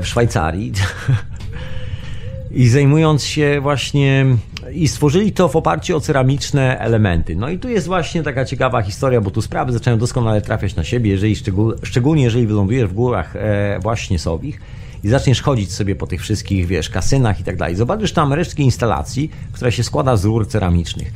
w 0.00 0.02
Szwajcarii 0.04 0.72
i 2.54 2.68
zajmując 2.68 3.24
się 3.24 3.58
właśnie 3.62 4.26
i 4.72 4.88
stworzyli 4.88 5.32
to 5.32 5.48
w 5.48 5.56
oparciu 5.56 5.96
o 5.96 6.00
ceramiczne 6.00 6.78
elementy. 6.78 7.36
No 7.36 7.48
i 7.48 7.58
tu 7.58 7.68
jest 7.68 7.86
właśnie 7.86 8.22
taka 8.22 8.44
ciekawa 8.44 8.82
historia, 8.82 9.20
bo 9.20 9.30
tu 9.30 9.42
sprawy 9.42 9.72
zaczynają 9.72 9.98
doskonale 9.98 10.40
trafiać 10.40 10.76
na 10.76 10.84
siebie, 10.84 11.10
jeżeli 11.10 11.36
szczegól, 11.36 11.76
szczególnie 11.82 12.22
jeżeli 12.22 12.46
wylądujesz 12.46 12.90
w 12.90 12.92
górach 12.92 13.36
e, 13.36 13.78
właśnie 13.82 14.18
Sowich 14.18 14.60
i 15.04 15.08
zaczniesz 15.08 15.42
chodzić 15.42 15.72
sobie 15.72 15.96
po 15.96 16.06
tych 16.06 16.20
wszystkich, 16.20 16.66
wiesz, 16.66 16.90
kasynach 16.90 17.40
i 17.40 17.44
tak 17.44 17.56
dalej. 17.56 17.76
Zobaczysz 17.76 18.12
tam 18.12 18.32
resztki 18.32 18.62
instalacji, 18.62 19.30
która 19.52 19.70
się 19.70 19.82
składa 19.82 20.16
z 20.16 20.24
rur 20.24 20.48
ceramicznych. 20.48 21.12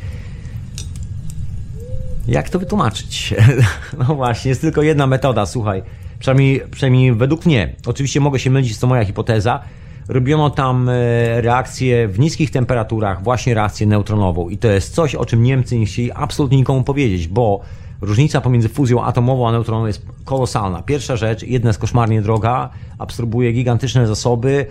Jak 2.29 2.51
to 2.51 2.59
wytłumaczyć? 2.59 3.35
No 3.99 4.15
właśnie, 4.15 4.49
jest 4.49 4.61
tylko 4.61 4.83
jedna 4.83 5.07
metoda, 5.07 5.47
słuchaj. 5.47 5.83
Przynajmniej, 6.19 6.63
przynajmniej 6.71 7.15
według 7.15 7.47
mnie. 7.47 7.75
Oczywiście 7.87 8.21
mogę 8.21 8.39
się 8.39 8.51
mylić, 8.51 8.79
to 8.79 8.87
moja 8.87 9.05
hipoteza, 9.05 9.61
robiono 10.09 10.51
tam 10.51 10.89
e, 10.89 10.93
reakcję 11.41 12.09
w 12.09 12.19
niskich 12.19 12.51
temperaturach, 12.51 13.23
właśnie 13.23 13.55
reakcję 13.55 13.87
neutronową. 13.87 14.49
I 14.49 14.59
to 14.59 14.69
jest 14.69 14.95
coś, 14.95 15.15
o 15.15 15.25
czym 15.25 15.43
Niemcy 15.43 15.79
nie 15.79 15.87
chcieli 15.87 16.13
absolutnie 16.13 16.59
nikomu 16.59 16.83
powiedzieć, 16.83 17.29
bo 17.29 17.61
różnica 18.01 18.41
pomiędzy 18.41 18.69
fuzją 18.69 19.05
atomową 19.05 19.49
a 19.49 19.53
neutronową 19.53 19.87
jest 19.87 20.07
kolosalna. 20.25 20.83
Pierwsza 20.83 21.17
rzecz, 21.17 21.43
jedna 21.43 21.69
jest 21.69 21.81
koszmarnie 21.81 22.23
droga, 22.23 22.71
absorbuje 22.99 23.53
gigantyczne 23.53 24.07
zasoby, 24.07 24.67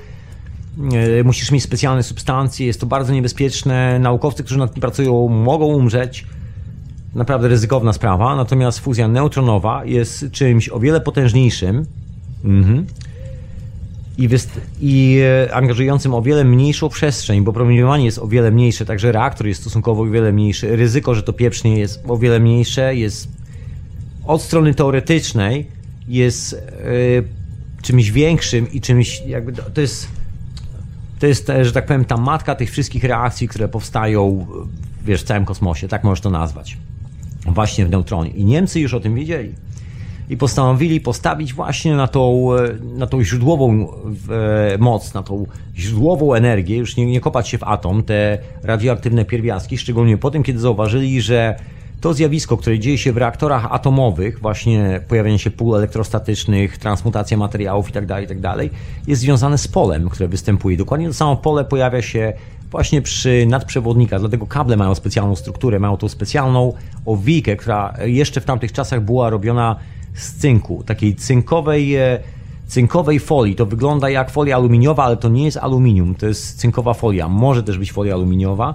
e, 1.19 1.23
musisz 1.23 1.51
mieć 1.51 1.63
specjalne 1.63 2.03
substancje, 2.03 2.67
jest 2.67 2.79
to 2.79 2.85
bardzo 2.85 3.13
niebezpieczne. 3.13 3.99
Naukowcy, 3.99 4.43
którzy 4.43 4.59
nad 4.59 4.73
tym 4.73 4.81
pracują, 4.81 5.27
mogą 5.27 5.65
umrzeć. 5.65 6.25
Naprawdę 7.15 7.47
ryzykowna 7.47 7.93
sprawa. 7.93 8.35
Natomiast 8.35 8.79
fuzja 8.79 9.07
neutronowa 9.07 9.85
jest 9.85 10.25
czymś 10.31 10.69
o 10.69 10.79
wiele 10.79 11.01
potężniejszym. 11.01 11.85
Mhm 12.43 12.85
i, 14.17 14.29
i 14.81 15.19
e, 15.47 15.55
angażującym 15.55 16.13
o 16.13 16.21
wiele 16.21 16.43
mniejszą 16.43 16.89
przestrzeń, 16.89 17.41
bo 17.41 17.53
promieniowanie 17.53 18.05
jest 18.05 18.19
o 18.19 18.27
wiele 18.27 18.51
mniejsze, 18.51 18.85
także 18.85 19.11
reaktor 19.11 19.47
jest 19.47 19.61
stosunkowo 19.61 20.01
o 20.01 20.05
wiele 20.05 20.31
mniejszy, 20.31 20.75
ryzyko, 20.75 21.15
że 21.15 21.23
to 21.23 21.33
pieprznie 21.33 21.79
jest 21.79 22.03
o 22.07 22.17
wiele 22.17 22.39
mniejsze, 22.39 22.95
jest 22.95 23.27
od 24.25 24.41
strony 24.41 24.73
teoretycznej 24.73 25.67
jest 26.07 26.53
y, 26.53 26.57
czymś 27.81 28.11
większym 28.11 28.71
i 28.71 28.81
czymś 28.81 29.21
jakby 29.27 29.53
to 29.53 29.81
jest 29.81 30.07
to 31.19 31.27
jest, 31.27 31.51
że 31.61 31.71
tak 31.71 31.85
powiem, 31.85 32.05
ta 32.05 32.17
matka 32.17 32.55
tych 32.55 32.71
wszystkich 32.71 33.03
reakcji, 33.03 33.47
które 33.47 33.67
powstają 33.67 34.47
wiesz, 35.05 35.21
w 35.21 35.25
całym 35.25 35.45
kosmosie, 35.45 35.87
tak 35.87 36.03
możesz 36.03 36.21
to 36.21 36.29
nazwać. 36.29 36.77
Właśnie 37.45 37.85
w 37.85 37.89
neutronie. 37.89 38.29
I 38.29 38.45
Niemcy 38.45 38.79
już 38.79 38.93
o 38.93 38.99
tym 38.99 39.15
wiedzieli 39.15 39.53
i 40.29 40.37
postanowili 40.37 41.01
postawić 41.01 41.53
właśnie 41.53 41.95
na 41.95 42.07
tą, 42.07 42.53
e, 42.53 42.73
na 42.97 43.07
tą 43.07 43.23
źródłową 43.23 43.87
e, 44.73 44.77
moc, 44.77 45.13
na 45.13 45.23
tą 45.23 45.45
źródłową 45.75 46.33
energię, 46.33 46.77
już 46.77 46.97
nie, 46.97 47.05
nie 47.05 47.21
kopać 47.21 47.49
się 47.49 47.57
w 47.57 47.63
atom, 47.63 48.03
te 48.03 48.37
radioaktywne 48.63 49.25
pierwiastki, 49.25 49.77
szczególnie 49.77 50.17
po 50.17 50.31
tym, 50.31 50.43
kiedy 50.43 50.59
zauważyli, 50.59 51.21
że 51.21 51.55
to 52.01 52.13
zjawisko, 52.13 52.57
które 52.57 52.79
dzieje 52.79 52.97
się 52.97 53.13
w 53.13 53.17
reaktorach 53.17 53.67
atomowych, 53.71 54.39
właśnie 54.39 55.01
pojawienie 55.07 55.39
się 55.39 55.51
pól 55.51 55.75
elektrostatycznych, 55.75 56.77
transmutacja 56.77 57.37
materiałów 57.37 57.87
itd., 57.87 58.07
tak 58.07 58.21
itd., 58.21 58.41
tak 58.41 58.67
jest 59.07 59.21
związane 59.21 59.57
z 59.57 59.67
polem, 59.67 60.09
które 60.09 60.29
występuje. 60.29 60.77
Dokładnie 60.77 61.07
to 61.07 61.13
samo 61.13 61.35
pole 61.35 61.65
pojawia 61.65 62.01
się 62.01 62.33
właśnie 62.71 63.01
przy 63.01 63.45
nadprzewodnikach, 63.49 64.19
dlatego 64.19 64.47
kable 64.47 64.77
mają 64.77 64.95
specjalną 64.95 65.35
strukturę, 65.35 65.79
mają 65.79 65.97
tą 65.97 66.09
specjalną 66.09 66.73
owijkę, 67.05 67.55
która 67.55 67.93
jeszcze 68.05 68.41
w 68.41 68.45
tamtych 68.45 68.71
czasach 68.71 69.01
była 69.01 69.29
robiona 69.29 69.75
z 70.17 70.33
cynku, 70.33 70.83
takiej 70.85 71.15
cynkowej, 71.15 71.95
e, 71.95 72.19
cynkowej 72.67 73.19
folii. 73.19 73.55
To 73.55 73.65
wygląda 73.65 74.09
jak 74.09 74.31
folia 74.31 74.55
aluminiowa, 74.55 75.03
ale 75.03 75.17
to 75.17 75.29
nie 75.29 75.45
jest 75.45 75.57
aluminium, 75.57 76.15
to 76.15 76.27
jest 76.27 76.59
cynkowa 76.59 76.93
folia. 76.93 77.27
Może 77.27 77.63
też 77.63 77.77
być 77.77 77.91
folia 77.91 78.13
aluminiowa, 78.13 78.73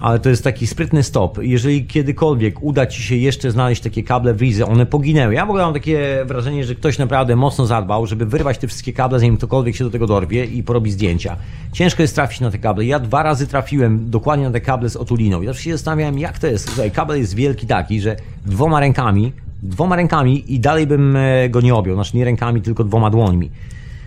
ale 0.00 0.18
to 0.18 0.28
jest 0.28 0.44
taki 0.44 0.66
sprytny 0.66 1.02
stop. 1.02 1.38
Jeżeli 1.42 1.86
kiedykolwiek 1.86 2.62
uda 2.62 2.86
Ci 2.86 3.02
się 3.02 3.16
jeszcze 3.16 3.50
znaleźć 3.50 3.82
takie 3.82 4.02
kable 4.02 4.34
w 4.34 4.40
Rize, 4.40 4.66
one 4.66 4.86
poginęły. 4.86 5.34
Ja 5.34 5.46
w 5.46 5.50
ogóle 5.50 5.64
mam 5.64 5.74
takie 5.74 6.24
wrażenie, 6.26 6.64
że 6.64 6.74
ktoś 6.74 6.98
naprawdę 6.98 7.36
mocno 7.36 7.66
zadbał, 7.66 8.06
żeby 8.06 8.26
wyrwać 8.26 8.58
te 8.58 8.66
wszystkie 8.66 8.92
kable, 8.92 9.18
zanim 9.18 9.36
ktokolwiek 9.36 9.76
się 9.76 9.84
do 9.84 9.90
tego 9.90 10.06
dorwie 10.06 10.44
i 10.44 10.62
porobi 10.62 10.90
zdjęcia. 10.90 11.36
Ciężko 11.72 12.02
jest 12.02 12.14
trafić 12.14 12.40
na 12.40 12.50
te 12.50 12.58
kable. 12.58 12.84
Ja 12.84 12.98
dwa 12.98 13.22
razy 13.22 13.46
trafiłem 13.46 14.10
dokładnie 14.10 14.44
na 14.44 14.52
te 14.52 14.60
kable 14.60 14.88
z 14.88 14.96
otuliną 14.96 15.44
zawsze 15.44 15.62
się 15.62 15.72
zastanawiałem, 15.72 16.18
jak 16.18 16.38
to 16.38 16.46
jest. 16.46 16.66
Słuchaj, 16.66 16.90
kabel 16.90 17.18
jest 17.18 17.34
wielki 17.34 17.66
taki, 17.66 18.00
że 18.00 18.16
dwoma 18.46 18.80
rękami, 18.80 19.32
dwoma 19.62 19.96
rękami 19.96 20.54
i 20.54 20.60
dalej 20.60 20.86
bym 20.86 21.16
e, 21.16 21.48
go 21.48 21.60
nie 21.60 21.74
objął. 21.74 21.96
Znaczy 21.96 22.16
nie 22.16 22.24
rękami, 22.24 22.62
tylko 22.62 22.84
dwoma 22.84 23.10
dłońmi 23.10 23.50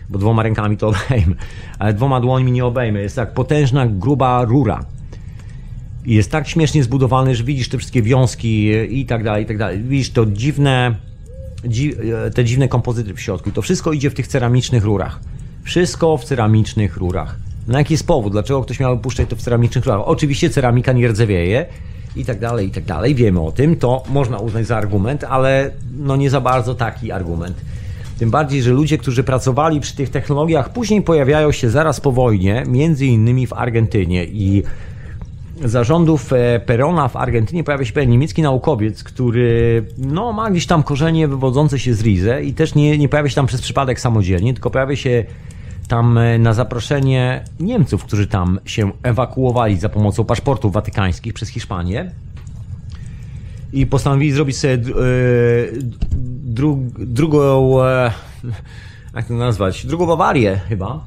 bo 0.10 0.20
dwoma 0.20 0.44
rękami 0.44 0.78
to 0.78 0.88
obejmę, 1.08 1.36
ale 1.80 1.94
dwoma 1.94 2.20
dłońmi 2.20 2.52
nie 2.52 2.66
obejmę. 2.66 3.02
Jest 3.02 3.16
tak 3.16 3.34
potężna, 3.34 3.88
gruba 3.88 4.46
rura. 4.46 4.86
I 6.06 6.14
jest 6.14 6.32
tak 6.32 6.48
śmiesznie 6.48 6.84
zbudowany, 6.84 7.36
że 7.36 7.44
widzisz 7.44 7.70
te 7.70 7.78
wszystkie 7.78 8.02
wiązki 8.02 8.70
i 8.90 9.06
tak 9.06 9.24
dalej, 9.24 9.44
i 9.44 9.48
tak 9.48 9.58
dalej. 9.58 9.84
Widzisz 9.84 10.12
to 10.12 10.26
dziwne, 10.26 10.96
dzi 11.66 11.94
te 12.36 12.46
dziwne 12.46 12.68
kompozyty 12.68 13.14
w 13.14 13.22
środku. 13.22 13.52
To 13.52 13.62
wszystko 13.62 13.94
idzie 13.94 14.10
w 14.10 14.14
tych 14.14 14.28
ceramicznych 14.28 14.84
rurach. 14.84 15.20
Wszystko 15.64 16.18
w 16.18 16.24
ceramicznych 16.26 16.98
rurach. 16.98 17.40
Na 17.68 17.78
jaki 17.78 17.94
jest 17.94 18.08
powód? 18.08 18.32
Dlaczego 18.34 18.62
ktoś 18.62 18.80
miałby 18.80 19.02
puszczać 19.02 19.30
to 19.30 19.36
w 19.36 19.42
ceramicznych 19.42 19.86
rurach? 19.86 20.02
Oczywiście 20.06 20.50
ceramika 20.50 20.92
nie 20.92 21.08
rdzewieje 21.08 21.66
i 22.16 22.26
tak 22.26 22.40
dalej, 22.40 22.68
i 22.68 22.72
tak 22.72 22.84
dalej. 22.84 23.16
Wiemy 23.16 23.42
o 23.42 23.52
tym, 23.52 23.76
to 23.76 24.04
można 24.10 24.38
uznać 24.38 24.68
za 24.68 24.78
argument, 24.78 25.24
ale 25.24 25.72
no 25.98 26.16
nie 26.16 26.30
za 26.30 26.42
bardzo 26.42 26.76
taki 26.76 27.12
argument. 27.12 27.62
Tym 28.20 28.32
bardziej, 28.32 28.62
że 28.62 28.72
ludzie, 28.72 28.98
którzy 28.98 29.24
pracowali 29.24 29.80
przy 29.80 29.96
tych 29.96 30.10
technologiach, 30.10 30.74
później 30.74 31.02
pojawiają 31.02 31.52
się 31.52 31.70
zaraz 31.70 32.02
po 32.02 32.12
wojnie, 32.12 32.64
między 32.68 33.06
innymi 33.06 33.48
w 33.48 33.54
Argentynie 33.54 34.26
i 34.26 34.64
zarządów 35.66 36.34
e, 36.34 36.60
Perona 36.60 37.08
w 37.08 37.16
Argentynie 37.16 37.64
pojawia 37.64 37.86
się 37.86 37.94
pewien 37.94 38.10
niemiecki 38.10 38.42
naukowiec, 38.42 39.04
który 39.04 39.86
no, 39.98 40.34
ma 40.34 40.52
gdzieś 40.52 40.66
tam 40.66 40.84
korzenie 40.84 41.28
wywodzące 41.28 41.80
się 41.80 41.94
z 41.94 42.02
Rize 42.02 42.44
i 42.44 42.54
też 42.54 42.76
nie, 42.76 42.98
nie 42.98 43.10
pojawia 43.10 43.30
się 43.30 43.36
tam 43.36 43.48
przez 43.48 43.62
przypadek 43.62 44.00
samodzielnie, 44.00 44.54
tylko 44.54 44.70
pojawia 44.70 44.96
się 44.96 45.26
tam 45.94 46.18
e, 46.18 46.40
na 46.40 46.54
zaproszenie 46.54 47.44
Niemców, 47.60 48.04
którzy 48.04 48.28
tam 48.28 48.60
się 48.66 48.92
ewakuowali 49.04 49.78
za 49.78 49.90
pomocą 49.90 50.26
paszportów 50.26 50.74
watykańskich 50.74 51.34
przez 51.34 51.50
Hiszpanię 51.50 52.12
i 53.74 53.86
postanowili 53.86 54.32
zrobić 54.32 54.58
sobie 54.58 54.74
e, 54.74 54.80
dru, 56.44 56.80
drugą, 56.98 57.78
jak 59.16 59.28
to 59.28 59.34
nazwać, 59.34 59.86
drugą 59.86 60.06
Bawarię 60.06 60.60
chyba. 60.70 61.04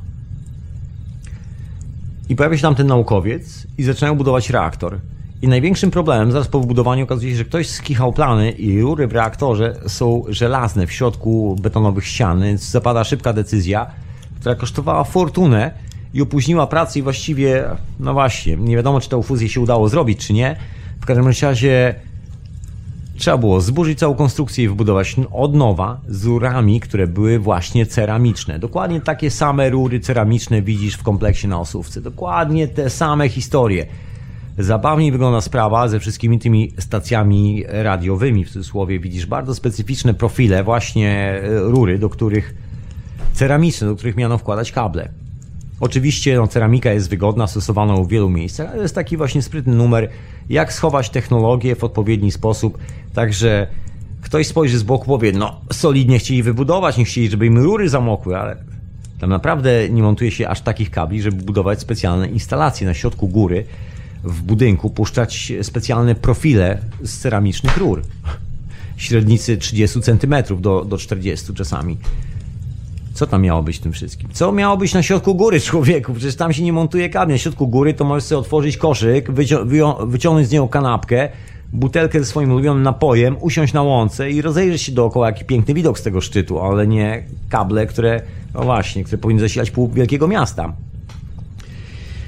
I 2.29 2.37
pojawia 2.37 2.57
się 2.57 2.63
tam 2.63 2.75
ten 2.75 2.87
naukowiec 2.87 3.67
i 3.79 3.83
zaczynają 3.83 4.15
budować 4.15 4.51
reaktor. 4.51 4.99
I 5.43 5.49
największym 5.49 5.91
problemem 5.91 6.33
zaraz 6.33 6.49
po 6.49 6.61
wybudowaniu 6.61 7.05
okazuje 7.05 7.33
się, 7.33 7.39
że 7.39 7.45
ktoś 7.45 7.69
skichał 7.69 8.13
plany 8.13 8.51
i 8.51 8.81
rury 8.81 9.07
w 9.07 9.13
reaktorze 9.13 9.77
są 9.87 10.25
żelazne 10.29 10.87
w 10.87 10.93
środku 10.93 11.57
betonowych 11.61 12.07
ścian, 12.07 12.43
więc 12.43 12.71
zapada 12.71 13.05
szybka 13.05 13.33
decyzja, 13.33 14.06
która 14.41 14.55
kosztowała 14.55 15.05
fortunę 15.05 15.71
i 16.15 16.23
opóźniła 16.23 16.67
pracę 16.67 16.99
i 16.99 17.03
właściwie, 17.03 17.65
no 18.01 18.13
właśnie, 18.13 18.57
nie 18.57 18.77
wiadomo 18.77 19.01
czy 19.01 19.09
tę 19.09 19.23
fuzję 19.23 19.49
się 19.49 19.61
udało 19.61 19.89
zrobić, 19.89 20.27
czy 20.27 20.33
nie. 20.33 20.57
W 21.01 21.07
każdym 21.07 21.29
razie 21.43 21.95
Trzeba 23.17 23.39
było 23.39 23.61
zburzyć 23.61 23.99
całą 23.99 24.15
konstrukcję 24.15 24.65
i 24.65 24.69
wybudować 24.69 25.17
od 25.33 25.55
nowa 25.55 26.01
z 26.09 26.25
rurami, 26.25 26.81
które 26.81 27.07
były 27.07 27.39
właśnie 27.39 27.87
ceramiczne. 27.87 28.59
Dokładnie 28.59 29.01
takie 29.01 29.31
same 29.31 29.71
rury 29.71 30.01
ceramiczne 30.01 30.63
widzisz 30.63 30.95
w 30.95 31.03
kompleksie 31.03 31.49
na 31.49 31.61
Osówce. 31.61 32.01
Dokładnie 32.01 32.69
te 32.69 32.91
same 32.91 33.29
historie. 33.29 33.87
Zabawniej 34.59 35.13
wygląda 35.13 35.41
sprawa 35.41 35.89
ze 35.89 36.01
wszystkimi 36.01 36.39
tymi 36.39 36.73
stacjami 36.79 37.65
radiowymi, 37.69 38.45
w 38.45 38.51
cudzysłowie 38.51 38.99
widzisz 39.01 39.27
bardzo 39.27 39.55
specyficzne 39.55 40.15
profile, 40.15 40.65
właśnie 40.65 41.41
rury, 41.45 41.99
do 41.99 42.09
których 42.09 42.55
ceramiczne, 43.37 43.87
do 43.87 43.97
których 43.97 44.17
miano 44.17 44.39
wkładać 44.39 44.73
kable. 44.73 45.09
Oczywiście 45.81 46.37
no, 46.37 46.49
ceramika 46.49 46.93
jest 46.93 47.11
wygodna, 47.11 47.47
stosowana 47.47 47.97
w 47.97 48.09
wielu 48.09 48.31
miejscach, 48.31 48.71
ale 48.73 48.83
jest 48.83 48.95
taki 48.95 49.17
właśnie 49.17 49.43
sprytny 49.43 49.75
numer, 49.75 50.09
jak 50.49 50.73
schować 50.73 51.11
technologię 51.11 51.77
w 51.77 51.85
odpowiedni 51.85 52.33
sposób, 52.33 52.79
także 53.15 53.67
ktoś 54.23 54.47
spojrzy 54.47 54.79
z 54.79 54.83
boku, 54.83 55.07
powie, 55.07 55.33
no 55.33 55.61
solidnie 55.73 56.19
chcieli 56.19 56.43
wybudować, 56.43 56.97
nie 56.97 57.05
chcieli, 57.05 57.31
żeby 57.31 57.47
im 57.47 57.59
rury 57.59 57.89
zamokły, 57.89 58.39
ale 58.39 58.57
tam 59.21 59.31
naprawdę 59.31 59.89
nie 59.89 60.03
montuje 60.03 60.31
się 60.31 60.49
aż 60.49 60.61
takich 60.61 60.91
kabli, 60.91 61.23
żeby 61.23 61.43
budować 61.43 61.81
specjalne 61.81 62.29
instalacje 62.29 62.87
na 62.87 62.95
środku 62.95 63.29
góry, 63.29 63.65
w 64.25 64.43
budynku, 64.43 64.91
puszczać 64.91 65.53
specjalne 65.63 66.15
profile 66.15 66.79
z 67.03 67.19
ceramicznych 67.19 67.77
rur. 67.77 68.03
Średnicy 68.97 69.57
30 69.57 70.01
cm 70.01 70.35
do, 70.61 70.85
do 70.85 70.99
40 70.99 71.55
czasami. 71.55 71.97
Co 73.17 73.27
tam 73.27 73.43
miało 73.43 73.63
być 73.63 73.79
tym 73.79 73.93
wszystkim? 73.93 74.29
Co 74.33 74.53
miało 74.53 74.77
być 74.77 74.95
na 74.95 75.03
środku 75.03 75.35
góry, 75.35 75.61
człowieku? 75.71 76.15
Przecież 76.15 76.37
tam 76.37 76.53
się 76.53 76.63
nie 76.63 76.73
montuje 76.73 77.11
kabli. 77.11 77.35
Na 77.35 77.39
środku 77.39 77.69
góry 77.69 77.95
to 77.95 78.05
możesz 78.05 78.25
sobie 78.25 78.39
otworzyć 78.39 78.77
koszyk, 78.77 79.31
wycią 79.31 79.67
wyciągnąć 80.07 80.49
z 80.49 80.51
niego 80.51 80.69
kanapkę, 80.69 81.29
butelkę 81.73 82.19
ze 82.21 82.25
swoim 82.27 82.53
ulubionym 82.53 82.83
napojem, 82.83 83.37
usiąść 83.41 83.73
na 83.73 83.83
łące 83.83 84.31
i 84.31 84.43
rozejrzeć 84.43 84.83
się 84.83 84.93
dookoła, 84.93 85.27
jaki 85.27 85.45
piękny 85.45 85.75
widok 85.75 85.99
z 85.99 86.03
tego 86.03 86.21
szczytu, 86.21 86.61
ale 86.61 86.87
nie 86.87 87.23
kable, 87.49 87.87
które, 87.87 88.23
no 88.55 88.63
właśnie, 88.63 89.05
które 89.05 89.19
powinny 89.19 89.43
zasilać 89.43 89.71
pół 89.71 89.89
wielkiego 89.89 90.29
miasta. 90.29 90.73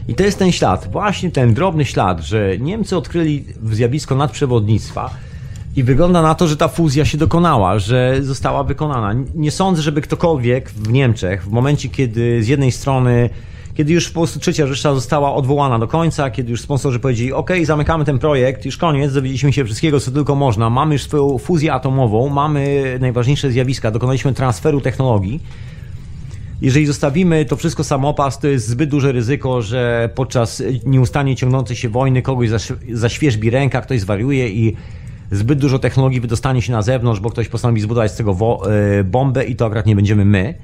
I 0.08 0.14
to 0.14 0.22
jest 0.22 0.38
ten 0.38 0.52
ślad, 0.52 0.88
właśnie 0.92 1.30
ten 1.30 1.54
drobny 1.54 1.84
ślad, 1.84 2.20
że 2.20 2.58
Niemcy 2.58 2.96
odkryli 2.96 3.44
zjawisko 3.64 4.14
nadprzewodnictwa, 4.14 5.10
i 5.78 5.82
wygląda 5.82 6.22
na 6.22 6.34
to, 6.34 6.48
że 6.48 6.56
ta 6.56 6.68
fuzja 6.68 7.04
się 7.04 7.18
dokonała, 7.18 7.78
że 7.78 8.16
została 8.20 8.64
wykonana. 8.64 9.24
Nie 9.34 9.50
sądzę, 9.50 9.82
żeby 9.82 10.00
ktokolwiek 10.00 10.70
w 10.70 10.92
Niemczech, 10.92 11.44
w 11.44 11.50
momencie, 11.50 11.88
kiedy 11.88 12.42
z 12.42 12.48
jednej 12.48 12.72
strony, 12.72 13.30
kiedy 13.74 13.92
już 13.92 14.08
po 14.08 14.20
prostu 14.20 14.40
trzecia 14.40 14.66
Rzesza 14.66 14.94
została 14.94 15.34
odwołana 15.34 15.78
do 15.78 15.88
końca, 15.88 16.30
kiedy 16.30 16.50
już 16.50 16.60
sponsorzy 16.60 17.00
powiedzieli, 17.00 17.32
ok, 17.32 17.50
zamykamy 17.64 18.04
ten 18.04 18.18
projekt, 18.18 18.64
już 18.64 18.76
koniec, 18.76 19.14
dowiedzieliśmy 19.14 19.52
się 19.52 19.64
wszystkiego, 19.64 20.00
co 20.00 20.10
tylko 20.10 20.34
można, 20.34 20.70
mamy 20.70 20.94
już 20.94 21.02
swoją 21.02 21.38
fuzję 21.38 21.72
atomową, 21.72 22.28
mamy 22.28 22.84
najważniejsze 23.00 23.50
zjawiska, 23.50 23.90
dokonaliśmy 23.90 24.34
transferu 24.34 24.80
technologii. 24.80 25.42
Jeżeli 26.62 26.86
zostawimy 26.86 27.44
to 27.44 27.56
wszystko 27.56 27.84
samopas, 27.84 28.38
to 28.38 28.48
jest 28.48 28.68
zbyt 28.68 28.90
duże 28.90 29.12
ryzyko, 29.12 29.62
że 29.62 30.10
podczas 30.14 30.62
nieustannie 30.86 31.36
ciągnącej 31.36 31.76
się 31.76 31.88
wojny 31.88 32.22
kogoś 32.22 32.48
zaświeżbi 32.92 33.50
ręka, 33.50 33.80
ktoś 33.80 34.00
zwariuje 34.00 34.48
i 34.48 34.76
zbyt 35.30 35.58
dużo 35.58 35.78
technologii 35.78 36.20
wydostanie 36.20 36.62
się 36.62 36.72
na 36.72 36.82
zewnątrz, 36.82 37.20
bo 37.20 37.30
ktoś 37.30 37.48
postanowi 37.48 37.80
zbudować 37.80 38.12
z 38.12 38.16
tego 38.16 38.36
e, 39.00 39.04
bombę 39.04 39.44
i 39.44 39.56
to 39.56 39.66
akurat 39.66 39.86
nie 39.86 39.96
będziemy 39.96 40.24
my, 40.24 40.54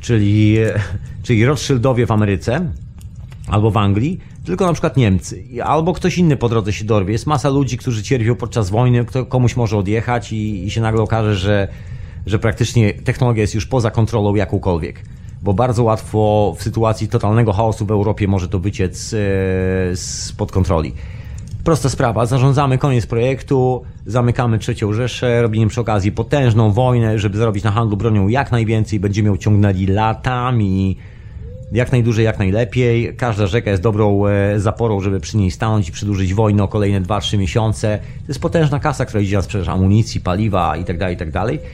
czyli, 0.00 0.58
e, 0.58 0.80
czyli 1.22 1.46
Rothschildowie 1.46 2.06
w 2.06 2.10
Ameryce 2.10 2.72
albo 3.48 3.70
w 3.70 3.76
Anglii, 3.76 4.20
tylko 4.44 4.66
na 4.66 4.72
przykład 4.72 4.96
Niemcy, 4.96 5.44
albo 5.64 5.92
ktoś 5.92 6.18
inny 6.18 6.36
po 6.36 6.48
drodze 6.48 6.72
się 6.72 6.84
dorwie. 6.84 7.12
Jest 7.12 7.26
masa 7.26 7.48
ludzi, 7.48 7.78
którzy 7.78 8.02
cierpią 8.02 8.34
podczas 8.34 8.70
wojny, 8.70 9.04
kto, 9.04 9.26
komuś 9.26 9.56
może 9.56 9.78
odjechać 9.78 10.32
i, 10.32 10.66
i 10.66 10.70
się 10.70 10.80
nagle 10.80 11.02
okaże, 11.02 11.34
że, 11.36 11.68
że 12.26 12.38
praktycznie 12.38 12.94
technologia 12.94 13.40
jest 13.40 13.54
już 13.54 13.66
poza 13.66 13.90
kontrolą 13.90 14.34
jakąkolwiek 14.34 15.04
bo 15.42 15.54
bardzo 15.54 15.84
łatwo 15.84 16.54
w 16.58 16.62
sytuacji 16.62 17.08
totalnego 17.08 17.52
chaosu 17.52 17.86
w 17.86 17.90
Europie 17.90 18.28
może 18.28 18.48
to 18.48 18.58
wyciec 18.58 19.14
e, 19.14 19.96
spod 19.96 20.52
kontroli. 20.52 20.92
Prosta 21.64 21.88
sprawa, 21.88 22.26
zarządzamy 22.26 22.78
koniec 22.78 23.06
projektu, 23.06 23.82
zamykamy 24.06 24.58
trzecią 24.58 24.92
Rzeszę, 24.92 25.42
robimy 25.42 25.66
przy 25.66 25.80
okazji 25.80 26.12
potężną 26.12 26.72
wojnę, 26.72 27.18
żeby 27.18 27.38
zarobić 27.38 27.64
na 27.64 27.70
handlu 27.70 27.96
bronią 27.96 28.28
jak 28.28 28.52
najwięcej, 28.52 29.00
będziemy 29.00 29.28
ją 29.28 29.36
ciągnęli 29.36 29.86
latami, 29.86 30.96
jak 31.72 31.92
najdłużej, 31.92 32.24
jak 32.24 32.38
najlepiej. 32.38 33.16
Każda 33.16 33.46
rzeka 33.46 33.70
jest 33.70 33.82
dobrą 33.82 34.26
e, 34.26 34.60
zaporą, 34.60 35.00
żeby 35.00 35.20
przy 35.20 35.36
niej 35.36 35.50
stanąć 35.50 35.88
i 35.88 35.92
przedłużyć 35.92 36.34
wojnę 36.34 36.62
o 36.62 36.68
kolejne 36.68 37.00
2-3 37.00 37.38
miesiące. 37.38 37.98
To 37.98 38.28
jest 38.28 38.40
potężna 38.40 38.80
kasa, 38.80 39.04
która 39.04 39.20
idzie 39.20 39.36
na 39.36 39.42
sprzedaż 39.42 39.68
amunicji, 39.68 40.20
paliwa 40.20 40.76
itd., 40.76 40.98
tak 40.98 41.10
itd. 41.10 41.32
Tak 41.32 41.70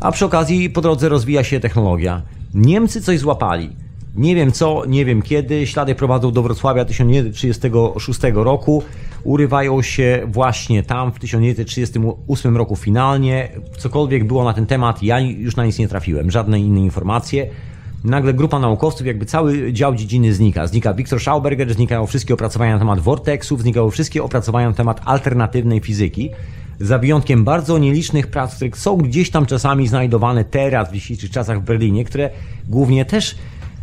A 0.00 0.12
przy 0.12 0.24
okazji 0.24 0.70
po 0.70 0.80
drodze 0.80 1.08
rozwija 1.08 1.44
się 1.44 1.60
technologia. 1.60 2.22
Niemcy 2.54 3.00
coś 3.00 3.18
złapali. 3.18 3.70
Nie 4.16 4.34
wiem 4.34 4.52
co, 4.52 4.82
nie 4.86 5.04
wiem 5.04 5.22
kiedy. 5.22 5.66
Ślady 5.66 5.94
prowadzą 5.94 6.32
do 6.32 6.42
Wrocławia 6.42 6.84
1936 6.84 8.20
roku. 8.34 8.82
Urywają 9.24 9.82
się 9.82 10.22
właśnie 10.26 10.82
tam 10.82 11.12
w 11.12 11.18
1938 11.18 12.56
roku 12.56 12.76
finalnie. 12.76 13.48
Cokolwiek 13.78 14.24
było 14.24 14.44
na 14.44 14.52
ten 14.52 14.66
temat, 14.66 15.02
ja 15.02 15.20
już 15.20 15.56
na 15.56 15.66
nic 15.66 15.78
nie 15.78 15.88
trafiłem. 15.88 16.30
Żadne 16.30 16.60
inne 16.60 16.80
informacje. 16.80 17.46
Nagle 18.04 18.34
grupa 18.34 18.58
naukowców, 18.58 19.06
jakby 19.06 19.26
cały 19.26 19.72
dział 19.72 19.94
dziedziny 19.94 20.34
znika. 20.34 20.66
Znika 20.66 20.94
Wiktor 20.94 21.20
Schauberger, 21.20 21.74
znikają 21.74 22.06
wszystkie 22.06 22.34
opracowania 22.34 22.72
na 22.72 22.78
temat 22.78 23.00
vortexów, 23.00 23.62
znikają 23.62 23.90
wszystkie 23.90 24.22
opracowania 24.22 24.68
na 24.68 24.74
temat 24.74 25.00
alternatywnej 25.04 25.80
fizyki 25.80 26.30
za 26.80 26.98
wyjątkiem 26.98 27.44
bardzo 27.44 27.78
nielicznych 27.78 28.26
prac, 28.26 28.56
które 28.56 28.70
są 28.74 28.96
gdzieś 28.96 29.30
tam 29.30 29.46
czasami 29.46 29.88
znajdowane 29.88 30.44
teraz 30.44 30.90
w 30.90 30.92
dzisiejszych 30.92 31.30
czasach 31.30 31.60
w 31.60 31.64
Berlinie, 31.64 32.04
które 32.04 32.30
głównie 32.68 33.04
też 33.04 33.36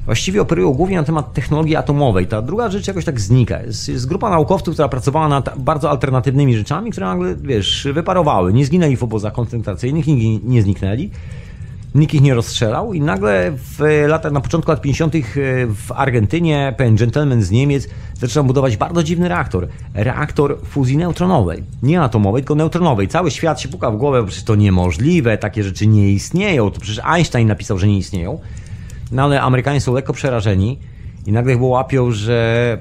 właściwie 0.06 0.42
operują 0.42 0.74
głównie 0.74 0.98
na 0.98 1.04
temat 1.04 1.34
technologii 1.34 1.76
atomowej. 1.76 2.28
Ta 2.28 2.42
druga 2.42 2.70
rzecz 2.70 2.88
jakoś 2.88 3.06
tak 3.06 3.20
znika. 3.20 3.62
Jest, 3.62 3.90
jest 3.90 4.08
grupa 4.08 4.30
naukowców, 4.30 4.74
która 4.74 4.90
pracowała 4.90 5.28
nad 5.28 5.60
bardzo 5.60 5.90
alternatywnymi 5.90 6.58
rzeczami, 6.58 6.92
które 6.92 7.06
nagle, 7.06 7.36
wiesz, 7.36 7.88
wyparowały. 7.94 8.54
Nie 8.54 8.66
zginęli 8.66 8.98
w 8.98 9.04
obozach 9.04 9.34
koncentracyjnych, 9.34 10.08
nikt 10.08 10.44
nie 10.44 10.62
zniknęli 10.62 11.10
nikt 11.96 12.14
ich 12.14 12.22
nie 12.22 12.34
rozstrzelał 12.34 12.94
i 12.94 13.02
nagle 13.02 13.52
w 13.56 14.06
latach, 14.08 14.32
na 14.32 14.42
początku 14.42 14.72
lat 14.72 14.82
50. 14.82 15.16
E, 15.16 15.20
w 15.68 15.92
Argentynie 15.96 16.74
pewien 16.78 16.96
gentleman 16.96 17.44
z 17.44 17.52
Niemiec 17.52 17.88
zaczął 18.14 18.44
budować 18.44 18.78
bardzo 18.78 19.04
dziwny 19.04 19.30
reaktor. 19.30 19.68
Reaktor 19.94 20.58
fuzji 20.66 20.98
neutronowej. 20.98 21.64
Nie 21.84 22.02
atomowej, 22.02 22.42
tylko 22.42 22.56
neutronowej. 22.56 23.08
Cały 23.08 23.32
świat 23.32 23.62
się 23.62 23.70
puka 23.70 23.92
w 23.92 23.98
głowę, 23.98 24.26
przecież 24.26 24.44
to 24.44 24.56
niemożliwe, 24.56 25.38
takie 25.38 25.64
rzeczy 25.64 25.88
nie 25.88 26.12
istnieją. 26.12 26.72
To 26.72 26.80
przecież 26.80 27.06
Einstein 27.06 27.48
napisał, 27.48 27.78
że 27.78 27.88
nie 27.88 27.98
istnieją. 27.98 28.40
No 29.12 29.24
ale 29.24 29.42
Amerykanie 29.42 29.82
są 29.82 29.94
lekko 29.94 30.14
przerażeni 30.14 30.80
i 31.26 31.32
nagle 31.32 31.54
chyba 31.54 31.66
łapią, 31.66 32.12
że 32.12 32.78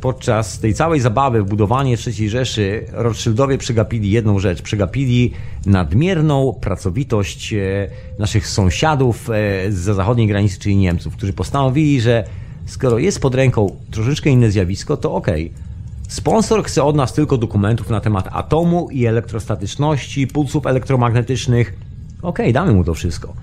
podczas 0.00 0.58
tej 0.58 0.74
całej 0.74 1.00
zabawy 1.00 1.42
w 1.42 1.46
budowanie 1.46 1.96
III 2.06 2.28
Rzeszy 2.28 2.86
Rothschildowie 2.92 3.58
przegapili 3.58 4.10
jedną 4.10 4.38
rzecz. 4.38 4.62
Przegapili 4.62 5.32
nadmierną 5.66 6.58
pracowitość 6.60 7.52
e, 7.52 7.88
naszych 8.18 8.48
sąsiadów 8.48 9.30
e, 9.30 9.72
za 9.72 9.94
zachodniej 9.94 10.26
granicy, 10.26 10.58
czyli 10.58 10.76
Niemców, 10.76 11.16
którzy 11.16 11.32
postanowili, 11.32 12.00
że 12.00 12.24
skoro 12.66 12.98
jest 12.98 13.20
pod 13.20 13.34
ręką 13.34 13.76
troszeczkę 13.90 14.30
inne 14.30 14.50
zjawisko, 14.50 14.96
to 14.96 15.14
okej. 15.14 15.46
Okay. 15.46 15.66
Sponsor 16.08 16.64
chce 16.64 16.84
od 16.84 16.96
nas 16.96 17.12
tylko 17.12 17.38
dokumentów 17.38 17.90
na 17.90 18.00
temat 18.00 18.28
atomu 18.32 18.88
i 18.90 19.06
elektrostatyczności, 19.06 20.26
pulsów 20.26 20.66
elektromagnetycznych. 20.66 21.74
Okej, 22.22 22.46
okay, 22.46 22.52
damy 22.52 22.72
mu 22.72 22.84
to 22.84 22.94
wszystko. 22.94 23.34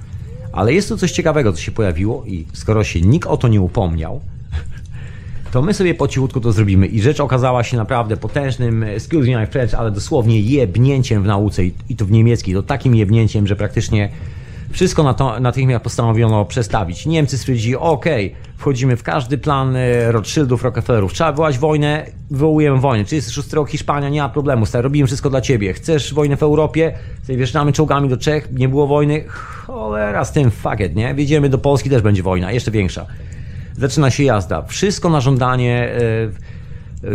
Ale 0.54 0.74
jest 0.74 0.90
tu 0.90 0.98
coś 0.98 1.12
ciekawego, 1.12 1.54
co 1.54 1.62
się 1.62 1.72
pojawiło 1.72 2.26
i 2.26 2.46
skoro 2.54 2.84
się 2.84 3.02
nikt 3.02 3.28
o 3.28 3.38
to 3.38 3.48
nie 3.48 3.62
upomniał, 3.62 4.22
to 5.52 5.62
my 5.62 5.74
sobie 5.74 5.96
po 5.96 6.08
cichutku 6.08 6.40
to 6.40 6.52
zrobimy. 6.52 6.88
I 6.88 7.02
rzecz 7.02 7.20
okazała 7.20 7.64
się 7.64 7.78
naprawdę 7.78 8.18
potężnym, 8.18 8.84
excuse 8.84 9.32
me 9.32 9.40
my 9.40 9.48
French, 9.48 9.74
ale 9.74 9.92
dosłownie 9.92 10.42
jebnięciem 10.42 11.24
w 11.24 11.26
nauce 11.26 11.66
i 11.66 11.96
to 11.98 12.06
w 12.06 12.12
niemieckiej, 12.12 12.56
to 12.56 12.64
takim 12.64 12.96
jebnięciem, 12.96 13.48
że 13.48 13.56
praktycznie 13.56 14.10
wszystko 14.74 15.04
na 15.04 15.14
to, 15.14 15.40
natychmiast 15.40 15.84
postanowiono 15.84 16.46
przestawić. 16.46 17.06
Niemcy 17.06 17.38
stwierdzili, 17.38 17.76
ok, 17.76 18.06
wchodzimy 18.58 18.98
w 18.98 19.04
każdy 19.04 19.38
plan 19.38 19.76
e, 19.76 20.12
Rothschildów, 20.12 20.64
Rockefellerów. 20.64 21.14
Trzeba 21.14 21.32
wywołać 21.32 21.58
wojnę, 21.58 22.06
wywołujemy 22.32 22.80
wojnę. 22.80 23.06
36 23.06 23.54
rok 23.54 23.70
Hiszpania, 23.70 24.10
nie 24.10 24.22
ma 24.22 24.30
problemu, 24.30 24.66
stary, 24.66 24.82
robimy 24.82 25.08
wszystko 25.08 25.30
dla 25.30 25.42
ciebie. 25.42 25.74
Chcesz 25.74 26.14
wojnę 26.14 26.38
w 26.38 26.44
Europie? 26.44 26.94
Wjeżdżamy 27.24 27.74
czołgami 27.74 28.10
do 28.10 28.18
Czech, 28.18 28.52
nie 28.52 28.70
było 28.70 28.88
wojny. 28.88 29.24
Cholera 29.28 30.26
z 30.26 30.32
tym, 30.32 30.52
fuck 30.52 30.80
it, 30.80 30.96
nie? 30.96 31.14
Wjedziemy 31.14 31.50
do 31.50 31.58
Polski, 31.58 31.90
też 31.90 32.02
będzie 32.02 32.24
wojna, 32.24 32.52
jeszcze 32.52 32.72
większa 32.72 33.06
zaczyna 33.78 34.12
się 34.12 34.24
jazda. 34.24 34.62
Wszystko 34.62 35.10
na 35.10 35.22
żądanie 35.22 35.92
e, 35.92 36.00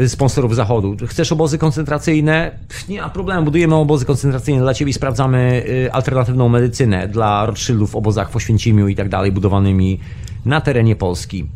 sponsorów 0.07 0.55
Zachodu. 0.55 0.97
Chcesz 1.07 1.33
obozy 1.33 1.59
koncentracyjne? 1.59 2.59
Nie 2.89 3.01
ma 3.01 3.09
problemu, 3.09 3.45
budujemy 3.45 3.75
obozy 3.75 4.05
koncentracyjne 4.05 4.61
dla 4.61 4.75
Ciebie 4.75 4.91
i 4.91 4.95
sprawdzamy 4.95 5.65
e, 5.87 5.95
alternatywną 5.95 6.49
medycynę 6.49 7.09
dla 7.09 7.47
Rothschildów 7.47 7.91
w 7.91 7.97
obozach 7.97 8.31
w 8.31 8.37
Oświęcimiu 8.37 8.89
i 8.89 8.95
tak 8.95 9.09
dalej, 9.09 9.33
budowanymi 9.33 10.01
na 10.45 10.61
terenie 10.61 10.97
Polski. 10.97 11.47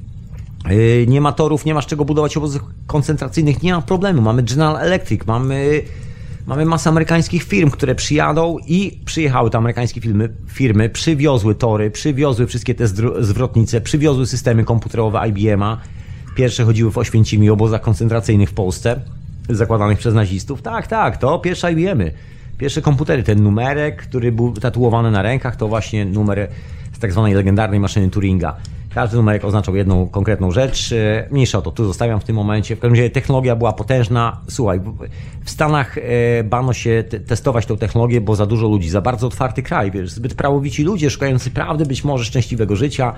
E, 0.65 1.07
nie 1.07 1.21
ma 1.21 1.33
torów, 1.33 1.65
nie 1.65 1.75
masz 1.75 1.87
czego 1.87 2.05
budować 2.05 2.37
obozów 2.37 2.63
koncentracyjnych, 2.87 3.63
nie 3.63 3.73
ma 3.73 3.83
problemu. 3.83 4.23
Mamy 4.23 4.43
General 4.43 4.77
Electric, 4.77 5.27
mamy 5.27 5.83
Mamy 6.47 6.65
masę 6.65 6.91
amerykańskich 6.91 7.43
firm, 7.43 7.71
które 7.71 7.95
przyjadą 7.95 8.59
i 8.67 9.01
przyjechały 9.05 9.51
te 9.51 9.59
amerykańskie 9.59 10.01
firmy, 10.01 10.29
firmy 10.49 10.89
przywiozły 10.89 11.55
tory, 11.55 11.91
przywiozły 11.91 12.47
wszystkie 12.47 12.75
te 12.75 12.87
zwrotnice, 13.21 13.81
przywiozły 13.81 14.27
systemy 14.27 14.65
komputerowe 14.65 15.29
IBM-a. 15.29 15.79
Pierwsze 16.35 16.65
chodziły 16.65 16.91
w 16.91 16.99
Oświęcimiu, 16.99 17.53
obozach 17.53 17.81
koncentracyjnych 17.81 18.51
w 18.51 18.55
Polsce, 18.55 19.01
zakładanych 19.49 19.99
przez 19.99 20.15
nazistów. 20.15 20.63
Tak, 20.63 20.87
tak, 20.87 21.17
to 21.17 21.39
pierwsze 21.39 21.73
IBM-y. 21.73 22.13
Pierwsze 22.59 22.83
komputery, 22.83 23.23
ten 23.23 23.43
numerek, 23.43 24.03
który 24.03 24.33
był 24.33 24.53
tatuowany 24.53 25.11
na 25.11 25.23
rękach, 25.23 25.57
to 25.57 25.69
właśnie 25.69 26.05
numer 26.05 26.49
z 26.93 26.99
tak 26.99 27.13
zwanej 27.13 27.35
legendarnej 27.35 27.81
maszyny 27.81 28.11
Turinga. 28.11 28.57
Każdy 28.95 29.17
numerek 29.17 29.45
oznaczał 29.45 29.77
jedną 29.77 30.09
konkretną 30.09 30.51
rzecz. 30.51 30.93
E, 30.93 31.27
mniejsza 31.31 31.59
o 31.59 31.63
to, 31.63 31.71
tu 31.71 31.85
zostawiam 31.85 32.21
w 32.21 32.25
tym 32.25 32.37
momencie. 32.37 32.77
W 32.77 32.79
każdym 32.79 32.99
razie 32.99 33.11
technologia 33.11 33.57
była 33.57 33.73
potężna. 33.73 34.41
Słuchaj, 34.49 34.81
w 35.45 35.51
Stanach 35.51 35.99
e, 35.99 36.45
bano 36.45 36.73
się 36.73 37.05
testować 37.27 37.67
tą 37.67 37.77
technologię, 37.77 38.21
bo 38.21 38.37
za 38.37 38.47
dużo 38.47 38.69
ludzi, 38.69 38.89
za 38.89 39.01
bardzo 39.01 39.27
otwarty 39.27 39.63
kraj, 39.63 39.91
wiesz, 39.91 40.11
zbyt 40.11 40.35
prawowici 40.35 40.83
ludzie 40.83 41.11
szukający 41.11 41.51
prawdy, 41.51 41.87
być 41.87 42.05
może 42.05 42.25
szczęśliwego 42.25 42.77
życia. 42.77 43.13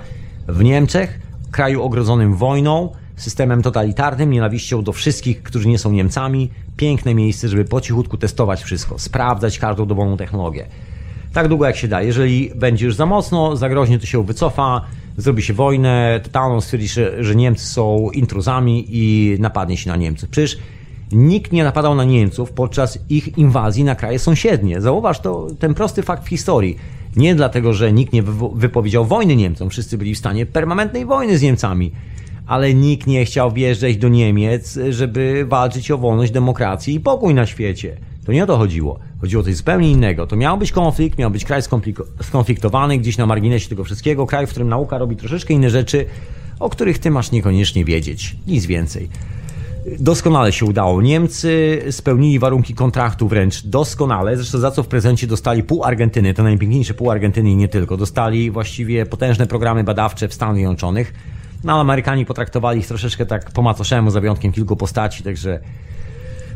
W 0.47 0.63
Niemczech, 0.63 1.19
kraju 1.51 1.83
ogrodzonym 1.83 2.35
wojną, 2.35 2.91
systemem 3.15 3.61
totalitarnym, 3.61 4.31
nienawiścią 4.31 4.81
do 4.81 4.93
wszystkich, 4.93 5.43
którzy 5.43 5.67
nie 5.67 5.79
są 5.79 5.91
Niemcami. 5.91 6.49
Piękne 6.77 7.15
miejsce, 7.15 7.49
żeby 7.49 7.65
po 7.65 7.81
cichutku 7.81 8.17
testować 8.17 8.63
wszystko, 8.63 8.99
sprawdzać 8.99 9.59
każdą 9.59 9.85
dowolną 9.85 10.17
technologię. 10.17 10.67
Tak 11.33 11.47
długo 11.47 11.65
jak 11.65 11.75
się 11.75 11.87
da. 11.87 12.01
Jeżeli 12.01 12.51
będzie 12.55 12.85
już 12.85 12.95
za 12.95 13.05
mocno, 13.05 13.55
za 13.55 13.69
groźnie, 13.69 13.99
to 13.99 14.05
się 14.05 14.23
wycofa 14.23 14.81
zrobi 15.17 15.43
się 15.43 15.53
wojnę 15.53 16.19
totalną, 16.23 16.61
stwierdzi, 16.61 16.87
że, 16.87 17.23
że 17.23 17.35
Niemcy 17.35 17.65
są 17.65 18.09
intruzami 18.09 18.85
i 18.89 19.35
napadnie 19.39 19.77
się 19.77 19.89
na 19.89 19.95
Niemców. 19.95 20.29
Przecież 20.29 20.57
nikt 21.11 21.51
nie 21.51 21.63
napadał 21.63 21.95
na 21.95 22.03
Niemców 22.03 22.51
podczas 22.51 22.99
ich 23.09 23.37
inwazji 23.37 23.83
na 23.83 23.95
kraje 23.95 24.19
sąsiednie. 24.19 24.81
Zauważ 24.81 25.19
to, 25.19 25.47
ten 25.59 25.73
prosty 25.73 26.03
fakt 26.03 26.25
w 26.25 26.29
historii. 26.29 26.77
Nie 27.15 27.35
dlatego, 27.35 27.73
że 27.73 27.93
nikt 27.93 28.13
nie 28.13 28.23
wypowiedział 28.55 29.05
wojny 29.05 29.35
Niemcom, 29.35 29.69
wszyscy 29.69 29.97
byli 29.97 30.15
w 30.15 30.17
stanie 30.17 30.45
permanentnej 30.45 31.05
wojny 31.05 31.37
z 31.37 31.41
Niemcami, 31.41 31.91
ale 32.47 32.73
nikt 32.73 33.07
nie 33.07 33.25
chciał 33.25 33.51
wjeżdżać 33.51 33.97
do 33.97 34.09
Niemiec, 34.09 34.79
żeby 34.89 35.45
walczyć 35.47 35.91
o 35.91 35.97
wolność, 35.97 36.31
demokrację 36.31 36.93
i 36.93 36.99
pokój 36.99 37.33
na 37.33 37.45
świecie. 37.45 37.97
To 38.25 38.31
nie 38.31 38.43
o 38.43 38.47
to 38.47 38.57
chodziło. 38.57 38.99
Chodziło 39.21 39.41
o 39.41 39.45
coś 39.45 39.55
zupełnie 39.55 39.91
innego. 39.91 40.27
To 40.27 40.35
miał 40.35 40.57
być 40.57 40.71
konflikt, 40.71 41.17
miał 41.17 41.31
być 41.31 41.45
kraj 41.45 41.61
skonfliktowany, 42.21 42.97
gdzieś 42.97 43.17
na 43.17 43.25
marginesie 43.25 43.69
tego 43.69 43.83
wszystkiego, 43.83 44.25
kraj, 44.25 44.47
w 44.47 44.49
którym 44.49 44.69
nauka 44.69 44.97
robi 44.97 45.15
troszeczkę 45.15 45.53
inne 45.53 45.69
rzeczy, 45.69 46.05
o 46.59 46.69
których 46.69 46.99
ty 46.99 47.11
masz 47.11 47.31
niekoniecznie 47.31 47.85
wiedzieć. 47.85 48.35
Nic 48.47 48.65
więcej. 48.65 49.09
Doskonale 49.99 50.51
się 50.51 50.65
udało. 50.65 51.01
Niemcy 51.01 51.81
spełnili 51.91 52.39
warunki 52.39 52.73
kontraktu 52.73 53.27
wręcz 53.27 53.65
doskonale, 53.65 54.37
zresztą 54.37 54.57
za 54.57 54.71
co 54.71 54.83
w 54.83 54.87
prezencie 54.87 55.27
dostali 55.27 55.63
pół 55.63 55.83
Argentyny, 55.83 56.33
to 56.33 56.43
najpiękniejsze 56.43 56.93
pół 56.93 57.11
Argentyny 57.11 57.49
i 57.49 57.55
nie 57.55 57.67
tylko. 57.67 57.97
Dostali 57.97 58.51
właściwie 58.51 59.05
potężne 59.05 59.47
programy 59.47 59.83
badawcze 59.83 60.27
w 60.27 60.33
Stanach 60.33 60.55
Zjednoczonych. 60.55 61.13
No 61.63 61.73
ale 61.73 61.81
Amerykanie 61.81 62.25
potraktowali 62.25 62.79
ich 62.79 62.87
troszeczkę 62.87 63.25
tak 63.25 63.51
po 63.51 63.61
macoszemu, 63.61 64.11
za 64.11 64.21
wyjątkiem 64.21 64.51
kilku 64.51 64.75
postaci, 64.75 65.23
także 65.23 65.59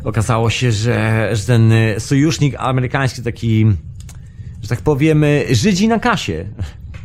okazało 0.04 0.50
się, 0.50 0.72
że, 0.72 1.28
że 1.32 1.44
ten 1.44 1.72
sojusznik 1.98 2.54
amerykański 2.58 3.22
taki, 3.22 3.66
że 4.62 4.68
tak 4.68 4.80
powiemy, 4.80 5.46
Żydzi 5.50 5.88
na 5.88 5.98
kasie, 5.98 6.44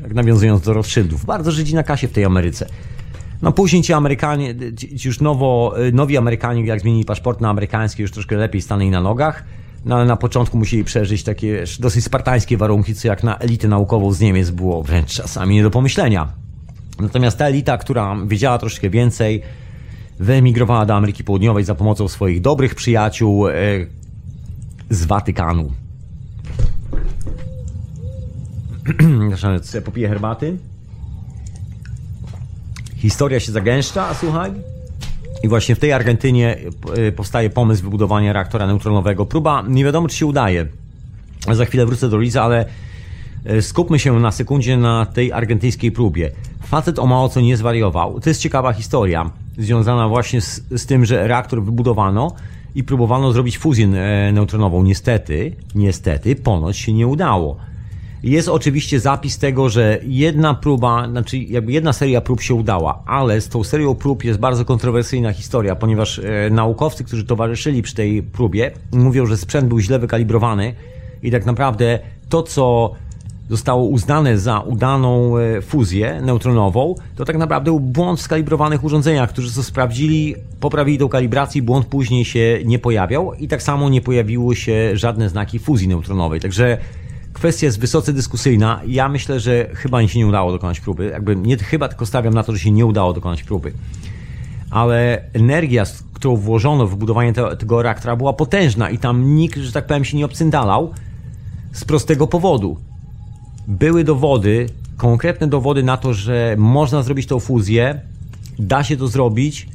jak 0.01 0.13
nawiązując 0.13 0.61
do 0.61 0.73
Rothschildów. 0.73 1.25
Bardzo 1.25 1.51
Żydzi 1.51 1.75
na 1.75 1.83
kasie 1.83 2.07
w 2.07 2.11
tej 2.11 2.25
Ameryce. 2.25 2.67
No 3.41 3.51
później 3.51 3.81
ci 3.81 3.93
Amerykanie, 3.93 4.55
ci 4.97 5.07
już 5.07 5.21
nowo, 5.21 5.75
nowi 5.93 6.17
Amerykanie, 6.17 6.65
jak 6.65 6.81
zmienili 6.81 7.05
paszport 7.05 7.41
na 7.41 7.49
amerykański, 7.49 8.01
już 8.01 8.11
troszkę 8.11 8.35
lepiej 8.35 8.61
stanęli 8.61 8.89
na 8.89 9.01
nogach. 9.01 9.43
No 9.85 9.95
ale 9.95 10.05
na 10.05 10.15
początku 10.15 10.57
musieli 10.57 10.83
przeżyć 10.83 11.23
takie 11.23 11.63
dosyć 11.79 12.05
spartańskie 12.05 12.57
warunki, 12.57 12.95
co 12.95 13.07
jak 13.07 13.23
na 13.23 13.37
elitę 13.37 13.67
naukową 13.67 14.11
z 14.11 14.19
Niemiec 14.19 14.49
było 14.49 14.83
wręcz 14.83 15.13
czasami 15.13 15.55
nie 15.55 15.63
do 15.63 15.71
pomyślenia. 15.71 16.44
Natomiast 16.99 17.37
ta 17.37 17.47
elita, 17.47 17.77
która 17.77 18.15
wiedziała 18.27 18.57
troszkę 18.57 18.89
więcej, 18.89 19.41
wyemigrowała 20.19 20.85
do 20.85 20.95
Ameryki 20.95 21.23
Południowej 21.23 21.63
za 21.63 21.75
pomocą 21.75 22.07
swoich 22.07 22.41
dobrych 22.41 22.75
przyjaciół 22.75 23.47
e, 23.47 23.53
z 24.89 25.05
Watykanu. 25.05 25.71
Zresztą 29.29 29.59
sobie 29.63 29.81
popiję 29.81 30.09
herbaty. 30.09 30.57
Historia 32.95 33.39
się 33.39 33.51
zagęszcza, 33.51 34.13
słuchaj. 34.13 34.51
I 35.43 35.47
właśnie 35.47 35.75
w 35.75 35.79
tej 35.79 35.93
Argentynie 35.93 36.57
e, 36.97 37.11
powstaje 37.11 37.49
pomysł 37.49 37.83
wybudowania 37.83 38.33
reaktora 38.33 38.67
neutronowego. 38.67 39.25
Próba, 39.25 39.63
nie 39.67 39.83
wiadomo 39.83 40.07
czy 40.07 40.15
się 40.15 40.25
udaje. 40.25 40.67
Za 41.51 41.65
chwilę 41.65 41.85
wrócę 41.85 42.09
do 42.09 42.19
Liza, 42.19 42.43
ale 42.43 42.65
e, 43.45 43.61
skupmy 43.61 43.99
się 43.99 44.19
na 44.19 44.31
sekundzie 44.31 44.77
na 44.77 45.05
tej 45.05 45.31
argentyńskiej 45.31 45.91
próbie. 45.91 46.31
Facet 46.65 46.99
o 46.99 47.05
mało 47.05 47.29
co 47.29 47.41
nie 47.41 47.57
zwariował. 47.57 48.19
To 48.19 48.29
jest 48.29 48.41
ciekawa 48.41 48.73
historia 48.73 49.29
związana 49.57 50.09
właśnie 50.09 50.41
z, 50.41 50.63
z 50.71 50.85
tym, 50.85 51.05
że 51.05 51.27
reaktor 51.27 51.63
wybudowano 51.63 52.31
i 52.75 52.83
próbowano 52.83 53.31
zrobić 53.31 53.57
fuzję 53.57 53.87
e, 53.87 54.31
neutronową. 54.31 54.83
Niestety, 54.83 55.55
niestety, 55.75 56.35
ponoć 56.35 56.77
się 56.77 56.93
nie 56.93 57.07
udało. 57.07 57.57
Jest 58.23 58.49
oczywiście 58.49 58.99
zapis 58.99 59.37
tego, 59.37 59.69
że 59.69 59.99
jedna 60.03 60.53
próba, 60.53 61.09
znaczy 61.09 61.37
jakby 61.37 61.71
jedna 61.71 61.93
seria 61.93 62.21
prób 62.21 62.41
się 62.41 62.53
udała, 62.53 63.03
ale 63.05 63.41
z 63.41 63.49
tą 63.49 63.63
serią 63.63 63.95
prób 63.95 64.23
jest 64.23 64.39
bardzo 64.39 64.65
kontrowersyjna 64.65 65.33
historia, 65.33 65.75
ponieważ 65.75 66.19
e, 66.19 66.49
naukowcy, 66.51 67.03
którzy 67.03 67.25
towarzyszyli 67.25 67.81
przy 67.81 67.95
tej 67.95 68.23
próbie, 68.23 68.71
mówią, 68.91 69.25
że 69.25 69.37
sprzęt 69.37 69.67
był 69.67 69.79
źle 69.79 69.99
wykalibrowany 69.99 70.73
i 71.23 71.31
tak 71.31 71.45
naprawdę 71.45 71.99
to, 72.29 72.43
co 72.43 72.91
zostało 73.49 73.85
uznane 73.85 74.39
za 74.39 74.59
udaną 74.59 75.37
e, 75.37 75.61
fuzję 75.61 76.21
neutronową, 76.21 76.95
to 77.15 77.25
tak 77.25 77.37
naprawdę 77.37 77.71
był 77.71 77.79
błąd 77.79 78.19
w 78.19 78.21
skalibrowanych 78.21 78.83
urządzeniach, 78.83 79.29
którzy 79.29 79.55
to 79.55 79.63
sprawdzili, 79.63 80.35
poprawili 80.59 80.97
tą 80.97 81.09
kalibrację, 81.09 81.61
błąd 81.61 81.85
później 81.85 82.25
się 82.25 82.59
nie 82.65 82.79
pojawiał 82.79 83.33
i 83.33 83.47
tak 83.47 83.63
samo 83.63 83.89
nie 83.89 84.01
pojawiły 84.01 84.55
się 84.55 84.97
żadne 84.97 85.29
znaki 85.29 85.59
fuzji 85.59 85.87
neutronowej. 85.87 86.39
Także 86.39 86.77
kwestia 87.33 87.65
jest 87.65 87.79
wysoce 87.79 88.13
dyskusyjna. 88.13 88.81
Ja 88.87 89.09
myślę, 89.09 89.39
że 89.39 89.69
chyba 89.73 90.07
się 90.07 90.19
nie 90.19 90.27
udało 90.27 90.51
dokonać 90.51 90.79
próby. 90.79 91.05
Jakby 91.05 91.35
nie 91.35 91.57
chyba, 91.57 91.87
tylko 91.87 92.05
stawiam 92.05 92.33
na 92.33 92.43
to, 92.43 92.51
że 92.51 92.59
się 92.59 92.71
nie 92.71 92.85
udało 92.85 93.13
dokonać 93.13 93.43
próby. 93.43 93.73
Ale 94.69 95.23
energia, 95.33 95.83
którą 96.13 96.35
włożono 96.35 96.87
w 96.87 96.95
budowanie 96.95 97.33
te, 97.33 97.57
tego 97.57 97.81
reaktora 97.81 98.15
była 98.15 98.33
potężna 98.33 98.89
i 98.89 98.97
tam 98.97 99.35
nikt, 99.35 99.59
że 99.59 99.71
tak 99.71 99.87
powiem, 99.87 100.05
się 100.05 100.17
nie 100.17 100.25
obcyndalał 100.25 100.93
z 101.71 101.85
prostego 101.85 102.27
powodu. 102.27 102.77
Były 103.67 104.03
dowody, 104.03 104.69
konkretne 104.97 105.47
dowody 105.47 105.83
na 105.83 105.97
to, 105.97 106.13
że 106.13 106.55
można 106.57 107.03
zrobić 107.03 107.27
tą 107.27 107.39
fuzję, 107.39 108.01
da 108.59 108.83
się 108.83 108.97
to 108.97 109.07
zrobić 109.07 109.67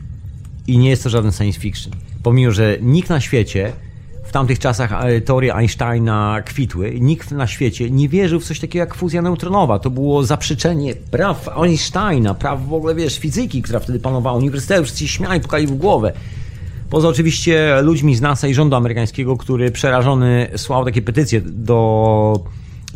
i 0.67 0.79
nie 0.79 0.91
jest 0.91 1.03
to 1.03 1.11
żaden 1.11 1.33
science 1.33 1.61
fiction. 1.61 1.93
Pomimo, 2.23 2.53
że 2.53 2.77
nikt 2.81 3.09
na 3.11 3.21
świecie 3.21 3.73
w 4.25 4.33
tamtych 4.33 4.59
czasach 4.59 5.05
e, 5.05 5.21
teorie 5.21 5.55
Einsteina 5.55 6.43
kwitły. 6.47 7.01
Nikt 7.01 7.31
na 7.31 7.47
świecie 7.47 7.91
nie 7.91 8.09
wierzył 8.09 8.41
w 8.41 8.45
coś 8.45 8.61
takiego 8.61 8.79
jak 8.79 8.95
fuzja 8.95 9.23
neutronowa. 9.23 9.79
To 9.79 9.91
było 9.91 10.25
zaprzeczenie 10.25 10.95
praw 10.95 11.49
Einsteina, 11.49 12.35
praw 12.35 12.69
w 12.69 12.73
ogóle, 12.73 12.95
wiesz, 12.95 13.19
fizyki, 13.19 13.63
która 13.63 13.81
wtedy 13.81 14.01
panowała. 14.01 14.39
Uniwersytety 14.39 14.85
wszyscy 14.85 15.09
śmiali, 15.09 15.41
pukali 15.41 15.67
w 15.67 15.75
głowę. 15.75 16.13
Poza 16.91 17.09
oczywiście 17.09 17.83
ludźmi 17.83 18.17
z 18.17 18.21
NASA 18.21 18.49
i 18.49 18.55
rządu 18.55 18.77
amerykańskiego, 18.77 19.37
który 19.37 19.71
przerażony 19.71 20.51
słał 20.57 20.85
takie 20.85 21.03
petycje 21.03 21.41
do 21.41 22.45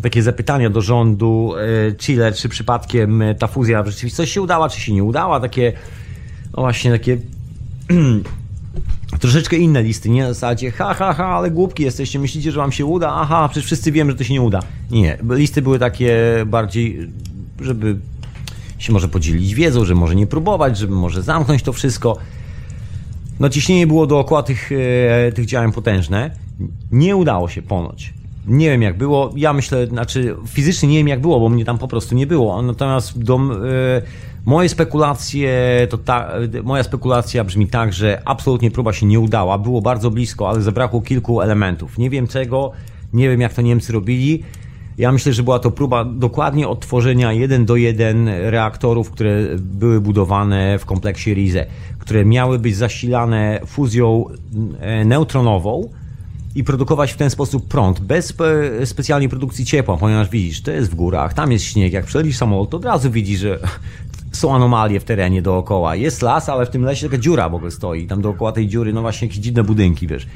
takie 0.02 0.22
zapytania 0.22 0.70
do 0.70 0.80
rządu 0.80 1.54
e, 1.88 1.92
Chile, 1.92 2.32
czy 2.32 2.48
przypadkiem 2.48 3.22
ta 3.38 3.46
fuzja 3.46 3.82
w 3.82 3.86
rzeczywistości 3.86 4.34
się 4.34 4.42
udała, 4.42 4.68
czy 4.68 4.80
się 4.80 4.92
nie 4.92 5.04
udała, 5.04 5.40
takie 5.40 5.72
no 6.56 6.62
właśnie 6.62 6.90
takie 6.90 7.18
troszeczkę 9.20 9.56
inne 9.56 9.82
listy, 9.82 10.10
nie 10.10 10.22
na 10.22 10.28
zasadzie 10.28 10.70
ha, 10.70 10.94
ha, 10.94 11.12
ha, 11.12 11.26
ale 11.26 11.50
głupki 11.50 11.82
jesteście, 11.82 12.18
myślicie, 12.18 12.52
że 12.52 12.58
wam 12.58 12.72
się 12.72 12.86
uda, 12.86 13.12
aha, 13.14 13.48
przecież 13.50 13.66
wszyscy 13.66 13.92
wiemy, 13.92 14.10
że 14.10 14.18
to 14.18 14.24
się 14.24 14.32
nie 14.32 14.42
uda. 14.42 14.60
Nie, 14.90 15.18
listy 15.30 15.62
były 15.62 15.78
takie 15.78 16.16
bardziej, 16.46 17.10
żeby 17.60 17.96
się 18.78 18.92
może 18.92 19.08
podzielić 19.08 19.54
wiedzą, 19.54 19.84
że 19.84 19.94
może 19.94 20.14
nie 20.14 20.26
próbować, 20.26 20.78
żeby 20.78 20.94
może 20.94 21.22
zamknąć 21.22 21.62
to 21.62 21.72
wszystko. 21.72 22.16
No 23.40 23.48
ciśnienie 23.48 23.86
było 23.86 24.06
dookoła 24.06 24.42
tych, 24.42 24.70
e, 24.72 25.32
tych 25.32 25.46
działań 25.46 25.72
potężne. 25.72 26.30
Nie 26.92 27.16
udało 27.16 27.48
się 27.48 27.62
ponoć. 27.62 28.14
Nie 28.46 28.70
wiem 28.70 28.82
jak 28.82 28.98
było, 28.98 29.32
ja 29.36 29.52
myślę, 29.52 29.86
znaczy 29.86 30.36
fizycznie 30.46 30.88
nie 30.88 30.98
wiem 30.98 31.08
jak 31.08 31.20
było, 31.20 31.40
bo 31.40 31.48
mnie 31.48 31.64
tam 31.64 31.78
po 31.78 31.88
prostu 31.88 32.14
nie 32.14 32.26
było. 32.26 32.62
Natomiast 32.62 33.22
do, 33.22 33.36
e, 33.36 34.02
Moje 34.46 34.68
spekulacje, 34.68 35.50
to 35.90 35.98
ta, 35.98 36.30
moja 36.64 36.82
spekulacja 36.82 37.44
brzmi 37.44 37.68
tak, 37.68 37.92
że 37.92 38.22
absolutnie 38.24 38.70
próba 38.70 38.92
się 38.92 39.06
nie 39.06 39.20
udała. 39.20 39.58
Było 39.58 39.82
bardzo 39.82 40.10
blisko, 40.10 40.48
ale 40.48 40.62
zabrakło 40.62 41.00
kilku 41.00 41.40
elementów. 41.40 41.98
Nie 41.98 42.10
wiem 42.10 42.26
czego, 42.26 42.72
nie 43.12 43.28
wiem 43.28 43.40
jak 43.40 43.54
to 43.54 43.62
Niemcy 43.62 43.92
robili. 43.92 44.42
Ja 44.98 45.12
myślę, 45.12 45.32
że 45.32 45.42
była 45.42 45.58
to 45.58 45.70
próba 45.70 46.04
dokładnie 46.04 46.68
odtworzenia 46.68 47.32
jeden 47.32 47.64
do 47.64 47.76
jeden 47.76 48.28
reaktorów, 48.28 49.10
które 49.10 49.42
były 49.58 50.00
budowane 50.00 50.78
w 50.78 50.84
kompleksie 50.84 51.34
RIZE, 51.34 51.66
które 51.98 52.24
miały 52.24 52.58
być 52.58 52.76
zasilane 52.76 53.60
fuzją 53.66 54.24
e, 54.80 55.04
neutronową 55.04 55.88
i 56.54 56.64
produkować 56.64 57.12
w 57.12 57.16
ten 57.16 57.30
sposób 57.30 57.68
prąd, 57.68 58.00
bez 58.00 58.26
spe 58.26 58.46
specjalnej 58.86 59.28
produkcji 59.28 59.64
ciepła, 59.64 59.96
ponieważ 59.96 60.28
widzisz, 60.28 60.62
to 60.62 60.70
jest 60.70 60.90
w 60.90 60.94
górach, 60.94 61.34
tam 61.34 61.52
jest 61.52 61.64
śnieg, 61.64 61.92
jak 61.92 62.04
przelecisz 62.04 62.36
samolot, 62.36 62.70
to 62.70 62.76
od 62.76 62.84
razu 62.84 63.10
widzisz, 63.10 63.40
że 63.40 63.58
są 64.32 64.54
anomalie 64.54 65.00
w 65.00 65.04
terenie 65.04 65.42
dookoła. 65.42 65.96
Jest 65.96 66.22
las, 66.22 66.48
ale 66.48 66.66
w 66.66 66.70
tym 66.70 66.82
lesie 66.82 67.06
taka 67.06 67.22
dziura 67.22 67.48
w 67.48 67.54
ogóle 67.54 67.70
stoi. 67.70 68.06
Tam 68.06 68.22
dookoła 68.22 68.52
tej 68.52 68.68
dziury, 68.68 68.92
no 68.92 69.00
właśnie 69.00 69.28
jakieś 69.28 69.42
dziwne 69.42 69.64
budynki, 69.64 70.06
wiesz. 70.06 70.26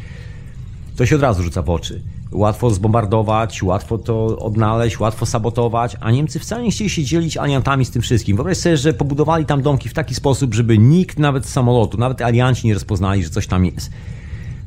To 0.96 1.06
się 1.06 1.16
od 1.16 1.22
razu 1.22 1.42
rzuca 1.42 1.62
w 1.62 1.70
oczy. 1.70 2.02
Łatwo 2.32 2.70
zbombardować, 2.70 3.62
łatwo 3.62 3.98
to 3.98 4.38
odnaleźć, 4.38 5.00
łatwo 5.00 5.26
sabotować, 5.26 5.96
a 6.00 6.10
Niemcy 6.10 6.38
wcale 6.38 6.62
nie 6.62 6.70
chcieli 6.70 6.90
się 6.90 7.04
dzielić 7.04 7.36
aliantami 7.36 7.84
z 7.84 7.90
tym 7.90 8.02
wszystkim. 8.02 8.36
Wyobraź 8.36 8.56
sobie, 8.56 8.76
że 8.76 8.94
pobudowali 8.94 9.44
tam 9.44 9.62
domki 9.62 9.88
w 9.88 9.94
taki 9.94 10.14
sposób, 10.14 10.54
żeby 10.54 10.78
nikt 10.78 11.18
nawet 11.18 11.46
z 11.46 11.48
samolotu, 11.48 11.98
nawet 11.98 12.22
alianci 12.22 12.66
nie 12.66 12.74
rozpoznali, 12.74 13.24
że 13.24 13.30
coś 13.30 13.46
tam 13.46 13.64
jest. 13.64 13.90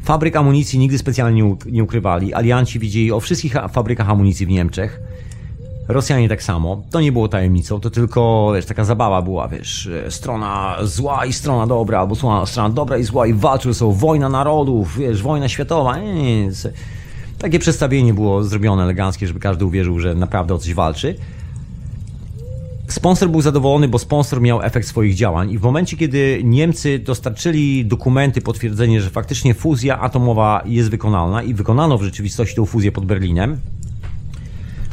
Fabryk 0.03 0.35
amunicji 0.35 0.79
nigdy 0.79 0.97
specjalnie 0.97 1.55
nie 1.65 1.83
ukrywali. 1.83 2.33
Alianci 2.33 2.79
widzieli 2.79 3.11
o 3.11 3.19
wszystkich 3.19 3.53
fabrykach 3.71 4.09
amunicji 4.09 4.45
w 4.45 4.49
Niemczech 4.49 4.99
Rosjanie 5.87 6.29
tak 6.29 6.43
samo. 6.43 6.83
To 6.91 7.01
nie 7.01 7.11
było 7.11 7.27
tajemnicą, 7.27 7.79
to 7.79 7.89
tylko 7.89 8.51
wiesz, 8.55 8.65
taka 8.65 8.83
zabawa 8.83 9.21
była, 9.21 9.47
wiesz, 9.47 9.89
strona 10.09 10.77
zła 10.81 11.25
i 11.25 11.33
strona 11.33 11.67
dobra, 11.67 11.99
albo 11.99 12.15
strona, 12.15 12.45
strona 12.45 12.69
dobra 12.69 12.97
i 12.97 13.03
zła 13.03 13.27
i 13.27 13.33
walczył 13.33 13.73
są 13.73 13.91
wojna 13.91 14.29
narodów, 14.29 14.97
wiesz, 14.97 15.21
wojna 15.21 15.49
światowa. 15.49 15.97
Nie, 15.97 16.13
nie, 16.13 16.45
nie. 16.47 16.51
Takie 17.37 17.59
przedstawienie 17.59 18.13
było 18.13 18.43
zrobione 18.43 18.83
eleganckie, 18.83 19.27
żeby 19.27 19.39
każdy 19.39 19.65
uwierzył, 19.65 19.99
że 19.99 20.15
naprawdę 20.15 20.53
o 20.53 20.57
coś 20.57 20.73
walczy. 20.73 21.15
Sponsor 22.91 23.29
był 23.29 23.41
zadowolony, 23.41 23.87
bo 23.87 23.99
sponsor 23.99 24.41
miał 24.41 24.61
efekt 24.61 24.87
swoich 24.87 25.15
działań 25.15 25.51
i 25.51 25.57
w 25.57 25.61
momencie, 25.61 25.97
kiedy 25.97 26.41
Niemcy 26.43 26.99
dostarczyli 26.99 27.85
dokumenty, 27.85 28.41
potwierdzenie, 28.41 29.01
że 29.01 29.09
faktycznie 29.09 29.53
fuzja 29.53 29.99
atomowa 29.99 30.63
jest 30.65 30.89
wykonalna 30.89 31.43
i 31.43 31.53
wykonano 31.53 31.97
w 31.97 32.03
rzeczywistości 32.03 32.55
tą 32.55 32.65
fuzję 32.65 32.91
pod 32.91 33.05
Berlinem, 33.05 33.57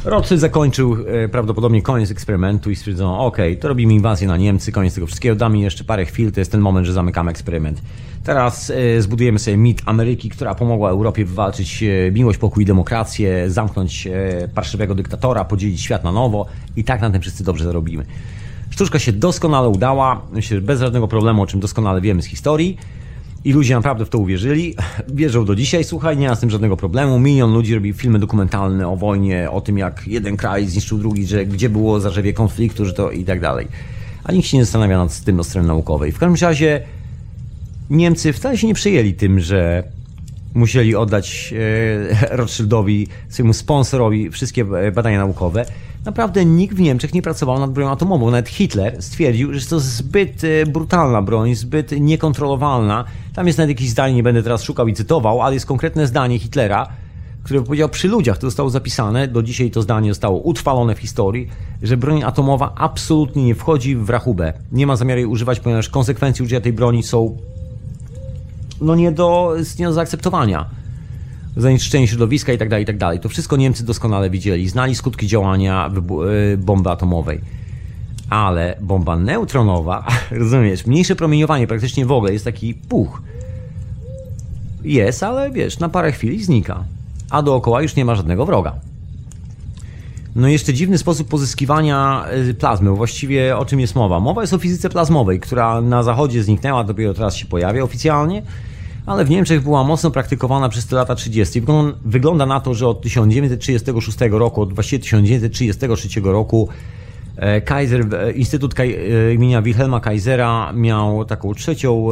Rothschild 0.09 0.41
zakończył 0.41 0.97
e, 1.07 1.29
prawdopodobnie 1.29 1.81
koniec 1.81 2.11
eksperymentu 2.11 2.71
i 2.71 2.75
stwierdzono, 2.75 3.25
ok, 3.25 3.37
to 3.59 3.67
robimy 3.67 3.93
inwazję 3.93 4.27
na 4.27 4.37
Niemcy, 4.37 4.71
koniec 4.71 4.93
tego 4.95 5.07
wszystkiego, 5.07 5.35
damy 5.35 5.59
jeszcze 5.59 5.83
parę 5.83 6.05
chwil, 6.05 6.31
to 6.31 6.39
jest 6.39 6.51
ten 6.51 6.61
moment, 6.61 6.87
że 6.87 6.93
zamykamy 6.93 7.31
eksperyment. 7.31 7.81
Teraz 8.23 8.69
e, 8.69 9.01
zbudujemy 9.01 9.39
sobie 9.39 9.57
mit 9.57 9.81
Ameryki, 9.85 10.29
która 10.29 10.55
pomogła 10.55 10.89
Europie 10.89 11.25
wywalczyć 11.25 11.83
e, 11.83 12.11
miłość, 12.11 12.39
pokój 12.39 12.63
i 12.63 12.65
demokrację, 12.65 13.49
zamknąć 13.49 14.07
parszywego 14.55 14.95
dyktatora, 14.95 15.45
podzielić 15.45 15.81
świat 15.81 16.03
na 16.03 16.11
nowo 16.11 16.45
i 16.75 16.83
tak 16.83 17.01
na 17.01 17.09
tym 17.09 17.21
wszyscy 17.21 17.43
dobrze 17.43 17.65
zarobimy. 17.65 18.05
Sztuczka 18.69 18.99
się 18.99 19.11
doskonale 19.11 19.69
udała, 19.69 20.21
myślę, 20.31 20.57
że 20.57 20.61
bez 20.61 20.79
żadnego 20.79 21.07
problemu, 21.07 21.41
o 21.41 21.47
czym 21.47 21.59
doskonale 21.59 22.01
wiemy 22.01 22.21
z 22.21 22.25
historii. 22.25 22.77
I 23.45 23.53
ludzie 23.53 23.75
naprawdę 23.75 24.05
w 24.05 24.09
to 24.09 24.17
uwierzyli. 24.17 24.75
Wierzą 25.07 25.45
do 25.45 25.55
dzisiaj, 25.55 25.83
słuchaj, 25.83 26.17
nie 26.17 26.29
ma 26.29 26.35
z 26.35 26.39
tym 26.39 26.49
żadnego 26.49 26.77
problemu. 26.77 27.19
Milion 27.19 27.53
ludzi 27.53 27.75
robi 27.75 27.93
filmy 27.93 28.19
dokumentalne 28.19 28.87
o 28.87 28.95
wojnie, 28.95 29.51
o 29.51 29.61
tym 29.61 29.77
jak 29.77 30.07
jeden 30.07 30.37
kraj 30.37 30.65
zniszczył 30.67 30.97
drugi, 30.97 31.27
że 31.27 31.45
gdzie 31.45 31.69
było 31.69 31.99
zarzewie 31.99 32.33
konfliktu, 32.33 32.85
że 32.85 32.93
to 32.93 33.11
i 33.11 33.23
tak 33.23 33.39
dalej. 33.39 33.67
A 34.23 34.31
nikt 34.31 34.47
się 34.47 34.57
nie 34.57 34.65
zastanawia 34.65 34.97
nad 34.97 35.21
tym 35.21 35.39
od 35.39 35.47
strony 35.47 35.67
naukowej. 35.67 36.11
W 36.11 36.19
każdym 36.19 36.47
razie 36.47 36.81
Niemcy 37.89 38.33
wcale 38.33 38.57
się 38.57 38.67
nie 38.67 38.73
przyjęli 38.73 39.13
tym, 39.13 39.39
że 39.39 39.83
musieli 40.53 40.95
oddać 40.95 41.53
e, 42.31 42.37
Rothschildowi, 42.37 43.07
swojemu 43.29 43.53
sponsorowi 43.53 44.29
wszystkie 44.29 44.61
e, 44.61 44.91
badania 44.91 45.17
naukowe. 45.17 45.65
Naprawdę 46.05 46.45
nikt 46.45 46.75
w 46.75 46.79
Niemczech 46.79 47.13
nie 47.13 47.21
pracował 47.21 47.59
nad 47.59 47.71
bronią 47.71 47.91
atomową. 47.91 48.31
Nawet 48.31 48.49
Hitler 48.49 49.03
stwierdził, 49.03 49.53
że 49.53 49.65
to 49.65 49.79
zbyt 49.79 50.43
e, 50.43 50.65
brutalna 50.65 51.21
broń, 51.21 51.55
zbyt 51.55 51.91
niekontrolowalna. 51.91 53.05
Tam 53.33 53.47
jest 53.47 53.57
nawet 53.59 53.69
jakieś 53.69 53.89
zdanie, 53.89 54.15
nie 54.15 54.23
będę 54.23 54.43
teraz 54.43 54.63
szukał 54.63 54.87
i 54.87 54.93
cytował, 54.93 55.41
ale 55.41 55.53
jest 55.53 55.65
konkretne 55.65 56.07
zdanie 56.07 56.39
Hitlera, 56.39 56.87
które 57.43 57.61
powiedział 57.61 57.89
przy 57.89 58.07
ludziach, 58.07 58.37
to 58.37 58.47
zostało 58.47 58.69
zapisane, 58.69 59.27
do 59.27 59.43
dzisiaj 59.43 59.71
to 59.71 59.81
zdanie 59.81 60.11
zostało 60.11 60.39
utrwalone 60.39 60.95
w 60.95 60.99
historii, 60.99 61.47
że 61.81 61.97
broń 61.97 62.23
atomowa 62.23 62.73
absolutnie 62.75 63.43
nie 63.43 63.55
wchodzi 63.55 63.95
w 63.95 64.09
rachubę. 64.09 64.53
Nie 64.71 64.87
ma 64.87 64.95
zamiaru 64.95 65.19
jej 65.19 65.27
używać, 65.27 65.59
ponieważ 65.59 65.89
konsekwencje 65.89 66.43
użycia 66.43 66.61
tej 66.61 66.73
broni 66.73 67.03
są 67.03 67.37
no 68.81 68.95
nie 68.95 69.11
do, 69.11 69.55
nie 69.79 69.85
do 69.85 69.93
zaakceptowania. 69.93 70.65
Zanieczyszczenie 71.57 72.07
środowiska 72.07 72.53
i 72.53 72.57
tak 72.57 72.69
dalej, 72.69 72.83
i 72.83 72.85
tak 72.85 72.97
dalej. 72.97 73.19
To 73.19 73.29
wszystko 73.29 73.57
Niemcy 73.57 73.85
doskonale 73.85 74.29
widzieli, 74.29 74.69
znali 74.69 74.95
skutki 74.95 75.27
działania 75.27 75.91
y, 76.53 76.57
bomby 76.57 76.89
atomowej. 76.89 77.41
Ale 78.29 78.77
bomba 78.81 79.15
neutronowa, 79.15 80.07
rozumiesz, 80.31 80.85
mniejsze 80.85 81.15
promieniowanie 81.15 81.67
praktycznie 81.67 82.05
w 82.05 82.11
ogóle 82.11 82.33
jest 82.33 82.45
taki 82.45 82.73
puch. 82.73 83.21
Jest, 84.83 85.23
ale 85.23 85.51
wiesz, 85.51 85.79
na 85.79 85.89
parę 85.89 86.11
chwil 86.11 86.43
znika. 86.43 86.83
A 87.29 87.41
dookoła 87.41 87.81
już 87.81 87.95
nie 87.95 88.05
ma 88.05 88.15
żadnego 88.15 88.45
wroga. 88.45 88.75
No 90.35 90.47
i 90.47 90.51
jeszcze 90.51 90.73
dziwny 90.73 90.97
sposób 90.97 91.27
pozyskiwania 91.27 92.25
y, 92.49 92.53
plazmy. 92.53 92.91
Właściwie 92.91 93.57
o 93.57 93.65
czym 93.65 93.79
jest 93.79 93.95
mowa? 93.95 94.19
Mowa 94.19 94.41
jest 94.41 94.53
o 94.53 94.57
fizyce 94.57 94.89
plazmowej, 94.89 95.39
która 95.39 95.81
na 95.81 96.03
zachodzie 96.03 96.43
zniknęła, 96.43 96.83
dopiero 96.83 97.13
teraz 97.13 97.35
się 97.35 97.45
pojawia 97.45 97.83
oficjalnie 97.83 98.43
ale 99.09 99.25
w 99.25 99.29
Niemczech 99.29 99.63
była 99.63 99.83
mocno 99.83 100.11
praktykowana 100.11 100.69
przez 100.69 100.87
te 100.87 100.95
lata 100.95 101.15
30. 101.15 101.61
Wygląda 102.05 102.45
na 102.45 102.59
to, 102.59 102.73
że 102.73 102.87
od 102.87 103.01
1936 103.01 104.17
roku, 104.31 104.61
od 104.61 104.73
właściwie 104.73 104.99
1933 105.03 106.21
roku 106.23 106.69
e, 107.35 107.61
Kaiser, 107.61 108.15
e, 108.15 108.31
Instytut 108.31 108.79
e, 108.79 109.33
imienia 109.33 109.61
Wilhelma 109.61 109.99
Kaisera 109.99 110.73
miał 110.73 111.25
taką 111.25 111.53
trzecią 111.53 112.07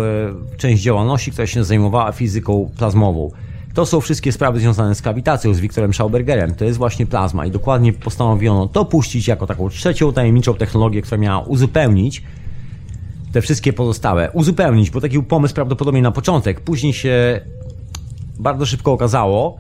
część 0.58 0.84
działalności, 0.84 1.32
która 1.32 1.48
się 1.48 1.64
zajmowała 1.64 2.12
fizyką 2.12 2.72
plazmową. 2.78 3.32
To 3.74 3.86
są 3.86 4.02
wszystkie 4.02 4.32
sprawy 4.32 4.60
związane 4.60 4.96
z 4.96 5.02
kawitacją, 5.02 5.54
z 5.54 5.60
Wiktorem 5.60 5.94
Schaubergerem. 5.94 6.56
To 6.56 6.66
jest 6.66 6.78
właśnie 6.78 7.06
plazma 7.06 7.46
i 7.46 7.52
dokładnie 7.52 7.94
postanowiono 7.94 8.68
to 8.68 8.86
puścić 8.86 9.28
jako 9.28 9.48
taką 9.48 9.70
trzecią 9.70 10.14
tajemniczą 10.14 10.54
technologię, 10.54 11.02
która 11.02 11.18
miała 11.18 11.40
uzupełnić 11.40 12.24
te 13.38 13.42
wszystkie 13.42 13.74
pozostałe. 13.74 14.32
Uzupełnić, 14.34 14.90
bo 14.90 15.02
taki 15.02 15.14
był 15.14 15.24
pomysł 15.24 15.56
prawdopodobnie 15.56 16.02
na 16.02 16.12
początek. 16.12 16.62
Później 16.62 16.94
się 16.94 17.42
bardzo 18.40 18.66
szybko 18.66 18.92
okazało, 18.92 19.58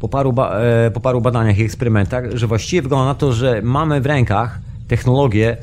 po 0.00 0.08
paru, 0.08 0.34
e, 0.40 0.90
po 0.90 1.00
paru 1.00 1.20
badaniach 1.20 1.58
i 1.58 1.62
eksperymentach, 1.62 2.24
że 2.34 2.46
właściwie 2.46 2.82
wygląda 2.82 3.04
na 3.04 3.14
to, 3.14 3.32
że 3.32 3.62
mamy 3.62 4.00
w 4.00 4.06
rękach 4.06 4.58
technologię, 4.88 5.56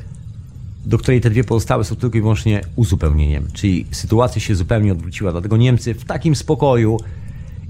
do 0.84 0.98
której 0.98 1.20
te 1.20 1.30
dwie 1.30 1.44
pozostałe 1.44 1.84
są 1.84 1.96
tylko 1.96 2.18
i 2.18 2.20
wyłącznie 2.20 2.60
uzupełnieniem. 2.76 3.48
Czyli 3.52 3.86
sytuacja 3.90 4.40
się 4.40 4.54
zupełnie 4.54 4.92
odwróciła. 4.92 5.32
Dlatego 5.32 5.56
Niemcy 5.56 5.94
w 5.94 6.04
takim 6.04 6.36
spokoju 6.36 6.98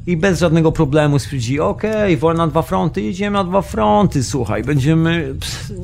i 0.06 0.16
bez 0.16 0.40
żadnego 0.40 0.72
problemu 0.72 1.18
stwierdzili, 1.18 1.60
okej, 1.60 1.90
okay, 1.90 2.16
wojna 2.16 2.46
na 2.46 2.50
dwa 2.50 2.62
fronty, 2.62 3.02
jedziemy 3.02 3.34
na 3.34 3.44
dwa 3.44 3.62
fronty, 3.62 4.24
słuchaj, 4.24 4.64
będziemy, 4.64 5.34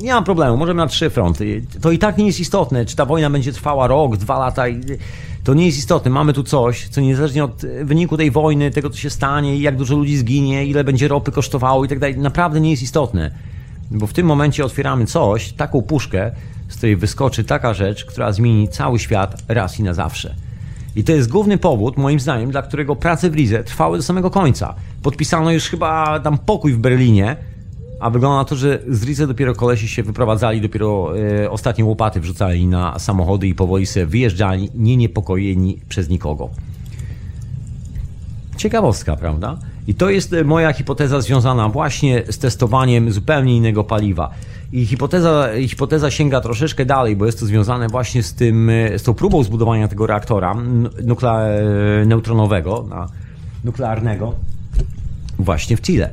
nie 0.01 0.13
ma 0.13 0.21
problemu, 0.21 0.57
możemy 0.57 0.77
na 0.77 0.87
trzy 0.87 1.09
fronty. 1.09 1.63
To 1.81 1.91
i 1.91 1.97
tak 1.99 2.17
nie 2.17 2.25
jest 2.25 2.39
istotne, 2.39 2.85
czy 2.85 2.95
ta 2.95 3.05
wojna 3.05 3.29
będzie 3.29 3.53
trwała 3.53 3.87
rok, 3.87 4.17
dwa 4.17 4.39
lata, 4.39 4.63
to 5.43 5.53
nie 5.53 5.65
jest 5.65 5.77
istotne. 5.77 6.11
Mamy 6.11 6.33
tu 6.33 6.43
coś, 6.43 6.87
co 6.87 7.01
niezależnie 7.01 7.43
od 7.43 7.61
wyniku 7.83 8.17
tej 8.17 8.31
wojny, 8.31 8.71
tego 8.71 8.89
co 8.89 8.97
się 8.97 9.09
stanie, 9.09 9.57
jak 9.57 9.77
dużo 9.77 9.95
ludzi 9.95 10.17
zginie, 10.17 10.65
ile 10.65 10.83
będzie 10.83 11.07
ropy 11.07 11.31
kosztowało 11.31 11.85
i 11.85 11.87
tak 11.87 11.99
dalej, 11.99 12.17
naprawdę 12.17 12.61
nie 12.61 12.71
jest 12.71 12.83
istotne. 12.83 13.31
Bo 13.91 14.07
w 14.07 14.13
tym 14.13 14.25
momencie 14.25 14.65
otwieramy 14.65 15.05
coś, 15.05 15.53
taką 15.53 15.81
puszkę, 15.81 16.31
z 16.69 16.77
której 16.77 16.95
wyskoczy 16.95 17.43
taka 17.43 17.73
rzecz, 17.73 18.05
która 18.05 18.31
zmieni 18.31 18.69
cały 18.69 18.99
świat 18.99 19.43
raz 19.47 19.79
i 19.79 19.83
na 19.83 19.93
zawsze. 19.93 20.35
I 20.95 21.03
to 21.03 21.11
jest 21.11 21.29
główny 21.29 21.57
powód, 21.57 21.97
moim 21.97 22.19
zdaniem, 22.19 22.51
dla 22.51 22.61
którego 22.61 22.95
prace 22.95 23.29
w 23.29 23.33
Rize 23.35 23.63
trwały 23.63 23.97
do 23.97 24.03
samego 24.03 24.29
końca. 24.29 24.75
Podpisano 25.01 25.51
już 25.51 25.69
chyba 25.69 26.19
tam 26.19 26.37
pokój 26.37 26.73
w 26.73 26.77
Berlinie, 26.77 27.35
a 27.99 28.09
wygląda 28.09 28.37
na 28.37 28.45
to, 28.45 28.55
że 28.55 28.79
z 28.87 29.03
Rize 29.03 29.27
dopiero 29.27 29.55
kolesi 29.55 29.87
się 29.87 30.03
wyprowadzali, 30.03 30.61
dopiero 30.61 31.13
e, 31.17 31.51
ostatnie 31.51 31.85
łopaty 31.85 32.19
wrzucali 32.19 32.67
na 32.67 32.99
samochody 32.99 33.47
i 33.47 33.55
powoli 33.55 33.85
sobie 33.85 34.05
wyjeżdżali, 34.05 34.69
nie 34.75 34.97
niepokojeni 34.97 35.79
przez 35.89 36.09
nikogo. 36.09 36.49
Ciekawostka, 38.57 39.15
prawda? 39.15 39.57
I 39.87 39.95
to 39.95 40.09
jest 40.09 40.33
e, 40.33 40.43
moja 40.43 40.73
hipoteza 40.73 41.21
związana 41.21 41.69
właśnie 41.69 42.23
z 42.29 42.37
testowaniem 42.37 43.11
zupełnie 43.11 43.57
innego 43.57 43.83
paliwa. 43.83 44.31
I 44.73 44.85
hipoteza, 44.85 45.49
hipoteza 45.67 46.11
sięga 46.11 46.41
troszeczkę 46.41 46.85
dalej, 46.85 47.15
bo 47.15 47.25
jest 47.25 47.39
to 47.39 47.45
związane 47.45 47.87
właśnie 47.87 48.23
z, 48.23 48.33
tym, 48.33 48.69
e, 48.69 48.99
z 48.99 49.03
tą 49.03 49.13
próbą 49.13 49.43
zbudowania 49.43 49.87
tego 49.87 50.07
reaktora 50.07 50.55
nuklea 51.03 51.39
e, 51.39 52.05
neutronowego, 52.05 52.85
nuklearnego, 53.63 54.35
właśnie 55.39 55.77
w 55.77 55.81
Chile. 55.81 56.09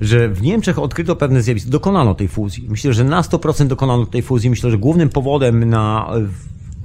Że 0.00 0.28
w 0.28 0.42
Niemczech 0.42 0.78
odkryto 0.78 1.16
pewne 1.16 1.42
zjawisko, 1.42 1.70
dokonano 1.70 2.14
tej 2.14 2.28
fuzji. 2.28 2.66
Myślę, 2.68 2.92
że 2.92 3.04
na 3.04 3.22
100% 3.22 3.66
dokonano 3.66 4.06
tej 4.06 4.22
fuzji. 4.22 4.50
Myślę, 4.50 4.70
że 4.70 4.78
głównym 4.78 5.08
powodem 5.08 5.70
na 5.70 6.10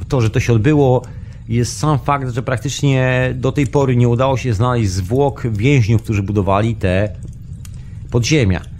to, 0.08 0.22
że 0.22 0.30
to 0.30 0.40
się 0.40 0.54
odbyło, 0.54 1.02
jest 1.50 1.78
sam 1.78 2.00
fakt, 2.00 2.30
że 2.30 2.44
praktycznie 2.44 3.34
do 3.36 3.52
tej 3.52 3.68
pory 3.68 3.96
nie 3.96 4.10
udało 4.10 4.38
się 4.38 4.54
znaleźć 4.54 4.92
zwłok 4.92 5.48
więźniów, 5.52 6.04
którzy 6.04 6.24
budowali 6.24 6.76
te 6.76 7.16
podziemia. 8.12 8.71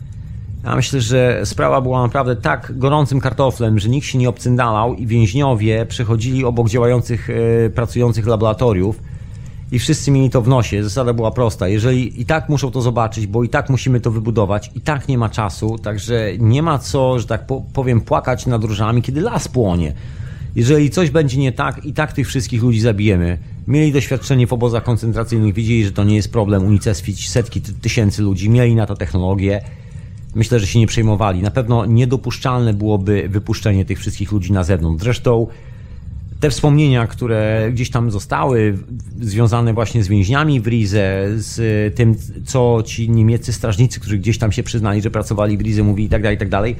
Ja 0.64 0.76
myślę, 0.76 1.02
że 1.02 1.42
sprawa 1.46 1.82
była 1.82 2.02
naprawdę 2.02 2.36
tak 2.36 2.78
gorącym 2.78 3.20
kartoflem, 3.20 3.80
że 3.80 3.90
nikt 3.90 4.08
się 4.08 4.18
nie 4.18 4.30
obcyndalał 4.30 4.96
i 4.96 5.08
więźniowie 5.08 5.86
przechodzili 5.86 6.46
obok 6.46 6.70
działających, 6.70 7.30
e, 7.30 7.70
pracujących 7.70 8.28
laboratoriów 8.28 9.00
i 9.72 9.80
wszyscy 9.80 10.12
mieli 10.12 10.30
to 10.30 10.42
w 10.42 10.48
nosie. 10.48 10.84
Zasada 10.84 11.14
była 11.14 11.32
prosta. 11.32 11.68
Jeżeli 11.68 12.22
i 12.22 12.26
tak 12.26 12.50
muszą 12.50 12.72
to 12.72 12.82
zobaczyć, 12.82 13.28
bo 13.28 13.44
i 13.44 13.50
tak 13.50 13.70
musimy 13.70 14.00
to 14.00 14.12
wybudować, 14.12 14.72
i 14.76 14.82
tak 14.82 15.08
nie 15.08 15.18
ma 15.18 15.30
czasu, 15.30 15.78
także 15.78 16.32
nie 16.40 16.64
ma 16.64 16.80
co, 16.80 17.20
że 17.20 17.28
tak 17.28 17.46
powiem, 17.74 18.02
płakać 18.02 18.46
nad 18.46 18.64
różami, 18.64 19.02
kiedy 19.02 19.22
las 19.22 19.48
płonie. 19.48 19.94
Jeżeli 20.56 20.90
coś 20.90 21.10
będzie 21.10 21.38
nie 21.38 21.52
tak, 21.52 21.86
i 21.86 21.94
tak 21.94 22.14
tych 22.14 22.28
wszystkich 22.28 22.64
ludzi 22.64 22.80
zabijemy. 22.82 23.38
Mieli 23.68 23.92
doświadczenie 23.92 24.48
w 24.48 24.54
obozach 24.54 24.84
koncentracyjnych, 24.84 25.54
widzieli, 25.54 25.86
że 25.86 25.92
to 25.92 26.04
nie 26.04 26.16
jest 26.16 26.32
problem 26.32 26.64
unicestwić 26.64 27.30
setki 27.30 27.62
tysięcy 27.62 28.22
ludzi, 28.22 28.50
mieli 28.50 28.76
na 28.76 28.86
to 28.86 28.96
technologię. 28.96 29.62
Myślę, 30.36 30.60
że 30.60 30.68
się 30.68 30.80
nie 30.80 30.88
przejmowali. 30.88 31.42
Na 31.42 31.52
pewno 31.52 31.86
niedopuszczalne 31.86 32.74
byłoby 32.74 33.30
wypuszczenie 33.30 33.86
tych 33.86 34.00
wszystkich 34.00 34.32
ludzi 34.32 34.54
na 34.54 34.64
zewnątrz. 34.64 35.04
Zresztą 35.04 35.48
te 36.40 36.50
wspomnienia, 36.50 37.08
które 37.08 37.70
gdzieś 37.74 37.90
tam 37.90 38.12
zostały, 38.12 38.78
związane 39.22 39.74
właśnie 39.74 40.04
z 40.04 40.08
więźniami 40.08 40.62
w 40.62 40.68
Rize, 40.68 41.28
z 41.36 41.96
tym, 41.96 42.16
co 42.46 42.84
ci 42.86 43.10
niemieccy 43.10 43.54
strażnicy, 43.54 44.00
którzy 44.00 44.18
gdzieś 44.18 44.38
tam 44.38 44.52
się 44.52 44.64
przyznali, 44.64 45.02
że 45.02 45.12
pracowali 45.12 45.58
w 45.58 45.62
Rize, 45.62 45.84
mówili 45.84 46.08
i 46.08 46.10
tak 46.10 46.22
dalej, 46.22 46.36
i 46.36 46.40
tak 46.40 46.50
dalej, 46.50 46.76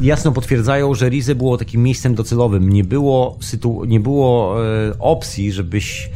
jasno 0.00 0.32
potwierdzają, 0.32 0.94
że 0.94 1.08
Rize 1.08 1.34
było 1.34 1.58
takim 1.58 1.82
miejscem 1.82 2.14
docelowym. 2.14 2.68
Nie 2.68 2.84
było, 2.84 3.38
sytu- 3.40 3.88
nie 3.88 4.00
było 4.00 4.56
e, 4.66 4.98
opcji, 4.98 5.52
żebyś 5.52 6.10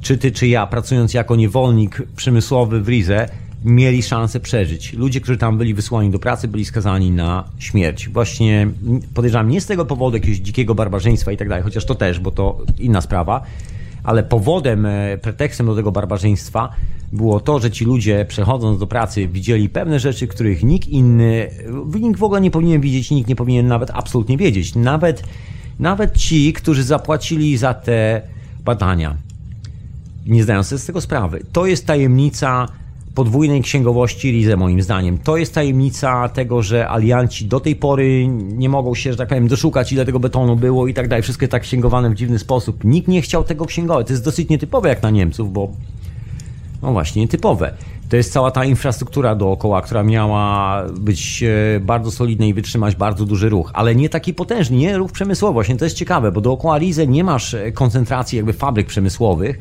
czy 0.00 0.18
ty, 0.18 0.32
czy 0.32 0.46
ja, 0.46 0.66
pracując 0.66 1.14
jako 1.14 1.36
niewolnik 1.36 2.02
przemysłowy 2.16 2.80
w 2.80 2.88
Rize, 2.88 3.28
mieli 3.66 4.02
szansę 4.02 4.40
przeżyć. 4.40 4.92
Ludzie, 4.92 5.20
którzy 5.20 5.38
tam 5.38 5.58
byli 5.58 5.74
wysłani 5.74 6.10
do 6.10 6.18
pracy, 6.18 6.48
byli 6.48 6.64
skazani 6.64 7.10
na 7.10 7.44
śmierć. 7.58 8.08
Właśnie 8.08 8.68
podejrzewam 9.14 9.48
nie 9.48 9.60
z 9.60 9.66
tego 9.66 9.86
powodu 9.86 10.16
jakiegoś 10.16 10.38
dzikiego 10.38 10.74
barbarzyństwa 10.74 11.32
i 11.32 11.36
tak 11.36 11.48
dalej, 11.48 11.64
chociaż 11.64 11.84
to 11.84 11.94
też, 11.94 12.20
bo 12.20 12.30
to 12.30 12.58
inna 12.78 13.00
sprawa, 13.00 13.42
ale 14.04 14.22
powodem, 14.22 14.86
e, 14.86 15.18
pretekstem 15.18 15.66
do 15.66 15.74
tego 15.74 15.92
barbarzyństwa 15.92 16.72
było 17.12 17.40
to, 17.40 17.58
że 17.58 17.70
ci 17.70 17.84
ludzie 17.84 18.26
przechodząc 18.28 18.80
do 18.80 18.86
pracy 18.86 19.28
widzieli 19.28 19.68
pewne 19.68 20.00
rzeczy, 20.00 20.26
których 20.26 20.62
nikt 20.62 20.88
inny, 20.88 21.50
nikt 22.00 22.20
w 22.20 22.24
ogóle 22.24 22.40
nie 22.40 22.50
powinien 22.50 22.80
widzieć, 22.80 23.10
nikt 23.10 23.28
nie 23.28 23.36
powinien 23.36 23.66
nawet 23.66 23.90
absolutnie 23.94 24.36
wiedzieć. 24.36 24.74
Nawet, 24.74 25.22
nawet 25.78 26.16
ci, 26.16 26.52
którzy 26.52 26.82
zapłacili 26.82 27.56
za 27.56 27.74
te 27.74 28.22
badania, 28.64 29.16
nie 30.26 30.42
zdają 30.42 30.62
sobie 30.62 30.78
z 30.78 30.86
tego 30.86 31.00
sprawy. 31.00 31.42
To 31.52 31.66
jest 31.66 31.86
tajemnica 31.86 32.68
podwójnej 33.16 33.62
księgowości 33.62 34.30
Rize, 34.30 34.56
moim 34.56 34.82
zdaniem. 34.82 35.18
To 35.18 35.36
jest 35.36 35.54
tajemnica 35.54 36.28
tego, 36.28 36.62
że 36.62 36.88
alianci 36.88 37.46
do 37.46 37.60
tej 37.60 37.76
pory 37.76 38.26
nie 38.28 38.68
mogą 38.68 38.94
się, 38.94 39.12
że 39.12 39.16
tak 39.16 39.28
powiem, 39.28 39.48
doszukać, 39.48 39.92
ile 39.92 40.04
tego 40.04 40.20
betonu 40.20 40.56
było 40.56 40.86
i 40.86 40.94
tak 40.94 41.08
dalej. 41.08 41.22
Wszystko 41.22 41.48
tak 41.48 41.62
księgowane 41.62 42.10
w 42.10 42.14
dziwny 42.14 42.38
sposób. 42.38 42.84
Nikt 42.84 43.08
nie 43.08 43.22
chciał 43.22 43.44
tego 43.44 43.64
księgować. 43.66 44.06
To 44.06 44.12
jest 44.12 44.24
dosyć 44.24 44.48
nietypowe 44.48 44.88
jak 44.88 45.02
na 45.02 45.10
Niemców, 45.10 45.52
bo 45.52 45.68
no 46.82 46.92
właśnie, 46.92 47.22
nietypowe. 47.22 47.74
To 48.08 48.16
jest 48.16 48.32
cała 48.32 48.50
ta 48.50 48.64
infrastruktura 48.64 49.34
dookoła, 49.34 49.82
która 49.82 50.02
miała 50.02 50.82
być 51.00 51.42
e, 51.42 51.80
bardzo 51.80 52.10
solidna 52.10 52.46
i 52.46 52.54
wytrzymać 52.54 52.96
bardzo 52.96 53.24
duży 53.24 53.48
ruch, 53.48 53.70
ale 53.74 53.94
nie 53.94 54.08
taki 54.08 54.34
potężny, 54.34 54.76
nie 54.76 54.98
ruch 54.98 55.12
przemysłowy. 55.12 55.52
Właśnie 55.52 55.76
to 55.76 55.84
jest 55.84 55.96
ciekawe, 55.96 56.32
bo 56.32 56.40
dookoła 56.40 56.78
Rize 56.78 57.06
nie 57.06 57.24
masz 57.24 57.54
e, 57.54 57.72
koncentracji 57.72 58.36
jakby 58.36 58.52
fabryk 58.52 58.86
przemysłowych 58.86 59.58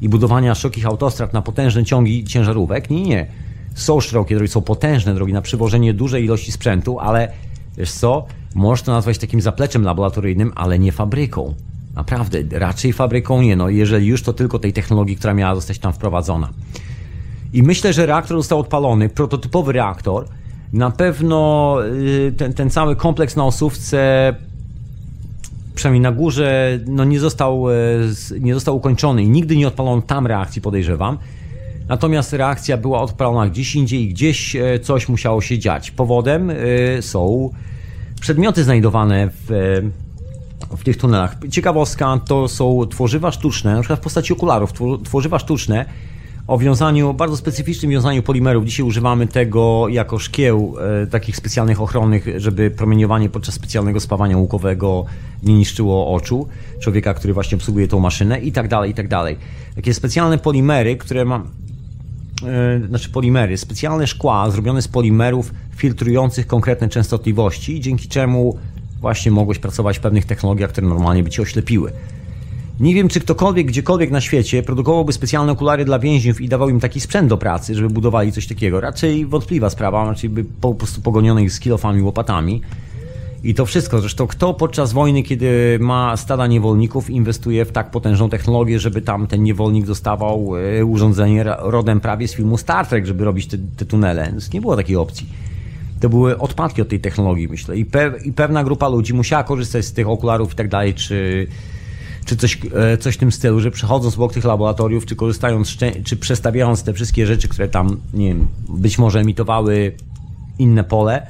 i 0.00 0.08
budowania 0.08 0.54
szerokich 0.54 0.86
autostrad 0.86 1.32
na 1.32 1.42
potężne 1.42 1.84
ciągi 1.84 2.24
ciężarówek. 2.24 2.90
Nie, 2.90 3.02
nie. 3.02 3.26
Są 3.74 4.00
szerokie 4.00 4.34
drogi, 4.34 4.52
są 4.52 4.62
potężne 4.62 5.14
drogi 5.14 5.32
na 5.32 5.42
przywożenie 5.42 5.94
dużej 5.94 6.24
ilości 6.24 6.52
sprzętu, 6.52 6.98
ale 7.00 7.32
wiesz 7.76 7.92
co, 7.92 8.26
możesz 8.54 8.82
to 8.82 8.92
nazwać 8.92 9.18
takim 9.18 9.40
zapleczem 9.40 9.82
laboratoryjnym, 9.84 10.52
ale 10.54 10.78
nie 10.78 10.92
fabryką. 10.92 11.54
Naprawdę, 11.94 12.58
raczej 12.58 12.92
fabryką 12.92 13.42
nie. 13.42 13.56
No, 13.56 13.68
jeżeli 13.68 14.06
już, 14.06 14.22
to 14.22 14.32
tylko 14.32 14.58
tej 14.58 14.72
technologii, 14.72 15.16
która 15.16 15.34
miała 15.34 15.54
zostać 15.54 15.78
tam 15.78 15.92
wprowadzona. 15.92 16.48
I 17.52 17.62
myślę, 17.62 17.92
że 17.92 18.06
reaktor 18.06 18.36
został 18.36 18.60
odpalony, 18.60 19.08
prototypowy 19.08 19.72
reaktor. 19.72 20.26
Na 20.72 20.90
pewno 20.90 21.76
y, 22.28 22.34
ten, 22.36 22.52
ten 22.52 22.70
cały 22.70 22.96
kompleks 22.96 23.36
na 23.36 23.44
osówce, 23.44 24.34
przynajmniej 25.74 26.00
na 26.00 26.12
górze, 26.12 26.78
no 26.86 27.04
nie, 27.04 27.20
został, 27.20 27.70
e, 27.70 27.74
nie 28.40 28.54
został 28.54 28.76
ukończony 28.76 29.22
i 29.22 29.28
nigdy 29.28 29.56
nie 29.56 29.68
odpalono 29.68 30.02
tam 30.02 30.26
reakcji, 30.26 30.62
podejrzewam. 30.62 31.18
Natomiast 31.88 32.32
reakcja 32.32 32.76
była 32.76 33.00
odpalona 33.00 33.48
gdzieś 33.50 33.76
indziej 33.76 34.02
i 34.02 34.08
gdzieś 34.08 34.56
e, 34.56 34.78
coś 34.78 35.08
musiało 35.08 35.40
się 35.40 35.58
dziać. 35.58 35.90
Powodem 35.90 36.50
e, 36.50 36.54
są 37.02 37.50
przedmioty 38.20 38.64
znajdowane 38.64 39.30
w 39.30 39.50
w 40.76 40.84
tych 40.84 40.96
tunelach. 40.96 41.36
Ciekawostka 41.50 42.20
to 42.26 42.48
są 42.48 42.86
tworzywa 42.86 43.30
sztuczne, 43.30 43.74
na 43.74 43.80
przykład 43.80 44.00
w 44.00 44.02
postaci 44.02 44.32
okularów, 44.32 44.72
tworzywa 45.04 45.38
sztuczne 45.38 45.84
o 46.46 46.58
wiązaniu, 46.58 47.14
bardzo 47.14 47.36
specyficznym 47.36 47.90
wiązaniu 47.90 48.22
polimerów. 48.22 48.64
Dzisiaj 48.64 48.86
używamy 48.86 49.26
tego 49.26 49.88
jako 49.88 50.18
szkieł 50.18 50.74
e, 51.02 51.06
takich 51.06 51.36
specjalnych 51.36 51.80
ochronnych, 51.80 52.26
żeby 52.36 52.70
promieniowanie 52.70 53.28
podczas 53.28 53.54
specjalnego 53.54 54.00
spawania 54.00 54.36
łukowego 54.36 55.04
nie 55.42 55.54
niszczyło 55.54 56.14
oczu 56.14 56.48
człowieka, 56.80 57.14
który 57.14 57.34
właśnie 57.34 57.56
obsługuje 57.56 57.88
tą 57.88 58.00
maszynę 58.00 58.40
i 58.40 58.52
tak 58.52 58.68
dalej, 58.68 58.90
i 58.90 58.94
tak 58.94 59.08
dalej. 59.08 59.36
Takie 59.74 59.94
specjalne 59.94 60.38
polimery, 60.38 60.96
które 60.96 61.24
mam, 61.24 61.50
e, 62.46 62.86
znaczy 62.88 63.10
polimery, 63.10 63.56
specjalne 63.56 64.06
szkła 64.06 64.50
zrobione 64.50 64.82
z 64.82 64.88
polimerów 64.88 65.54
filtrujących 65.76 66.46
konkretne 66.46 66.88
częstotliwości, 66.88 67.80
dzięki 67.80 68.08
czemu 68.08 68.58
właśnie 69.00 69.32
mogłeś 69.32 69.58
pracować 69.58 69.98
w 69.98 70.00
pewnych 70.00 70.24
technologiach, 70.24 70.70
które 70.70 70.86
normalnie 70.86 71.22
by 71.22 71.30
ci 71.30 71.42
oślepiły. 71.42 71.92
Nie 72.80 72.94
wiem, 72.94 73.08
czy 73.08 73.20
ktokolwiek, 73.20 73.66
gdziekolwiek 73.66 74.10
na 74.10 74.20
świecie 74.20 74.62
produkowałby 74.62 75.12
specjalne 75.12 75.52
okulary 75.52 75.84
dla 75.84 75.98
więźniów 75.98 76.40
i 76.40 76.48
dawał 76.48 76.68
im 76.68 76.80
taki 76.80 77.00
sprzęt 77.00 77.28
do 77.28 77.36
pracy, 77.36 77.74
żeby 77.74 77.90
budowali 77.90 78.32
coś 78.32 78.46
takiego. 78.46 78.80
Raczej 78.80 79.26
wątpliwa 79.26 79.70
sprawa, 79.70 80.04
raczej 80.04 80.30
by 80.30 80.44
po 80.44 80.74
prostu 80.74 81.00
pogoniono 81.00 81.40
ich 81.40 81.52
z 81.52 81.60
kilofami, 81.60 82.02
łopatami. 82.02 82.60
I 83.44 83.54
to 83.54 83.66
wszystko. 83.66 84.00
Zresztą 84.00 84.26
kto 84.26 84.54
podczas 84.54 84.92
wojny, 84.92 85.22
kiedy 85.22 85.78
ma 85.80 86.16
stada 86.16 86.46
niewolników, 86.46 87.10
inwestuje 87.10 87.64
w 87.64 87.72
tak 87.72 87.90
potężną 87.90 88.28
technologię, 88.28 88.78
żeby 88.78 89.02
tam 89.02 89.26
ten 89.26 89.42
niewolnik 89.42 89.86
dostawał 89.86 90.52
e, 90.56 90.84
urządzenie 90.84 91.44
rodem 91.58 92.00
prawie 92.00 92.28
z 92.28 92.34
filmu 92.34 92.58
Star 92.58 92.86
Trek, 92.86 93.06
żeby 93.06 93.24
robić 93.24 93.46
te, 93.46 93.58
te 93.76 93.84
tunele. 93.84 94.26
Więc 94.26 94.52
nie 94.52 94.60
było 94.60 94.76
takiej 94.76 94.96
opcji. 94.96 95.26
To 96.00 96.08
były 96.08 96.38
odpadki 96.38 96.82
od 96.82 96.88
tej 96.88 97.00
technologii, 97.00 97.48
myślę. 97.48 97.76
I, 97.76 97.84
pe 97.84 98.12
I, 98.24 98.32
pewna 98.32 98.64
grupa 98.64 98.88
ludzi 98.88 99.14
musiała 99.14 99.44
korzystać 99.44 99.84
z 99.84 99.92
tych 99.92 100.08
okularów 100.08 100.52
i 100.52 100.56
tak 100.56 100.68
dalej, 100.68 100.94
czy, 100.94 101.46
czy 102.24 102.36
coś, 102.36 102.58
e, 102.74 102.98
coś 102.98 103.14
w 103.14 103.18
tym 103.18 103.32
stylu, 103.32 103.60
że 103.60 103.70
przechodząc 103.70 104.14
obok 104.14 104.32
tych 104.32 104.44
laboratoriów, 104.44 105.06
czy 105.06 105.16
korzystając, 105.16 105.76
czy 106.04 106.16
przestawiając 106.16 106.82
te 106.82 106.92
wszystkie 106.92 107.26
rzeczy, 107.26 107.48
które 107.48 107.68
tam, 107.68 108.00
nie 108.14 108.28
wiem, 108.28 108.48
być 108.68 108.98
może 108.98 109.20
emitowały 109.20 109.92
inne 110.58 110.84
pole, 110.84 111.26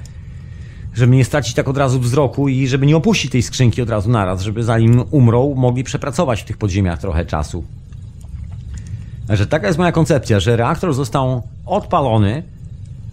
żeby 0.95 1.17
nie 1.17 1.25
stracić 1.25 1.55
tak 1.55 1.69
od 1.69 1.77
razu 1.77 2.01
wzroku 2.01 2.49
i 2.49 2.69
żeby 2.69 2.87
nie 2.87 2.97
opuścić 2.97 3.33
tej 3.33 3.43
skrzynki 3.43 3.83
od 3.83 3.91
razu 3.91 4.11
naraz, 4.11 4.43
żeby 4.43 4.65
zanim 4.65 5.05
umrą, 5.11 5.55
mogli 5.55 5.85
przepracować 5.85 6.43
w 6.43 6.45
tych 6.45 6.57
podziemiach 6.57 6.99
trochę 6.99 7.27
czasu. 7.27 7.65
Że 9.29 9.47
taka 9.47 9.67
jest 9.67 9.79
moja 9.79 9.93
koncepcja, 9.93 10.41
że 10.41 10.57
reaktor 10.57 10.95
został 10.95 11.43
odpalony, 11.67 12.43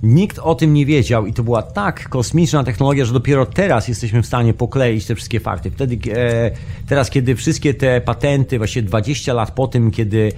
nikt 0.03 0.39
o 0.39 0.55
tym 0.55 0.73
nie 0.73 0.85
wiedział 0.85 1.25
i 1.25 1.33
to 1.33 1.43
była 1.43 1.61
tak 1.61 2.09
kosmiczna 2.09 2.63
technologia, 2.63 3.05
że 3.05 3.13
dopiero 3.13 3.45
teraz 3.45 3.87
jesteśmy 3.87 4.21
w 4.21 4.25
stanie 4.25 4.53
pokleić 4.53 5.05
te 5.05 5.15
wszystkie 5.15 5.39
fakty. 5.39 5.71
Wtedy, 5.71 5.97
e, 6.15 6.51
teraz, 6.87 7.09
kiedy 7.09 7.35
wszystkie 7.35 7.73
te 7.73 8.01
patenty, 8.01 8.57
właśnie 8.57 8.81
20 8.81 9.33
lat 9.33 9.51
po 9.51 9.67
tym, 9.67 9.91
kiedy 9.91 10.31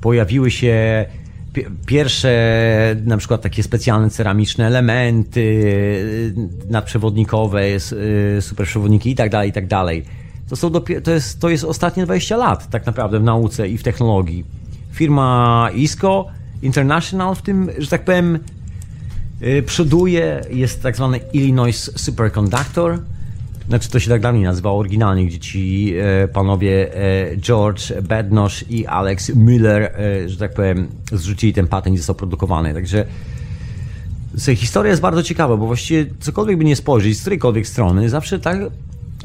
pojawiły 0.00 0.50
się 0.50 1.06
pierwsze 1.86 2.30
na 3.04 3.16
przykład 3.16 3.42
takie 3.42 3.62
specjalne 3.62 4.10
ceramiczne 4.10 4.66
elementy 4.66 5.40
y, 5.40 6.34
nadprzewodnikowe, 6.68 7.62
y, 7.66 8.42
superprzewodniki 8.42 9.10
i 9.10 9.14
tak 9.14 9.30
dalej, 9.30 9.50
i 9.50 9.52
tak 9.52 9.66
dalej. 9.66 10.04
To, 10.48 10.56
są 10.56 10.70
dopiero, 10.70 11.00
to, 11.00 11.10
jest, 11.10 11.40
to 11.40 11.48
jest 11.48 11.64
ostatnie 11.64 12.04
20 12.04 12.36
lat 12.36 12.70
tak 12.70 12.86
naprawdę 12.86 13.18
w 13.18 13.22
nauce 13.22 13.68
i 13.68 13.78
w 13.78 13.82
technologii. 13.82 14.44
Firma 14.92 15.70
ISCO 15.74 16.26
International 16.62 17.34
w 17.34 17.42
tym, 17.42 17.70
że 17.78 17.88
tak 17.88 18.04
powiem, 18.04 18.38
przoduje, 19.66 20.40
jest 20.50 20.82
tak 20.82 20.96
zwany 20.96 21.20
Illinois 21.32 21.90
Superconductor, 21.96 22.98
znaczy 23.68 23.90
to 23.90 24.00
się 24.00 24.10
tak 24.10 24.20
dla 24.20 24.32
mnie 24.32 24.44
nazywało 24.44 24.78
oryginalnie, 24.78 25.26
gdzie 25.26 25.38
ci 25.38 25.94
e, 25.96 26.28
panowie 26.28 26.94
e, 26.94 27.36
George 27.36 27.92
Bednosh 28.02 28.64
i 28.70 28.86
Alex 28.86 29.34
Miller, 29.34 29.82
e, 29.82 30.28
że 30.28 30.36
tak 30.36 30.54
powiem, 30.54 30.88
zrzucili 31.12 31.52
ten 31.52 31.66
patent 31.66 31.94
i 31.94 31.98
został 31.98 32.16
produkowany. 32.16 32.74
Także 32.74 33.06
historia 34.56 34.90
jest 34.90 35.02
bardzo 35.02 35.22
ciekawa, 35.22 35.56
bo 35.56 35.66
właściwie 35.66 36.06
cokolwiek 36.20 36.58
by 36.58 36.64
nie 36.64 36.76
spojrzeć, 36.76 37.18
z 37.18 37.20
którejkolwiek 37.20 37.66
strony, 37.66 38.08
zawsze 38.08 38.38
tak 38.38 38.58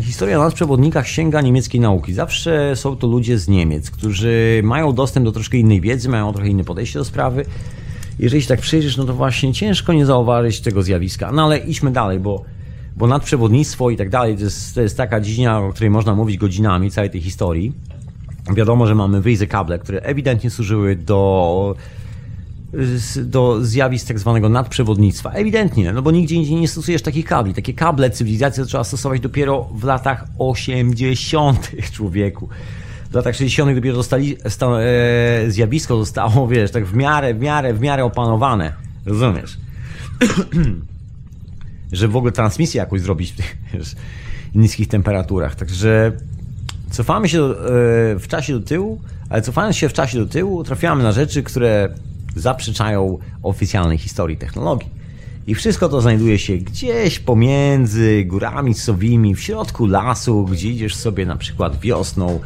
historia 0.02 0.40
na 0.40 0.50
przewodnikach 0.50 1.08
sięga 1.08 1.42
niemieckiej 1.42 1.82
nauki. 1.82 2.14
Zawsze 2.14 2.76
są 2.76 2.96
to 2.96 3.08
ludzie 3.08 3.38
z 3.38 3.48
Niemiec, 3.48 3.92
którzy 3.92 4.62
mają 4.64 4.94
dostęp 4.94 5.26
do 5.26 5.32
troszkę 5.32 5.58
innej 5.58 5.82
wiedzy, 5.82 6.10
mają 6.10 6.34
trochę 6.34 6.50
inne 6.50 6.64
podejście 6.64 7.00
do 7.00 7.06
sprawy. 7.06 7.46
Jeżeli 8.22 8.42
się 8.42 8.48
tak 8.48 8.62
przyjrzysz, 8.62 8.98
no 8.98 9.06
to 9.06 9.14
właśnie 9.14 9.54
ciężko 9.54 9.94
nie 9.94 10.06
zauważyć 10.06 10.62
tego 10.62 10.84
zjawiska. 10.84 11.32
No 11.32 11.44
ale 11.44 11.58
idźmy 11.58 11.92
dalej, 11.92 12.20
bo 12.20 12.44
bo 12.96 13.08
nadprzewodnictwo 13.08 13.90
i 13.90 13.98
tak 13.98 14.10
dalej 14.10 14.38
to 14.38 14.44
jest, 14.44 14.76
to 14.76 14.82
jest 14.82 14.98
taka 14.98 15.22
dziedzina, 15.22 15.60
o 15.60 15.70
której 15.70 15.90
można 15.90 16.16
mówić 16.16 16.38
godzinami, 16.38 16.92
całej 16.92 17.10
tej 17.10 17.22
historii. 17.22 17.74
Wiadomo, 18.56 18.88
że 18.88 18.96
mamy 18.96 19.22
wyjzy 19.22 19.48
kable, 19.48 19.80
które 19.80 20.02
ewidentnie 20.02 20.50
służyły 20.50 20.96
do 20.96 21.76
do 23.24 23.66
zjawisk 23.66 24.08
tak 24.08 24.20
zwanego 24.20 24.50
nadprzewodnictwa. 24.50 25.32
Ewidentnie, 25.32 25.94
no 25.94 26.02
bo 26.02 26.12
nigdzie 26.12 26.36
indziej 26.36 26.56
nie 26.56 26.68
stosujesz 26.68 27.02
takich 27.02 27.26
kabli. 27.26 27.54
Takie 27.54 27.74
kable 27.74 28.10
cywilizacji 28.10 28.66
trzeba 28.66 28.84
stosować 28.84 29.22
dopiero 29.22 29.70
w 29.74 29.84
latach 29.84 30.26
80. 30.38 31.72
człowieku. 31.92 32.50
W 33.12 33.14
latach 33.14 33.36
60. 33.36 33.76
dopiero 33.76 33.96
zostali, 33.96 34.38
sta, 34.50 34.68
e, 34.68 35.52
zjawisko 35.52 35.98
zostało, 35.98 36.48
wiesz, 36.48 36.72
tak 36.72 36.86
w 36.86 36.94
miarę, 36.94 37.34
w 37.34 37.40
miarę, 37.40 37.74
w 37.74 37.82
miarę 37.82 38.06
opanowane. 38.06 38.74
Rozumiesz? 39.06 39.58
że 41.92 42.08
w 42.08 42.16
ogóle 42.16 42.32
transmisję 42.32 42.80
jakoś 42.80 43.02
zrobić 43.02 43.32
w 43.32 43.36
tych 43.36 43.58
wiesz, 43.74 43.96
niskich 44.56 44.88
temperaturach. 44.88 45.56
Także 45.56 46.12
cofamy 46.92 47.30
się 47.30 47.38
do, 47.38 47.52
e, 47.52 48.20
w 48.20 48.28
czasie 48.28 48.54
do 48.54 48.60
tyłu, 48.60 49.02
ale 49.30 49.42
cofając 49.42 49.76
się 49.76 49.90
w 49.90 49.94
czasie 49.94 50.18
do 50.20 50.26
tyłu, 50.26 50.64
trafiamy 50.64 51.04
na 51.04 51.12
rzeczy, 51.12 51.44
które 51.44 51.90
zaprzeczają 52.36 53.18
oficjalnej 53.44 53.98
historii 53.98 54.38
technologii. 54.38 54.90
I 55.48 55.56
wszystko 55.56 55.90
to 55.90 56.02
znajduje 56.02 56.40
się 56.40 56.58
gdzieś 56.58 57.20
pomiędzy 57.20 58.24
górami 58.26 58.74
sowymi, 58.74 59.36
w 59.36 59.42
środku 59.42 59.86
lasu, 59.86 60.46
gdzie 60.46 60.70
idziesz 60.70 60.96
sobie 60.96 61.26
na 61.26 61.36
przykład 61.36 61.80
wiosną, 61.80 62.40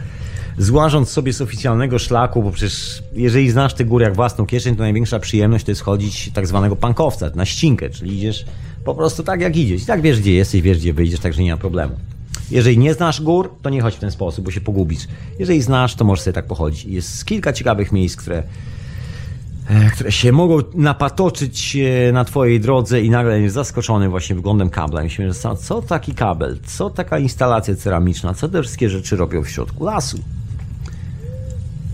złażąc 0.58 1.10
sobie 1.10 1.34
z 1.34 1.42
oficjalnego 1.42 2.00
szlaku, 2.00 2.44
bo 2.44 2.52
przecież 2.52 3.04
jeżeli 3.14 3.52
znasz 3.52 3.74
te 3.74 3.86
góry 3.86 4.06
jak 4.06 4.16
własną 4.16 4.46
kieszeń, 4.46 4.76
to 4.76 4.84
największa 4.84 5.20
przyjemność 5.20 5.66
to 5.66 5.72
jest 5.72 5.82
chodzić 5.82 6.32
tak 6.34 6.48
zwanego 6.48 6.76
pankowca, 6.76 7.30
na 7.36 7.46
ścinkę, 7.46 7.90
czyli 7.90 8.18
idziesz 8.18 8.46
po 8.86 8.96
prostu 8.96 9.24
tak 9.24 9.42
jak 9.42 9.58
idziesz. 9.58 9.84
I 9.84 9.86
tak 9.86 10.02
wiesz 10.02 10.20
gdzie 10.20 10.34
jesteś, 10.34 10.62
wiesz 10.62 10.78
gdzie 10.78 10.94
wyjdziesz, 10.94 11.20
także 11.20 11.44
nie 11.44 11.52
ma 11.52 11.58
problemu. 11.58 11.96
Jeżeli 12.52 12.78
nie 12.78 12.94
znasz 12.94 13.22
gór, 13.22 13.52
to 13.62 13.70
nie 13.70 13.82
chodź 13.82 13.96
w 13.96 14.00
ten 14.00 14.12
sposób, 14.12 14.46
bo 14.46 14.52
się 14.52 14.62
pogubisz. 14.62 15.08
Jeżeli 15.40 15.62
znasz, 15.62 15.96
to 15.96 16.06
możesz 16.06 16.24
sobie 16.24 16.34
tak 16.34 16.46
pochodzić. 16.46 16.86
Jest 16.86 17.26
kilka 17.26 17.54
ciekawych 17.54 17.92
miejsc, 17.92 18.16
które, 18.16 18.44
e, 19.70 19.90
które 19.90 20.12
się 20.12 20.32
mogą 20.32 20.60
napatoczyć 20.74 21.76
e, 21.76 22.12
na 22.12 22.26
twojej 22.26 22.60
drodze 22.60 23.02
i 23.02 23.10
nagle 23.10 23.42
jest 23.42 23.56
zaskoczony 23.56 24.10
właśnie 24.10 24.36
wyglądem 24.36 24.70
kabla. 24.70 25.04
Myślę, 25.04 25.34
że 25.34 25.56
co 25.56 25.82
taki 25.82 26.14
kabel, 26.14 26.60
co 26.66 26.90
taka 26.90 27.20
instalacja 27.20 27.76
ceramiczna, 27.76 28.34
co 28.34 28.50
te 28.50 28.62
wszystkie 28.62 28.90
rzeczy 28.90 29.16
robią 29.16 29.44
w 29.44 29.50
środku 29.50 29.84
lasu? 29.84 30.18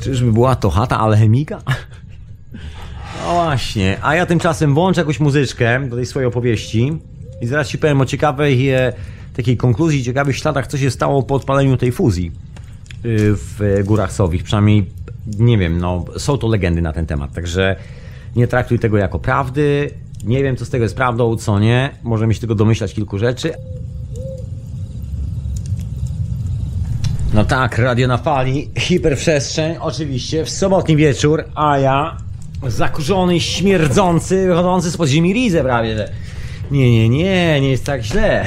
Czyżby 0.02 0.32
była 0.32 0.56
to 0.56 0.70
chata 0.70 1.00
alchemika? 1.00 1.62
No 3.26 3.34
właśnie, 3.34 3.98
a 4.02 4.16
ja 4.16 4.26
tymczasem 4.26 4.74
włączę 4.74 5.02
jakąś 5.02 5.20
muzyczkę 5.20 5.88
do 5.90 5.96
tej 5.96 6.06
swojej 6.06 6.28
opowieści 6.28 6.98
i 7.42 7.48
zaraz 7.48 7.68
Ci 7.68 7.78
powiem 7.78 8.02
o 8.02 8.06
ciekawej 8.06 8.70
e, 8.70 8.94
takiej 9.34 9.58
konkluzji, 9.58 10.04
ciekawych 10.04 10.38
śladach, 10.38 10.68
co 10.68 10.78
się 10.78 10.92
stało 10.92 11.24
po 11.24 11.36
odpaleniu 11.36 11.78
tej 11.78 11.92
fuzji 11.92 12.32
y, 13.06 13.36
w 13.36 13.82
Górach 13.86 14.12
Sowich. 14.14 14.44
Przynajmniej, 14.44 14.90
nie 15.40 15.58
wiem, 15.58 15.78
no, 15.78 16.06
są 16.18 16.38
to 16.38 16.48
legendy 16.48 16.82
na 16.82 16.94
ten 16.94 17.06
temat, 17.06 17.34
także 17.34 17.76
nie 18.36 18.48
traktuj 18.48 18.80
tego 18.80 18.98
jako 18.98 19.20
prawdy. 19.20 19.92
Nie 20.24 20.44
wiem, 20.44 20.56
co 20.56 20.66
z 20.66 20.70
tego 20.70 20.84
jest 20.84 20.96
prawdą, 20.96 21.36
co 21.36 21.60
nie. 21.60 21.90
Możemy 22.04 22.34
się 22.34 22.40
tylko 22.40 22.56
domyślać 22.56 22.94
kilku 22.94 23.18
rzeczy. 23.18 23.54
No 27.34 27.46
tak, 27.46 27.78
radio 27.78 28.08
na 28.08 28.18
fali, 28.18 28.70
hiperprzestrzeń, 28.78 29.76
oczywiście, 29.80 30.46
w 30.46 30.50
sobotni 30.50 30.96
wieczór, 30.96 31.44
a 31.56 31.78
ja 31.78 32.18
zakurzony, 32.68 33.40
śmierdzący, 33.40 34.48
wychodzący 34.48 34.92
z 34.92 34.98
podziemi 34.98 35.34
Rizę 35.34 35.64
prawie, 35.64 35.96
że 35.96 36.12
nie, 36.72 36.92
nie, 36.92 37.10
nie, 37.10 37.62
nie 37.62 37.70
jest 37.70 37.86
tak 37.86 38.04
źle. 38.04 38.46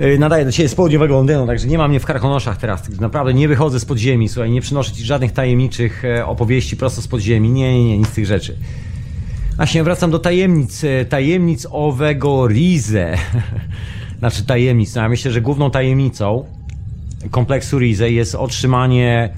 Y, 0.00 0.18
nadaję 0.18 0.44
do 0.44 0.52
Ciebie 0.52 0.68
z 0.68 0.74
południowego 0.74 1.14
Londynu, 1.14 1.46
także 1.46 1.66
nie 1.66 1.78
mam 1.78 1.90
mnie 1.90 2.00
w 2.00 2.06
karkonoszach 2.06 2.56
teraz. 2.56 2.88
Naprawdę 3.00 3.34
nie 3.34 3.48
wychodzę 3.48 3.80
z 3.80 3.84
podziemi, 3.84 4.28
słuchaj, 4.28 4.50
nie 4.50 4.60
przynoszę 4.60 4.92
Ci 4.92 5.04
żadnych 5.04 5.32
tajemniczych 5.32 6.04
e, 6.04 6.26
opowieści 6.26 6.76
prosto 6.76 7.02
z 7.02 7.08
podziemi. 7.08 7.50
Nie, 7.50 7.72
nie, 7.72 7.84
nie, 7.84 7.98
nic 7.98 8.08
z 8.08 8.12
tych 8.12 8.26
rzeczy. 8.26 8.56
Właśnie 9.56 9.84
wracam 9.84 10.10
do 10.10 10.18
tajemnic, 10.18 10.84
e, 10.84 11.04
tajemnic 11.04 11.66
owego 11.70 12.48
Rize. 12.48 13.16
znaczy 14.18 14.44
tajemnic, 14.44 14.94
no 14.94 15.02
ja 15.02 15.08
myślę, 15.08 15.30
że 15.30 15.40
główną 15.40 15.70
tajemnicą 15.70 16.44
kompleksu 17.30 17.78
Rize 17.78 18.10
jest 18.10 18.34
otrzymanie 18.34 19.30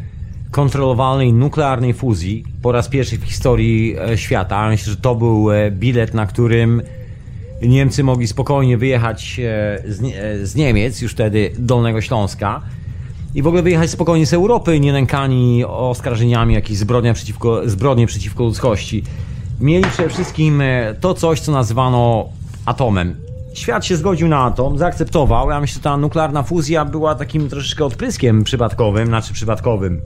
kontrolowalnej 0.54 1.32
nuklearnej 1.32 1.94
fuzji 1.94 2.44
po 2.62 2.72
raz 2.72 2.88
pierwszy 2.88 3.18
w 3.18 3.24
historii 3.24 3.96
e, 3.98 4.18
świata. 4.18 4.68
Myślę, 4.68 4.90
że 4.90 4.96
to 4.96 5.14
był 5.14 5.52
e, 5.52 5.70
bilet, 5.70 6.14
na 6.14 6.26
którym 6.26 6.82
Niemcy 7.62 8.04
mogli 8.04 8.28
spokojnie 8.28 8.78
wyjechać 8.78 9.40
e, 9.40 9.82
z, 10.42 10.54
Niemiec, 10.54 11.00
już 11.00 11.12
wtedy 11.12 11.52
Dolnego 11.58 12.00
Śląska, 12.00 12.60
i 13.34 13.42
w 13.42 13.46
ogóle 13.46 13.62
wyjechać 13.62 13.90
spokojnie 13.90 14.26
z 14.26 14.34
Europy, 14.34 14.80
nie 14.80 14.92
nękani 14.92 15.64
oskarżeniami 15.64 16.54
jakichś 16.54 16.78
zbrodnia 16.78 17.14
przeciwko, 17.14 17.68
zbrodnie 17.68 18.06
przeciwko 18.06 18.44
ludzkości. 18.44 19.02
Mieli 19.60 19.84
przede 19.84 20.08
wszystkim 20.08 20.62
to 21.00 21.14
coś, 21.14 21.40
co 21.40 21.52
nazywano 21.52 22.28
atomem. 22.66 23.23
Świat 23.54 23.84
się 23.84 23.96
zgodził 23.96 24.28
na 24.28 24.38
atom, 24.38 24.78
zaakceptował. 24.78 25.50
Ja 25.50 25.60
myślę, 25.60 25.74
że 25.74 25.80
ta 25.80 25.96
nuklearna 25.96 26.42
fuzja 26.42 26.84
była 26.84 27.14
takim 27.14 27.48
troszeczkę 27.48 27.84
odpryskiem 27.84 28.44
przypadkowym, 28.44 29.06
znaczy 29.06 29.32
przypadkowym 29.32 30.00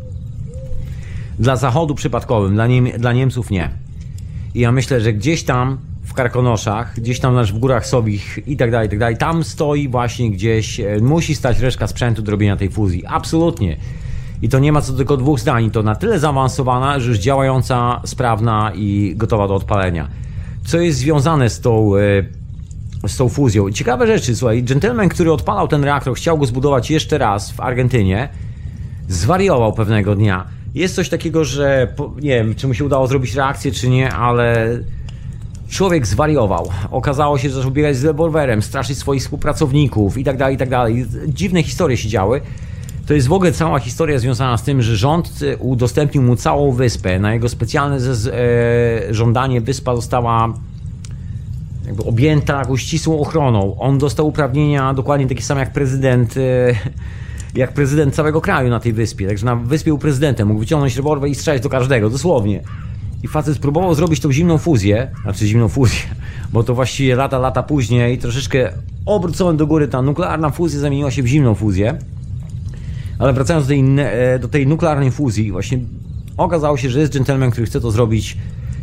dla 1.39 1.57
Zachodu 1.57 1.95
przypadkowym, 1.95 2.55
dla, 2.55 2.67
Niem 2.67 2.89
dla 2.99 3.13
Niemców 3.13 3.51
nie. 3.51 3.71
I 4.55 4.61
ja 4.61 4.73
myślę, 4.73 5.01
że 5.01 5.13
gdzieś 5.13 5.45
tam 5.45 5.79
w 6.03 6.15
Karkonoszach, 6.15 7.01
gdzieś 7.01 7.21
tam 7.21 7.45
w 7.45 7.59
górach 7.59 7.87
Sowich 7.87 8.39
i 8.47 8.57
tak 8.57 8.71
dalej, 8.71 8.87
i 8.87 8.91
tak 8.91 8.99
dalej, 8.99 9.17
tam 9.17 9.45
stoi 9.45 9.89
właśnie 9.89 10.31
gdzieś, 10.31 10.81
e, 10.81 10.99
musi 11.01 11.35
stać 11.35 11.59
reszka 11.59 11.87
sprzętu 11.87 12.23
do 12.23 12.31
robienia 12.31 12.57
tej 12.57 12.71
fuzji. 12.71 13.07
Absolutnie. 13.07 13.77
I 14.43 14.49
to 14.49 14.59
nie 14.59 14.73
ma 14.73 14.81
co 14.81 14.93
tylko 14.93 15.17
dwóch 15.17 15.41
zdań. 15.41 15.71
To 15.71 15.83
na 15.83 15.95
tyle 15.95 16.19
zaawansowana, 16.19 17.01
że 17.01 17.09
już 17.09 17.19
działająca, 17.19 18.01
sprawna 18.05 18.73
i 18.75 19.13
gotowa 19.17 19.49
do 19.49 19.55
odpalenia. 19.55 20.09
Co 20.65 20.81
jest 20.81 20.99
związane 20.99 21.51
z 21.51 21.61
tą, 21.61 21.97
e, 21.97 22.01
z 23.07 23.17
tą 23.17 23.29
fuzją? 23.29 23.71
Ciekawe 23.73 24.07
rzeczy, 24.07 24.37
słuchaj. 24.37 24.63
Gentleman, 24.63 25.09
który 25.09 25.33
odpalał 25.33 25.69
ten 25.69 25.85
reaktor, 25.85 26.15
chciał 26.15 26.39
go 26.39 26.47
zbudować 26.47 26.91
jeszcze 26.91 27.19
raz 27.19 27.51
w 27.51 27.61
Argentynie, 27.61 28.29
zwariował 29.09 29.73
pewnego 29.73 30.15
dnia. 30.15 30.47
Jest 30.75 30.95
coś 30.95 31.09
takiego, 31.09 31.45
że 31.45 31.95
nie 32.17 32.31
wiem, 32.31 32.55
czy 32.55 32.67
mu 32.67 32.75
się 32.75 32.85
udało 32.85 33.07
zrobić 33.07 33.35
reakcję, 33.35 33.73
czy 33.73 33.89
nie, 33.89 34.13
ale 34.13 34.79
człowiek 35.69 36.07
zwariował. 36.07 36.71
Okazało 36.91 37.39
się, 37.39 37.49
że 37.49 37.55
zaczął 37.55 37.71
biegać 37.71 37.97
z 37.97 38.05
rewolwerem, 38.05 38.63
straszyć 38.63 38.99
swoich 38.99 39.23
współpracowników 39.23 40.19
i 40.19 40.25
tak 40.25 40.37
dalej, 40.37 40.55
i 40.55 40.59
tak 40.59 40.69
dalej. 40.69 41.07
Dziwne 41.29 41.63
historie 41.63 41.97
się 41.97 42.09
działy. 42.09 42.41
To 43.07 43.15
jest 43.15 43.29
w 43.29 43.33
ogóle 43.33 43.53
cała 43.53 43.79
historia 43.79 44.19
związana 44.19 44.57
z 44.57 44.63
tym, 44.63 44.83
że 44.83 44.97
rząd 44.97 45.41
udostępnił 45.59 46.23
mu 46.23 46.37
całą 46.37 46.73
wyspę. 46.73 47.19
Na 47.19 47.35
jego 47.35 47.49
specjalne 47.49 47.97
e, 47.97 49.15
żądanie 49.15 49.61
wyspa 49.61 49.97
została 49.97 50.55
jakby 51.89 52.05
objęta 52.05 52.59
jakąś 52.59 52.83
ścisłą 52.83 53.21
ochroną. 53.21 53.77
On 53.79 53.99
dostał 53.99 54.29
uprawnienia 54.29 54.95
dokładnie 54.95 55.27
takie 55.27 55.43
same 55.43 55.61
jak 55.61 55.73
prezydent, 55.73 56.37
e, 56.37 56.41
jak 57.61 57.73
prezydent 57.73 58.15
całego 58.15 58.41
kraju 58.41 58.71
na 58.71 58.81
tej 58.81 58.93
wyspie. 58.93 59.27
Także 59.29 59.47
na 59.47 59.57
wyspie 59.57 59.91
był 59.91 59.99
prezydentem, 59.99 60.49
mógł 60.49 60.61
wyciągnąć 60.61 60.97
rewolwer 60.97 61.31
i 61.31 61.35
strzelać 61.35 61.63
do 61.63 61.69
każdego, 61.69 62.11
dosłownie. 62.11 62.63
I 63.23 63.29
facet 63.29 63.57
spróbował 63.57 63.95
zrobić 63.95 64.21
tą 64.21 64.33
zimną 64.33 64.59
fuzję, 64.59 65.11
znaczy 65.23 65.47
zimną 65.47 65.69
fuzję, 65.69 66.01
bo 66.53 66.63
to 66.63 66.75
właściwie 66.75 67.17
lata, 67.17 67.39
lata 67.39 67.63
później 67.63 68.19
troszeczkę 68.19 68.73
obrócony 69.07 69.59
do 69.59 69.67
góry 69.67 69.89
ta 69.89 70.03
nuklearna 70.03 70.51
fuzja 70.51 70.81
zamieniła 70.81 71.11
się 71.11 71.23
w 71.23 71.27
zimną 71.27 71.55
fuzję. 71.55 71.99
Ale 73.19 73.33
wracając 73.33 73.67
do 73.67 73.69
tej, 73.69 73.85
e, 73.99 74.39
do 74.39 74.49
tej 74.49 74.67
nuklearnej 74.67 75.11
fuzji, 75.11 75.53
właśnie 75.53 75.79
okazało 76.37 76.77
się, 76.77 76.91
że 76.91 77.01
jest 77.01 77.13
gentleman, 77.13 77.51
który 77.51 77.67
chce 77.67 77.81
to 77.81 77.91
zrobić 77.91 78.37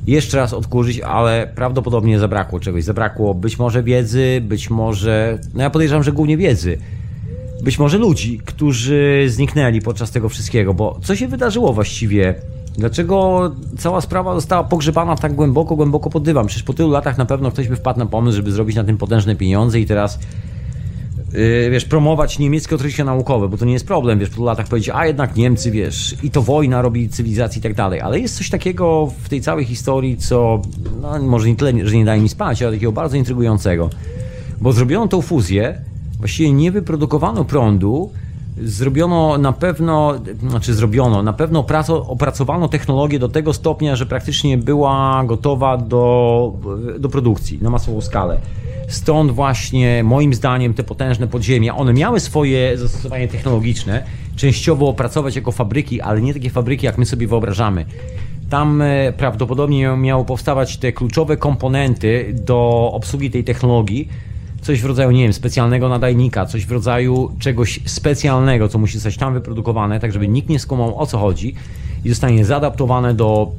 jeszcze 0.08 0.38
raz 0.38 0.54
odkurzyć, 0.54 1.00
ale 1.00 1.52
prawdopodobnie 1.56 2.20
zabrakło 2.20 2.60
czegoś. 2.60 2.84
Zabrakło 2.84 3.34
być 3.34 3.60
może 3.60 3.84
wiedzy, 3.84 4.42
być 4.42 4.70
może. 4.70 5.40
No 5.54 5.64
ja 5.64 5.70
podejrzewam, 5.70 6.04
że 6.04 6.12
głównie 6.12 6.38
wiedzy. 6.38 6.78
Być 7.64 7.80
może 7.80 7.98
ludzi, 7.98 8.40
którzy 8.46 9.26
zniknęli 9.28 9.82
podczas 9.82 10.12
tego 10.12 10.30
wszystkiego, 10.30 10.74
bo 10.74 11.00
co 11.04 11.16
się 11.16 11.28
wydarzyło 11.28 11.74
właściwie? 11.74 12.36
Dlaczego 12.78 13.52
cała 13.78 14.02
sprawa 14.02 14.36
została 14.36 14.64
pogrzebana 14.64 15.16
tak 15.16 15.34
głęboko, 15.34 15.76
głęboko 15.76 16.10
pod 16.10 16.24
dywan? 16.24 16.48
Przecież 16.48 16.64
po 16.64 16.74
tylu 16.74 16.92
latach 16.92 17.18
na 17.18 17.26
pewno 17.26 17.52
ktoś 17.52 17.68
by 17.68 17.76
wpadł 17.76 18.00
na 18.00 18.06
pomysł, 18.06 18.36
żeby 18.36 18.52
zrobić 18.52 18.76
na 18.76 18.84
tym 18.84 18.98
potężne 18.98 19.36
pieniądze 19.36 19.80
i 19.80 19.86
teraz 19.86 20.20
yy, 21.36 21.70
wiesz, 21.70 21.86
promować 21.86 22.40
niemieckie 22.40 22.76
odkrycia 22.76 23.06
naukowe, 23.06 23.50
bo 23.50 23.58
to 23.58 23.66
nie 23.66 23.74
jest 23.74 23.88
problem, 23.88 24.20
wiesz, 24.20 24.30
po 24.30 24.44
latach 24.44 24.68
powiedzieć, 24.68 24.90
a 24.94 25.08
jednak 25.08 25.36
Niemcy, 25.36 25.72
wiesz, 25.72 26.16
i 26.24 26.32
to 26.32 26.42
wojna 26.42 26.82
robi 26.82 27.10
cywilizację 27.10 27.60
i 27.60 27.64
tak 27.64 27.74
dalej, 27.74 28.02
ale 28.02 28.20
jest 28.20 28.38
coś 28.38 28.50
takiego 28.50 29.12
w 29.24 29.30
tej 29.30 29.42
całej 29.42 29.66
historii, 29.66 30.18
co, 30.18 30.62
no, 31.02 31.20
może 31.20 31.48
nie 31.48 31.56
tyle, 31.56 31.88
że 31.88 31.96
nie 31.98 32.06
daje 32.06 32.22
mi 32.22 32.30
spać, 32.30 32.64
ale 32.64 32.72
takiego 32.72 32.92
bardzo 32.92 33.18
intrygującego, 33.18 33.90
bo 34.62 34.72
zrobiono 34.72 35.08
tą 35.08 35.22
fuzję, 35.22 35.82
właściwie 36.20 36.52
nie 36.52 36.72
wyprodukowano 36.72 37.46
prądu, 37.46 38.12
zrobiono 38.58 39.38
na 39.38 39.52
pewno, 39.52 40.14
znaczy 40.50 40.74
zrobiono, 40.74 41.24
na 41.24 41.34
pewno 41.34 41.66
opracowano 42.08 42.68
technologię 42.68 43.20
do 43.20 43.30
tego 43.30 43.54
stopnia, 43.54 43.96
że 43.96 44.06
praktycznie 44.06 44.58
była 44.58 45.24
gotowa 45.26 45.78
do, 45.78 46.54
do 47.00 47.10
produkcji 47.10 47.60
na 47.62 47.70
masową 47.70 48.02
skalę. 48.02 48.40
Stąd 48.88 49.32
właśnie 49.32 50.04
moim 50.04 50.34
zdaniem 50.34 50.74
te 50.74 50.84
potężne 50.84 51.28
podziemia, 51.28 51.76
one 51.76 51.94
miały 51.94 52.20
swoje 52.20 52.78
zastosowanie 52.78 53.28
technologiczne, 53.28 54.04
częściowo 54.36 54.90
opracować 54.90 55.36
jako 55.36 55.52
fabryki, 55.52 56.02
ale 56.02 56.22
nie 56.22 56.34
takie 56.34 56.50
fabryki, 56.50 56.86
jak 56.86 56.98
my 56.98 57.06
sobie 57.06 57.28
wyobrażamy. 57.28 57.86
Tam 58.50 58.82
e, 58.82 59.14
prawdopodobnie 59.14 59.98
miały 59.98 60.26
powstawać 60.26 60.78
te 60.78 60.92
kluczowe 60.92 61.38
komponenty 61.38 62.36
do 62.46 62.92
obsługi 62.94 63.32
tej 63.32 63.44
technologii, 63.44 64.10
coś 64.66 64.82
w 64.82 64.86
rodzaju, 64.86 65.12
nie 65.12 65.24
wiem, 65.24 65.34
specjalnego 65.34 65.90
nadajnika, 65.90 66.46
coś 66.46 66.66
w 66.66 66.72
rodzaju 66.72 67.32
czegoś 67.40 67.80
specjalnego, 67.86 68.70
co 68.70 68.78
musi 68.78 68.94
zostać 68.94 69.18
tam 69.18 69.34
wyprodukowane, 69.34 70.00
tak 70.00 70.12
żeby 70.12 70.28
nikt 70.28 70.50
nie 70.50 70.60
skumał 70.60 71.00
o 71.00 71.06
co 71.06 71.18
chodzi 71.18 71.56
i 72.06 72.10
zostanie 72.10 72.46
zaadaptowane 72.46 73.14
do 73.14 73.52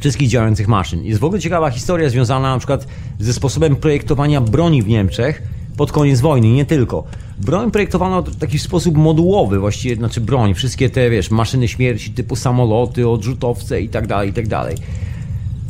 wszystkich 0.00 0.28
działających 0.28 0.68
maszyn. 0.68 1.04
Jest 1.04 1.20
w 1.20 1.24
ogóle 1.24 1.40
ciekawa 1.40 1.70
historia 1.70 2.08
związana 2.08 2.52
na 2.52 2.58
przykład 2.58 2.86
ze 3.18 3.32
sposobem 3.32 3.76
projektowania 3.76 4.40
broni 4.40 4.82
w 4.82 4.88
Niemczech 4.88 5.42
pod 5.76 5.92
koniec 5.92 6.20
wojny, 6.20 6.48
nie 6.48 6.64
tylko. 6.64 7.04
Broń 7.38 7.70
projektowano 7.70 8.22
w 8.22 8.36
taki 8.36 8.58
sposób 8.58 8.96
modułowy, 8.96 9.58
właściwie, 9.58 9.96
znaczy 9.96 10.20
broń, 10.20 10.54
wszystkie 10.54 10.90
te, 10.90 11.10
wiesz, 11.10 11.30
maszyny 11.30 11.68
śmierci 11.68 12.10
typu 12.10 12.36
samoloty, 12.36 13.08
odrzutowce 13.08 13.80
i 13.80 13.88
tak 13.88 14.06
dalej, 14.06 14.30
i 14.30 14.32
tak 14.32 14.48
dalej 14.48 14.76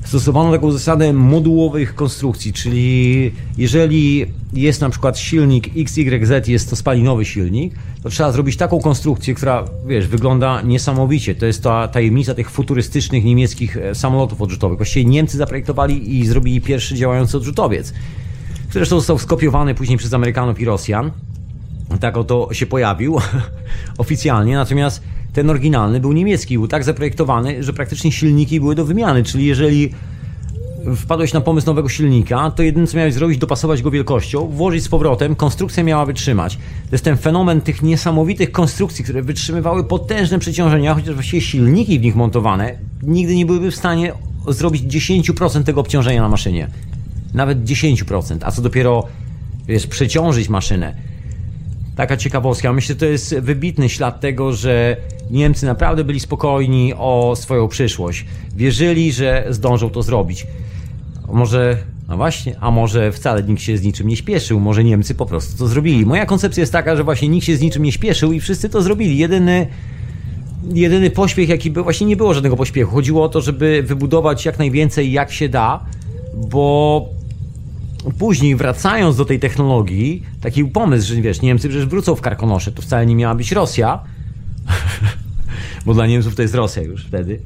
stosowano 0.09 0.53
taką 0.53 0.73
zasadę 0.73 1.13
modułowych 1.13 1.95
konstrukcji, 1.95 2.53
czyli 2.53 3.33
jeżeli 3.59 4.27
jest 4.53 4.81
na 4.81 4.91
przykład 4.91 5.19
silnik 5.19 5.71
XYZ, 5.77 6.49
jest 6.49 6.71
to 6.71 6.77
spalinowy 6.77 7.25
silnik, 7.25 7.75
to 8.03 8.11
trzeba 8.11 8.33
zrobić 8.33 8.57
taką 8.57 8.81
konstrukcję, 8.81 9.35
która, 9.35 9.65
wiesz, 9.87 10.07
wygląda 10.07 10.63
niesamowicie. 10.63 11.35
To 11.35 11.47
jest 11.47 11.63
ta 11.63 11.89
tajemnica 11.89 12.35
tych 12.35 12.51
futurystycznych 12.51 13.25
niemieckich 13.25 13.77
e, 13.77 13.95
samolotów 13.95 14.43
odrzutowych. 14.43 14.79
Właściwie 14.79 15.11
Niemcy 15.11 15.37
zaprojektowali 15.37 16.19
i 16.19 16.27
zrobili 16.27 16.61
pierwszy 16.61 16.95
działający 16.95 17.37
odrzutowiec, 17.37 17.93
który 18.69 18.73
zresztą 18.73 18.97
został 18.97 19.19
skopiowany 19.19 19.75
później 19.75 19.99
przez 19.99 20.15
Amerykanów 20.15 20.61
i 20.61 20.65
Rosjan. 20.65 21.11
Tak 22.01 22.17
oto 22.17 22.49
się 22.53 22.67
pojawił 22.67 23.17
oficjalnie, 23.99 24.55
natomiast 24.55 25.03
ten 25.39 25.51
oryginalny 25.51 26.01
był 26.01 26.13
niemiecki, 26.13 26.59
był 26.59 26.69
tak 26.69 26.85
zaprojektowany, 26.85 27.63
że 27.63 27.73
praktycznie 27.73 28.13
silniki 28.13 28.61
były 28.61 28.75
do 28.75 28.85
wymiany, 28.85 29.23
czyli 29.23 29.47
jeżeli 29.47 29.91
wpadłeś 30.97 31.33
na 31.33 31.41
pomysł 31.41 31.67
nowego 31.67 31.89
silnika, 31.89 32.51
to 32.51 32.63
jedyne 32.63 32.87
co 32.87 32.97
miałeś 32.97 33.15
zrobić, 33.15 33.39
dopasować 33.39 33.83
go 33.83 33.91
wielkością, 33.91 34.47
włożyć 34.47 34.85
z 34.85 34.89
powrotem, 34.89 35.35
konstrukcja 35.35 35.85
miała 35.85 36.07
wytrzymać. 36.07 36.57
To 36.57 36.93
jest 36.93 37.05
ten 37.05 37.17
fenomen 37.17 37.61
tych 37.61 37.83
niesamowitych 37.83 38.53
konstrukcji, 38.53 39.05
które 39.05 39.23
wytrzymywały 39.23 39.85
potężne 39.85 40.39
przeciążenia, 40.39 40.95
chociaż 40.95 41.15
właściwie 41.15 41.41
silniki 41.41 41.99
w 41.99 42.03
nich 42.03 42.17
montowane 42.17 42.75
nigdy 43.03 43.37
nie 43.37 43.47
byłyby 43.47 43.71
w 43.71 43.77
stanie 43.77 44.13
zrobić 44.49 44.83
10% 44.83 45.63
tego 45.63 45.81
obciążenia 45.81 46.23
na 46.23 46.29
maszynie. 46.29 46.69
Nawet 47.35 47.65
10%, 47.65 48.39
a 48.43 48.53
co 48.53 48.63
dopiero, 48.63 49.05
wiesz, 49.69 49.87
przeciążyć 49.87 50.49
maszynę. 50.49 51.08
Taka 51.99 52.17
ciekawostka. 52.17 52.73
Myślę, 52.73 52.95
że 52.95 52.99
to 52.99 53.07
jest 53.07 53.39
wybitny 53.39 53.89
ślad 53.89 54.21
tego, 54.21 54.53
że 54.53 54.97
Niemcy 55.31 55.67
naprawdę 55.67 56.05
byli 56.05 56.21
spokojni 56.21 56.95
o 56.95 57.35
swoją 57.37 57.69
przyszłość. 57.69 58.25
Wierzyli, 58.57 59.13
że 59.13 59.47
zdążą 59.51 59.91
to 59.91 60.03
zrobić. 60.03 60.47
Może, 61.33 61.77
no 62.09 62.17
właśnie, 62.17 62.57
a 62.61 62.71
może 62.71 63.13
wcale 63.13 63.43
nikt 63.43 63.63
się 63.63 63.79
z 63.79 63.83
niczym 63.83 64.09
nie 64.09 64.17
śpieszył, 64.17 64.61
może 64.61 64.85
Niemcy 64.85 65.15
po 65.15 65.27
prostu 65.27 65.59
to 65.59 65.67
zrobili. 65.67 66.07
Moja 66.07 66.27
koncepcja 66.27 66.61
jest 66.61 66.73
taka, 66.73 66.97
że 66.97 67.05
właśnie 67.05 67.29
nikt 67.29 67.47
się 67.47 67.57
z 67.57 67.61
niczym 67.61 67.83
nie 67.83 67.93
śpieszył 67.93 68.33
i 68.33 68.41
wszyscy 68.41 68.69
to 68.69 68.83
zrobili. 68.83 69.19
Jedyny 69.19 69.67
jedyny 70.75 71.11
pośpiech, 71.11 71.49
jaki 71.49 71.71
był, 71.71 71.85
właśnie 71.85 72.07
nie 72.07 72.17
było 72.17 72.35
żadnego 72.35 72.57
pośpiechu. 72.57 72.95
Chodziło 72.95 73.25
o 73.25 73.29
to, 73.29 73.41
żeby 73.41 73.83
wybudować 73.87 74.45
jak 74.45 74.59
najwięcej, 74.59 75.13
jak 75.13 75.33
się 75.33 75.49
da, 75.49 75.85
bo 76.35 77.18
później 78.19 78.57
wracając 78.57 79.17
do 79.17 79.25
tej 79.25 79.41
technologii, 79.41 80.23
taki 80.41 80.65
pomysł, 80.65 81.09
że 81.09 81.23
wiesz, 81.23 81.43
Niemcy 81.43 81.69
przecież 81.69 81.87
wrócą 81.87 82.15
w 82.15 82.21
Karkonosze, 82.21 82.73
to 82.73 82.83
wcale 82.83 83.07
nie 83.07 83.15
miała 83.15 83.35
być 83.35 83.53
Rosja, 83.53 84.01
bo 85.87 85.95
dla 85.95 86.07
Niemców 86.07 86.35
to 86.35 86.43
jest 86.43 86.55
Rosja 86.55 86.83
już 86.83 87.07
wtedy, 87.07 87.41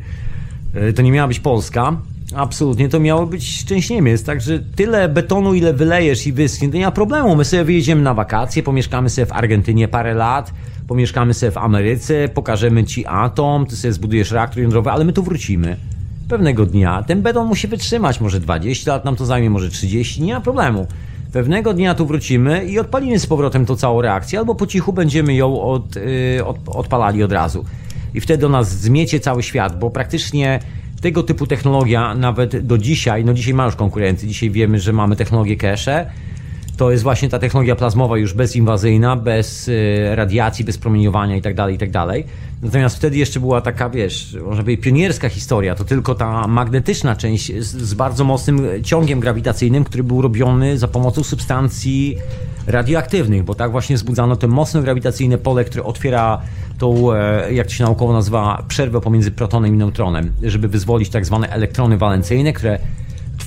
e, 0.74 0.92
to 0.92 1.02
nie 1.02 1.12
miała 1.12 1.28
być 1.28 1.40
Polska, 1.40 1.96
absolutnie 2.34 2.88
to 2.88 3.00
miało 3.00 3.26
być 3.26 3.64
część 3.64 3.90
Niemiec, 3.90 4.24
także 4.24 4.58
tyle 4.76 5.08
betonu, 5.08 5.54
ile 5.54 5.74
wylejesz 5.74 6.26
i 6.26 6.32
wyschnie, 6.32 6.68
to 6.68 6.76
nie 6.76 6.84
ma 6.84 6.92
problemu, 6.92 7.36
my 7.36 7.44
sobie 7.44 7.64
wyjedziemy 7.64 8.02
na 8.02 8.14
wakacje, 8.14 8.62
pomieszkamy 8.62 9.10
sobie 9.10 9.26
w 9.26 9.32
Argentynie 9.32 9.88
parę 9.88 10.14
lat, 10.14 10.54
pomieszkamy 10.88 11.34
sobie 11.34 11.52
w 11.52 11.58
Ameryce, 11.58 12.28
pokażemy 12.28 12.84
ci 12.84 13.06
atom, 13.06 13.66
ty 13.66 13.76
sobie 13.76 13.92
zbudujesz 13.92 14.30
reaktor 14.30 14.62
jądrowy, 14.62 14.90
ale 14.90 15.04
my 15.04 15.12
tu 15.12 15.22
wrócimy 15.22 15.76
pewnego 16.32 16.66
dnia 16.66 17.02
ten 17.06 17.22
beton 17.22 17.46
musi 17.46 17.68
wytrzymać, 17.68 18.20
może 18.20 18.40
20 18.40 18.92
lat 18.92 19.04
nam 19.04 19.16
to 19.16 19.26
zajmie, 19.26 19.50
może 19.50 19.68
30, 19.68 20.22
nie 20.22 20.34
ma 20.34 20.40
problemu. 20.40 20.86
Pewnego 21.32 21.74
dnia 21.74 21.94
tu 21.94 22.06
wrócimy 22.06 22.64
i 22.64 22.78
odpalimy 22.78 23.18
z 23.18 23.26
powrotem 23.26 23.66
tą 23.66 23.76
całą 23.76 24.02
reakcję, 24.02 24.38
albo 24.38 24.54
po 24.54 24.66
cichu 24.66 24.92
będziemy 24.92 25.34
ją 25.34 25.62
od, 25.62 25.96
yy, 25.96 26.44
od, 26.44 26.56
odpalali 26.66 27.22
od 27.22 27.32
razu. 27.32 27.64
I 28.14 28.20
wtedy 28.20 28.40
do 28.40 28.48
nas 28.48 28.80
zmiecie 28.80 29.20
cały 29.20 29.42
świat, 29.42 29.78
bo 29.78 29.90
praktycznie 29.90 30.60
tego 31.00 31.22
typu 31.22 31.46
technologia 31.46 32.14
nawet 32.14 32.66
do 32.66 32.78
dzisiaj, 32.78 33.24
no 33.24 33.34
dzisiaj 33.34 33.54
ma 33.54 33.64
już 33.64 33.76
konkurencję, 33.76 34.28
dzisiaj 34.28 34.50
wiemy, 34.50 34.80
że 34.80 34.92
mamy 34.92 35.16
technologię 35.16 35.56
cache, 35.56 36.10
to 36.76 36.90
jest 36.90 37.02
właśnie 37.02 37.28
ta 37.28 37.38
technologia 37.38 37.76
plazmowa 37.76 38.18
już 38.18 38.34
bezinwazyjna, 38.34 39.16
bez 39.16 39.68
e, 39.68 40.16
radiacji, 40.16 40.64
bez 40.64 40.78
promieniowania 40.78 41.36
itd., 41.36 41.56
tak 41.56 41.72
itd. 41.72 41.92
Tak 41.92 42.24
Natomiast 42.62 42.96
wtedy 42.96 43.16
jeszcze 43.16 43.40
była 43.40 43.60
taka, 43.60 43.90
wiesz, 43.90 44.36
może 44.46 44.62
być 44.62 44.80
pionierska 44.80 45.28
historia, 45.28 45.74
to 45.74 45.84
tylko 45.84 46.14
ta 46.14 46.46
magnetyczna 46.48 47.16
część 47.16 47.52
z, 47.58 47.66
z 47.66 47.94
bardzo 47.94 48.24
mocnym 48.24 48.60
ciągiem 48.82 49.20
grawitacyjnym, 49.20 49.84
który 49.84 50.04
był 50.04 50.22
robiony 50.22 50.78
za 50.78 50.88
pomocą 50.88 51.22
substancji 51.22 52.18
radioaktywnych, 52.66 53.44
bo 53.44 53.54
tak 53.54 53.70
właśnie 53.70 53.96
wzbudzano 53.96 54.36
to 54.36 54.48
mocno 54.48 54.82
grawitacyjne 54.82 55.38
pole, 55.38 55.64
które 55.64 55.84
otwiera 55.84 56.42
tą, 56.78 57.12
e, 57.12 57.52
jak 57.52 57.66
to 57.66 57.72
się 57.72 57.84
naukowo 57.84 58.12
nazywa, 58.12 58.64
przerwę 58.68 59.00
pomiędzy 59.00 59.30
protonem 59.30 59.74
i 59.74 59.78
neutronem, 59.78 60.32
żeby 60.42 60.68
wyzwolić 60.68 61.08
tak 61.08 61.26
zwane 61.26 61.48
elektrony 61.48 61.98
walencyjne, 61.98 62.52
które 62.52 62.78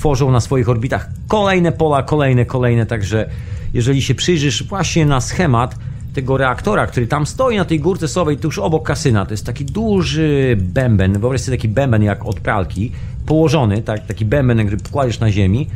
tworzą 0.06 0.32
na 0.32 0.40
swoich 0.40 0.70
orbitach 0.70 1.10
kolejne 1.28 1.72
pola, 1.72 2.04
kolejne, 2.04 2.46
kolejne, 2.46 2.86
także 2.86 3.30
jeżeli 3.74 4.02
się 4.02 4.16
przyjrzysz 4.16 4.64
właśnie 4.64 5.06
na 5.06 5.22
schemat 5.22 5.76
tego 6.14 6.38
reaktora, 6.38 6.88
który 6.88 7.08
tam 7.08 7.26
stoi 7.26 7.58
na 7.58 7.66
tej 7.66 7.80
górce 7.80 8.08
sowej 8.08 8.38
tuż 8.38 8.60
obok 8.60 8.86
kasyna, 8.86 9.26
to 9.26 9.34
jest 9.34 9.46
taki 9.46 9.66
duży 9.66 10.58
bęben, 10.60 11.20
wyobraź 11.20 11.42
sobie 11.42 11.58
taki 11.58 11.70
bęben 11.70 12.04
jak 12.04 12.26
od 12.26 12.40
pralki, 12.40 12.92
położony, 13.26 13.82
tak, 13.82 14.06
taki 14.08 14.26
bęben, 14.26 14.68
który 14.68 14.78
kładziesz 14.92 15.20
na 15.20 15.32
ziemi 15.32 15.68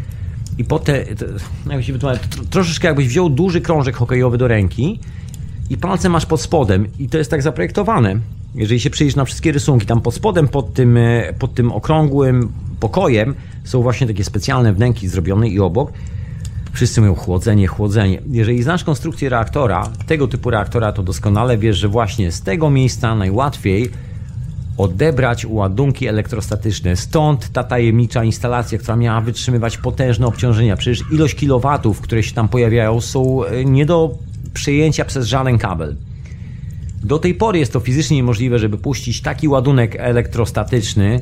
i 0.57 0.63
potem, 0.63 0.95
jak 1.69 1.83
się 1.83 1.93
troszeczkę 2.49 2.87
jakbyś 2.87 3.07
wziął 3.07 3.29
duży 3.29 3.61
krążek 3.61 3.95
hokejowy 3.95 4.37
do 4.37 4.47
ręki 4.47 4.99
i 5.69 5.77
palce 5.77 6.09
masz 6.09 6.25
pod 6.25 6.41
spodem 6.41 6.87
i 6.99 7.09
to 7.09 7.17
jest 7.17 7.31
tak 7.31 7.41
zaprojektowane. 7.41 8.19
Jeżeli 8.55 8.79
się 8.79 8.89
przyjrzysz 8.89 9.15
na 9.15 9.25
wszystkie 9.25 9.51
rysunki, 9.51 9.85
tam 9.85 10.01
pod 10.01 10.13
spodem, 10.13 10.47
pod 10.47 10.73
tym, 10.73 10.97
e, 10.97 11.33
pod 11.39 11.53
tym 11.53 11.71
okrągłym 11.71 12.51
pokojem 12.79 13.35
są 13.63 13.81
właśnie 13.81 14.07
takie 14.07 14.23
specjalne 14.23 14.73
wnęki 14.73 15.07
zrobione 15.07 15.47
i 15.47 15.59
obok 15.59 15.91
Wszyscy 16.73 17.01
mówią 17.01 17.15
chłodzenie, 17.15 17.67
chłodzenie. 17.67 18.21
Jeżeli 18.31 18.63
znasz 18.63 18.83
konstrukcję 18.83 19.29
reaktora, 19.29 19.89
tego 20.07 20.27
typu 20.27 20.49
reaktora, 20.49 20.91
to 20.91 21.03
doskonale 21.03 21.57
wiesz, 21.57 21.77
że 21.77 21.87
właśnie 21.87 22.31
z 22.31 22.41
tego 22.41 22.69
miejsca 22.69 23.15
najłatwiej 23.15 23.89
odebrać 24.77 25.45
ładunki 25.45 26.07
elektrostatyczne. 26.07 26.95
Stąd 26.95 27.49
ta 27.49 27.63
tajemnicza 27.63 28.23
instalacja, 28.23 28.77
która 28.77 28.95
miała 28.95 29.21
wytrzymywać 29.21 29.77
potężne 29.77 30.27
obciążenia. 30.27 30.75
Przecież 30.77 31.03
ilość 31.11 31.35
kilowatów, 31.35 32.01
które 32.01 32.23
się 32.23 32.33
tam 32.33 32.49
pojawiają, 32.49 33.01
są 33.01 33.43
e, 33.45 33.65
nie 33.65 33.85
do 33.85 34.11
przejęcia 34.53 35.05
przez 35.05 35.27
żaden 35.27 35.57
kabel. 35.57 35.95
Do 37.03 37.19
tej 37.19 37.33
pory 37.33 37.59
jest 37.59 37.73
to 37.73 37.79
fizycznie 37.79 38.17
niemożliwe, 38.17 38.59
żeby 38.59 38.77
puścić 38.77 39.21
taki 39.21 39.47
ładunek 39.47 39.95
elektrostatyczny, 39.99 41.21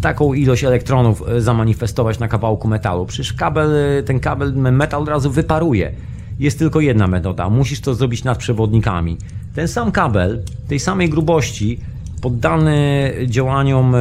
taką 0.00 0.34
ilość 0.34 0.64
elektronów 0.64 1.22
e, 1.28 1.40
zamanifestować 1.40 2.18
na 2.18 2.28
kawałku 2.28 2.68
metalu. 2.68 3.06
Przecież 3.06 3.32
kabel, 3.32 3.98
e, 3.98 4.02
ten 4.02 4.20
kabel, 4.20 4.54
metal 4.54 5.02
od 5.02 5.08
razu 5.08 5.30
wyparuje. 5.30 5.92
Jest 6.38 6.58
tylko 6.58 6.80
jedna 6.80 7.06
metoda. 7.06 7.50
Musisz 7.50 7.80
to 7.80 7.94
zrobić 7.94 8.24
nad 8.24 8.38
przewodnikami. 8.38 9.16
Ten 9.54 9.68
sam 9.68 9.92
kabel, 9.92 10.42
tej 10.68 10.80
samej 10.80 11.08
grubości, 11.08 11.78
poddany 12.20 13.12
działaniom 13.26 13.94
e, 13.94 13.98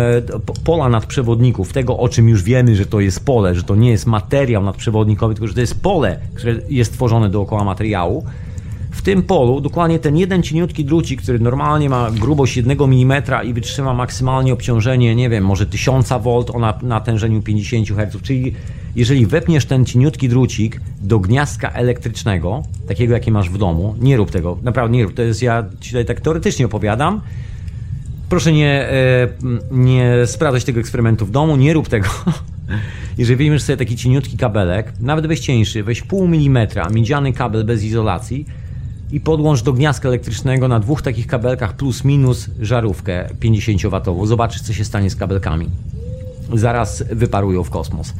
pola 0.64 0.90
nadprzewodników, 0.90 1.74
tego 1.74 1.98
o 1.98 2.10
czym 2.10 2.30
już 2.30 2.44
wiemy, 2.44 2.76
że 2.76 2.86
to 2.86 3.00
jest 3.00 3.26
pole, 3.26 3.56
że 3.56 3.64
to 3.64 3.76
nie 3.76 3.92
jest 3.92 4.06
materiał 4.06 4.64
nadprzewodnikowy, 4.64 5.34
tylko 5.34 5.48
że 5.48 5.54
to 5.54 5.62
jest 5.62 5.82
pole, 5.82 6.20
które 6.34 6.56
jest 6.70 6.94
tworzone 6.94 7.30
dookoła 7.30 7.64
materiału, 7.64 8.26
w 8.92 9.02
tym 9.02 9.24
polu 9.24 9.62
dokładnie 9.62 10.00
ten 10.00 10.18
jeden 10.18 10.44
cieniutki 10.44 10.86
drucik, 10.86 11.22
który 11.22 11.40
normalnie 11.40 11.90
ma 11.90 12.12
grubość 12.12 12.58
1 12.58 12.78
mm 12.82 13.24
i 13.46 13.54
wytrzyma 13.54 13.94
maksymalnie 13.94 14.54
obciążenie, 14.54 15.16
nie 15.16 15.30
wiem, 15.30 15.46
może 15.46 15.66
1000 15.66 16.10
V 16.10 16.30
o 16.30 16.74
natężeniu 16.82 17.42
50 17.42 17.88
Hz, 17.88 18.22
czyli 18.22 18.54
jeżeli 18.96 19.26
wepniesz 19.26 19.66
ten 19.66 19.86
cieniutki 19.86 20.30
drucik 20.30 20.82
do 21.02 21.20
gniazdka 21.20 21.72
elektrycznego, 21.72 22.64
takiego 22.88 23.14
jaki 23.14 23.32
masz 23.32 23.50
w 23.50 23.58
domu, 23.58 23.96
nie 24.00 24.18
rób 24.18 24.32
tego, 24.32 24.58
naprawdę 24.64 24.98
nie 24.98 25.04
rób, 25.04 25.14
to 25.14 25.22
jest, 25.22 25.42
ja 25.42 25.66
ci 25.80 25.90
tutaj 25.90 26.06
tak 26.06 26.22
teoretycznie 26.22 26.66
opowiadam, 26.66 27.22
proszę 28.30 28.52
nie, 28.52 28.72
e, 28.72 29.28
nie 29.72 30.14
sprawdzać 30.26 30.64
tego 30.64 30.80
eksperymentu 30.80 31.26
w 31.26 31.32
domu, 31.32 31.56
nie 31.56 31.74
rób 31.74 31.88
tego. 31.88 32.08
Jeżeli 33.18 33.38
weźmiesz 33.38 33.64
sobie 33.64 33.78
taki 33.78 33.96
cieniutki 33.96 34.38
kabelek, 34.38 34.94
nawet 35.00 35.28
weź 35.28 35.40
cieńszy, 35.40 35.84
weź 35.84 36.02
pół 36.02 36.28
milimetra, 36.28 36.90
miedziany 36.90 37.34
kabel 37.34 37.64
bez 37.64 37.84
izolacji, 37.84 38.46
i 39.12 39.20
podłącz 39.20 39.62
do 39.64 39.74
gniazdka 39.74 40.10
elektrycznego 40.10 40.68
na 40.68 40.80
dwóch 40.80 41.02
takich 41.02 41.28
kabelkach 41.28 41.76
plus 41.76 42.04
minus 42.04 42.50
żarówkę 42.62 43.30
50W. 43.40 44.28
Zobaczysz, 44.28 44.62
co 44.62 44.74
się 44.74 44.86
stanie 44.86 45.10
z 45.10 45.16
kabelkami. 45.16 45.70
Zaraz 46.54 47.04
wyparują 47.12 47.64
w 47.64 47.70
kosmos. 47.70 48.14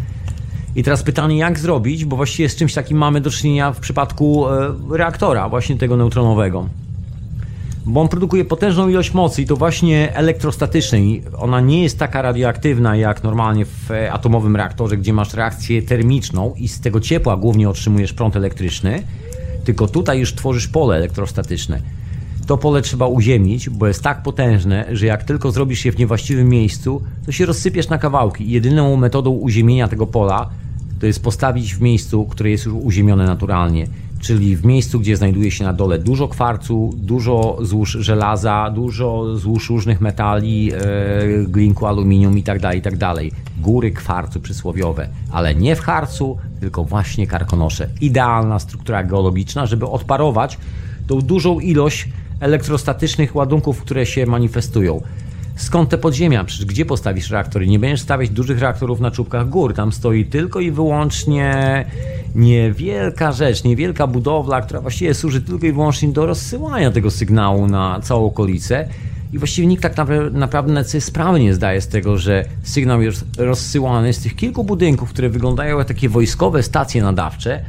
I 0.76 0.84
teraz 0.84 1.04
pytanie, 1.04 1.38
jak 1.38 1.60
zrobić, 1.60 2.06
bo 2.06 2.16
właściwie 2.16 2.50
z 2.50 2.56
czymś 2.56 2.74
takim 2.74 2.98
mamy 2.98 3.22
do 3.22 3.32
czynienia 3.32 3.74
w 3.74 3.80
przypadku 3.80 4.50
e, 4.50 4.74
reaktora, 4.92 5.50
właśnie 5.50 5.78
tego 5.78 5.98
neutronowego. 5.98 6.70
Bo 7.86 8.02
on 8.02 8.08
produkuje 8.08 8.46
potężną 8.46 8.90
ilość 8.90 9.14
mocy 9.14 9.42
i 9.42 9.46
to 9.46 9.56
właśnie 9.56 10.16
elektrostatycznej. 10.16 11.24
Ona 11.38 11.62
nie 11.62 11.84
jest 11.84 12.00
taka 12.00 12.22
radioaktywna 12.22 12.96
jak 12.96 13.24
normalnie 13.24 13.66
w 13.66 13.90
atomowym 14.12 14.56
reaktorze, 14.56 14.98
gdzie 14.98 15.14
masz 15.14 15.34
reakcję 15.34 15.82
termiczną 15.82 16.54
i 16.58 16.68
z 16.68 16.82
tego 16.82 17.00
ciepła 17.00 17.38
głównie 17.38 17.70
otrzymujesz 17.70 18.14
prąd 18.14 18.36
elektryczny 18.36 19.04
tylko 19.64 19.88
tutaj 19.88 20.20
już 20.20 20.36
tworzysz 20.36 20.68
pole 20.68 20.96
elektrostatyczne. 20.96 21.82
To 22.48 22.58
pole 22.58 22.82
trzeba 22.82 23.08
uziemić, 23.08 23.70
bo 23.70 23.88
jest 23.88 24.04
tak 24.04 24.24
potężne, 24.24 24.86
że 24.92 25.06
jak 25.06 25.24
tylko 25.24 25.52
zrobisz 25.52 25.86
je 25.86 25.92
w 25.92 25.98
niewłaściwym 25.98 26.50
miejscu, 26.50 27.02
to 27.26 27.32
się 27.32 27.46
rozsypiesz 27.46 27.90
na 27.90 27.98
kawałki. 27.98 28.52
Jedyną 28.52 28.96
metodą 28.96 29.30
uziemienia 29.30 29.88
tego 29.88 30.08
pola 30.08 30.50
to 31.00 31.06
jest 31.06 31.24
postawić 31.24 31.76
w 31.76 31.82
miejscu, 31.82 32.26
które 32.26 32.50
jest 32.50 32.66
już 32.66 32.76
uziemione 32.82 33.26
naturalnie. 33.26 33.88
Czyli 34.20 34.56
w 34.56 34.66
miejscu, 34.66 35.00
gdzie 35.00 35.18
znajduje 35.18 35.52
się 35.52 35.64
na 35.64 35.74
dole 35.74 36.00
dużo 36.00 36.28
kwarcu, 36.28 36.94
dużo 36.96 37.58
złóż 37.62 37.92
żelaza, 37.92 38.72
dużo 38.76 39.38
złóż 39.38 39.70
różnych 39.70 40.02
metali, 40.02 40.72
e, 40.74 40.78
glinku, 41.48 41.86
aluminium 41.86 42.38
itd., 42.38 42.60
tak 42.60 42.76
itd. 42.76 42.98
Tak 42.98 43.18
Góry 43.62 43.92
kwarcu 43.92 44.40
przysłowiowe, 44.40 45.10
ale 45.32 45.56
nie 45.56 45.76
w 45.76 45.80
harcu, 45.80 46.38
tylko 46.60 46.84
właśnie 46.84 47.28
karkonosze. 47.28 47.90
Idealna 48.02 48.60
struktura 48.60 49.04
geologiczna, 49.04 49.66
żeby 49.66 49.88
odparować 49.88 50.58
tą 51.08 51.22
dużą 51.22 51.60
ilość 51.60 52.10
elektrostatycznych 52.40 53.36
ładunków, 53.36 53.82
które 53.82 54.06
się 54.06 54.26
manifestują. 54.26 55.02
Skąd 55.56 55.90
te 55.90 55.98
podziemia? 55.98 56.44
Przecież 56.44 56.66
gdzie 56.66 56.86
postawisz 56.86 57.30
reaktory? 57.30 57.68
Nie 57.68 57.80
będziesz 57.80 58.02
stawiać 58.02 58.30
dużych 58.30 58.60
reaktorów 58.60 59.00
na 59.00 59.12
czubkach 59.12 59.50
gór. 59.50 59.74
Tam 59.74 59.92
stoi 59.92 60.26
tylko 60.26 60.60
i 60.60 60.72
wyłącznie 60.72 61.86
niewielka 62.36 63.32
rzecz, 63.32 63.64
niewielka 63.64 64.08
budowla, 64.08 64.62
która 64.62 64.82
właściwie 64.82 65.14
służy 65.14 65.42
tylko 65.42 65.66
i 65.66 65.72
wyłącznie 65.72 66.10
do 66.10 66.26
rozsyłania 66.26 66.92
tego 66.92 67.12
sygnału 67.12 67.68
na 67.68 68.00
całą 68.04 68.26
okolicę. 68.26 68.88
I 69.34 69.38
właściwie 69.38 69.68
nikt 69.68 69.84
tak 69.84 69.96
naprawdę 70.32 70.84
sobie 70.84 71.02
sprawy 71.02 71.40
nie 71.40 71.54
zdaje 71.54 71.82
z 71.82 71.88
tego, 71.88 72.18
że 72.18 72.46
sygnał 72.64 73.02
jest 73.02 73.26
rozsyłany 73.38 74.14
z 74.14 74.20
tych 74.20 74.36
kilku 74.36 74.64
budynków, 74.64 75.10
które 75.10 75.30
wyglądają 75.30 75.78
jak 75.78 75.88
takie 75.88 76.10
wojskowe 76.10 76.64
stacje 76.64 77.02
nadawcze, 77.02 77.62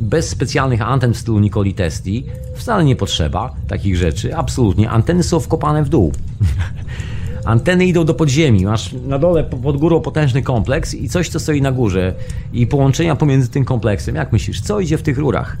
bez 0.00 0.28
specjalnych 0.28 0.82
anten 0.82 1.14
w 1.14 1.16
stylu 1.16 1.38
Nikoli 1.38 1.74
Tesli. 1.74 2.26
Wcale 2.56 2.84
nie 2.84 2.96
potrzeba 2.96 3.54
takich 3.68 3.96
rzeczy, 3.96 4.36
absolutnie. 4.36 4.90
Anteny 4.90 5.22
są 5.22 5.40
wkopane 5.40 5.84
w 5.84 5.88
dół. 5.88 6.12
Anteny 7.46 7.86
idą 7.86 8.04
do 8.04 8.14
podziemi, 8.14 8.64
masz 8.64 8.92
na 8.92 9.18
dole 9.18 9.44
pod 9.44 9.76
górą 9.76 10.00
potężny 10.00 10.42
kompleks 10.42 10.94
i 10.94 11.08
coś, 11.08 11.28
co 11.28 11.40
stoi 11.40 11.62
na 11.62 11.72
górze 11.72 12.14
i 12.52 12.66
połączenia 12.66 13.16
pomiędzy 13.16 13.48
tym 13.48 13.64
kompleksem. 13.64 14.14
Jak 14.14 14.32
myślisz, 14.32 14.60
co 14.60 14.80
idzie 14.80 14.98
w 14.98 15.02
tych 15.02 15.18
rurach? 15.18 15.56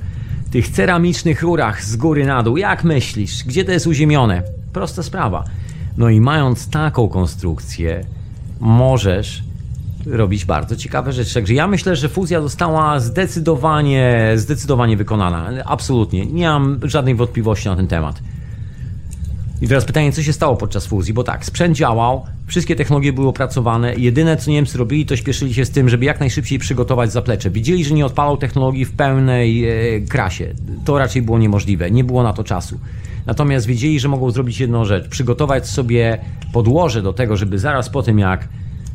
Tych 0.50 0.68
ceramicznych 0.68 1.42
rurach 1.42 1.84
z 1.84 1.96
góry 1.96 2.26
na 2.26 2.42
dół. 2.42 2.56
Jak 2.56 2.84
myślisz, 2.84 3.44
gdzie 3.44 3.64
to 3.64 3.72
jest 3.72 3.86
uziemione? 3.86 4.42
Prosta 4.72 5.02
sprawa. 5.02 5.44
No 5.96 6.08
i 6.08 6.20
mając 6.20 6.70
taką 6.70 7.08
konstrukcję, 7.08 8.04
możesz 8.60 9.42
robić 10.06 10.44
bardzo 10.44 10.76
ciekawe 10.76 11.12
rzeczy. 11.12 11.34
Także 11.34 11.54
ja 11.54 11.66
myślę, 11.66 11.96
że 11.96 12.08
fuzja 12.08 12.40
została 12.40 13.00
zdecydowanie, 13.00 14.32
zdecydowanie 14.36 14.96
wykonana. 14.96 15.50
Absolutnie. 15.64 16.26
Nie 16.26 16.48
mam 16.48 16.80
żadnej 16.82 17.14
wątpliwości 17.14 17.68
na 17.68 17.76
ten 17.76 17.86
temat. 17.86 18.20
I 19.60 19.68
teraz 19.68 19.84
pytanie, 19.84 20.12
co 20.12 20.22
się 20.22 20.32
stało 20.32 20.56
podczas 20.56 20.86
fuzji? 20.86 21.14
Bo 21.14 21.24
tak, 21.24 21.44
sprzęt 21.44 21.76
działał, 21.76 22.24
wszystkie 22.46 22.76
technologie 22.76 23.12
były 23.12 23.28
opracowane. 23.28 23.94
Jedyne, 23.94 24.36
co 24.36 24.50
Niemcy 24.50 24.78
robili, 24.78 25.06
to 25.06 25.16
śpieszyli 25.16 25.54
się 25.54 25.64
z 25.64 25.70
tym, 25.70 25.88
żeby 25.88 26.04
jak 26.04 26.20
najszybciej 26.20 26.58
przygotować 26.58 27.12
zaplecze. 27.12 27.50
Widzieli, 27.50 27.84
że 27.84 27.94
nie 27.94 28.06
odpalał 28.06 28.36
technologii 28.36 28.84
w 28.84 28.92
pełnej 28.92 29.64
e, 29.68 30.00
krasie. 30.00 30.54
To 30.84 30.98
raczej 30.98 31.22
było 31.22 31.38
niemożliwe, 31.38 31.90
nie 31.90 32.04
było 32.04 32.22
na 32.22 32.32
to 32.32 32.44
czasu. 32.44 32.78
Natomiast 33.26 33.66
wiedzieli, 33.66 34.00
że 34.00 34.08
mogą 34.08 34.30
zrobić 34.30 34.60
jedną 34.60 34.84
rzecz: 34.84 35.08
przygotować 35.08 35.68
sobie 35.68 36.18
podłoże 36.52 37.02
do 37.02 37.12
tego, 37.12 37.36
żeby 37.36 37.58
zaraz 37.58 37.90
po 37.90 38.02
tym, 38.02 38.18
jak 38.18 38.48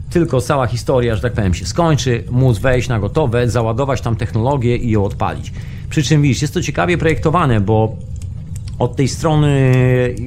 tylko 0.09 0.41
cała 0.41 0.67
historia, 0.67 1.15
że 1.15 1.21
tak 1.21 1.33
powiem, 1.33 1.53
się 1.53 1.65
skończy, 1.65 2.23
móc 2.31 2.57
wejść 2.57 2.89
na 2.89 2.99
gotowe, 2.99 3.49
załadować 3.49 4.01
tam 4.01 4.15
technologię 4.15 4.77
i 4.77 4.89
ją 4.89 5.05
odpalić. 5.05 5.53
Przy 5.89 6.03
czym 6.03 6.21
widzisz, 6.21 6.41
jest 6.41 6.53
to 6.53 6.61
ciekawie 6.61 6.97
projektowane, 6.97 7.61
bo 7.61 7.95
od 8.81 8.95
tej 8.95 9.07
strony 9.07 9.73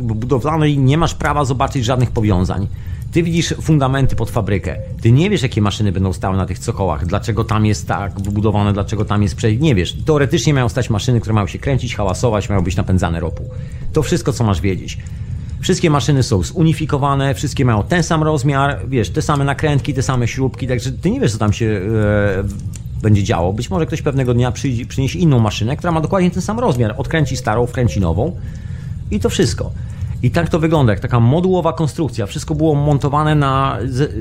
budowlanej 0.03 0.79
nie 0.79 0.99
masz 0.99 1.15
prawa 1.15 1.45
zobaczyć 1.45 1.85
żadnych 1.85 2.11
powiązań. 2.11 2.69
Ty 3.13 3.23
widzisz 3.23 3.55
fundamenty 3.63 4.17
pod 4.17 4.31
fabrykę. 4.31 4.77
Ty 5.03 5.13
nie 5.13 5.31
wiesz, 5.31 5.43
jakie 5.43 5.63
maszyny 5.63 5.93
będą 5.93 6.13
stały 6.13 6.37
na 6.37 6.47
tych 6.47 6.61
cokołach, 6.61 7.07
dlaczego 7.07 7.45
tam 7.45 7.67
jest 7.67 7.89
tak 7.89 8.21
wybudowane, 8.21 8.73
dlaczego 8.73 9.05
tam 9.05 9.23
jest 9.23 9.37
przejść. 9.37 9.61
Nie 9.61 9.75
wiesz. 9.75 9.97
Teoretycznie 10.05 10.55
mają 10.55 10.69
stać 10.69 10.91
maszyny, 10.91 11.21
które 11.21 11.35
mają 11.35 11.47
się 11.47 11.59
kręcić, 11.59 11.97
hałasować, 11.97 12.49
mają 12.49 12.61
być 12.61 12.77
napędzane 12.77 13.21
ropu. 13.21 13.43
To 13.93 14.03
wszystko, 14.03 14.33
co 14.33 14.45
masz 14.45 14.61
wiedzieć. 14.61 14.99
Wszystkie 15.61 15.91
maszyny 15.91 16.23
są 16.23 16.43
zunifikowane, 16.43 17.35
wszystkie 17.35 17.65
mają 17.65 17.83
ten 17.83 18.03
sam 18.03 18.23
rozmiar, 18.23 18.79
wiesz, 18.89 19.11
te 19.11 19.23
same 19.23 19.45
nakrętki, 19.45 19.95
te 19.95 20.03
same 20.03 20.29
śrubki, 20.29 20.67
także 20.67 20.93
ty 20.93 21.11
nie 21.11 21.21
wiesz, 21.21 21.33
co 21.33 21.39
tam 21.39 21.53
się 21.53 21.67
e, 21.67 22.45
będzie 23.05 23.23
działo. 23.23 23.53
Być 23.53 23.71
może 23.71 23.87
ktoś 23.87 24.03
pewnego 24.03 24.35
dnia 24.35 24.53
przyniesie 24.89 25.19
inną 25.19 25.39
maszynę, 25.39 25.77
która 25.77 25.93
ma 25.93 26.01
dokładnie 26.01 26.31
ten 26.31 26.43
sam 26.43 26.59
rozmiar. 26.59 26.95
Odkręci 26.97 27.37
starą, 27.37 27.67
wkręci 27.67 28.01
nową 28.01 28.33
i 29.11 29.21
to 29.21 29.29
wszystko. 29.29 29.71
I 30.23 30.31
tak 30.31 30.49
to 30.49 30.59
wygląda, 30.59 30.93
jak 30.93 31.01
taka 31.01 31.21
modułowa 31.21 31.73
konstrukcja. 31.73 32.27
Wszystko 32.27 32.55
było 32.55 32.75
montowane 32.75 33.35
na, 33.35 33.79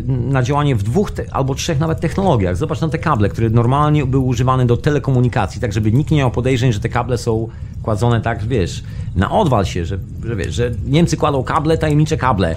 na 0.07 0.43
działanie 0.43 0.76
w 0.76 0.84
dwóch 0.84 1.11
te, 1.11 1.26
albo 1.31 1.55
trzech 1.55 1.80
nawet 1.80 1.99
technologiach. 1.99 2.57
Zobacz 2.57 2.81
na 2.81 2.89
te 2.89 2.99
kable, 2.99 3.30
które 3.30 3.49
normalnie 3.49 4.05
były 4.05 4.23
używane 4.23 4.65
do 4.65 4.77
telekomunikacji, 4.77 5.61
tak 5.61 5.73
żeby 5.73 5.91
nikt 5.91 6.11
nie 6.11 6.18
miał 6.18 6.31
podejrzeń, 6.31 6.73
że 6.73 6.80
te 6.80 6.89
kable 6.89 7.18
są 7.18 7.47
kładzone 7.84 8.22
tak, 8.22 8.43
wiesz, 8.43 8.84
na 9.15 9.31
odwal 9.31 9.65
się, 9.65 9.85
że, 9.85 9.97
że 10.26 10.35
wiesz, 10.35 10.53
że 10.53 10.72
Niemcy 10.85 11.18
kładą 11.18 11.43
kable, 11.43 11.77
tajemnicze 11.77 12.18
kable 12.18 12.55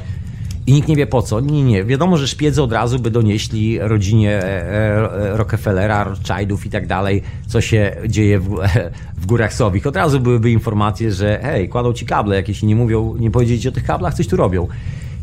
i 0.66 0.72
nikt 0.72 0.88
nie 0.88 0.96
wie 0.96 1.06
po 1.06 1.22
co. 1.22 1.40
Nie, 1.40 1.62
nie. 1.62 1.84
Wiadomo, 1.84 2.16
że 2.16 2.28
szpiedzy 2.28 2.62
od 2.62 2.72
razu 2.72 2.98
by 2.98 3.10
donieśli 3.10 3.78
rodzinie 3.78 4.30
e, 4.30 4.72
e, 4.72 5.36
Rockefellera, 5.36 6.04
Rothschildów 6.04 6.66
i 6.66 6.70
tak 6.70 6.86
dalej, 6.86 7.22
co 7.46 7.60
się 7.60 7.96
dzieje 8.08 8.40
w, 8.40 8.48
w 9.20 9.26
górach 9.26 9.54
Sowich. 9.54 9.86
Od 9.86 9.96
razu 9.96 10.20
byłyby 10.20 10.50
informacje, 10.50 11.12
że 11.12 11.40
hej, 11.42 11.68
kładą 11.68 11.92
ci 11.92 12.06
kable 12.06 12.36
jakieś 12.36 12.62
i 12.62 12.66
nie 12.66 12.76
mówią, 12.76 13.16
nie 13.18 13.30
powiedzieli 13.30 13.60
ci 13.60 13.68
o 13.68 13.72
tych 13.72 13.84
kablach, 13.84 14.14
coś 14.14 14.26
tu 14.26 14.36
robią. 14.36 14.68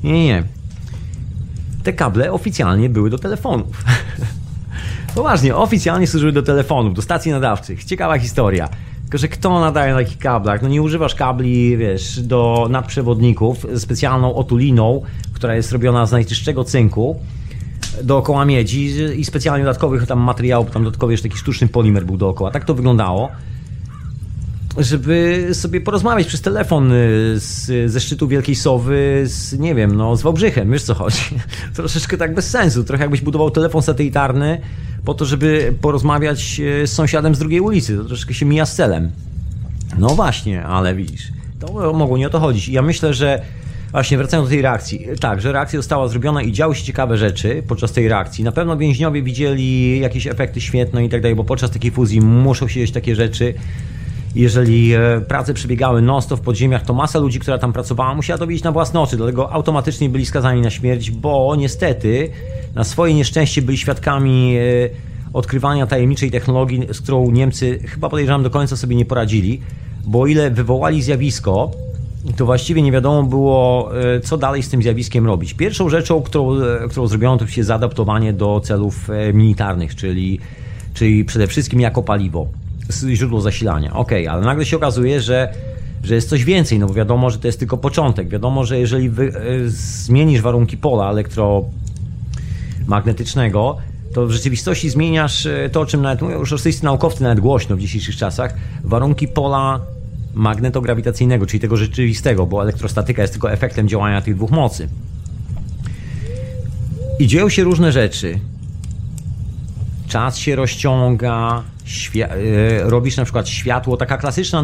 Nie, 0.03 0.13
nie, 0.13 0.25
nie. 0.25 0.43
Te 1.83 1.93
kable 1.93 2.31
oficjalnie 2.31 2.89
były 2.89 3.09
do 3.09 3.17
telefonów. 3.17 3.83
Poważnie, 5.15 5.55
oficjalnie 5.55 6.07
służyły 6.07 6.31
do 6.31 6.43
telefonów, 6.43 6.93
do 6.93 7.01
stacji 7.01 7.31
nadawczych. 7.31 7.83
Ciekawa 7.83 8.19
historia. 8.19 8.69
Tylko, 9.13 9.17
że 9.17 9.27
kto 9.27 9.59
nadaje 9.59 9.93
na 9.93 9.99
takich 9.99 10.17
kablach? 10.17 10.61
No 10.61 10.69
nie 10.69 10.81
używasz 10.81 11.15
kabli, 11.15 11.77
wiesz, 11.77 12.21
do 12.21 12.67
nadprzewodników 12.69 13.65
specjalną 13.77 14.35
otuliną, 14.35 15.01
która 15.43 15.55
jest 15.55 15.71
robiona 15.71 16.05
z 16.05 16.11
najczystszego 16.11 16.63
cynku 16.63 17.19
dookoła 18.03 18.45
miedzi 18.45 18.93
i 19.15 19.25
specjalnie 19.25 19.65
dodatkowych 19.65 20.07
tam 20.07 20.19
materiałów, 20.19 20.71
tam 20.71 20.83
dodatkowy 20.83 21.13
jeszcze 21.13 21.29
taki 21.29 21.39
sztuczny 21.39 21.67
polimer 21.67 22.05
był 22.05 22.17
dookoła. 22.17 22.51
Tak 22.51 22.65
to 22.65 22.73
wyglądało 22.73 23.29
żeby 24.77 25.47
sobie 25.53 25.81
porozmawiać 25.81 26.27
przez 26.27 26.41
telefon 26.41 26.91
y, 26.91 26.95
z, 27.39 27.91
ze 27.91 27.99
szczytu 27.99 28.27
Wielkiej 28.27 28.55
Sowy 28.55 29.23
z, 29.25 29.59
nie 29.59 29.75
wiem, 29.75 29.95
no 29.95 30.15
z 30.15 30.21
Wałbrzychem, 30.21 30.71
wiesz 30.71 30.83
co 30.83 30.93
chodzi? 30.93 31.21
Troszeczkę 31.75 32.17
tak 32.17 32.35
bez 32.35 32.49
sensu, 32.49 32.83
trochę 32.83 33.03
jakbyś 33.03 33.21
budował 33.21 33.51
telefon 33.51 33.81
satelitarny 33.81 34.61
po 35.05 35.13
to, 35.13 35.25
żeby 35.25 35.73
porozmawiać 35.81 36.59
y, 36.59 36.87
z 36.87 36.91
sąsiadem 36.91 37.35
z 37.35 37.39
drugiej 37.39 37.59
ulicy, 37.59 37.97
to 37.97 38.03
troszeczkę 38.03 38.33
się 38.33 38.45
mija 38.45 38.65
z 38.65 38.75
celem. 38.75 39.11
No 39.97 40.09
właśnie, 40.09 40.65
ale 40.65 40.95
widzisz, 40.95 41.27
to 41.59 41.93
mogło 41.93 42.17
nie 42.17 42.27
o 42.27 42.29
to 42.29 42.39
chodzić. 42.39 42.69
Ja 42.69 42.81
myślę, 42.81 43.13
że 43.13 43.41
Właśnie, 43.93 44.17
wracając 44.17 44.49
do 44.49 44.53
tej 44.53 44.61
reakcji. 44.61 45.07
Tak, 45.19 45.41
że 45.41 45.51
reakcja 45.51 45.79
została 45.79 46.07
zrobiona 46.07 46.41
i 46.41 46.51
działy 46.51 46.75
się 46.75 46.83
ciekawe 46.83 47.17
rzeczy 47.17 47.63
podczas 47.67 47.91
tej 47.91 48.07
reakcji. 48.07 48.43
Na 48.43 48.51
pewno 48.51 48.77
więźniowie 48.77 49.23
widzieli 49.23 49.99
jakieś 49.99 50.27
efekty 50.27 50.61
świetne 50.61 51.05
i 51.05 51.09
tak 51.09 51.21
dalej, 51.21 51.35
bo 51.35 51.43
podczas 51.43 51.71
takiej 51.71 51.91
fuzji 51.91 52.21
muszą 52.21 52.67
się 52.67 52.79
dzieć 52.79 52.91
takie 52.91 53.15
rzeczy 53.15 53.53
jeżeli 54.35 54.93
e, 54.93 55.21
prace 55.27 55.53
przebiegały 55.53 56.01
non-stop 56.01 56.39
w 56.39 56.43
podziemiach, 56.43 56.85
to 56.85 56.93
masa 56.93 57.19
ludzi, 57.19 57.39
która 57.39 57.57
tam 57.57 57.73
pracowała, 57.73 58.15
musiała 58.15 58.37
to 58.37 58.47
widzieć 58.47 58.63
na 58.63 58.71
własne 58.71 58.99
oczy, 58.99 59.17
dlatego 59.17 59.51
automatycznie 59.51 60.09
byli 60.09 60.25
skazani 60.25 60.61
na 60.61 60.69
śmierć, 60.69 61.11
bo 61.11 61.55
niestety 61.55 62.29
na 62.75 62.83
swoje 62.83 63.13
nieszczęście 63.13 63.61
byli 63.61 63.77
świadkami 63.77 64.55
e, 64.57 64.61
odkrywania 65.33 65.87
tajemniczej 65.87 66.31
technologii, 66.31 66.87
z 66.91 67.01
którą 67.01 67.31
Niemcy 67.31 67.79
chyba 67.87 68.09
podejrzewam 68.09 68.43
do 68.43 68.49
końca 68.49 68.77
sobie 68.77 68.95
nie 68.95 69.05
poradzili, 69.05 69.61
bo 70.05 70.21
o 70.21 70.27
ile 70.27 70.51
wywołali 70.51 71.01
zjawisko, 71.01 71.71
to 72.37 72.45
właściwie 72.45 72.81
nie 72.81 72.91
wiadomo 72.91 73.23
było, 73.23 73.89
e, 74.15 74.19
co 74.19 74.37
dalej 74.37 74.63
z 74.63 74.69
tym 74.69 74.81
zjawiskiem 74.81 75.25
robić. 75.25 75.53
Pierwszą 75.53 75.89
rzeczą, 75.89 76.21
którą, 76.21 76.55
którą 76.89 77.07
zrobiono, 77.07 77.37
to 77.37 77.47
się 77.47 77.63
zaadaptowanie 77.63 78.33
do 78.33 78.61
celów 78.63 79.09
militarnych, 79.33 79.95
czyli, 79.95 80.39
czyli 80.93 81.25
przede 81.25 81.47
wszystkim 81.47 81.79
jako 81.79 82.03
paliwo 82.03 82.47
źródło 83.13 83.41
zasilania. 83.41 83.93
Ok, 83.93 84.11
ale 84.29 84.45
nagle 84.45 84.65
się 84.65 84.77
okazuje, 84.77 85.21
że, 85.21 85.53
że 86.03 86.15
jest 86.15 86.29
coś 86.29 86.43
więcej, 86.43 86.79
no 86.79 86.87
bo 86.87 86.93
wiadomo, 86.93 87.29
że 87.29 87.39
to 87.39 87.47
jest 87.47 87.59
tylko 87.59 87.77
początek. 87.77 88.29
Wiadomo, 88.29 88.65
że 88.65 88.79
jeżeli 88.79 89.09
wy, 89.09 89.27
e, 89.27 89.31
zmienisz 89.67 90.41
warunki 90.41 90.77
pola 90.77 91.09
elektromagnetycznego, 91.09 93.77
to 94.13 94.27
w 94.27 94.31
rzeczywistości 94.31 94.89
zmieniasz 94.89 95.45
e, 95.45 95.69
to, 95.71 95.81
o 95.81 95.85
czym 95.85 96.01
nawet 96.01 96.21
mówią 96.21 96.43
rosyjscy 96.51 96.83
naukowcy 96.83 97.23
nawet 97.23 97.39
głośno 97.39 97.75
w 97.75 97.79
dzisiejszych 97.79 98.15
czasach, 98.15 98.53
warunki 98.83 99.27
pola 99.27 99.79
magnetograwitacyjnego, 100.33 101.45
czyli 101.45 101.59
tego 101.59 101.77
rzeczywistego, 101.77 102.45
bo 102.45 102.61
elektrostatyka 102.63 103.21
jest 103.21 103.33
tylko 103.33 103.51
efektem 103.51 103.87
działania 103.87 104.21
tych 104.21 104.35
dwóch 104.35 104.51
mocy. 104.51 104.87
I 107.19 107.27
dzieją 107.27 107.49
się 107.49 107.63
różne 107.63 107.91
rzeczy. 107.91 108.39
Czas 110.07 110.37
się 110.37 110.55
rozciąga, 110.55 111.63
Świ- 111.85 112.23
e, 112.23 112.89
robisz 112.89 113.17
na 113.17 113.23
przykład 113.23 113.49
światło, 113.49 113.97
taka 113.97 114.17
klasyczna 114.17 114.63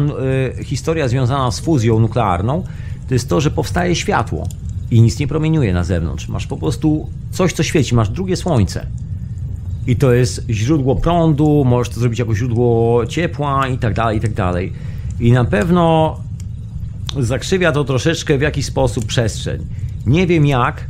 y, 0.60 0.64
historia 0.64 1.08
związana 1.08 1.50
z 1.50 1.60
fuzją 1.60 2.00
nuklearną, 2.00 2.64
to 3.08 3.14
jest 3.14 3.28
to, 3.28 3.40
że 3.40 3.50
powstaje 3.50 3.96
światło 3.96 4.48
i 4.90 5.02
nic 5.02 5.18
nie 5.18 5.26
promieniuje 5.28 5.72
na 5.72 5.84
zewnątrz. 5.84 6.28
Masz 6.28 6.46
po 6.46 6.56
prostu 6.56 7.06
coś, 7.30 7.52
co 7.52 7.62
świeci, 7.62 7.94
masz 7.94 8.08
drugie 8.08 8.36
słońce. 8.36 8.86
I 9.86 9.96
to 9.96 10.12
jest 10.12 10.44
źródło 10.50 10.96
prądu, 10.96 11.64
możesz 11.64 11.94
to 11.94 12.00
zrobić 12.00 12.18
jako 12.18 12.34
źródło 12.34 13.06
ciepła 13.06 13.68
i 13.68 13.78
tak 13.78 13.94
dalej, 13.94 14.18
i 14.18 14.20
tak 14.20 14.32
dalej. 14.32 14.72
I 15.20 15.32
na 15.32 15.44
pewno 15.44 16.16
zakrzywia 17.18 17.72
to 17.72 17.84
troszeczkę 17.84 18.38
w 18.38 18.40
jakiś 18.40 18.66
sposób 18.66 19.06
przestrzeń. 19.06 19.66
Nie 20.06 20.26
wiem 20.26 20.46
jak, 20.46 20.84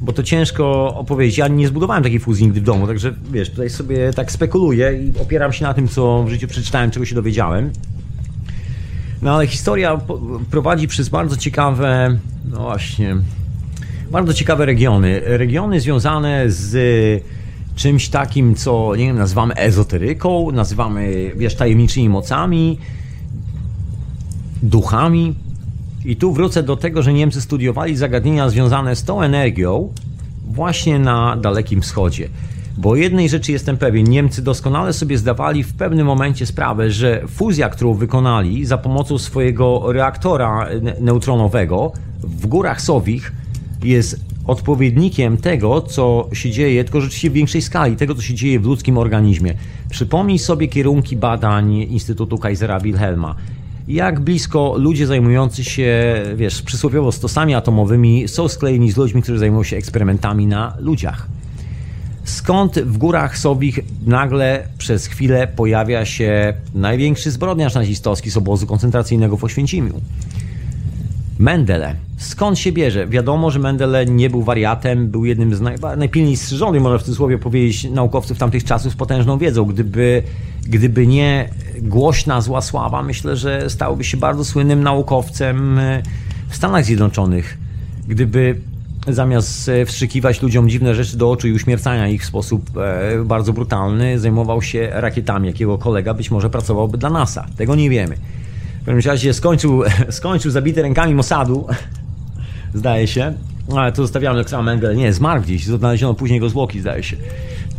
bo 0.00 0.12
to 0.12 0.22
ciężko 0.22 0.94
opowiedzieć. 0.94 1.38
Ja 1.38 1.48
nie 1.48 1.68
zbudowałem 1.68 2.02
takiej 2.02 2.20
fuzji 2.20 2.44
nigdy 2.44 2.60
w 2.60 2.64
domu, 2.64 2.86
także 2.86 3.14
wiesz, 3.32 3.50
tutaj 3.50 3.70
sobie 3.70 4.12
tak 4.12 4.32
spekuluję 4.32 4.92
i 4.92 5.20
opieram 5.20 5.52
się 5.52 5.64
na 5.64 5.74
tym, 5.74 5.88
co 5.88 6.24
w 6.24 6.28
życiu 6.28 6.48
przeczytałem, 6.48 6.90
czego 6.90 7.06
się 7.06 7.14
dowiedziałem. 7.14 7.70
No 9.22 9.34
ale 9.34 9.46
historia 9.46 10.00
prowadzi 10.50 10.88
przez 10.88 11.08
bardzo 11.08 11.36
ciekawe, 11.36 12.18
no 12.50 12.60
właśnie, 12.60 13.16
bardzo 14.10 14.34
ciekawe 14.34 14.66
regiony. 14.66 15.20
Regiony 15.24 15.80
związane 15.80 16.50
z 16.50 17.24
czymś 17.76 18.08
takim, 18.08 18.54
co 18.54 18.96
nie 18.96 19.06
wiem, 19.06 19.16
nazywamy 19.16 19.54
ezoteryką, 19.54 20.50
nazywamy, 20.52 21.32
wiesz, 21.36 21.54
tajemniczymi 21.54 22.08
mocami, 22.08 22.78
duchami. 24.62 25.34
I 26.04 26.16
tu 26.16 26.32
wrócę 26.32 26.62
do 26.62 26.76
tego, 26.76 27.02
że 27.02 27.12
Niemcy 27.12 27.40
studiowali 27.40 27.96
zagadnienia 27.96 28.50
związane 28.50 28.96
z 28.96 29.04
tą 29.04 29.22
energią 29.22 29.92
właśnie 30.46 30.98
na 30.98 31.36
Dalekim 31.36 31.82
Wschodzie. 31.82 32.28
Bo 32.78 32.96
jednej 32.96 33.28
rzeczy 33.28 33.52
jestem 33.52 33.76
pewien, 33.76 34.04
Niemcy 34.04 34.42
doskonale 34.42 34.92
sobie 34.92 35.18
zdawali 35.18 35.64
w 35.64 35.74
pewnym 35.74 36.06
momencie 36.06 36.46
sprawę, 36.46 36.90
że 36.90 37.22
fuzja, 37.28 37.68
którą 37.68 37.94
wykonali 37.94 38.66
za 38.66 38.78
pomocą 38.78 39.18
swojego 39.18 39.92
reaktora 39.92 40.68
neutronowego 41.00 41.92
w 42.22 42.46
górach 42.46 42.80
Sowich 42.80 43.32
jest 43.82 44.20
odpowiednikiem 44.46 45.36
tego, 45.36 45.82
co 45.82 46.28
się 46.32 46.50
dzieje, 46.50 46.84
tylko 46.84 47.00
rzeczywiście 47.00 47.30
w 47.30 47.32
większej 47.32 47.62
skali, 47.62 47.96
tego, 47.96 48.14
co 48.14 48.22
się 48.22 48.34
dzieje 48.34 48.60
w 48.60 48.64
ludzkim 48.64 48.98
organizmie. 48.98 49.54
Przypomnij 49.90 50.38
sobie 50.38 50.68
kierunki 50.68 51.16
badań 51.16 51.74
Instytutu 51.74 52.38
Kaisera 52.38 52.80
Wilhelma 52.80 53.34
jak 53.88 54.20
blisko 54.20 54.74
ludzie 54.78 55.06
zajmujący 55.06 55.64
się, 55.64 56.22
wiesz, 56.36 56.62
przysłowiowo 56.62 57.12
stosami 57.12 57.54
atomowymi 57.54 58.28
są 58.28 58.48
sklejeni 58.48 58.92
z 58.92 58.96
ludźmi, 58.96 59.22
którzy 59.22 59.38
zajmują 59.38 59.62
się 59.62 59.76
eksperymentami 59.76 60.46
na 60.46 60.76
ludziach. 60.78 61.26
Skąd 62.24 62.78
w 62.78 62.98
górach 62.98 63.38
Sobich 63.38 63.80
nagle 64.06 64.68
przez 64.78 65.06
chwilę 65.06 65.48
pojawia 65.56 66.04
się 66.04 66.54
największy 66.74 67.30
zbrodniarz 67.30 67.74
nazistowski 67.74 68.30
z 68.30 68.36
obozu 68.36 68.66
koncentracyjnego 68.66 69.36
w 69.36 69.44
Oświęcimiu? 69.44 70.00
Mendele. 71.38 71.94
Skąd 72.16 72.58
się 72.58 72.72
bierze? 72.72 73.06
Wiadomo, 73.06 73.50
że 73.50 73.58
Mendele 73.58 74.06
nie 74.06 74.30
był 74.30 74.42
wariatem, 74.42 75.08
był 75.08 75.24
jednym 75.24 75.54
z 75.54 75.60
naj, 75.60 75.76
najpilniej 75.96 76.36
strzeżonych, 76.36 76.82
można 76.82 76.98
w 76.98 77.02
cudzysłowie 77.02 77.38
powiedzieć, 77.38 77.90
naukowców 77.90 78.38
tamtych 78.38 78.64
czasów 78.64 78.92
z 78.92 78.96
potężną 78.96 79.38
wiedzą. 79.38 79.64
Gdyby, 79.64 80.22
gdyby 80.66 81.06
nie 81.06 81.48
głośna 81.82 82.40
zła 82.40 82.60
sława, 82.60 83.02
myślę, 83.02 83.36
że 83.36 83.70
stałby 83.70 84.04
się 84.04 84.16
bardzo 84.16 84.44
słynnym 84.44 84.82
naukowcem 84.82 85.78
e, 85.78 86.02
w 86.48 86.56
Stanach 86.56 86.84
Zjednoczonych. 86.84 87.58
Gdyby 88.08 88.60
zamiast 89.08 89.68
e, 89.68 89.86
wstrzykiwać 89.86 90.42
ludziom 90.42 90.68
dziwne 90.68 90.94
rzeczy 90.94 91.16
do 91.16 91.30
oczu 91.30 91.48
i 91.48 91.52
uśmiercania 91.52 92.08
ich 92.08 92.22
w 92.22 92.26
sposób 92.26 92.70
e, 92.76 93.24
bardzo 93.24 93.52
brutalny, 93.52 94.18
zajmował 94.18 94.62
się 94.62 94.88
rakietami, 94.92 95.46
jakiego 95.46 95.78
kolega 95.78 96.14
być 96.14 96.30
może 96.30 96.50
pracowałby 96.50 96.98
dla 96.98 97.10
NASA. 97.10 97.46
Tego 97.56 97.74
nie 97.74 97.90
wiemy. 97.90 98.16
W 98.84 98.86
każdym 98.86 99.10
razie 99.10 99.34
skończył, 99.34 99.82
skończył 100.10 100.50
zabity 100.50 100.82
rękami 100.82 101.14
Mossadu, 101.14 101.66
zdaje 102.74 103.06
się. 103.06 103.34
Ale 103.76 103.92
to 103.92 104.02
zostawiamy 104.02 104.34
Aleksandra 104.34 104.72
Mengele. 104.72 104.96
Nie, 104.96 105.12
zmarł 105.12 105.42
gdzieś, 105.42 105.64
znaleziono 105.64 106.14
później 106.14 106.40
go 106.40 106.48
zwłoki, 106.48 106.80
zdaje 106.80 107.02
się. 107.02 107.16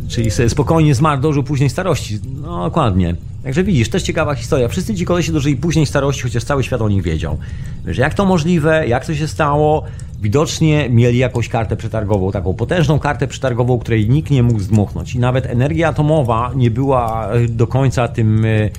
Czyli 0.08 0.30
sobie 0.30 0.48
spokojnie 0.48 0.94
zmarł, 0.94 1.22
dożył 1.22 1.42
późnej 1.42 1.70
starości. 1.70 2.18
No, 2.42 2.64
dokładnie. 2.64 3.14
Także 3.42 3.64
widzisz, 3.64 3.88
też 3.88 4.02
ciekawa 4.02 4.34
historia. 4.34 4.68
Wszyscy 4.68 4.94
ci 4.94 5.04
kolesie 5.04 5.32
dożyli 5.32 5.56
później 5.56 5.86
starości, 5.86 6.22
chociaż 6.22 6.44
cały 6.44 6.64
świat 6.64 6.82
o 6.82 6.88
nich 6.88 7.02
wiedział. 7.02 7.38
Wiesz, 7.84 7.98
jak 7.98 8.14
to 8.14 8.24
możliwe, 8.24 8.88
jak 8.88 9.06
to 9.06 9.14
się 9.14 9.28
stało? 9.28 9.82
Widocznie 10.22 10.88
mieli 10.90 11.18
jakąś 11.18 11.48
kartę 11.48 11.76
przetargową, 11.76 12.32
taką 12.32 12.54
potężną 12.54 12.98
kartę 12.98 13.26
przetargową, 13.26 13.78
której 13.78 14.08
nikt 14.08 14.30
nie 14.30 14.42
mógł 14.42 14.60
zdmuchnąć. 14.60 15.14
I 15.14 15.18
nawet 15.18 15.46
energia 15.46 15.88
atomowa 15.88 16.52
nie 16.56 16.70
była 16.70 17.28
do 17.48 17.66
końca 17.66 18.08
tym 18.08 18.44
e, 18.44 18.70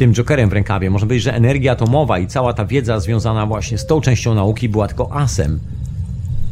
tym 0.00 0.14
jokerem 0.14 0.50
w 0.50 0.52
rękawie. 0.52 0.90
Można 0.90 1.06
powiedzieć, 1.06 1.24
że 1.24 1.34
energia 1.34 1.72
atomowa 1.72 2.18
i 2.18 2.26
cała 2.26 2.52
ta 2.52 2.64
wiedza 2.64 3.00
związana 3.00 3.46
właśnie 3.46 3.78
z 3.78 3.86
tą 3.86 4.00
częścią 4.00 4.34
nauki 4.34 4.68
była 4.68 4.88
tylko 4.88 5.12
asem. 5.16 5.60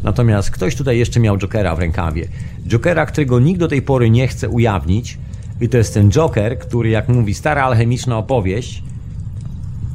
Natomiast 0.02 0.50
ktoś 0.50 0.74
tutaj 0.74 0.98
jeszcze 0.98 1.20
miał 1.20 1.38
jokera 1.38 1.76
w 1.76 1.78
rękawie. 1.78 2.28
Jokera, 2.66 3.06
którego 3.06 3.40
nikt 3.40 3.60
do 3.60 3.68
tej 3.68 3.82
pory 3.82 4.10
nie 4.10 4.28
chce 4.28 4.48
ujawnić. 4.48 5.18
I 5.60 5.68
to 5.68 5.76
jest 5.76 5.94
ten 5.94 6.10
joker, 6.10 6.58
który, 6.58 6.88
jak 6.88 7.08
mówi 7.08 7.34
stara 7.34 7.62
alchemiczna 7.64 8.18
opowieść, 8.18 8.82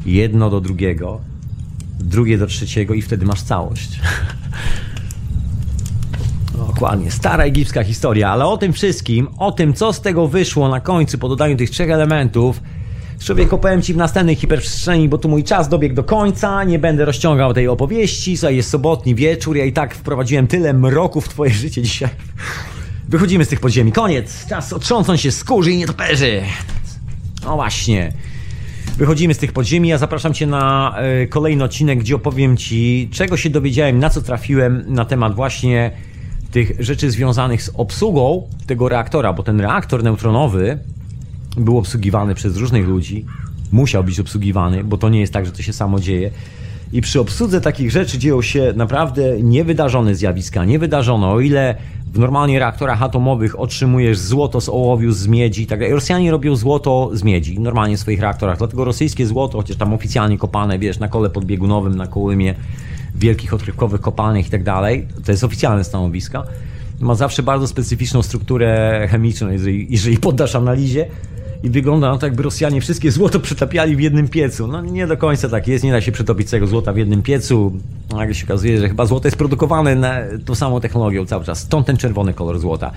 jedno 0.05 0.49
do 0.49 0.61
drugiego, 0.61 1.21
drugie 1.99 2.37
do 2.37 2.47
trzeciego 2.47 2.93
i 2.93 3.01
wtedy 3.01 3.25
masz 3.25 3.41
całość. 3.41 3.99
Dokładnie, 6.67 7.11
stara 7.11 7.43
egipska 7.43 7.83
historia, 7.83 8.29
ale 8.29 8.45
o 8.45 8.57
tym 8.57 8.73
wszystkim, 8.73 9.27
o 9.37 9.51
tym, 9.51 9.73
co 9.73 9.93
z 9.93 10.01
tego 10.01 10.27
wyszło 10.27 10.69
na 10.69 10.79
końcu 10.79 11.17
po 11.17 11.29
dodaniu 11.29 11.57
tych 11.57 11.69
trzech 11.69 11.89
elementów, 11.89 12.61
Człowiek 13.25 13.53
opowiem 13.53 13.81
Ci 13.81 13.93
w 13.93 13.97
następnej 13.97 14.35
hiperprzestrzeni, 14.35 15.09
bo 15.09 15.17
tu 15.17 15.29
mój 15.29 15.43
czas 15.43 15.69
dobiegł 15.69 15.95
do 15.95 16.03
końca, 16.03 16.63
nie 16.63 16.79
będę 16.79 17.05
rozciągał 17.05 17.53
tej 17.53 17.67
opowieści, 17.67 18.37
słuchaj, 18.37 18.55
jest 18.55 18.69
sobotni 18.69 19.15
wieczór, 19.15 19.57
ja 19.57 19.65
i 19.65 19.73
tak 19.73 19.95
wprowadziłem 19.95 20.47
tyle 20.47 20.73
mroku 20.73 21.21
w 21.21 21.29
Twoje 21.29 21.51
życie 21.51 21.81
dzisiaj. 21.81 22.09
Wychodzimy 23.09 23.45
z 23.45 23.47
tych 23.47 23.59
podziemi, 23.59 23.91
koniec, 23.91 24.47
czas 24.47 24.73
otrząsnąć 24.73 25.21
się 25.21 25.31
z 25.31 25.43
kurzy 25.43 25.71
i 25.71 25.77
nietoperzy. 25.77 26.41
No 27.45 27.55
właśnie. 27.55 28.13
Wychodzimy 28.97 29.33
z 29.33 29.37
tych 29.37 29.51
podziemi, 29.51 29.89
ja 29.89 29.97
zapraszam 29.97 30.33
Cię 30.33 30.47
na 30.47 30.95
y, 31.23 31.27
kolejny 31.27 31.63
odcinek, 31.63 31.99
gdzie 31.99 32.15
opowiem 32.15 32.57
Ci, 32.57 33.09
czego 33.11 33.37
się 33.37 33.49
dowiedziałem, 33.49 33.99
na 33.99 34.09
co 34.09 34.21
trafiłem 34.21 34.83
na 34.87 35.05
temat 35.05 35.35
właśnie 35.35 35.91
tych 36.51 36.71
rzeczy 36.79 37.11
związanych 37.11 37.63
z 37.63 37.71
obsługą 37.73 38.47
tego 38.67 38.89
reaktora, 38.89 39.33
bo 39.33 39.43
ten 39.43 39.61
reaktor 39.61 40.03
neutronowy 40.03 40.79
był 41.57 41.77
obsługiwany 41.77 42.35
przez 42.35 42.57
różnych 42.57 42.87
ludzi, 42.87 43.25
musiał 43.71 44.03
być 44.03 44.19
obsługiwany, 44.19 44.83
bo 44.83 44.97
to 44.97 45.09
nie 45.09 45.19
jest 45.19 45.33
tak, 45.33 45.45
że 45.45 45.51
to 45.51 45.61
się 45.61 45.73
samo 45.73 45.99
dzieje. 45.99 46.31
I 46.93 47.01
przy 47.01 47.19
obsłudze 47.19 47.61
takich 47.61 47.91
rzeczy 47.91 48.17
dzieją 48.17 48.41
się 48.41 48.73
naprawdę 48.75 49.41
niewydarzone 49.41 50.15
zjawiska. 50.15 50.65
Niewydarzone, 50.65 51.27
o 51.27 51.39
ile 51.39 51.75
w 52.13 52.19
normalnie 52.19 52.59
reaktorach 52.59 53.03
atomowych 53.03 53.59
otrzymujesz 53.59 54.17
złoto 54.17 54.61
z 54.61 54.69
ołowiu, 54.69 55.11
z 55.11 55.27
miedzi 55.27 55.67
tak. 55.67 55.79
Rosjanie 55.91 56.31
robią 56.31 56.55
złoto 56.55 57.09
z 57.13 57.23
miedzi 57.23 57.59
normalnie 57.59 57.97
w 57.97 57.99
swoich 57.99 58.19
reaktorach. 58.19 58.57
Dlatego 58.57 58.85
rosyjskie 58.85 59.27
złoto, 59.27 59.57
chociaż 59.57 59.77
tam 59.77 59.93
oficjalnie 59.93 60.37
kopane, 60.37 60.79
wiesz, 60.79 60.99
na 60.99 61.07
kole 61.07 61.29
podbiegunowym, 61.29 61.95
na 61.95 62.07
kołymie 62.07 62.55
wielkich 63.15 63.53
odkrywkowych 63.53 64.01
kopalnych 64.01 64.47
i 64.47 64.49
tak 64.49 64.63
dalej, 64.63 65.07
to 65.25 65.31
jest 65.31 65.43
oficjalne 65.43 65.83
stanowiska, 65.83 66.43
ma 66.99 67.15
zawsze 67.15 67.43
bardzo 67.43 67.67
specyficzną 67.67 68.21
strukturę 68.21 69.07
chemiczną, 69.11 69.49
jeżeli, 69.49 69.87
jeżeli 69.89 70.17
poddasz 70.17 70.55
analizie 70.55 71.05
i 71.63 71.69
wygląda 71.69 72.11
na 72.11 72.17
to, 72.17 72.25
jakby 72.25 72.43
Rosjanie 72.43 72.81
wszystkie 72.81 73.11
złoto 73.11 73.39
przetapiali 73.39 73.95
w 73.95 73.99
jednym 73.99 74.27
piecu. 74.27 74.67
No 74.67 74.81
nie 74.81 75.07
do 75.07 75.17
końca 75.17 75.49
tak 75.49 75.67
jest, 75.67 75.83
nie 75.83 75.91
da 75.91 76.01
się 76.01 76.11
przetopić 76.11 76.49
całego 76.49 76.67
złota 76.67 76.93
w 76.93 76.97
jednym 76.97 77.21
piecu. 77.21 77.73
Nagle 78.11 78.35
się 78.35 78.45
okazuje, 78.45 78.79
że 78.79 78.89
chyba 78.89 79.05
złoto 79.05 79.27
jest 79.27 79.37
produkowane 79.37 79.95
na 79.95 80.15
tą 80.45 80.55
samą 80.55 80.81
technologią 80.81 81.25
cały 81.25 81.45
czas. 81.45 81.59
Stąd 81.59 81.87
ten 81.87 81.97
czerwony 81.97 82.33
kolor 82.33 82.59
złota. 82.59 82.91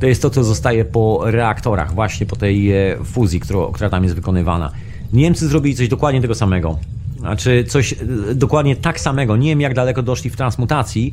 To 0.00 0.06
jest 0.06 0.22
to, 0.22 0.30
co 0.30 0.44
zostaje 0.44 0.84
po 0.84 1.20
reaktorach, 1.24 1.94
właśnie 1.94 2.26
po 2.26 2.36
tej 2.36 2.72
e, 2.72 2.96
fuzji, 3.04 3.40
która, 3.40 3.60
która 3.72 3.90
tam 3.90 4.02
jest 4.02 4.14
wykonywana. 4.14 4.72
Niemcy 5.12 5.48
zrobili 5.48 5.76
coś 5.76 5.88
dokładnie 5.88 6.20
tego 6.20 6.34
samego. 6.34 6.78
Znaczy 7.18 7.64
coś 7.68 7.92
e, 7.92 7.96
dokładnie 8.34 8.76
tak 8.76 9.00
samego. 9.00 9.36
Nie 9.36 9.48
wiem, 9.48 9.60
jak 9.60 9.74
daleko 9.74 10.02
doszli 10.02 10.30
w 10.30 10.36
transmutacji, 10.36 11.12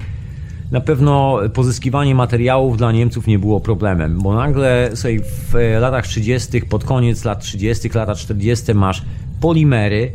na 0.71 0.81
pewno 0.81 1.39
pozyskiwanie 1.53 2.15
materiałów 2.15 2.77
dla 2.77 2.91
Niemców 2.91 3.27
nie 3.27 3.39
było 3.39 3.59
problemem, 3.59 4.19
bo 4.19 4.35
nagle 4.35 4.89
sobie 4.93 5.19
w 5.23 5.53
latach 5.81 6.07
30., 6.07 6.61
pod 6.61 6.83
koniec 6.83 7.25
lat 7.25 7.39
30., 7.39 7.89
lata 7.89 8.15
40. 8.15 8.73
masz 8.73 9.01
polimery, 9.41 10.11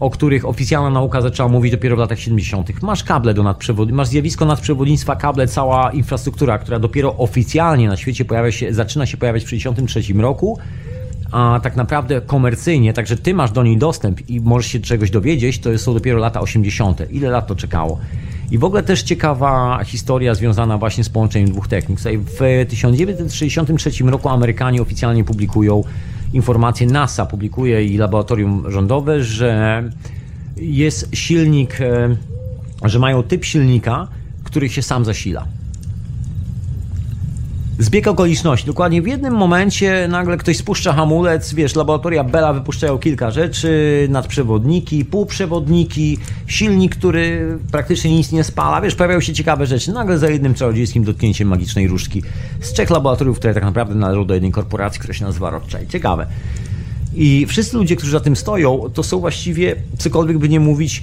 o 0.00 0.10
których 0.10 0.44
oficjalna 0.48 0.90
nauka 0.90 1.20
zaczęła 1.20 1.48
mówić 1.48 1.72
dopiero 1.72 1.96
w 1.96 1.98
latach 1.98 2.18
70. 2.18 2.82
Masz 2.82 3.04
kable 3.04 3.34
do 3.34 3.42
nadprzewodnictwa, 3.42 3.96
masz 3.96 4.08
zjawisko 4.08 4.44
nadprzewodnictwa, 4.44 5.16
kable, 5.16 5.48
cała 5.48 5.90
infrastruktura, 5.90 6.58
która 6.58 6.78
dopiero 6.78 7.16
oficjalnie 7.16 7.88
na 7.88 7.96
świecie 7.96 8.24
pojawia 8.24 8.52
się, 8.52 8.74
zaczyna 8.74 9.06
się 9.06 9.16
pojawiać 9.16 9.42
w 9.42 9.46
1963 9.46 10.22
roku, 10.22 10.58
a 11.32 11.60
tak 11.62 11.76
naprawdę 11.76 12.20
komercyjnie, 12.20 12.92
także 12.92 13.16
ty 13.16 13.34
masz 13.34 13.50
do 13.50 13.62
niej 13.62 13.78
dostęp 13.78 14.30
i 14.30 14.40
możesz 14.40 14.72
się 14.72 14.80
czegoś 14.80 15.10
dowiedzieć, 15.10 15.58
to 15.58 15.78
są 15.78 15.94
dopiero 15.94 16.18
lata 16.18 16.40
80. 16.40 17.02
Ile 17.10 17.30
lat 17.30 17.46
to 17.46 17.56
czekało? 17.56 17.98
I 18.52 18.58
w 18.58 18.64
ogóle 18.64 18.82
też 18.82 19.02
ciekawa 19.02 19.80
historia 19.84 20.34
związana 20.34 20.78
właśnie 20.78 21.04
z 21.04 21.08
połączeniem 21.08 21.50
dwóch 21.50 21.68
technik. 21.68 21.98
W 22.00 22.66
1963 22.68 23.90
roku 24.04 24.28
Amerykanie 24.28 24.82
oficjalnie 24.82 25.24
publikują 25.24 25.84
informacje, 26.32 26.86
NASA 26.86 27.26
publikuje 27.26 27.84
i 27.84 27.96
laboratorium 27.96 28.64
rządowe, 28.70 29.22
że 29.22 29.82
jest 30.56 31.16
silnik, 31.16 31.80
e, 31.80 32.16
że 32.84 32.98
mają 32.98 33.22
typ 33.22 33.44
silnika, 33.44 34.08
który 34.44 34.68
się 34.68 34.82
sam 34.82 35.04
zasila. 35.04 35.46
Zbieg 37.82 38.08
okoliczności. 38.08 38.66
Dokładnie 38.66 39.02
w 39.02 39.06
jednym 39.06 39.34
momencie 39.34 40.08
nagle 40.08 40.36
ktoś 40.36 40.56
spuszcza 40.56 40.92
hamulec, 40.92 41.54
wiesz, 41.54 41.74
laboratoria 41.74 42.24
Bella 42.24 42.52
wypuszczają 42.52 42.98
kilka 42.98 43.30
rzeczy, 43.30 44.06
nadprzewodniki, 44.10 45.04
półprzewodniki, 45.04 46.18
silnik, 46.46 46.96
który 46.96 47.58
praktycznie 47.72 48.16
nic 48.16 48.32
nie 48.32 48.44
spala, 48.44 48.80
wiesz, 48.80 48.94
pojawiają 48.94 49.20
się 49.20 49.32
ciekawe 49.32 49.66
rzeczy. 49.66 49.92
Nagle 49.92 50.18
za 50.18 50.30
jednym 50.30 50.54
czarodziejskim 50.54 51.04
dotknięciem 51.04 51.48
magicznej 51.48 51.88
różdżki 51.88 52.22
z 52.60 52.72
trzech 52.72 52.90
laboratoriów, 52.90 53.38
które 53.38 53.54
tak 53.54 53.64
naprawdę 53.64 53.94
należą 53.94 54.26
do 54.26 54.34
jednej 54.34 54.52
korporacji, 54.52 55.00
która 55.00 55.14
się 55.14 55.24
nazywa 55.24 55.50
Rothschild. 55.50 55.90
Ciekawe. 55.90 56.26
I 57.14 57.46
wszyscy 57.48 57.76
ludzie, 57.76 57.96
którzy 57.96 58.12
za 58.12 58.20
tym 58.20 58.36
stoją, 58.36 58.90
to 58.94 59.02
są 59.02 59.20
właściwie, 59.20 59.76
cokolwiek 59.98 60.38
by 60.38 60.48
nie 60.48 60.60
mówić, 60.60 61.02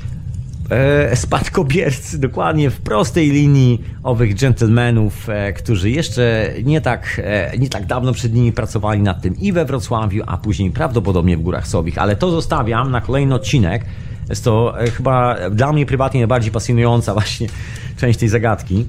e, 0.69 1.15
spadkobiercy 1.15 2.19
dokładnie 2.19 2.69
w 2.69 2.81
prostej 2.81 3.31
linii 3.31 3.83
owych 4.03 4.39
gentlemanów, 4.39 5.29
e, 5.29 5.53
którzy 5.53 5.89
jeszcze 5.89 6.53
nie 6.63 6.81
tak, 6.81 7.21
e, 7.23 7.57
nie 7.57 7.69
tak 7.69 7.85
dawno 7.85 8.13
przed 8.13 8.33
nimi 8.33 8.51
pracowali 8.51 9.01
nad 9.01 9.21
tym 9.21 9.35
i 9.37 9.51
we 9.51 9.65
Wrocławiu, 9.65 10.23
a 10.27 10.37
później 10.37 10.71
prawdopodobnie 10.71 11.37
w 11.37 11.41
Górach 11.41 11.67
Sobich. 11.67 11.97
Ale 11.97 12.15
to 12.15 12.31
zostawiam 12.31 12.91
na 12.91 13.01
kolejny 13.01 13.35
odcinek. 13.35 13.85
Jest 14.29 14.43
to 14.43 14.75
chyba 14.97 15.35
dla 15.51 15.73
mnie 15.73 15.85
prywatnie 15.85 16.19
najbardziej 16.19 16.51
pasjonująca 16.51 17.13
właśnie 17.13 17.47
część 17.99 18.19
tej 18.19 18.29
zagadki. 18.29 18.85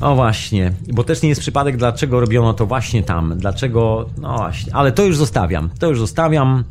O 0.00 0.14
właśnie, 0.14 0.72
bo 0.92 1.04
też 1.04 1.22
nie 1.22 1.28
jest 1.28 1.40
przypadek, 1.40 1.76
dlaczego 1.76 2.20
robiono 2.20 2.54
to 2.54 2.66
właśnie 2.66 3.02
tam, 3.02 3.38
dlaczego, 3.38 4.08
no 4.18 4.36
właśnie, 4.36 4.74
ale 4.74 4.92
to 4.92 5.04
już 5.04 5.16
zostawiam, 5.16 5.70
to 5.78 5.88
już 5.88 5.98
zostawiam 5.98 6.64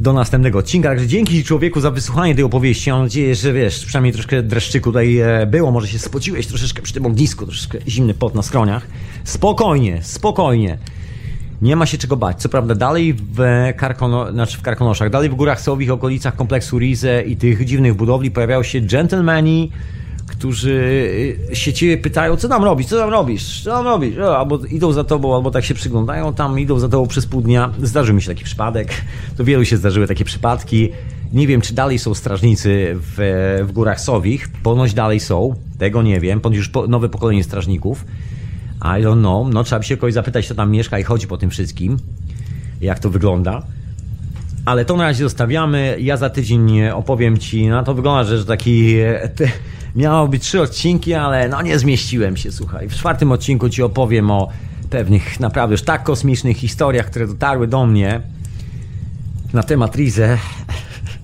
do 0.00 0.12
następnego 0.12 0.58
odcinka. 0.58 0.88
Także 0.88 1.06
dzięki 1.06 1.44
człowieku 1.44 1.80
za 1.80 1.90
wysłuchanie 1.90 2.34
tej 2.34 2.44
opowieści. 2.44 2.90
Mam 2.90 3.02
nadzieję, 3.02 3.34
że 3.34 3.52
wiesz, 3.52 3.86
przynajmniej 3.86 4.12
troszkę 4.12 4.42
dreszczyku 4.42 4.90
tutaj 4.90 5.18
e, 5.18 5.46
było. 5.46 5.70
Może 5.70 5.88
się 5.88 5.98
spociłeś 5.98 6.46
troszeczkę 6.46 6.82
przy 6.82 6.94
tym 6.94 7.06
ognisku, 7.06 7.46
troszeczkę 7.46 7.78
zimny 7.88 8.14
pot 8.14 8.34
na 8.34 8.42
skroniach. 8.42 8.86
Spokojnie, 9.24 10.00
spokojnie. 10.02 10.78
Nie 11.62 11.76
ma 11.76 11.86
się 11.86 11.98
czego 11.98 12.16
bać. 12.16 12.42
Co 12.42 12.48
prawda 12.48 12.74
dalej 12.74 13.14
w, 13.14 13.42
Karkono, 13.76 14.32
znaczy 14.32 14.58
w 14.58 14.62
Karkonoszach, 14.62 15.10
dalej 15.10 15.28
w 15.28 15.34
Górach 15.34 15.60
Sowich, 15.60 15.90
okolicach 15.90 16.36
kompleksu 16.36 16.78
Rize 16.78 17.22
i 17.22 17.36
tych 17.36 17.64
dziwnych 17.64 17.94
budowli 17.94 18.30
pojawiają 18.30 18.62
się 18.62 18.80
gentlemani, 18.80 19.72
którzy 20.28 20.72
y, 21.50 21.56
się 21.56 21.72
ciebie 21.72 21.98
pytają, 21.98 22.36
co 22.36 22.48
tam 22.48 22.64
robisz, 22.64 22.86
co 22.86 22.98
tam 22.98 23.10
robisz, 23.10 23.62
co 23.62 23.70
tam 23.70 23.84
robisz, 23.84 24.18
albo 24.18 24.58
idą 24.58 24.92
za 24.92 25.04
tobą, 25.04 25.34
albo 25.34 25.50
tak 25.50 25.64
się 25.64 25.74
przyglądają 25.74 26.34
tam, 26.34 26.58
idą 26.58 26.78
za 26.78 26.88
tobą 26.88 27.06
przez 27.06 27.26
pół 27.26 27.40
dnia. 27.40 27.70
Zdarzył 27.82 28.14
mi 28.14 28.22
się 28.22 28.28
taki 28.28 28.44
przypadek, 28.44 28.88
to 29.36 29.44
wielu 29.44 29.64
się 29.64 29.76
zdarzyły 29.76 30.06
takie 30.06 30.24
przypadki. 30.24 30.88
Nie 31.32 31.46
wiem, 31.46 31.60
czy 31.60 31.74
dalej 31.74 31.98
są 31.98 32.14
strażnicy 32.14 32.94
w, 32.94 33.64
w 33.68 33.72
Górach 33.72 34.00
Sowich, 34.00 34.48
ponoć 34.62 34.94
dalej 34.94 35.20
są, 35.20 35.54
tego 35.78 36.02
nie 36.02 36.20
wiem, 36.20 36.40
ponoć 36.40 36.58
już 36.58 36.68
po, 36.68 36.86
nowe 36.86 37.08
pokolenie 37.08 37.44
strażników. 37.44 38.04
I 38.80 39.04
don't 39.04 39.18
know, 39.18 39.54
no 39.54 39.64
trzeba 39.64 39.78
by 39.78 39.84
się 39.84 39.96
kogoś 39.96 40.14
zapytać, 40.14 40.46
kto 40.46 40.54
tam 40.54 40.70
mieszka 40.70 40.98
i 40.98 41.02
chodzi 41.02 41.26
po 41.26 41.36
tym 41.36 41.50
wszystkim, 41.50 41.96
jak 42.80 42.98
to 42.98 43.10
wygląda. 43.10 43.62
Ale 44.64 44.84
to 44.84 44.96
na 44.96 45.04
razie 45.04 45.24
zostawiamy. 45.24 45.96
Ja 46.00 46.16
za 46.16 46.30
tydzień 46.30 46.88
opowiem 46.88 47.38
Ci, 47.38 47.68
no 47.68 47.84
to 47.84 47.94
wygląda, 47.94 48.24
że 48.24 48.44
taki... 48.44 48.94
Miało 49.98 50.28
być 50.28 50.42
trzy 50.42 50.60
odcinki, 50.60 51.14
ale 51.14 51.48
no 51.48 51.62
nie 51.62 51.78
zmieściłem 51.78 52.36
się, 52.36 52.52
słuchaj. 52.52 52.88
W 52.88 52.94
czwartym 52.94 53.32
odcinku 53.32 53.68
ci 53.68 53.82
opowiem 53.82 54.30
o 54.30 54.48
pewnych 54.90 55.40
naprawdę 55.40 55.74
już 55.74 55.82
tak 55.82 56.02
kosmicznych 56.02 56.56
historiach, 56.56 57.06
które 57.06 57.26
dotarły 57.26 57.66
do 57.66 57.86
mnie 57.86 58.20
na 59.52 59.62
temat 59.62 59.96
Rize. 59.96 60.38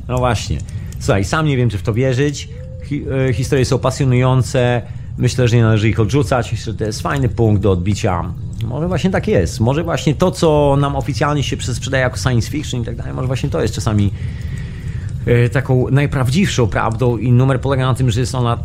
No 0.09 0.19
właśnie. 0.19 0.59
Słuchaj, 0.99 1.25
sam 1.25 1.47
nie 1.47 1.57
wiem, 1.57 1.71
czy 1.71 1.79
w 1.79 1.83
to 1.83 1.95
wierzyć. 1.95 2.49
Hi, 2.85 3.05
e, 3.29 3.33
historie 3.33 3.65
są 3.65 3.79
pasjonujące. 3.79 4.83
Myślę, 5.19 5.49
że 5.49 5.57
nie 5.57 5.63
należy 5.63 5.89
ich 5.89 6.01
odrzucać. 6.01 6.53
Myślę, 6.53 6.73
że 6.73 6.79
to 6.79 6.85
jest 6.85 7.03
fajny 7.03 7.29
punkt 7.29 7.63
do 7.63 7.71
odbicia. 7.71 8.35
Może 8.65 8.89
właśnie 8.89 9.11
tak 9.11 9.29
jest. 9.29 9.61
Może 9.61 9.85
właśnie 9.85 10.15
to, 10.15 10.31
co 10.31 10.77
nam 10.81 10.97
oficjalnie 10.97 11.43
się 11.43 11.57
sprzedaje 11.75 12.03
jako 12.03 12.17
science 12.17 12.51
fiction 12.51 12.83
i 12.83 12.85
tak 12.85 12.97
dalej, 12.97 13.15
może 13.15 13.27
właśnie 13.27 13.49
to 13.49 13.63
jest 13.63 13.75
czasami 13.75 14.11
taką 15.53 15.91
najprawdziwszą 15.91 16.67
prawdą 16.67 17.17
i 17.17 17.33
numer 17.33 17.61
polega 17.61 17.87
na 17.87 17.95
tym, 17.95 18.11
że 18.11 18.21
jest 18.21 18.35
ona 18.35 18.59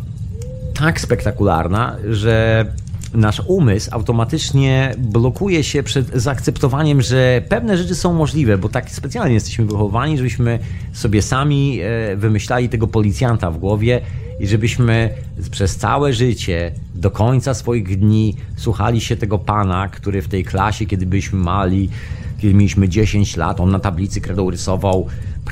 tak 0.74 1.00
spektakularna, 1.00 1.96
że 2.10 2.66
nasz 3.14 3.42
umysł 3.46 3.88
automatycznie 3.92 4.94
blokuje 4.98 5.64
się 5.64 5.82
przed 5.82 6.08
zaakceptowaniem, 6.14 7.02
że 7.02 7.42
pewne 7.48 7.76
rzeczy 7.76 7.94
są 7.94 8.14
możliwe, 8.14 8.58
bo 8.58 8.68
tak 8.68 8.90
specjalnie 8.90 9.34
jesteśmy 9.34 9.64
wychowani, 9.64 10.16
żebyśmy 10.16 10.58
sobie 10.92 11.22
sami 11.22 11.80
e, 11.80 12.16
wymyślali 12.16 12.68
tego 12.68 12.86
policjanta 12.86 13.50
w 13.50 13.58
głowie 13.58 14.00
i 14.40 14.46
żebyśmy 14.46 15.10
przez 15.50 15.76
całe 15.76 16.12
życie, 16.12 16.72
do 16.94 17.10
końca 17.10 17.54
swoich 17.54 17.98
dni, 17.98 18.36
słuchali 18.56 19.00
się 19.00 19.16
tego 19.16 19.38
pana, 19.38 19.88
który 19.88 20.22
w 20.22 20.28
tej 20.28 20.44
klasie, 20.44 20.86
kiedy 20.86 21.06
byliśmy 21.06 21.38
mali, 21.38 21.90
kiedy 22.38 22.54
mieliśmy 22.54 22.88
10 22.88 23.36
lat, 23.36 23.60
on 23.60 23.70
na 23.70 23.80
tablicy 23.80 24.20
kredą 24.20 24.50
rysował 24.50 25.06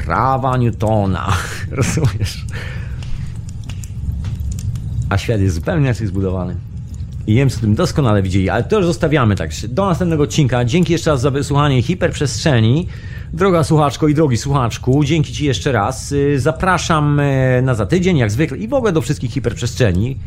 prawa 0.05 0.57
Newtona. 0.57 1.33
Rozumiesz? 1.71 2.45
A 5.09 5.19
świat 5.19 5.41
jest 5.41 5.55
zupełnie 5.55 5.85
inaczej 5.85 6.07
zbudowany. 6.07 6.57
I 7.27 7.35
Niemcy 7.35 7.61
tym 7.61 7.75
doskonale 7.75 8.23
widzieli, 8.23 8.51
ale 8.51 8.65
to 8.65 8.77
już 8.77 8.87
zostawiamy 8.87 9.37
tak. 9.37 9.51
Do 9.69 9.87
następnego 9.87 10.23
odcinka. 10.23 10.65
Dzięki 10.65 10.93
jeszcze 10.93 11.11
raz 11.11 11.21
za 11.21 11.31
wysłuchanie 11.31 11.83
hiperprzestrzeni. 11.83 12.87
Droga 13.33 13.65
słuchaczko 13.65 14.09
i 14.09 14.15
drogi 14.15 14.37
słuchaczku, 14.37 15.05
dzięki 15.05 15.33
Ci 15.33 15.45
jeszcze 15.45 15.73
raz. 15.73 16.13
Y, 16.13 16.41
Zapraszam 16.41 17.21
y, 17.21 17.63
na 17.63 17.75
za 17.75 17.87
tydzień, 17.87 18.17
jak 18.17 18.31
zwykle, 18.31 18.59
i 18.59 18.69
w 18.69 18.75
ogóle 18.75 18.93
do 18.93 19.01
wszystkich 19.01 19.33
hiperprzestrzeni. 19.33 20.19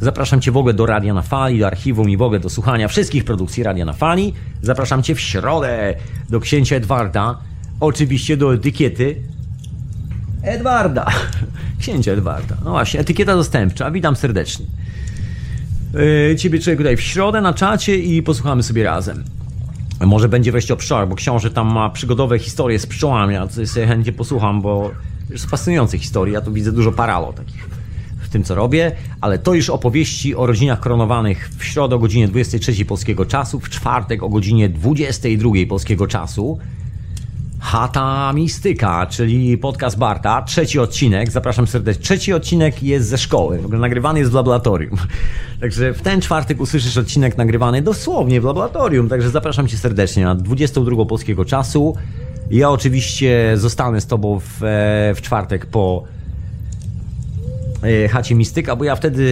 Zapraszam 0.00 0.40
Cię 0.40 0.52
w 0.52 0.56
ogóle 0.56 0.74
do 0.74 0.86
Radia 0.86 1.14
na 1.14 1.22
Fali, 1.22 1.58
do 1.58 1.66
archiwum 1.66 2.10
i 2.10 2.16
w 2.16 2.22
ogóle 2.22 2.40
do 2.40 2.50
słuchania 2.50 2.88
wszystkich 2.88 3.24
produkcji 3.24 3.62
Radia 3.62 3.84
na 3.84 3.92
Fali. 3.92 4.34
Zapraszam 4.62 5.02
Cię 5.02 5.14
w 5.14 5.20
środę 5.20 5.94
do 6.28 6.40
księcia 6.40 6.76
Edwarda. 6.76 7.38
Oczywiście 7.80 8.36
do 8.36 8.54
etykiety 8.54 9.16
Edwarda. 10.42 11.06
Księcia 11.80 12.12
Edwarda. 12.12 12.56
No 12.64 12.70
właśnie, 12.70 13.00
etykieta 13.00 13.36
dostępcza. 13.36 13.90
Witam 13.90 14.16
serdecznie. 14.16 14.66
Yy, 16.28 16.36
Ciebie 16.36 16.58
człowiek 16.58 16.78
tutaj 16.78 16.96
w 16.96 17.00
środę 17.00 17.40
na 17.40 17.54
czacie 17.54 17.98
i 17.98 18.22
posłuchamy 18.22 18.62
sobie 18.62 18.84
razem. 18.84 19.24
Może 20.06 20.28
będzie 20.28 20.52
wreszcie 20.52 20.74
o 20.74 20.76
pszczołach, 20.76 21.08
bo 21.08 21.14
książę 21.14 21.50
tam 21.50 21.72
ma 21.72 21.90
przygodowe 21.90 22.38
historie 22.38 22.78
z 22.78 22.86
pszczołami, 22.86 23.36
a 23.36 23.46
coś 23.46 23.68
sobie 23.68 23.86
chętnie 23.86 24.12
posłucham, 24.12 24.62
bo 24.62 24.90
już 25.30 25.42
fascynujące 25.42 25.98
historie. 25.98 26.34
Ja 26.34 26.40
tu 26.40 26.52
widzę 26.52 26.72
dużo 26.72 26.92
paralo 26.92 27.32
takich 27.32 27.68
w 28.18 28.28
tym, 28.28 28.44
co 28.44 28.54
robię, 28.54 28.92
ale 29.20 29.38
to 29.38 29.54
już 29.54 29.70
opowieści 29.70 30.34
o 30.34 30.46
rodzinach 30.46 30.80
koronowanych 30.80 31.50
w 31.58 31.64
środę 31.64 31.96
o 31.96 31.98
godzinie 31.98 32.28
23 32.28 32.84
polskiego 32.84 33.26
czasu, 33.26 33.60
w 33.60 33.68
czwartek 33.68 34.22
o 34.22 34.28
godzinie 34.28 34.68
22 34.68 35.50
polskiego 35.68 36.06
czasu. 36.06 36.58
Chata 37.60 38.32
Mistyka, 38.32 39.06
czyli 39.06 39.58
podcast 39.58 39.98
Barta, 39.98 40.42
trzeci 40.42 40.78
odcinek, 40.78 41.30
zapraszam 41.30 41.66
serdecznie. 41.66 42.02
Trzeci 42.02 42.32
odcinek 42.32 42.82
jest 42.82 43.08
ze 43.08 43.18
szkoły, 43.18 43.58
w 43.58 43.64
ogóle 43.64 43.80
nagrywany 43.80 44.18
jest 44.18 44.30
w 44.30 44.34
laboratorium. 44.34 44.96
Także 45.60 45.94
w 45.94 46.02
ten 46.02 46.20
czwartek 46.20 46.60
usłyszysz 46.60 46.96
odcinek 46.96 47.38
nagrywany 47.38 47.82
dosłownie 47.82 48.40
w 48.40 48.44
laboratorium, 48.44 49.08
także 49.08 49.30
zapraszam 49.30 49.68
Cię 49.68 49.76
serdecznie 49.76 50.24
na 50.24 50.34
22 50.34 51.06
polskiego 51.06 51.44
czasu. 51.44 51.96
Ja 52.50 52.70
oczywiście 52.70 53.52
zostanę 53.54 54.00
z 54.00 54.06
Tobą 54.06 54.40
w, 54.40 54.62
e, 54.62 55.14
w 55.14 55.20
czwartek 55.22 55.66
po 55.66 56.04
e, 57.82 58.08
chacie 58.08 58.34
Mistyka, 58.34 58.76
bo 58.76 58.84
ja 58.84 58.96
wtedy, 58.96 59.24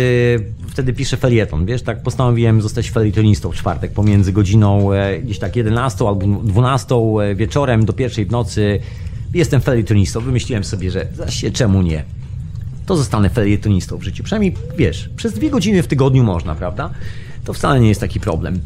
wtedy 0.78 0.92
piszę 0.92 1.16
felieton, 1.16 1.66
wiesz, 1.66 1.82
tak 1.82 2.02
postanowiłem 2.02 2.62
zostać 2.62 2.90
felietonistą 2.90 3.50
w 3.50 3.54
czwartek 3.54 3.92
pomiędzy 3.92 4.32
godziną 4.32 4.92
e, 4.92 5.18
gdzieś 5.18 5.38
tak 5.38 5.56
11 5.56 6.08
albo 6.08 6.26
12 6.26 6.94
e, 6.94 7.34
wieczorem 7.34 7.84
do 7.84 7.92
pierwszej 7.92 8.26
w 8.26 8.30
nocy. 8.30 8.80
Jestem 9.34 9.60
felietonistą, 9.60 10.20
wymyśliłem 10.20 10.64
sobie, 10.64 10.90
że 10.90 11.06
właśnie 11.16 11.50
czemu 11.50 11.82
nie? 11.82 12.04
To 12.86 12.96
zostanę 12.96 13.30
felietonistą 13.30 13.96
w 13.96 14.02
życiu. 14.02 14.24
Przynajmniej, 14.24 14.54
wiesz, 14.76 15.10
przez 15.16 15.32
dwie 15.32 15.50
godziny 15.50 15.82
w 15.82 15.86
tygodniu 15.86 16.24
można, 16.24 16.54
prawda? 16.54 16.90
To 17.44 17.52
wcale 17.52 17.80
nie 17.80 17.88
jest 17.88 18.00
taki 18.00 18.20
problem. 18.20 18.60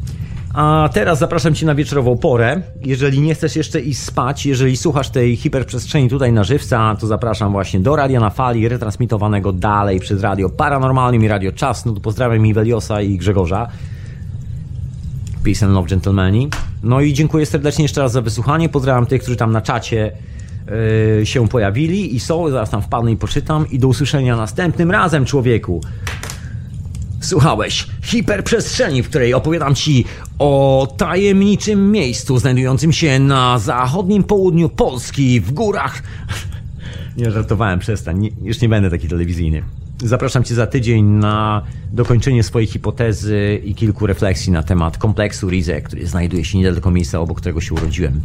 A 0.55 0.89
teraz 0.93 1.19
zapraszam 1.19 1.55
Cię 1.55 1.67
na 1.67 1.75
wieczorową 1.75 2.19
porę. 2.19 2.63
Jeżeli 2.85 3.21
nie 3.21 3.35
chcesz 3.35 3.57
jeszcze 3.57 3.81
iść 3.81 4.01
spać, 4.01 4.47
jeżeli 4.47 4.77
słuchasz 4.77 5.11
tej 5.11 5.37
hiperprzestrzeni 5.37 6.09
tutaj 6.09 6.33
na 6.33 6.45
żywca, 6.45 6.97
to 7.01 7.07
zapraszam 7.07 7.53
właśnie 7.53 7.81
do 7.81 7.97
Radia 7.97 8.21
na 8.21 8.31
Fali, 8.31 8.69
retransmitowanego 8.69 9.53
dalej 9.53 10.01
przez 10.01 10.23
Radio 10.23 10.51
Paranormalnym 10.51 11.25
i 11.25 11.29
Radio 11.29 11.53
Czas. 11.53 11.85
No 11.85 11.93
to 11.93 12.01
pozdrawiam 12.01 12.47
i 12.47 12.55
Weliosa 12.55 13.03
i 13.03 13.19
Grzegorza. 13.19 13.69
Peace 15.45 15.67
and 15.67 15.75
love, 15.75 15.89
gentlemani. 15.89 16.49
No 16.83 17.01
i 17.01 17.13
dziękuję 17.13 17.47
serdecznie 17.47 17.85
jeszcze 17.85 18.01
raz 18.01 18.13
za 18.13 18.23
wysłuchanie. 18.23 18.69
Pozdrawiam 18.69 19.07
tych, 19.07 19.23
którzy 19.23 19.37
tam 19.37 19.53
na 19.53 19.61
czacie 19.61 20.13
yy, 21.19 21.27
się 21.27 21.49
pojawili 21.49 22.17
i 22.17 22.21
są. 22.21 22.51
Zaraz 22.51 22.71
tam 22.71 22.83
wpadnę 22.83 23.13
i 23.13 23.17
poczytam. 23.17 23.71
I 23.71 23.79
do 23.79 23.89
usłyszenia 23.89 24.37
następnym 24.37 24.91
razem, 24.91 25.25
człowieku. 25.25 25.81
Słuchałeś 27.23 27.87
hiperprzestrzeni, 28.03 29.03
w 29.03 29.09
której 29.09 29.35
opowiadam 29.35 29.75
ci 29.75 30.05
o 30.39 30.89
tajemniczym 30.97 31.93
miejscu 31.93 32.39
znajdującym 32.39 32.93
się 32.93 33.19
na 33.19 33.59
zachodnim 33.59 34.25
południu 34.25 34.69
Polski, 34.69 35.41
w 35.41 35.53
górach. 35.53 36.03
Nie 37.17 37.31
żartowałem, 37.31 37.79
przestań, 37.79 38.19
nie, 38.19 38.31
już 38.43 38.61
nie 38.61 38.69
będę 38.69 38.91
taki 38.91 39.09
telewizyjny. 39.09 39.63
Zapraszam 40.05 40.45
cię 40.45 40.55
za 40.55 40.67
tydzień 40.67 41.05
na 41.05 41.63
dokończenie 41.93 42.43
swojej 42.43 42.67
hipotezy 42.67 43.61
i 43.65 43.75
kilku 43.75 44.07
refleksji 44.07 44.53
na 44.53 44.63
temat 44.63 44.99
kompleksu 44.99 45.49
Rize, 45.49 45.81
który 45.83 46.07
znajduje 46.07 46.45
się 46.45 46.59
niedaleko 46.59 46.91
miejsca, 46.91 47.21
obok 47.21 47.41
którego 47.41 47.61
się 47.61 47.75
urodziłem. 47.75 48.21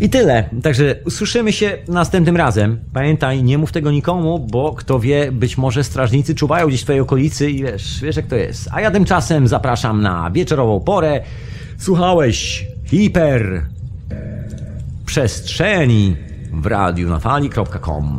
I 0.00 0.10
tyle. 0.10 0.50
Także 0.62 0.94
usłyszymy 1.04 1.52
się 1.52 1.78
następnym 1.88 2.36
razem. 2.36 2.78
Pamiętaj, 2.92 3.42
nie 3.42 3.58
mów 3.58 3.72
tego 3.72 3.90
nikomu, 3.90 4.38
bo 4.38 4.72
kto 4.72 5.00
wie, 5.00 5.32
być 5.32 5.58
może 5.58 5.84
strażnicy 5.84 6.34
czuwają 6.34 6.68
gdzieś 6.68 6.80
w 6.80 6.84
twojej 6.84 7.00
okolicy 7.00 7.50
i 7.50 7.62
wiesz, 7.62 8.00
wiesz 8.02 8.16
jak 8.16 8.26
to 8.26 8.36
jest. 8.36 8.68
A 8.72 8.80
ja 8.80 8.90
tymczasem 8.90 9.48
zapraszam 9.48 10.02
na 10.02 10.30
wieczorową 10.30 10.80
porę. 10.80 11.20
Słuchałeś 11.78 12.66
hiper 12.84 13.62
przestrzeni 15.06 16.16
w 16.52 16.66
radiu 16.66 17.08
na 17.08 17.18
fali.com. 17.18 18.18